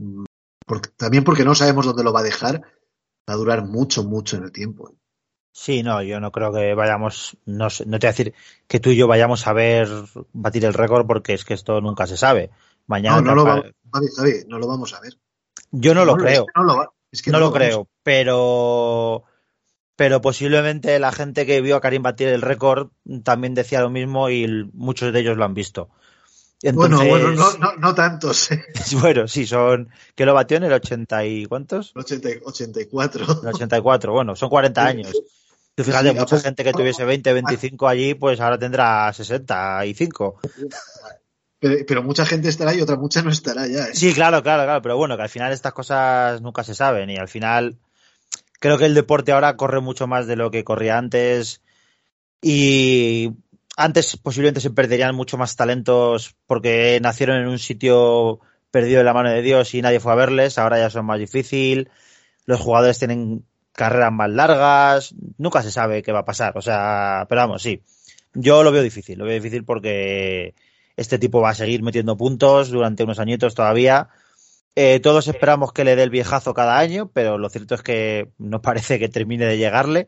porque, 0.66 0.90
también 0.98 1.24
porque 1.24 1.46
no 1.46 1.56
sabemos 1.56 1.86
dónde 1.86 2.04
lo 2.04 2.14
va 2.14 2.22
a 2.22 2.24
dejar, 2.24 2.62
va 3.30 3.34
a 3.34 3.38
durar 3.38 3.66
mucho, 3.66 4.04
mucho 4.04 4.38
en 4.38 4.44
el 4.44 4.52
tiempo. 4.52 4.94
Sí, 5.52 5.84
no, 5.84 6.02
yo 6.04 6.20
no 6.20 6.32
creo 6.32 6.52
que 6.52 6.74
vayamos, 6.74 7.38
no, 7.46 7.68
no 7.86 8.00
te 8.00 8.08
voy 8.08 8.10
a 8.10 8.12
decir 8.12 8.34
que 8.68 8.80
tú 8.80 8.90
y 8.90 8.98
yo 8.98 9.08
vayamos 9.08 9.48
a 9.48 9.54
ver 9.54 9.88
batir 10.34 10.66
el 10.66 10.74
récord 10.74 11.08
porque 11.08 11.34
es 11.34 11.46
que 11.46 11.54
esto 11.54 11.80
nunca 11.80 12.08
se 12.08 12.18
sabe. 12.18 12.52
Mañana 12.88 13.22
no, 13.22 13.22
no, 13.22 13.36
lo, 13.36 13.46
va, 13.46 13.64
Javi, 13.94 14.08
Javi, 14.16 14.32
no 14.48 14.60
lo 14.60 14.68
vamos 14.68 14.94
a 14.94 15.00
ver. 15.00 15.14
Yo 15.72 15.94
no, 15.94 16.02
no 16.02 16.08
lo 16.08 16.18
creo. 16.18 16.42
Es 16.42 16.52
que 16.54 16.60
no 16.60 16.64
lo, 16.66 16.94
es 17.12 17.22
que 17.22 17.32
no 17.32 17.40
lo, 17.40 17.46
lo 17.46 17.54
creo, 17.54 17.88
pero 18.04 19.24
pero 19.96 20.22
posiblemente 20.22 21.00
la 21.00 21.12
gente 21.12 21.46
que 21.46 21.62
vio 21.62 21.78
a 21.78 21.82
Karim 21.82 22.04
batir 22.04 22.28
el 22.28 22.42
récord 22.42 22.90
también 23.24 23.54
decía 23.54 23.82
lo 23.82 23.90
mismo 23.90 24.30
y 24.30 24.70
muchos 24.74 25.14
de 25.14 25.20
ellos 25.22 25.38
lo 25.38 25.46
han 25.46 25.54
visto. 25.54 25.90
Entonces, 26.62 27.08
bueno, 27.10 27.28
bueno, 27.28 27.32
no, 27.36 27.58
no, 27.58 27.76
no 27.76 27.96
tantos. 27.96 28.52
¿eh? 28.52 28.64
Bueno, 29.00 29.28
sí, 29.28 29.46
son. 29.46 29.90
¿Qué 30.16 30.26
lo 30.26 30.34
batió 30.34 30.58
en 30.58 30.64
el 30.64 30.74
80 30.74 31.26
y 31.26 31.46
cuántos? 31.46 31.92
80, 31.96 32.30
84. 32.44 33.26
El 33.44 33.48
84, 33.50 34.14
bueno, 34.14 34.36
son 34.36 34.50
40 34.50 34.86
años. 34.86 35.14
Tú 35.76 35.84
fíjate, 35.84 36.12
sí, 36.12 36.16
mucha 36.16 36.40
gente 36.40 36.64
que 36.64 36.72
tuviese 36.72 37.04
20, 37.04 37.34
25 37.34 37.88
allí, 37.88 38.14
pues 38.14 38.40
ahora 38.40 38.58
tendrá 38.58 39.12
65. 39.12 40.40
Pero, 41.60 41.86
pero, 41.86 42.04
mucha 42.04 42.26
gente 42.26 42.48
estará 42.48 42.74
y 42.74 42.82
otra 42.82 42.96
mucha 42.96 43.22
no 43.22 43.30
estará 43.30 43.68
ya. 43.68 43.88
¿eh? 43.88 43.94
Sí, 43.94 44.14
claro, 44.14 44.42
claro, 44.42 44.64
claro. 44.64 44.82
Pero 44.82 44.98
bueno, 44.98 45.18
que 45.18 45.24
al 45.24 45.30
final 45.30 45.52
estas 45.52 45.74
cosas 45.74 46.42
nunca 46.42 46.64
se 46.64 46.76
saben 46.76 47.10
y 47.10 47.18
al 47.18 47.28
final 47.28 47.78
creo 48.60 48.78
que 48.78 48.86
el 48.86 48.94
deporte 48.94 49.34
ahora 49.34 49.58
corre 49.58 49.82
mucho 49.82 50.08
más 50.08 50.28
de 50.28 50.38
lo 50.38 50.50
que 50.50 50.64
corría 50.64 50.98
antes 50.98 51.62
y 52.42 53.32
antes 53.78 54.18
posiblemente 54.18 54.62
se 54.62 54.72
perderían 54.72 55.16
mucho 55.16 55.38
más 55.38 55.56
talentos 55.56 56.36
porque 56.48 57.00
nacieron 57.02 57.38
en 57.38 57.48
un 57.48 57.60
sitio 57.60 58.40
perdido 58.72 59.00
de 59.00 59.04
la 59.04 59.14
mano 59.14 59.30
de 59.30 59.42
Dios 59.42 59.74
y 59.74 59.82
nadie 59.82 60.00
fue 60.00 60.12
a 60.12 60.16
verles, 60.16 60.58
ahora 60.58 60.78
ya 60.78 60.90
son 60.90 61.06
más 61.06 61.20
difícil, 61.20 61.90
los 62.46 62.60
jugadores 62.60 63.00
tienen 63.00 63.46
carreras 63.72 64.12
más 64.12 64.30
largas, 64.30 65.16
nunca 65.38 65.62
se 65.62 65.72
sabe 65.72 66.04
qué 66.04 66.12
va 66.12 66.20
a 66.20 66.26
pasar, 66.26 66.58
o 66.58 66.62
sea, 66.62 67.26
pero 67.30 67.42
vamos, 67.42 67.62
sí, 67.62 67.82
yo 68.34 68.64
lo 68.64 68.72
veo 68.72 68.84
difícil, 68.84 69.18
lo 69.18 69.26
veo 69.26 69.36
difícil 69.36 69.64
porque 69.64 70.56
este 70.98 71.20
tipo 71.20 71.42
va 71.42 71.50
a 71.50 71.56
seguir 71.56 71.84
metiendo 71.84 72.18
puntos 72.18 72.70
durante 72.70 73.04
unos 73.04 73.20
añitos 73.20 73.56
todavía. 73.56 74.10
Eh, 74.76 75.00
todos 75.00 75.28
esperamos 75.28 75.72
que 75.72 75.86
le 75.86 75.96
dé 75.96 76.04
el 76.04 76.10
viejazo 76.10 76.54
cada 76.54 76.78
año, 76.78 77.10
pero 77.14 77.38
lo 77.38 77.50
cierto 77.50 77.76
es 77.76 77.82
que 77.82 78.30
no 78.38 78.62
parece 78.62 79.00
que 79.00 79.10
termine 79.10 79.46
de 79.46 79.58
llegarle. 79.58 80.08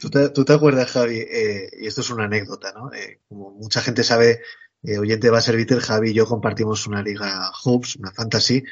¿Tú 0.00 0.10
te, 0.10 0.28
tú 0.30 0.44
te 0.44 0.52
acuerdas, 0.52 0.90
Javi? 0.90 1.18
Eh, 1.18 1.70
y 1.80 1.86
esto 1.86 2.00
es 2.00 2.10
una 2.10 2.24
anécdota, 2.24 2.72
¿no? 2.72 2.92
Eh, 2.92 3.20
como 3.28 3.50
mucha 3.50 3.80
gente 3.80 4.04
sabe, 4.04 4.40
eh, 4.82 4.98
oyente 4.98 5.30
va 5.30 5.38
a 5.38 5.42
ser 5.42 5.56
Víctor, 5.56 5.80
Javi 5.80 6.10
y 6.10 6.14
yo 6.14 6.26
compartimos 6.26 6.86
una 6.86 7.02
liga 7.02 7.50
Hoops, 7.62 7.96
una 7.96 8.12
fantasy, 8.12 8.64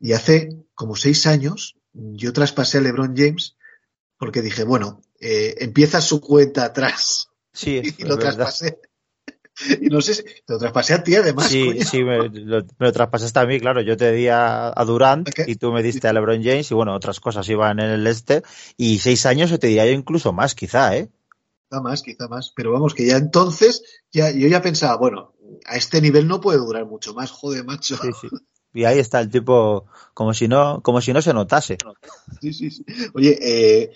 y 0.00 0.12
hace 0.12 0.50
como 0.74 0.96
seis 0.96 1.26
años 1.26 1.76
yo 1.92 2.32
traspasé 2.32 2.78
a 2.78 2.80
LeBron 2.80 3.14
James 3.16 3.56
porque 4.18 4.42
dije, 4.42 4.64
bueno, 4.64 5.02
empieza 5.20 6.00
su 6.00 6.20
cuenta 6.20 6.64
atrás. 6.64 7.28
Sí, 7.52 7.80
y 7.98 8.04
lo 8.04 8.18
traspasé. 8.18 8.80
Y 9.80 9.86
no 9.86 10.00
sé 10.00 10.14
si 10.14 10.22
te 10.22 10.52
lo 10.52 10.58
traspasé 10.58 10.94
a 10.94 11.02
ti 11.02 11.14
además. 11.14 11.48
Sí, 11.48 11.66
coño. 11.66 11.84
sí, 11.84 12.02
me 12.02 12.28
lo, 12.28 12.30
me 12.78 12.86
lo, 12.86 12.92
traspasaste 12.92 13.38
a 13.38 13.46
mí, 13.46 13.60
claro. 13.60 13.80
Yo 13.80 13.96
te 13.96 14.12
di 14.12 14.28
a, 14.28 14.72
a 14.74 14.84
Durant 14.84 15.28
okay. 15.28 15.44
y 15.48 15.56
tú 15.56 15.72
me 15.72 15.82
diste 15.82 16.08
a 16.08 16.12
LeBron 16.12 16.42
James 16.42 16.70
y 16.70 16.74
bueno, 16.74 16.94
otras 16.94 17.20
cosas 17.20 17.48
iban 17.48 17.78
en 17.80 17.90
el 17.90 18.06
este. 18.06 18.42
Y 18.76 18.98
seis 18.98 19.26
años 19.26 19.50
se 19.50 19.58
te 19.58 19.68
diría 19.68 19.86
yo 19.86 19.92
incluso 19.92 20.32
más, 20.32 20.54
quizá, 20.54 20.96
¿eh? 20.96 21.08
Quizá 21.68 21.80
más, 21.80 22.02
quizá 22.02 22.28
más. 22.28 22.52
Pero 22.54 22.72
vamos, 22.72 22.94
que 22.94 23.06
ya 23.06 23.16
entonces, 23.16 23.82
ya, 24.12 24.30
yo 24.30 24.48
ya 24.48 24.60
pensaba, 24.60 24.96
bueno, 24.96 25.34
a 25.66 25.76
este 25.76 26.00
nivel 26.00 26.26
no 26.26 26.40
puede 26.40 26.58
durar 26.58 26.86
mucho 26.86 27.14
más, 27.14 27.30
joder, 27.30 27.64
macho. 27.64 27.96
Sí, 27.96 28.10
sí. 28.20 28.28
Y 28.76 28.84
ahí 28.84 28.98
está 28.98 29.20
el 29.20 29.30
tipo, 29.30 29.86
como 30.14 30.34
si 30.34 30.48
no, 30.48 30.82
como 30.82 31.00
si 31.00 31.12
no 31.12 31.22
se 31.22 31.32
notase. 31.32 31.78
Sí, 32.40 32.52
sí, 32.52 32.72
sí. 32.72 32.84
Oye, 33.14 33.38
eh, 33.40 33.92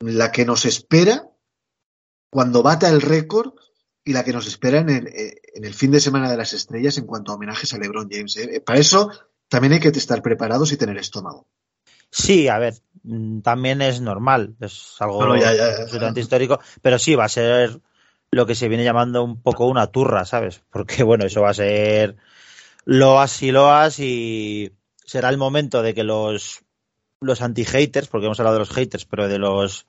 la 0.00 0.32
que 0.32 0.44
nos 0.44 0.64
espera 0.64 1.30
cuando 2.28 2.64
bata 2.64 2.88
el 2.88 3.00
récord 3.00 3.54
y 4.06 4.12
la 4.12 4.22
que 4.22 4.32
nos 4.32 4.46
espera 4.46 4.78
en 4.78 4.88
el, 4.88 5.08
en 5.08 5.64
el, 5.64 5.74
fin 5.74 5.90
de 5.90 5.98
semana 5.98 6.30
de 6.30 6.36
las 6.36 6.52
estrellas 6.52 6.96
en 6.96 7.06
cuanto 7.06 7.32
a 7.32 7.34
homenajes 7.34 7.74
a 7.74 7.78
LeBron 7.78 8.08
James. 8.08 8.36
¿eh? 8.36 8.62
Para 8.64 8.78
eso 8.78 9.10
también 9.48 9.72
hay 9.72 9.80
que 9.80 9.88
estar 9.88 10.22
preparados 10.22 10.70
y 10.70 10.76
tener 10.76 10.96
estómago. 10.96 11.48
Sí, 12.08 12.46
a 12.46 12.58
ver, 12.58 12.74
mm, 13.02 13.40
también 13.40 13.82
es 13.82 14.00
normal, 14.00 14.54
es 14.60 14.94
algo 15.00 15.16
bueno, 15.16 15.36
ya, 15.36 15.52
ya, 15.52 15.70
ya, 15.70 15.82
absolutamente 15.82 16.20
histórico, 16.20 16.60
pero 16.80 17.00
sí 17.00 17.16
va 17.16 17.24
a 17.24 17.28
ser 17.28 17.80
lo 18.30 18.46
que 18.46 18.54
se 18.54 18.68
viene 18.68 18.84
llamando 18.84 19.24
un 19.24 19.42
poco 19.42 19.66
una 19.66 19.88
turra, 19.88 20.24
¿sabes? 20.24 20.62
Porque 20.70 21.02
bueno, 21.02 21.26
eso 21.26 21.42
va 21.42 21.50
a 21.50 21.54
ser 21.54 22.14
loas 22.84 23.42
y 23.42 23.50
loas 23.50 23.98
y 23.98 24.72
será 25.04 25.30
el 25.30 25.36
momento 25.36 25.82
de 25.82 25.94
que 25.94 26.04
los, 26.04 26.62
los 27.20 27.42
anti-haters, 27.42 28.06
porque 28.06 28.26
hemos 28.26 28.38
hablado 28.38 28.54
de 28.54 28.60
los 28.60 28.72
haters, 28.72 29.04
pero 29.04 29.26
de 29.26 29.40
los 29.40 29.88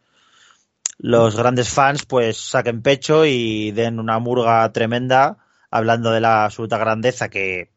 los 0.97 1.35
grandes 1.37 1.69
fans 1.69 2.05
pues 2.05 2.37
saquen 2.37 2.81
pecho 2.81 3.25
y 3.25 3.71
den 3.71 3.99
una 3.99 4.19
murga 4.19 4.71
tremenda 4.71 5.37
hablando 5.69 6.11
de 6.11 6.21
la 6.21 6.45
absoluta 6.45 6.77
grandeza 6.77 7.29
que, 7.29 7.71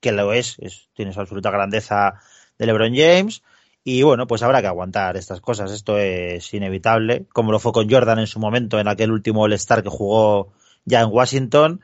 que 0.00 0.12
lo 0.12 0.32
es, 0.32 0.56
es 0.58 0.88
tiene 0.94 1.12
su 1.12 1.20
absoluta 1.20 1.50
grandeza 1.50 2.14
de 2.58 2.66
LeBron 2.66 2.94
James 2.94 3.42
Y 3.84 4.02
bueno, 4.02 4.26
pues 4.26 4.42
habrá 4.42 4.60
que 4.60 4.68
aguantar 4.68 5.16
estas 5.16 5.40
cosas. 5.40 5.72
Esto 5.72 5.98
es 5.98 6.52
inevitable, 6.54 7.26
como 7.32 7.52
lo 7.52 7.58
fue 7.58 7.72
con 7.72 7.90
Jordan 7.90 8.18
en 8.20 8.26
su 8.28 8.38
momento, 8.40 8.78
en 8.78 8.88
aquel 8.88 9.10
último 9.12 9.42
All-Star 9.42 9.82
que 9.82 9.88
jugó 9.88 10.52
ya 10.84 11.00
en 11.02 11.08
Washington, 11.10 11.80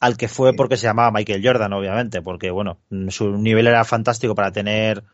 al 0.00 0.16
que 0.16 0.28
fue 0.28 0.54
porque 0.54 0.76
se 0.76 0.86
llamaba 0.86 1.10
Michael 1.12 1.42
Jordan, 1.44 1.72
obviamente, 1.74 2.22
porque 2.22 2.50
bueno, 2.50 2.78
su 3.08 3.36
nivel 3.38 3.66
era 3.66 3.84
fantástico 3.84 4.34
para 4.34 4.52
tener 4.52 5.04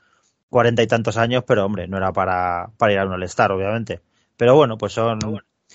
cuarenta 0.48 0.82
y 0.82 0.86
tantos 0.86 1.16
años, 1.16 1.44
pero 1.46 1.64
hombre, 1.64 1.88
no 1.88 1.96
era 1.98 2.12
para, 2.12 2.70
para 2.78 2.92
ir 2.92 2.98
a 3.00 3.06
un 3.06 3.12
All-Star, 3.12 3.52
obviamente. 3.52 4.00
Pero 4.38 4.54
bueno, 4.54 4.78
pues 4.78 4.94
son 4.94 5.18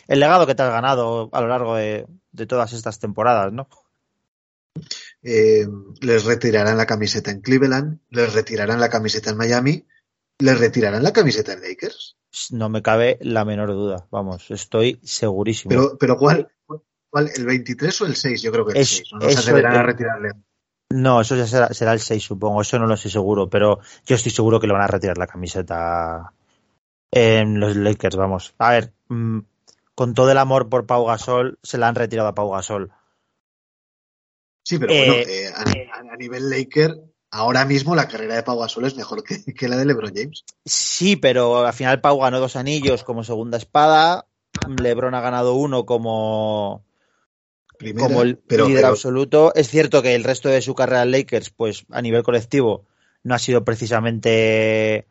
el 0.07 0.19
legado 0.19 0.47
que 0.47 0.55
te 0.55 0.63
has 0.63 0.71
ganado 0.71 1.29
a 1.31 1.41
lo 1.41 1.47
largo 1.47 1.75
de, 1.75 2.07
de 2.31 2.47
todas 2.47 2.73
estas 2.73 2.97
temporadas, 2.97 3.53
¿no? 3.53 3.67
Eh, 5.21 5.67
les 6.01 6.25
retirarán 6.25 6.77
la 6.77 6.85
camiseta 6.85 7.29
en 7.29 7.41
Cleveland, 7.41 7.99
les 8.09 8.33
retirarán 8.33 8.79
la 8.79 8.89
camiseta 8.89 9.29
en 9.29 9.37
Miami, 9.37 9.85
les 10.39 10.59
retirarán 10.59 11.03
la 11.03 11.13
camiseta 11.13 11.53
en 11.53 11.61
Lakers. 11.61 12.17
No 12.51 12.69
me 12.69 12.81
cabe 12.81 13.19
la 13.21 13.45
menor 13.45 13.69
duda, 13.69 14.07
vamos, 14.09 14.49
estoy 14.49 14.99
segurísimo. 15.03 15.69
Pero, 15.69 15.97
pero 15.99 16.17
¿cuál? 16.17 16.47
¿cuál? 17.09 17.29
¿El 17.35 17.45
23 17.45 18.01
o 18.01 18.05
el 18.07 18.15
6? 18.15 18.41
Yo 18.41 18.51
creo 18.51 18.65
que 18.65 18.71
el 18.73 18.77
es, 18.79 18.89
6. 18.89 19.09
No 19.13 19.29
se 19.29 19.39
atreverán 19.39 19.75
a 19.75 19.83
retirarle. 19.83 20.31
No, 20.89 21.21
eso 21.21 21.35
ya 21.35 21.47
será, 21.47 21.73
será, 21.73 21.93
el 21.93 21.99
6, 21.99 22.23
supongo. 22.23 22.61
Eso 22.61 22.79
no 22.79 22.87
lo 22.87 22.95
estoy 22.95 23.11
seguro, 23.11 23.49
pero 23.49 23.79
yo 24.05 24.15
estoy 24.15 24.31
seguro 24.31 24.59
que 24.59 24.67
le 24.67 24.73
van 24.73 24.83
a 24.83 24.87
retirar 24.87 25.17
la 25.17 25.27
camiseta 25.27 26.33
en 27.13 27.59
los 27.59 27.75
Lakers, 27.75 28.15
vamos. 28.15 28.53
A 28.57 28.71
ver, 28.71 28.93
mmm, 29.07 29.39
con 29.95 30.13
todo 30.13 30.31
el 30.31 30.37
amor 30.37 30.69
por 30.69 30.85
Pau 30.85 31.05
Gasol, 31.05 31.59
se 31.63 31.77
la 31.77 31.87
han 31.87 31.95
retirado 31.95 32.27
a 32.29 32.35
Pau 32.35 32.51
Gasol. 32.51 32.91
Sí, 34.63 34.79
pero 34.79 34.93
bueno, 34.93 35.13
eh, 35.13 35.45
eh, 35.45 35.51
a, 35.53 36.13
a, 36.13 36.17
nivel 36.17 36.49
Laker, 36.49 36.95
ahora 37.29 37.65
mismo 37.65 37.95
la 37.95 38.07
carrera 38.07 38.35
de 38.35 38.43
Pau 38.43 38.57
Gasol 38.57 38.85
es 38.85 38.95
mejor 38.95 39.23
que, 39.23 39.43
que, 39.53 39.67
la 39.67 39.77
de 39.77 39.85
LeBron 39.85 40.13
James. 40.15 40.45
Sí, 40.65 41.15
pero 41.15 41.65
al 41.65 41.73
final 41.73 42.01
Pau 42.01 42.19
ganó 42.19 42.39
dos 42.39 42.55
anillos 42.55 43.03
como 43.03 43.23
segunda 43.23 43.57
espada. 43.57 44.25
LeBron 44.67 45.15
ha 45.15 45.21
ganado 45.21 45.55
uno 45.55 45.85
como, 45.85 46.85
Primera, 47.77 48.07
como 48.07 48.21
el 48.21 48.37
pero, 48.37 48.67
líder 48.67 48.81
pero... 48.81 48.93
absoluto. 48.93 49.53
Es 49.55 49.69
cierto 49.69 50.01
que 50.01 50.15
el 50.15 50.23
resto 50.23 50.49
de 50.49 50.61
su 50.61 50.73
carrera 50.73 51.03
en 51.03 51.11
Lakers, 51.11 51.49
pues 51.49 51.85
a 51.89 52.01
nivel 52.01 52.23
colectivo, 52.23 52.85
no 53.23 53.35
ha 53.35 53.39
sido 53.39 53.63
precisamente 53.63 55.07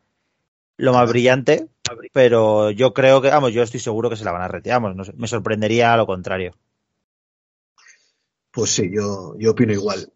lo 0.77 0.93
más 0.93 1.09
brillante, 1.09 1.69
pero 2.13 2.71
yo 2.71 2.93
creo 2.93 3.21
que, 3.21 3.29
vamos, 3.29 3.53
yo 3.53 3.63
estoy 3.63 3.79
seguro 3.79 4.09
que 4.09 4.15
se 4.15 4.25
la 4.25 4.31
van 4.31 4.41
a 4.41 4.47
retirar. 4.47 4.81
Vamos, 4.81 4.95
no, 4.95 5.13
me 5.17 5.27
sorprendería 5.27 5.95
lo 5.97 6.05
contrario. 6.05 6.55
Pues 8.51 8.71
sí, 8.71 8.89
yo, 8.93 9.35
yo 9.37 9.51
opino 9.51 9.73
igual. 9.73 10.11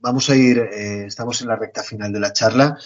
Vamos 0.00 0.28
a 0.28 0.36
ir, 0.36 0.58
eh, 0.58 1.06
estamos 1.06 1.40
en 1.40 1.48
la 1.48 1.56
recta 1.56 1.82
final 1.82 2.12
de 2.12 2.20
la 2.20 2.32
charla. 2.32 2.78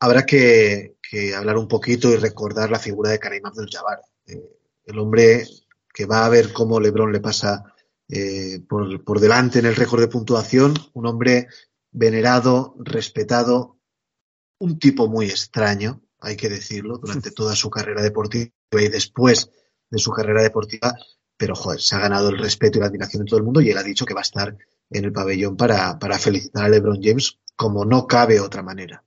Habrá 0.00 0.24
que, 0.24 0.96
que 1.00 1.34
hablar 1.34 1.56
un 1.56 1.68
poquito 1.68 2.10
y 2.10 2.16
recordar 2.16 2.70
la 2.70 2.78
figura 2.78 3.10
de 3.10 3.18
Karim 3.18 3.44
Abdul-Jabbar, 3.44 4.00
eh, 4.26 4.56
el 4.84 4.98
hombre 4.98 5.46
que 5.92 6.06
va 6.06 6.24
a 6.24 6.28
ver 6.28 6.52
cómo 6.52 6.80
LeBron 6.80 7.12
le 7.12 7.20
pasa 7.20 7.74
eh, 8.08 8.60
por, 8.68 9.04
por 9.04 9.20
delante 9.20 9.58
en 9.58 9.66
el 9.66 9.76
récord 9.76 10.00
de 10.00 10.08
puntuación, 10.08 10.74
un 10.94 11.06
hombre 11.06 11.48
venerado, 11.92 12.74
respetado, 12.78 13.78
un 14.58 14.78
tipo 14.78 15.08
muy 15.08 15.26
extraño, 15.26 16.02
hay 16.20 16.36
que 16.36 16.48
decirlo, 16.48 16.98
durante 16.98 17.30
toda 17.32 17.56
su 17.56 17.70
carrera 17.70 18.02
deportiva 18.02 18.50
y 18.72 18.88
después 18.88 19.50
de 19.90 19.98
su 19.98 20.12
carrera 20.12 20.42
deportiva, 20.42 20.94
pero 21.36 21.54
joder, 21.54 21.80
se 21.80 21.96
ha 21.96 22.00
ganado 22.00 22.28
el 22.28 22.38
respeto 22.38 22.78
y 22.78 22.80
la 22.80 22.86
admiración 22.86 23.24
de 23.24 23.28
todo 23.28 23.38
el 23.38 23.44
mundo 23.44 23.60
y 23.60 23.70
él 23.70 23.78
ha 23.78 23.82
dicho 23.82 24.04
que 24.04 24.14
va 24.14 24.20
a 24.20 24.22
estar 24.22 24.56
en 24.90 25.04
el 25.04 25.12
pabellón 25.12 25.56
para, 25.56 25.98
para 25.98 26.18
felicitar 26.18 26.64
a 26.64 26.68
LeBron 26.68 27.00
James 27.02 27.38
como 27.56 27.84
no 27.84 28.06
cabe 28.06 28.40
otra 28.40 28.62
manera. 28.62 29.04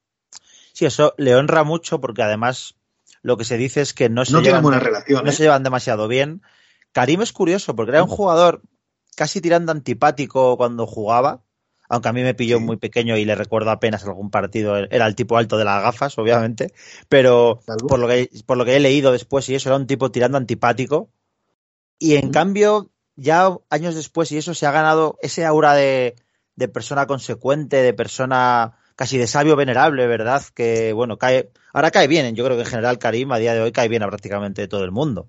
Sí, 0.74 0.86
eso 0.86 1.14
le 1.18 1.36
honra 1.36 1.64
mucho 1.64 2.01
porque 2.01 2.24
además 2.24 2.76
lo 3.22 3.38
que 3.38 3.45
se 3.45 3.57
dice 3.57 3.82
es 3.82 3.93
que 3.93 4.09
no 4.09 4.26
se, 4.26 4.34
no 4.34 4.41
llevan, 4.41 4.64
buena 4.64 4.80
relación, 4.80 5.24
no 5.24 5.30
¿eh? 5.30 5.34
se 5.34 5.43
llevan 5.43 5.64
demasiado 5.64 6.07
bien. 6.07 6.41
Karim 6.91 7.22
es 7.22 7.32
curioso 7.32 7.76
porque 7.76 7.91
era 7.91 8.03
un 8.03 8.09
jugador 8.09 8.61
casi 9.16 9.39
tirando 9.39 9.72
antipático 9.72 10.57
cuando 10.57 10.88
jugaba, 10.88 11.43
aunque 11.94 12.10
a 12.10 12.14
mí 12.14 12.24
me 12.24 12.34
pilló 12.34 12.58
sí. 12.58 12.64
muy 12.64 12.78
pequeño 12.78 13.16
y 13.18 13.24
le 13.24 13.36
recuerdo 13.36 13.70
apenas 13.70 14.04
algún 14.04 14.32
partido, 14.32 14.76
era 14.78 15.06
el 15.06 15.14
tipo 15.14 15.38
alto 15.38 15.58
de 15.58 15.66
las 15.66 15.84
gafas, 15.84 16.18
obviamente, 16.18 16.74
pero 17.08 17.60
por 17.88 18.00
lo, 18.00 18.08
que, 18.08 18.32
por 18.48 18.58
lo 18.58 18.66
que 18.66 18.76
he 18.76 18.80
leído 18.80 19.12
después 19.12 19.48
y 19.50 19.56
eso 19.56 19.70
era 19.70 19.76
un 19.76 19.86
tipo 19.86 20.10
tirando 20.10 20.39
antipático. 20.39 21.12
Y 22.00 22.16
en 22.16 22.32
cambio, 22.32 22.89
ya 23.16 23.56
años 23.70 23.94
después 23.94 24.32
y 24.32 24.38
eso 24.38 24.56
se 24.56 24.66
ha 24.66 24.72
ganado 24.72 25.20
ese 25.22 25.46
aura 25.46 25.76
de, 25.76 26.16
de 26.56 26.68
persona 26.68 27.06
consecuente, 27.06 27.84
de 27.84 27.94
persona 27.94 28.74
casi 28.96 29.20
de 29.20 29.28
sabio 29.28 29.56
venerable, 29.56 30.08
¿verdad? 30.08 30.41
Que 30.56 30.94
bueno, 30.94 31.20
cae, 31.20 31.52
ahora 31.74 31.91
cae 31.91 32.08
bien, 32.08 32.36
yo 32.36 32.44
creo 32.44 32.58
que 32.58 32.64
en 32.64 32.70
general 32.70 32.98
Karim 32.98 33.32
a 33.32 33.38
día 33.38 33.54
de 33.54 33.62
hoy 33.62 33.72
cae 33.72 33.88
bien 33.88 34.02
a 34.02 34.08
prácticamente 34.08 34.68
todo 34.68 34.84
el 34.84 34.91
mundo. 34.91 35.28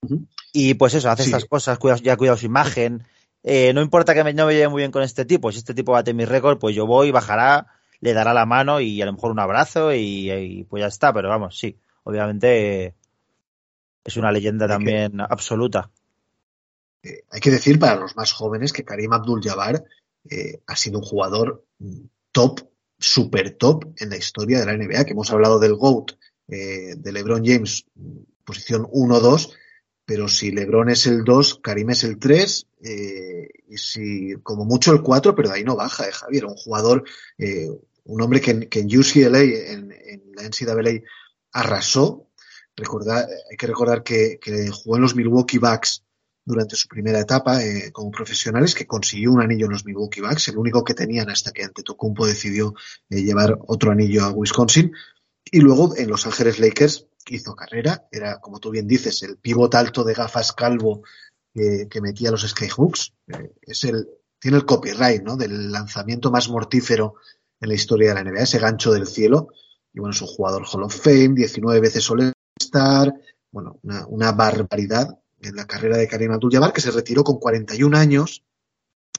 Uh 0.00 0.08
-huh. 0.08 0.26
Y 0.54 0.74
pues 0.74 0.94
eso, 0.94 1.10
hace 1.10 1.24
sí. 1.24 1.28
estas 1.28 1.44
cosas, 1.44 1.78
cuida, 1.78 1.96
ya 1.96 2.16
cuida 2.16 2.38
su 2.38 2.46
imagen, 2.46 3.04
eh, 3.46 3.74
no 3.74 3.82
importa 3.82 4.14
que 4.14 4.24
me, 4.24 4.32
no 4.32 4.46
me 4.46 4.54
lleve 4.54 4.68
muy 4.70 4.80
bien 4.80 4.90
con 4.90 5.02
este 5.02 5.26
tipo, 5.26 5.52
si 5.52 5.58
este 5.58 5.74
tipo 5.74 5.92
bate 5.92 6.14
mi 6.14 6.24
récord, 6.24 6.58
pues 6.58 6.74
yo 6.74 6.86
voy, 6.86 7.10
bajará, 7.10 7.66
le 8.00 8.14
dará 8.14 8.32
la 8.32 8.46
mano 8.46 8.80
y 8.80 9.02
a 9.02 9.06
lo 9.06 9.12
mejor 9.12 9.30
un 9.30 9.38
abrazo 9.38 9.92
y, 9.92 10.30
y 10.32 10.64
pues 10.64 10.80
ya 10.80 10.86
está, 10.86 11.12
pero 11.12 11.28
vamos, 11.28 11.58
sí, 11.58 11.78
obviamente 12.04 12.86
eh, 12.86 12.94
es 14.02 14.16
una 14.16 14.32
leyenda 14.32 14.66
también 14.66 15.12
que, 15.12 15.26
absoluta. 15.28 15.90
Eh, 17.02 17.24
hay 17.30 17.40
que 17.40 17.50
decir 17.50 17.78
para 17.78 17.96
los 17.96 18.16
más 18.16 18.32
jóvenes 18.32 18.72
que 18.72 18.84
Karim 18.84 19.12
Abdul-Jabbar 19.12 19.84
eh, 20.30 20.62
ha 20.66 20.76
sido 20.76 21.00
un 21.00 21.04
jugador 21.04 21.66
top, 22.32 22.60
super 22.98 23.50
top 23.50 23.84
en 23.98 24.08
la 24.08 24.16
historia 24.16 24.60
de 24.60 24.66
la 24.66 24.72
NBA, 24.74 25.04
que 25.04 25.12
hemos 25.12 25.30
hablado 25.30 25.58
del 25.58 25.74
GOAT, 25.74 26.12
de 26.46 27.12
LeBron 27.12 27.44
James, 27.44 27.86
posición 28.44 28.84
1-2, 28.84 29.54
pero 30.06 30.28
si 30.28 30.50
LeBron 30.50 30.90
es 30.90 31.06
el 31.06 31.24
2, 31.24 31.60
Karim 31.62 31.90
es 31.90 32.04
el 32.04 32.18
3, 32.18 32.66
eh, 32.82 33.48
y 33.68 33.78
si 33.78 34.34
como 34.42 34.64
mucho 34.64 34.92
el 34.92 35.02
4, 35.02 35.34
pero 35.34 35.48
de 35.48 35.56
ahí 35.56 35.64
no 35.64 35.76
baja, 35.76 36.06
eh, 36.06 36.12
Javier, 36.12 36.44
un 36.46 36.56
jugador, 36.56 37.04
eh, 37.38 37.68
un 38.04 38.20
hombre 38.20 38.40
que, 38.40 38.68
que 38.68 38.80
en 38.80 38.86
UCLA, 38.86 39.40
en, 39.40 39.88
la 40.34 40.42
NCAA, 40.42 41.02
arrasó. 41.52 42.28
Recordar, 42.76 43.26
hay 43.50 43.56
que 43.56 43.66
recordar 43.68 44.02
que, 44.02 44.38
que, 44.40 44.68
jugó 44.68 44.96
en 44.96 45.02
los 45.02 45.14
Milwaukee 45.14 45.58
Bucks 45.58 46.04
durante 46.44 46.76
su 46.76 46.88
primera 46.88 47.20
etapa 47.20 47.64
eh, 47.64 47.90
como 47.92 48.10
profesionales, 48.10 48.74
que 48.74 48.86
consiguió 48.86 49.32
un 49.32 49.40
anillo 49.40 49.66
en 49.66 49.72
los 49.72 49.84
Milwaukee 49.84 50.20
Bucks, 50.20 50.48
el 50.48 50.58
único 50.58 50.84
que 50.84 50.94
tenían 50.94 51.30
hasta 51.30 51.52
que 51.52 51.64
Antetokounmpo 51.64 52.26
decidió 52.26 52.74
eh, 53.08 53.22
llevar 53.22 53.58
otro 53.66 53.92
anillo 53.92 54.24
a 54.24 54.30
Wisconsin. 54.30 54.92
Y 55.50 55.60
luego 55.60 55.96
en 55.96 56.08
Los 56.08 56.26
Ángeles 56.26 56.58
Lakers 56.58 57.06
hizo 57.28 57.54
carrera, 57.54 58.06
era, 58.10 58.40
como 58.40 58.60
tú 58.60 58.70
bien 58.70 58.86
dices, 58.86 59.22
el 59.22 59.38
pivot 59.38 59.74
alto 59.74 60.04
de 60.04 60.14
gafas 60.14 60.52
calvo 60.52 61.02
que, 61.52 61.86
que 61.88 62.00
metía 62.00 62.30
los 62.30 62.46
skyhooks. 62.46 63.12
Eh, 63.28 63.54
es 63.62 63.84
el, 63.84 64.08
tiene 64.38 64.58
el 64.58 64.66
copyright, 64.66 65.22
¿no? 65.22 65.36
Del 65.36 65.72
lanzamiento 65.72 66.30
más 66.30 66.48
mortífero 66.48 67.14
en 67.60 67.68
la 67.68 67.74
historia 67.74 68.08
de 68.08 68.22
la 68.22 68.30
NBA, 68.30 68.42
ese 68.42 68.58
gancho 68.58 68.92
del 68.92 69.06
cielo. 69.06 69.48
Y 69.92 70.00
bueno, 70.00 70.12
es 70.12 70.20
un 70.20 70.28
jugador 70.28 70.64
Hall 70.70 70.82
of 70.82 70.94
Fame, 70.94 71.34
19 71.34 71.80
veces 71.80 72.10
All-Star, 72.10 73.14
bueno, 73.50 73.78
una, 73.82 74.06
una, 74.08 74.32
barbaridad 74.32 75.18
en 75.40 75.54
la 75.54 75.66
carrera 75.66 75.96
de 75.96 76.08
Karim 76.08 76.32
Abdul-Jabbar, 76.32 76.72
que 76.72 76.80
se 76.80 76.90
retiró 76.90 77.22
con 77.22 77.38
41 77.38 77.96
años, 77.96 78.42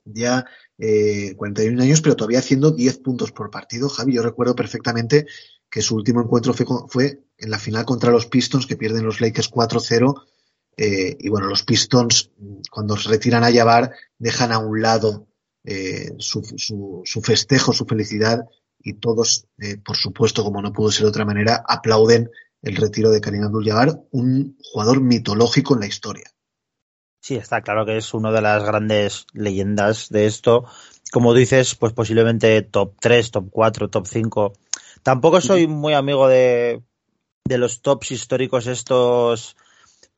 ya 0.03 0.45
eh, 0.77 1.33
41 1.35 1.81
años, 1.81 2.01
pero 2.01 2.15
todavía 2.15 2.39
haciendo 2.39 2.71
10 2.71 2.99
puntos 2.99 3.31
por 3.31 3.49
partido. 3.49 3.89
Javi, 3.89 4.13
yo 4.13 4.21
recuerdo 4.21 4.55
perfectamente 4.55 5.25
que 5.69 5.81
su 5.81 5.95
último 5.95 6.21
encuentro 6.21 6.53
fue, 6.53 6.65
fue 6.87 7.23
en 7.37 7.49
la 7.49 7.59
final 7.59 7.85
contra 7.85 8.11
los 8.11 8.27
Pistons, 8.27 8.65
que 8.65 8.77
pierden 8.77 9.05
los 9.05 9.21
Lakers 9.21 9.51
4-0. 9.51 10.23
Eh, 10.77 11.17
y 11.19 11.29
bueno, 11.29 11.47
los 11.47 11.63
Pistons, 11.63 12.31
cuando 12.69 12.97
se 12.97 13.09
retiran 13.09 13.43
a 13.43 13.51
Jabbar, 13.51 13.91
dejan 14.17 14.51
a 14.51 14.59
un 14.59 14.81
lado 14.81 15.27
eh, 15.63 16.13
su, 16.19 16.43
su, 16.43 17.01
su, 17.03 17.21
festejo, 17.21 17.73
su 17.73 17.85
felicidad, 17.85 18.45
y 18.85 18.93
todos, 18.93 19.47
eh, 19.57 19.77
por 19.77 19.97
supuesto, 19.97 20.43
como 20.43 20.61
no 20.61 20.71
pudo 20.71 20.91
ser 20.91 21.03
de 21.03 21.09
otra 21.09 21.25
manera, 21.25 21.63
aplauden 21.67 22.29
el 22.61 22.75
retiro 22.75 23.09
de 23.09 23.19
Karim 23.19 23.43
Abdul-Jabbar, 23.43 24.03
un 24.11 24.57
jugador 24.61 25.01
mitológico 25.01 25.73
en 25.73 25.79
la 25.79 25.87
historia. 25.87 26.31
Sí, 27.19 27.35
está 27.35 27.61
claro 27.61 27.87
que 27.87 27.97
es 27.97 28.13
una 28.13 28.31
de 28.31 28.41
las 28.41 28.63
grandes 28.63 29.25
leyendas 29.33 30.09
de 30.09 30.27
esto. 30.27 30.65
Como 31.11 31.33
dices, 31.33 31.73
pues 31.73 31.93
posiblemente 31.93 32.61
top 32.61 32.93
3, 32.99 33.31
top 33.31 33.47
4, 33.49 33.89
top 33.89 34.05
5 34.05 34.53
Tampoco 35.05 35.39
soy 35.39 35.67
muy 35.67 35.93
amigo 35.93 36.27
de, 36.27 36.81
de 37.43 37.57
los 37.59 37.83
tops 37.83 38.09
históricos 38.09 38.65
estos 38.65 39.55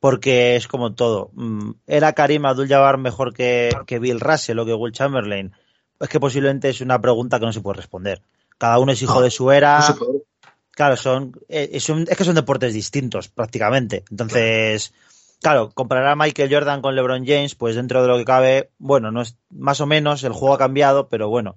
porque 0.00 0.56
es 0.56 0.66
como 0.66 0.94
todo. 0.94 1.30
Mm, 1.34 1.72
¿Era 1.86 2.14
Karim 2.14 2.46
Abdul-Jabbar 2.46 2.96
mejor 2.96 3.34
que, 3.34 3.68
que, 3.86 3.98
Bill 3.98 4.18
Russell 4.18 4.58
o 4.58 4.64
que 4.64 4.72
Will 4.72 4.94
Chamberlain? 4.94 5.52
Es 6.00 6.08
que 6.08 6.18
posiblemente 6.18 6.70
es 6.70 6.80
una 6.80 7.02
pregunta 7.02 7.38
que 7.38 7.44
no 7.44 7.52
se 7.52 7.60
puede 7.60 7.76
responder. 7.76 8.22
Cada 8.56 8.78
uno 8.78 8.92
es 8.92 9.02
hijo 9.02 9.16
no, 9.16 9.20
de 9.20 9.30
su 9.30 9.50
era. 9.50 9.78
No 9.90 10.22
claro, 10.70 10.96
son 10.96 11.38
eh, 11.50 11.68
es, 11.72 11.86
un, 11.90 12.06
es, 12.08 12.16
que 12.16 12.24
son 12.24 12.36
deportes 12.36 12.72
distintos 12.72 13.28
prácticamente. 13.28 14.04
Entonces, 14.10 14.94
claro, 15.42 15.70
comparar 15.74 16.06
a 16.06 16.16
Michael 16.16 16.50
Jordan 16.50 16.80
con 16.80 16.96
LeBron 16.96 17.26
James, 17.26 17.54
pues 17.54 17.76
dentro 17.76 18.00
de 18.00 18.08
lo 18.08 18.16
que 18.16 18.24
cabe, 18.24 18.70
bueno, 18.78 19.10
no 19.10 19.20
es 19.20 19.36
más 19.50 19.82
o 19.82 19.86
menos, 19.86 20.24
el 20.24 20.32
juego 20.32 20.54
ha 20.54 20.58
cambiado, 20.58 21.10
pero 21.10 21.28
bueno, 21.28 21.56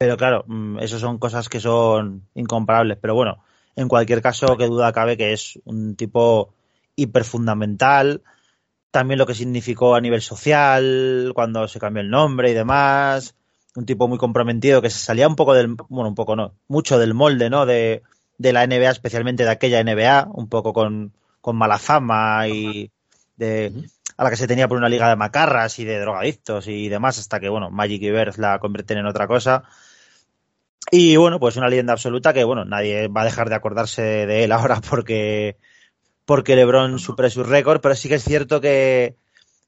pero 0.00 0.16
claro, 0.16 0.44
mm, 0.46 0.78
eso 0.78 0.98
son 0.98 1.18
cosas 1.18 1.50
que 1.50 1.60
son 1.60 2.26
incomparables. 2.34 2.96
Pero 3.02 3.14
bueno, 3.14 3.44
en 3.76 3.86
cualquier 3.86 4.22
caso, 4.22 4.56
que 4.56 4.64
duda 4.66 4.94
cabe 4.94 5.18
que 5.18 5.34
es 5.34 5.60
un 5.66 5.94
tipo 5.94 6.54
hiperfundamental. 6.96 8.22
También 8.90 9.18
lo 9.18 9.26
que 9.26 9.34
significó 9.34 9.94
a 9.94 10.00
nivel 10.00 10.22
social, 10.22 11.32
cuando 11.34 11.68
se 11.68 11.78
cambió 11.78 12.00
el 12.00 12.08
nombre 12.08 12.50
y 12.50 12.54
demás. 12.54 13.34
Un 13.76 13.84
tipo 13.84 14.08
muy 14.08 14.16
comprometido 14.16 14.80
que 14.80 14.88
se 14.88 14.98
salía 14.98 15.28
un 15.28 15.36
poco 15.36 15.52
del, 15.52 15.76
bueno, 15.90 16.08
un 16.08 16.14
poco 16.14 16.34
no, 16.34 16.54
mucho 16.66 16.98
del 16.98 17.12
molde, 17.12 17.50
¿no? 17.50 17.66
De, 17.66 18.02
de 18.38 18.52
la 18.54 18.66
NBA, 18.66 18.90
especialmente 18.92 19.44
de 19.44 19.50
aquella 19.50 19.84
NBA, 19.84 20.28
un 20.32 20.48
poco 20.48 20.72
con, 20.72 21.12
con 21.42 21.56
mala 21.56 21.78
fama 21.78 22.48
y 22.48 22.90
de, 23.36 23.70
a 24.16 24.24
la 24.24 24.30
que 24.30 24.36
se 24.36 24.46
tenía 24.46 24.66
por 24.66 24.78
una 24.78 24.88
liga 24.88 25.10
de 25.10 25.16
macarras 25.16 25.78
y 25.78 25.84
de 25.84 26.00
drogadictos 26.00 26.68
y 26.68 26.88
demás, 26.88 27.18
hasta 27.18 27.38
que, 27.38 27.50
bueno, 27.50 27.70
Magic 27.70 28.02
y 28.02 28.10
Bird 28.10 28.38
la 28.38 28.58
convierten 28.60 28.96
en 28.96 29.06
otra 29.06 29.26
cosa. 29.26 29.64
Y 30.90 31.16
bueno, 31.16 31.38
pues 31.38 31.56
una 31.56 31.68
leyenda 31.68 31.92
absoluta 31.92 32.32
que, 32.32 32.44
bueno, 32.44 32.64
nadie 32.64 33.08
va 33.08 33.22
a 33.22 33.24
dejar 33.24 33.48
de 33.48 33.54
acordarse 33.54 34.02
de 34.02 34.44
él 34.44 34.52
ahora 34.52 34.80
porque, 34.88 35.56
porque 36.24 36.56
LeBron 36.56 36.98
supere 36.98 37.30
su 37.30 37.44
récord, 37.44 37.80
pero 37.80 37.94
sí 37.94 38.08
que 38.08 38.16
es 38.16 38.24
cierto 38.24 38.60
que, 38.60 39.16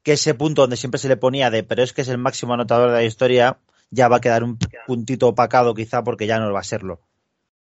que 0.02 0.12
ese 0.12 0.34
punto 0.34 0.62
donde 0.62 0.76
siempre 0.76 0.98
se 0.98 1.08
le 1.08 1.16
ponía 1.16 1.50
de, 1.50 1.62
pero 1.62 1.82
es 1.82 1.92
que 1.92 2.02
es 2.02 2.08
el 2.08 2.18
máximo 2.18 2.54
anotador 2.54 2.90
de 2.90 2.96
la 2.96 3.04
historia, 3.04 3.58
ya 3.90 4.08
va 4.08 4.16
a 4.16 4.20
quedar 4.20 4.42
un 4.42 4.58
puntito 4.86 5.28
opacado 5.28 5.74
quizá 5.74 6.02
porque 6.02 6.26
ya 6.26 6.38
no 6.38 6.52
va 6.52 6.60
a 6.60 6.64
serlo. 6.64 7.00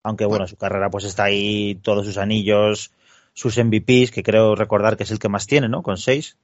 Aunque 0.03 0.25
bueno, 0.25 0.47
su 0.47 0.55
carrera 0.55 0.89
pues 0.89 1.05
está 1.05 1.23
ahí, 1.23 1.79
todos 1.81 2.05
sus 2.05 2.17
anillos, 2.17 2.91
sus 3.33 3.57
MVPs, 3.57 4.11
que 4.11 4.23
creo 4.23 4.55
recordar 4.55 4.97
que 4.97 5.03
es 5.03 5.11
el 5.11 5.19
que 5.19 5.29
más 5.29 5.47
tiene, 5.47 5.67
¿no? 5.67 5.81
Con 5.81 5.97
seis. 5.97 6.37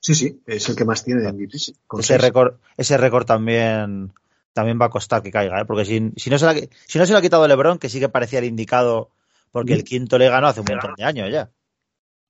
Sí, 0.00 0.14
sí, 0.14 0.40
es 0.46 0.68
el 0.68 0.76
que 0.76 0.84
más 0.84 1.04
tiene 1.04 1.22
de 1.22 1.32
MVPs. 1.32 1.74
ese 1.98 2.18
récord, 2.18 2.54
ese 2.76 2.96
récord 2.96 3.26
también 3.26 4.12
también 4.54 4.80
va 4.80 4.86
a 4.86 4.90
costar 4.90 5.22
que 5.22 5.30
caiga, 5.30 5.60
¿eh? 5.60 5.64
porque 5.66 5.84
si, 5.84 6.12
si, 6.16 6.30
no 6.30 6.38
se 6.38 6.46
la, 6.46 6.54
si 6.54 6.98
no 6.98 7.04
se 7.04 7.12
lo 7.12 7.18
ha 7.18 7.22
quitado 7.22 7.46
LeBron, 7.46 7.78
que 7.78 7.90
sí 7.90 8.00
que 8.00 8.08
parecía 8.08 8.38
el 8.38 8.46
indicado, 8.46 9.10
porque 9.50 9.74
el 9.74 9.84
quinto 9.84 10.16
le 10.16 10.30
ganó 10.30 10.46
hace 10.46 10.60
un 10.60 10.66
montón 10.70 10.94
de 10.96 11.04
años 11.04 11.30
ya. 11.30 11.50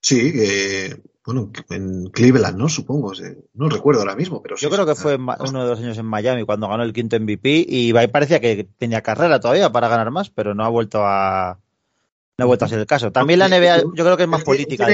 Sí, 0.00 0.32
eh, 0.34 1.00
bueno, 1.24 1.50
en 1.70 2.10
Cleveland, 2.10 2.58
¿no? 2.58 2.68
Supongo, 2.68 3.12
no 3.54 3.68
recuerdo 3.68 4.00
ahora 4.00 4.16
mismo, 4.16 4.42
pero 4.42 4.56
Yo 4.56 4.68
creo 4.68 4.84
que 4.84 4.94
fue 4.94 5.16
uno 5.16 5.62
de 5.62 5.70
los 5.70 5.78
años 5.78 5.96
en 5.96 6.06
Miami 6.06 6.44
cuando 6.44 6.68
ganó 6.68 6.82
el 6.82 6.92
quinto 6.92 7.18
MVP 7.18 7.64
y 7.68 7.92
parecía 8.08 8.40
que 8.40 8.68
tenía 8.76 9.02
carrera 9.02 9.40
todavía 9.40 9.70
para 9.70 9.88
ganar 9.88 10.10
más, 10.10 10.28
pero 10.30 10.54
no 10.54 10.64
ha 10.64 10.68
vuelto 10.68 11.00
a 11.02 11.60
no 12.36 12.44
ha 12.44 12.46
vuelto 12.46 12.64
a 12.64 12.68
ser 12.68 12.80
el 12.80 12.86
caso. 12.86 13.12
También 13.12 13.38
la 13.38 13.48
NBA 13.48 13.82
yo 13.94 14.04
creo 14.04 14.16
que 14.16 14.24
es 14.24 14.28
más 14.28 14.44
política. 14.44 14.86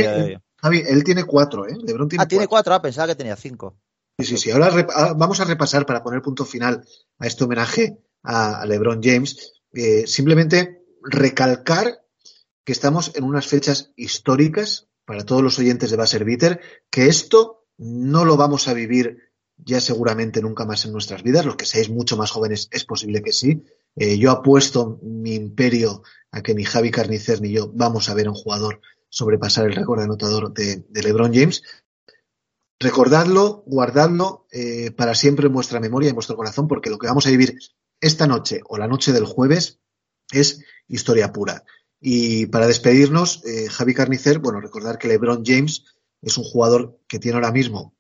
Javi, 0.57 0.83
él 0.87 1.05
tiene 1.05 1.25
cuatro, 1.25 1.67
¿eh? 1.67 1.77
LeBron 1.83 2.09
tiene 2.09 2.23
ah, 2.23 2.29
tiene 2.29 2.47
cuatro, 2.47 2.75
ah, 2.75 2.83
pensaba 2.83 3.09
que 3.09 3.15
tenía 3.15 3.35
cinco. 3.35 3.77
Sí, 4.23 4.37
sí, 4.37 4.51
Ahora 4.51 4.87
ah, 4.95 5.15
vamos 5.17 5.41
a 5.41 5.45
repasar 5.45 5.87
para 5.87 6.03
poner 6.03 6.23
punto 6.23 6.45
final 6.45 6.85
a 7.19 7.27
este 7.27 7.45
homenaje 7.45 7.99
a 8.23 8.65
LeBron 8.67 9.01
James. 9.03 9.53
Eh, 9.73 10.07
simplemente 10.07 10.85
recalcar 11.03 12.03
que 12.65 12.73
estamos 12.73 13.13
en 13.15 13.25
unas 13.25 13.47
fechas 13.47 13.93
históricas 13.97 14.89
para 15.05 15.25
todos 15.25 15.43
los 15.43 15.59
oyentes 15.59 15.91
de 15.91 15.97
Basser 15.97 16.25
Bitter, 16.25 16.61
que 16.91 17.07
esto 17.07 17.67
no 17.79 18.25
lo 18.25 18.37
vamos 18.37 18.69
a 18.69 18.75
vivir 18.75 19.31
ya 19.57 19.81
seguramente 19.81 20.41
nunca 20.41 20.65
más 20.65 20.85
en 20.85 20.93
nuestras 20.93 21.23
vidas. 21.23 21.45
Los 21.45 21.57
que 21.57 21.67
seáis 21.67 21.91
mucho 21.91 22.17
más 22.17 22.31
jóvenes 22.31 22.69
es 22.71 22.85
posible 22.85 23.23
que 23.23 23.33
sí. 23.33 23.65
Eh, 23.97 24.19
yo 24.19 24.31
apuesto 24.31 24.99
mi 25.03 25.35
imperio 25.35 26.03
a 26.31 26.43
que 26.43 26.55
ni 26.55 26.65
Javi 26.65 26.91
Carnicer 26.91 27.41
ni 27.41 27.51
yo 27.53 27.71
vamos 27.75 28.09
a 28.09 28.15
ver 28.15 28.27
a 28.27 28.31
un 28.31 28.37
jugador 28.37 28.81
sobrepasar 29.09 29.67
el 29.67 29.75
récord 29.75 29.99
de 29.99 30.05
anotador 30.05 30.53
de 30.53 30.85
LeBron 30.93 31.35
James. 31.35 31.63
Recordadlo, 32.83 33.63
guardadlo 33.67 34.47
eh, 34.51 34.91
para 34.91 35.15
siempre 35.15 35.49
en 35.49 35.53
vuestra 35.53 35.81
memoria 35.81 36.07
y 36.07 36.11
en 36.11 36.15
vuestro 36.15 36.35
corazón, 36.35 36.67
porque 36.67 36.89
lo 36.89 36.99
que 36.99 37.07
vamos 37.07 37.27
a 37.27 37.31
vivir 37.31 37.59
esta 38.01 38.27
noche 38.27 38.63
o 38.65 38.79
la 38.79 38.89
noche 38.89 39.13
del 39.13 39.27
jueves 39.27 39.81
es 40.33 40.65
historia 40.89 41.31
pura. 41.31 41.63
Y 42.01 42.47
para 42.47 42.67
despedirnos, 42.67 43.45
eh, 43.45 43.69
Javi 43.69 43.93
Carnicer, 43.93 44.39
bueno, 44.39 44.63
recordar 44.63 44.97
que 44.97 45.09
LeBron 45.09 45.45
James 45.45 45.85
es 46.23 46.39
un 46.39 46.45
jugador 46.45 46.99
que 47.07 47.19
tiene 47.19 47.37
ahora 47.37 47.53
mismo 47.53 47.95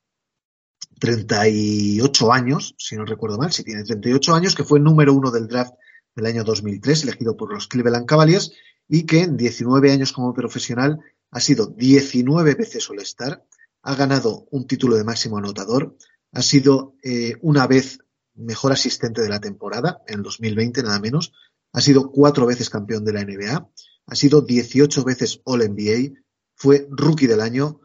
38 0.99 2.33
años, 2.33 2.75
si 2.79 2.97
no 2.97 3.05
recuerdo 3.05 3.37
mal, 3.37 3.53
si 3.53 3.63
tiene 3.65 3.85
38 3.85 4.35
años, 4.35 4.55
que 4.55 4.65
fue 4.65 4.81
número 4.81 5.13
uno 5.13 5.31
del 5.31 5.47
draft 5.47 5.75
del 6.15 6.25
año 6.25 6.43
2003, 6.43 7.03
elegido 7.03 7.37
por 7.37 7.53
los 7.53 7.69
Cleveland 7.69 8.07
Cavaliers, 8.07 8.53
y 8.89 9.05
que 9.05 9.21
en 9.25 9.37
19 9.37 9.93
años 9.93 10.15
como 10.15 10.33
profesional 10.33 11.01
ha 11.31 11.41
sido 11.41 11.67
19 11.67 12.55
veces 12.55 12.89
All-Star, 12.89 13.45
ha 13.83 13.95
ganado 13.95 14.47
un 14.51 14.67
título 14.67 14.97
de 14.97 15.05
máximo 15.05 15.39
anotador, 15.39 15.97
ha 16.33 16.43
sido 16.43 16.95
eh, 17.03 17.35
una 17.41 17.67
vez 17.67 17.99
mejor 18.35 18.73
asistente 18.73 19.23
de 19.23 19.29
la 19.29 19.41
temporada, 19.41 20.03
en 20.07 20.19
el 20.19 20.23
2020 20.23 20.83
nada 20.83 21.01
menos, 21.01 21.33
ha 21.73 21.81
sido 21.81 22.11
cuatro 22.11 22.47
veces 22.47 22.71
campeón 22.71 23.05
de 23.05 23.13
la 23.13 23.25
NBA, 23.25 23.69
ha 24.07 24.15
sido 24.15 24.43
18 24.43 25.05
veces 25.05 25.41
All 25.45 25.61
NBA, 25.61 26.21
fue 26.55 26.87
rookie 26.91 27.27
del 27.27 27.41
año, 27.41 27.81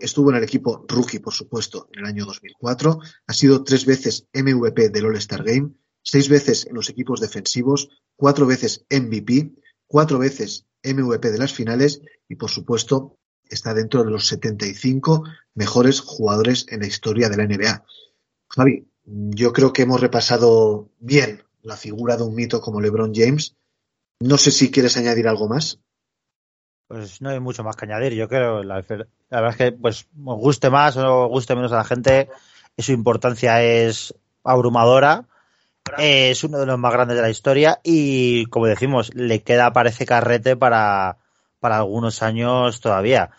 estuvo 0.00 0.30
en 0.30 0.36
el 0.36 0.44
equipo 0.44 0.84
rookie, 0.88 1.18
por 1.18 1.32
supuesto, 1.32 1.88
en 1.92 2.00
el 2.00 2.06
año 2.06 2.26
2004, 2.26 2.98
ha 3.26 3.32
sido 3.32 3.64
tres 3.64 3.86
veces 3.86 4.28
MVP 4.32 4.88
del 4.90 5.06
All-Star 5.06 5.44
Game, 5.44 5.72
seis 6.02 6.28
veces 6.28 6.66
en 6.66 6.74
los 6.74 6.88
equipos 6.90 7.20
defensivos, 7.20 7.88
cuatro 8.16 8.46
veces 8.46 8.84
MVP, 8.90 9.52
cuatro 9.86 10.18
veces 10.18 10.66
MVP 10.82 11.30
de 11.30 11.38
las 11.38 11.52
finales 11.52 12.02
y, 12.28 12.36
por 12.36 12.50
supuesto, 12.50 13.18
está 13.48 13.74
dentro 13.74 14.04
de 14.04 14.10
los 14.10 14.26
75 14.26 15.24
mejores 15.54 16.00
jugadores 16.00 16.66
en 16.68 16.80
la 16.80 16.86
historia 16.86 17.28
de 17.28 17.36
la 17.36 17.46
NBA. 17.46 17.84
Javi, 18.48 18.86
yo 19.04 19.52
creo 19.52 19.72
que 19.72 19.82
hemos 19.82 20.00
repasado 20.00 20.88
bien 20.98 21.42
la 21.62 21.76
figura 21.76 22.16
de 22.16 22.24
un 22.24 22.34
mito 22.34 22.60
como 22.60 22.80
LeBron 22.80 23.12
James. 23.14 23.56
No 24.20 24.38
sé 24.38 24.50
si 24.50 24.70
quieres 24.70 24.96
añadir 24.96 25.28
algo 25.28 25.48
más. 25.48 25.80
Pues 26.86 27.20
no 27.20 27.30
hay 27.30 27.40
mucho 27.40 27.64
más 27.64 27.76
que 27.76 27.86
añadir, 27.86 28.12
yo 28.12 28.28
creo. 28.28 28.62
La, 28.62 28.82
verdad 28.82 29.50
es 29.50 29.56
que, 29.56 29.72
pues, 29.72 30.06
guste 30.14 30.70
más 30.70 30.96
o 30.96 31.28
guste 31.28 31.54
menos 31.54 31.72
a 31.72 31.78
la 31.78 31.84
gente, 31.84 32.28
su 32.78 32.92
importancia 32.92 33.62
es 33.62 34.14
abrumadora. 34.42 35.26
Es 35.98 36.42
uno 36.44 36.58
de 36.58 36.66
los 36.66 36.78
más 36.78 36.92
grandes 36.92 37.16
de 37.16 37.22
la 37.22 37.30
historia 37.30 37.80
y, 37.82 38.46
como 38.46 38.66
decimos, 38.66 39.14
le 39.14 39.42
queda, 39.42 39.72
parece, 39.72 40.06
carrete 40.06 40.56
para, 40.56 41.18
para 41.64 41.78
algunos 41.78 42.22
años 42.22 42.82
todavía. 42.82 43.30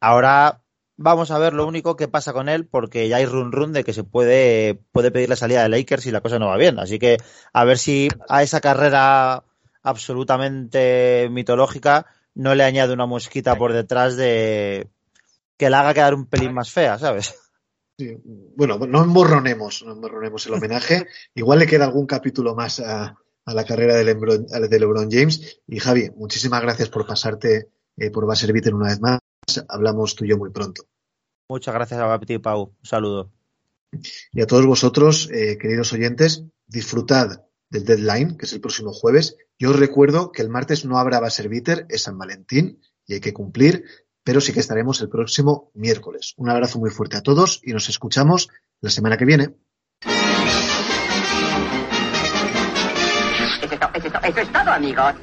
Ahora 0.00 0.62
vamos 0.96 1.30
a 1.30 1.38
ver 1.38 1.52
lo 1.52 1.66
único 1.66 1.96
que 1.96 2.08
pasa 2.08 2.32
con 2.32 2.48
él 2.48 2.66
porque 2.66 3.10
ya 3.10 3.16
hay 3.16 3.26
run 3.26 3.52
run 3.52 3.74
de 3.74 3.84
que 3.84 3.92
se 3.92 4.04
puede, 4.04 4.80
puede 4.90 5.10
pedir 5.10 5.28
la 5.28 5.36
salida 5.36 5.62
de 5.62 5.68
Lakers 5.68 6.06
y 6.06 6.10
la 6.10 6.22
cosa 6.22 6.38
no 6.38 6.46
va 6.46 6.56
bien. 6.56 6.78
Así 6.78 6.98
que 6.98 7.18
a 7.52 7.64
ver 7.64 7.76
si 7.76 8.08
a 8.26 8.42
esa 8.42 8.62
carrera 8.62 9.44
absolutamente 9.82 11.28
mitológica 11.30 12.06
no 12.34 12.54
le 12.54 12.64
añade 12.64 12.94
una 12.94 13.04
mosquita 13.04 13.54
por 13.58 13.74
detrás 13.74 14.16
de 14.16 14.88
que 15.58 15.68
la 15.68 15.80
haga 15.80 15.92
quedar 15.92 16.14
un 16.14 16.24
pelín 16.24 16.54
más 16.54 16.72
fea, 16.72 16.98
¿sabes? 16.98 17.34
Bueno, 18.56 18.78
no 18.78 19.04
emborronemos, 19.04 19.84
no 19.84 19.92
emborronemos 19.92 20.46
el 20.46 20.54
homenaje. 20.54 21.06
Igual 21.34 21.58
le 21.58 21.66
queda 21.66 21.84
algún 21.84 22.06
capítulo 22.06 22.54
más 22.54 22.80
a, 22.80 23.14
la 23.44 23.64
carrera 23.66 23.94
de 23.94 24.04
LeBron, 24.04 24.46
de 24.46 24.80
LeBron 24.80 25.10
James. 25.10 25.60
Y 25.66 25.80
Javi, 25.80 26.10
muchísimas 26.16 26.62
gracias 26.62 26.88
por 26.88 27.06
pasarte 27.06 27.68
eh, 27.96 28.10
por 28.10 28.26
Baserviter 28.26 28.74
una 28.74 28.88
vez 28.88 29.00
más. 29.00 29.20
Hablamos 29.68 30.14
tú 30.14 30.24
y 30.24 30.28
yo 30.28 30.38
muy 30.38 30.50
pronto. 30.50 30.84
Muchas 31.48 31.74
gracias 31.74 32.00
a 32.00 32.18
ti, 32.20 32.38
Pau. 32.38 32.74
Un 32.80 32.86
saludo. 32.86 33.30
Y 34.32 34.40
a 34.40 34.46
todos 34.46 34.66
vosotros, 34.66 35.28
eh, 35.32 35.58
queridos 35.58 35.92
oyentes, 35.92 36.44
disfrutad 36.66 37.44
del 37.70 37.84
deadline, 37.84 38.36
que 38.36 38.46
es 38.46 38.52
el 38.52 38.60
próximo 38.60 38.92
jueves. 38.92 39.36
Yo 39.58 39.70
os 39.70 39.78
recuerdo 39.78 40.32
que 40.32 40.42
el 40.42 40.48
martes 40.48 40.84
no 40.84 40.98
habrá 40.98 41.20
Baserviter, 41.20 41.86
es 41.88 42.02
San 42.02 42.18
Valentín 42.18 42.80
y 43.06 43.14
hay 43.14 43.20
que 43.20 43.32
cumplir, 43.32 43.84
pero 44.24 44.40
sí 44.40 44.52
que 44.52 44.60
estaremos 44.60 45.00
el 45.00 45.08
próximo 45.08 45.70
miércoles. 45.74 46.34
Un 46.36 46.48
abrazo 46.48 46.78
muy 46.78 46.90
fuerte 46.90 47.16
a 47.16 47.22
todos 47.22 47.60
y 47.62 47.72
nos 47.72 47.88
escuchamos 47.88 48.48
la 48.80 48.90
semana 48.90 49.16
que 49.16 49.24
viene. 49.24 49.54
Eso 54.24 54.40
es 54.40 54.52
todo, 54.52 54.70
amigos. 54.70 55.14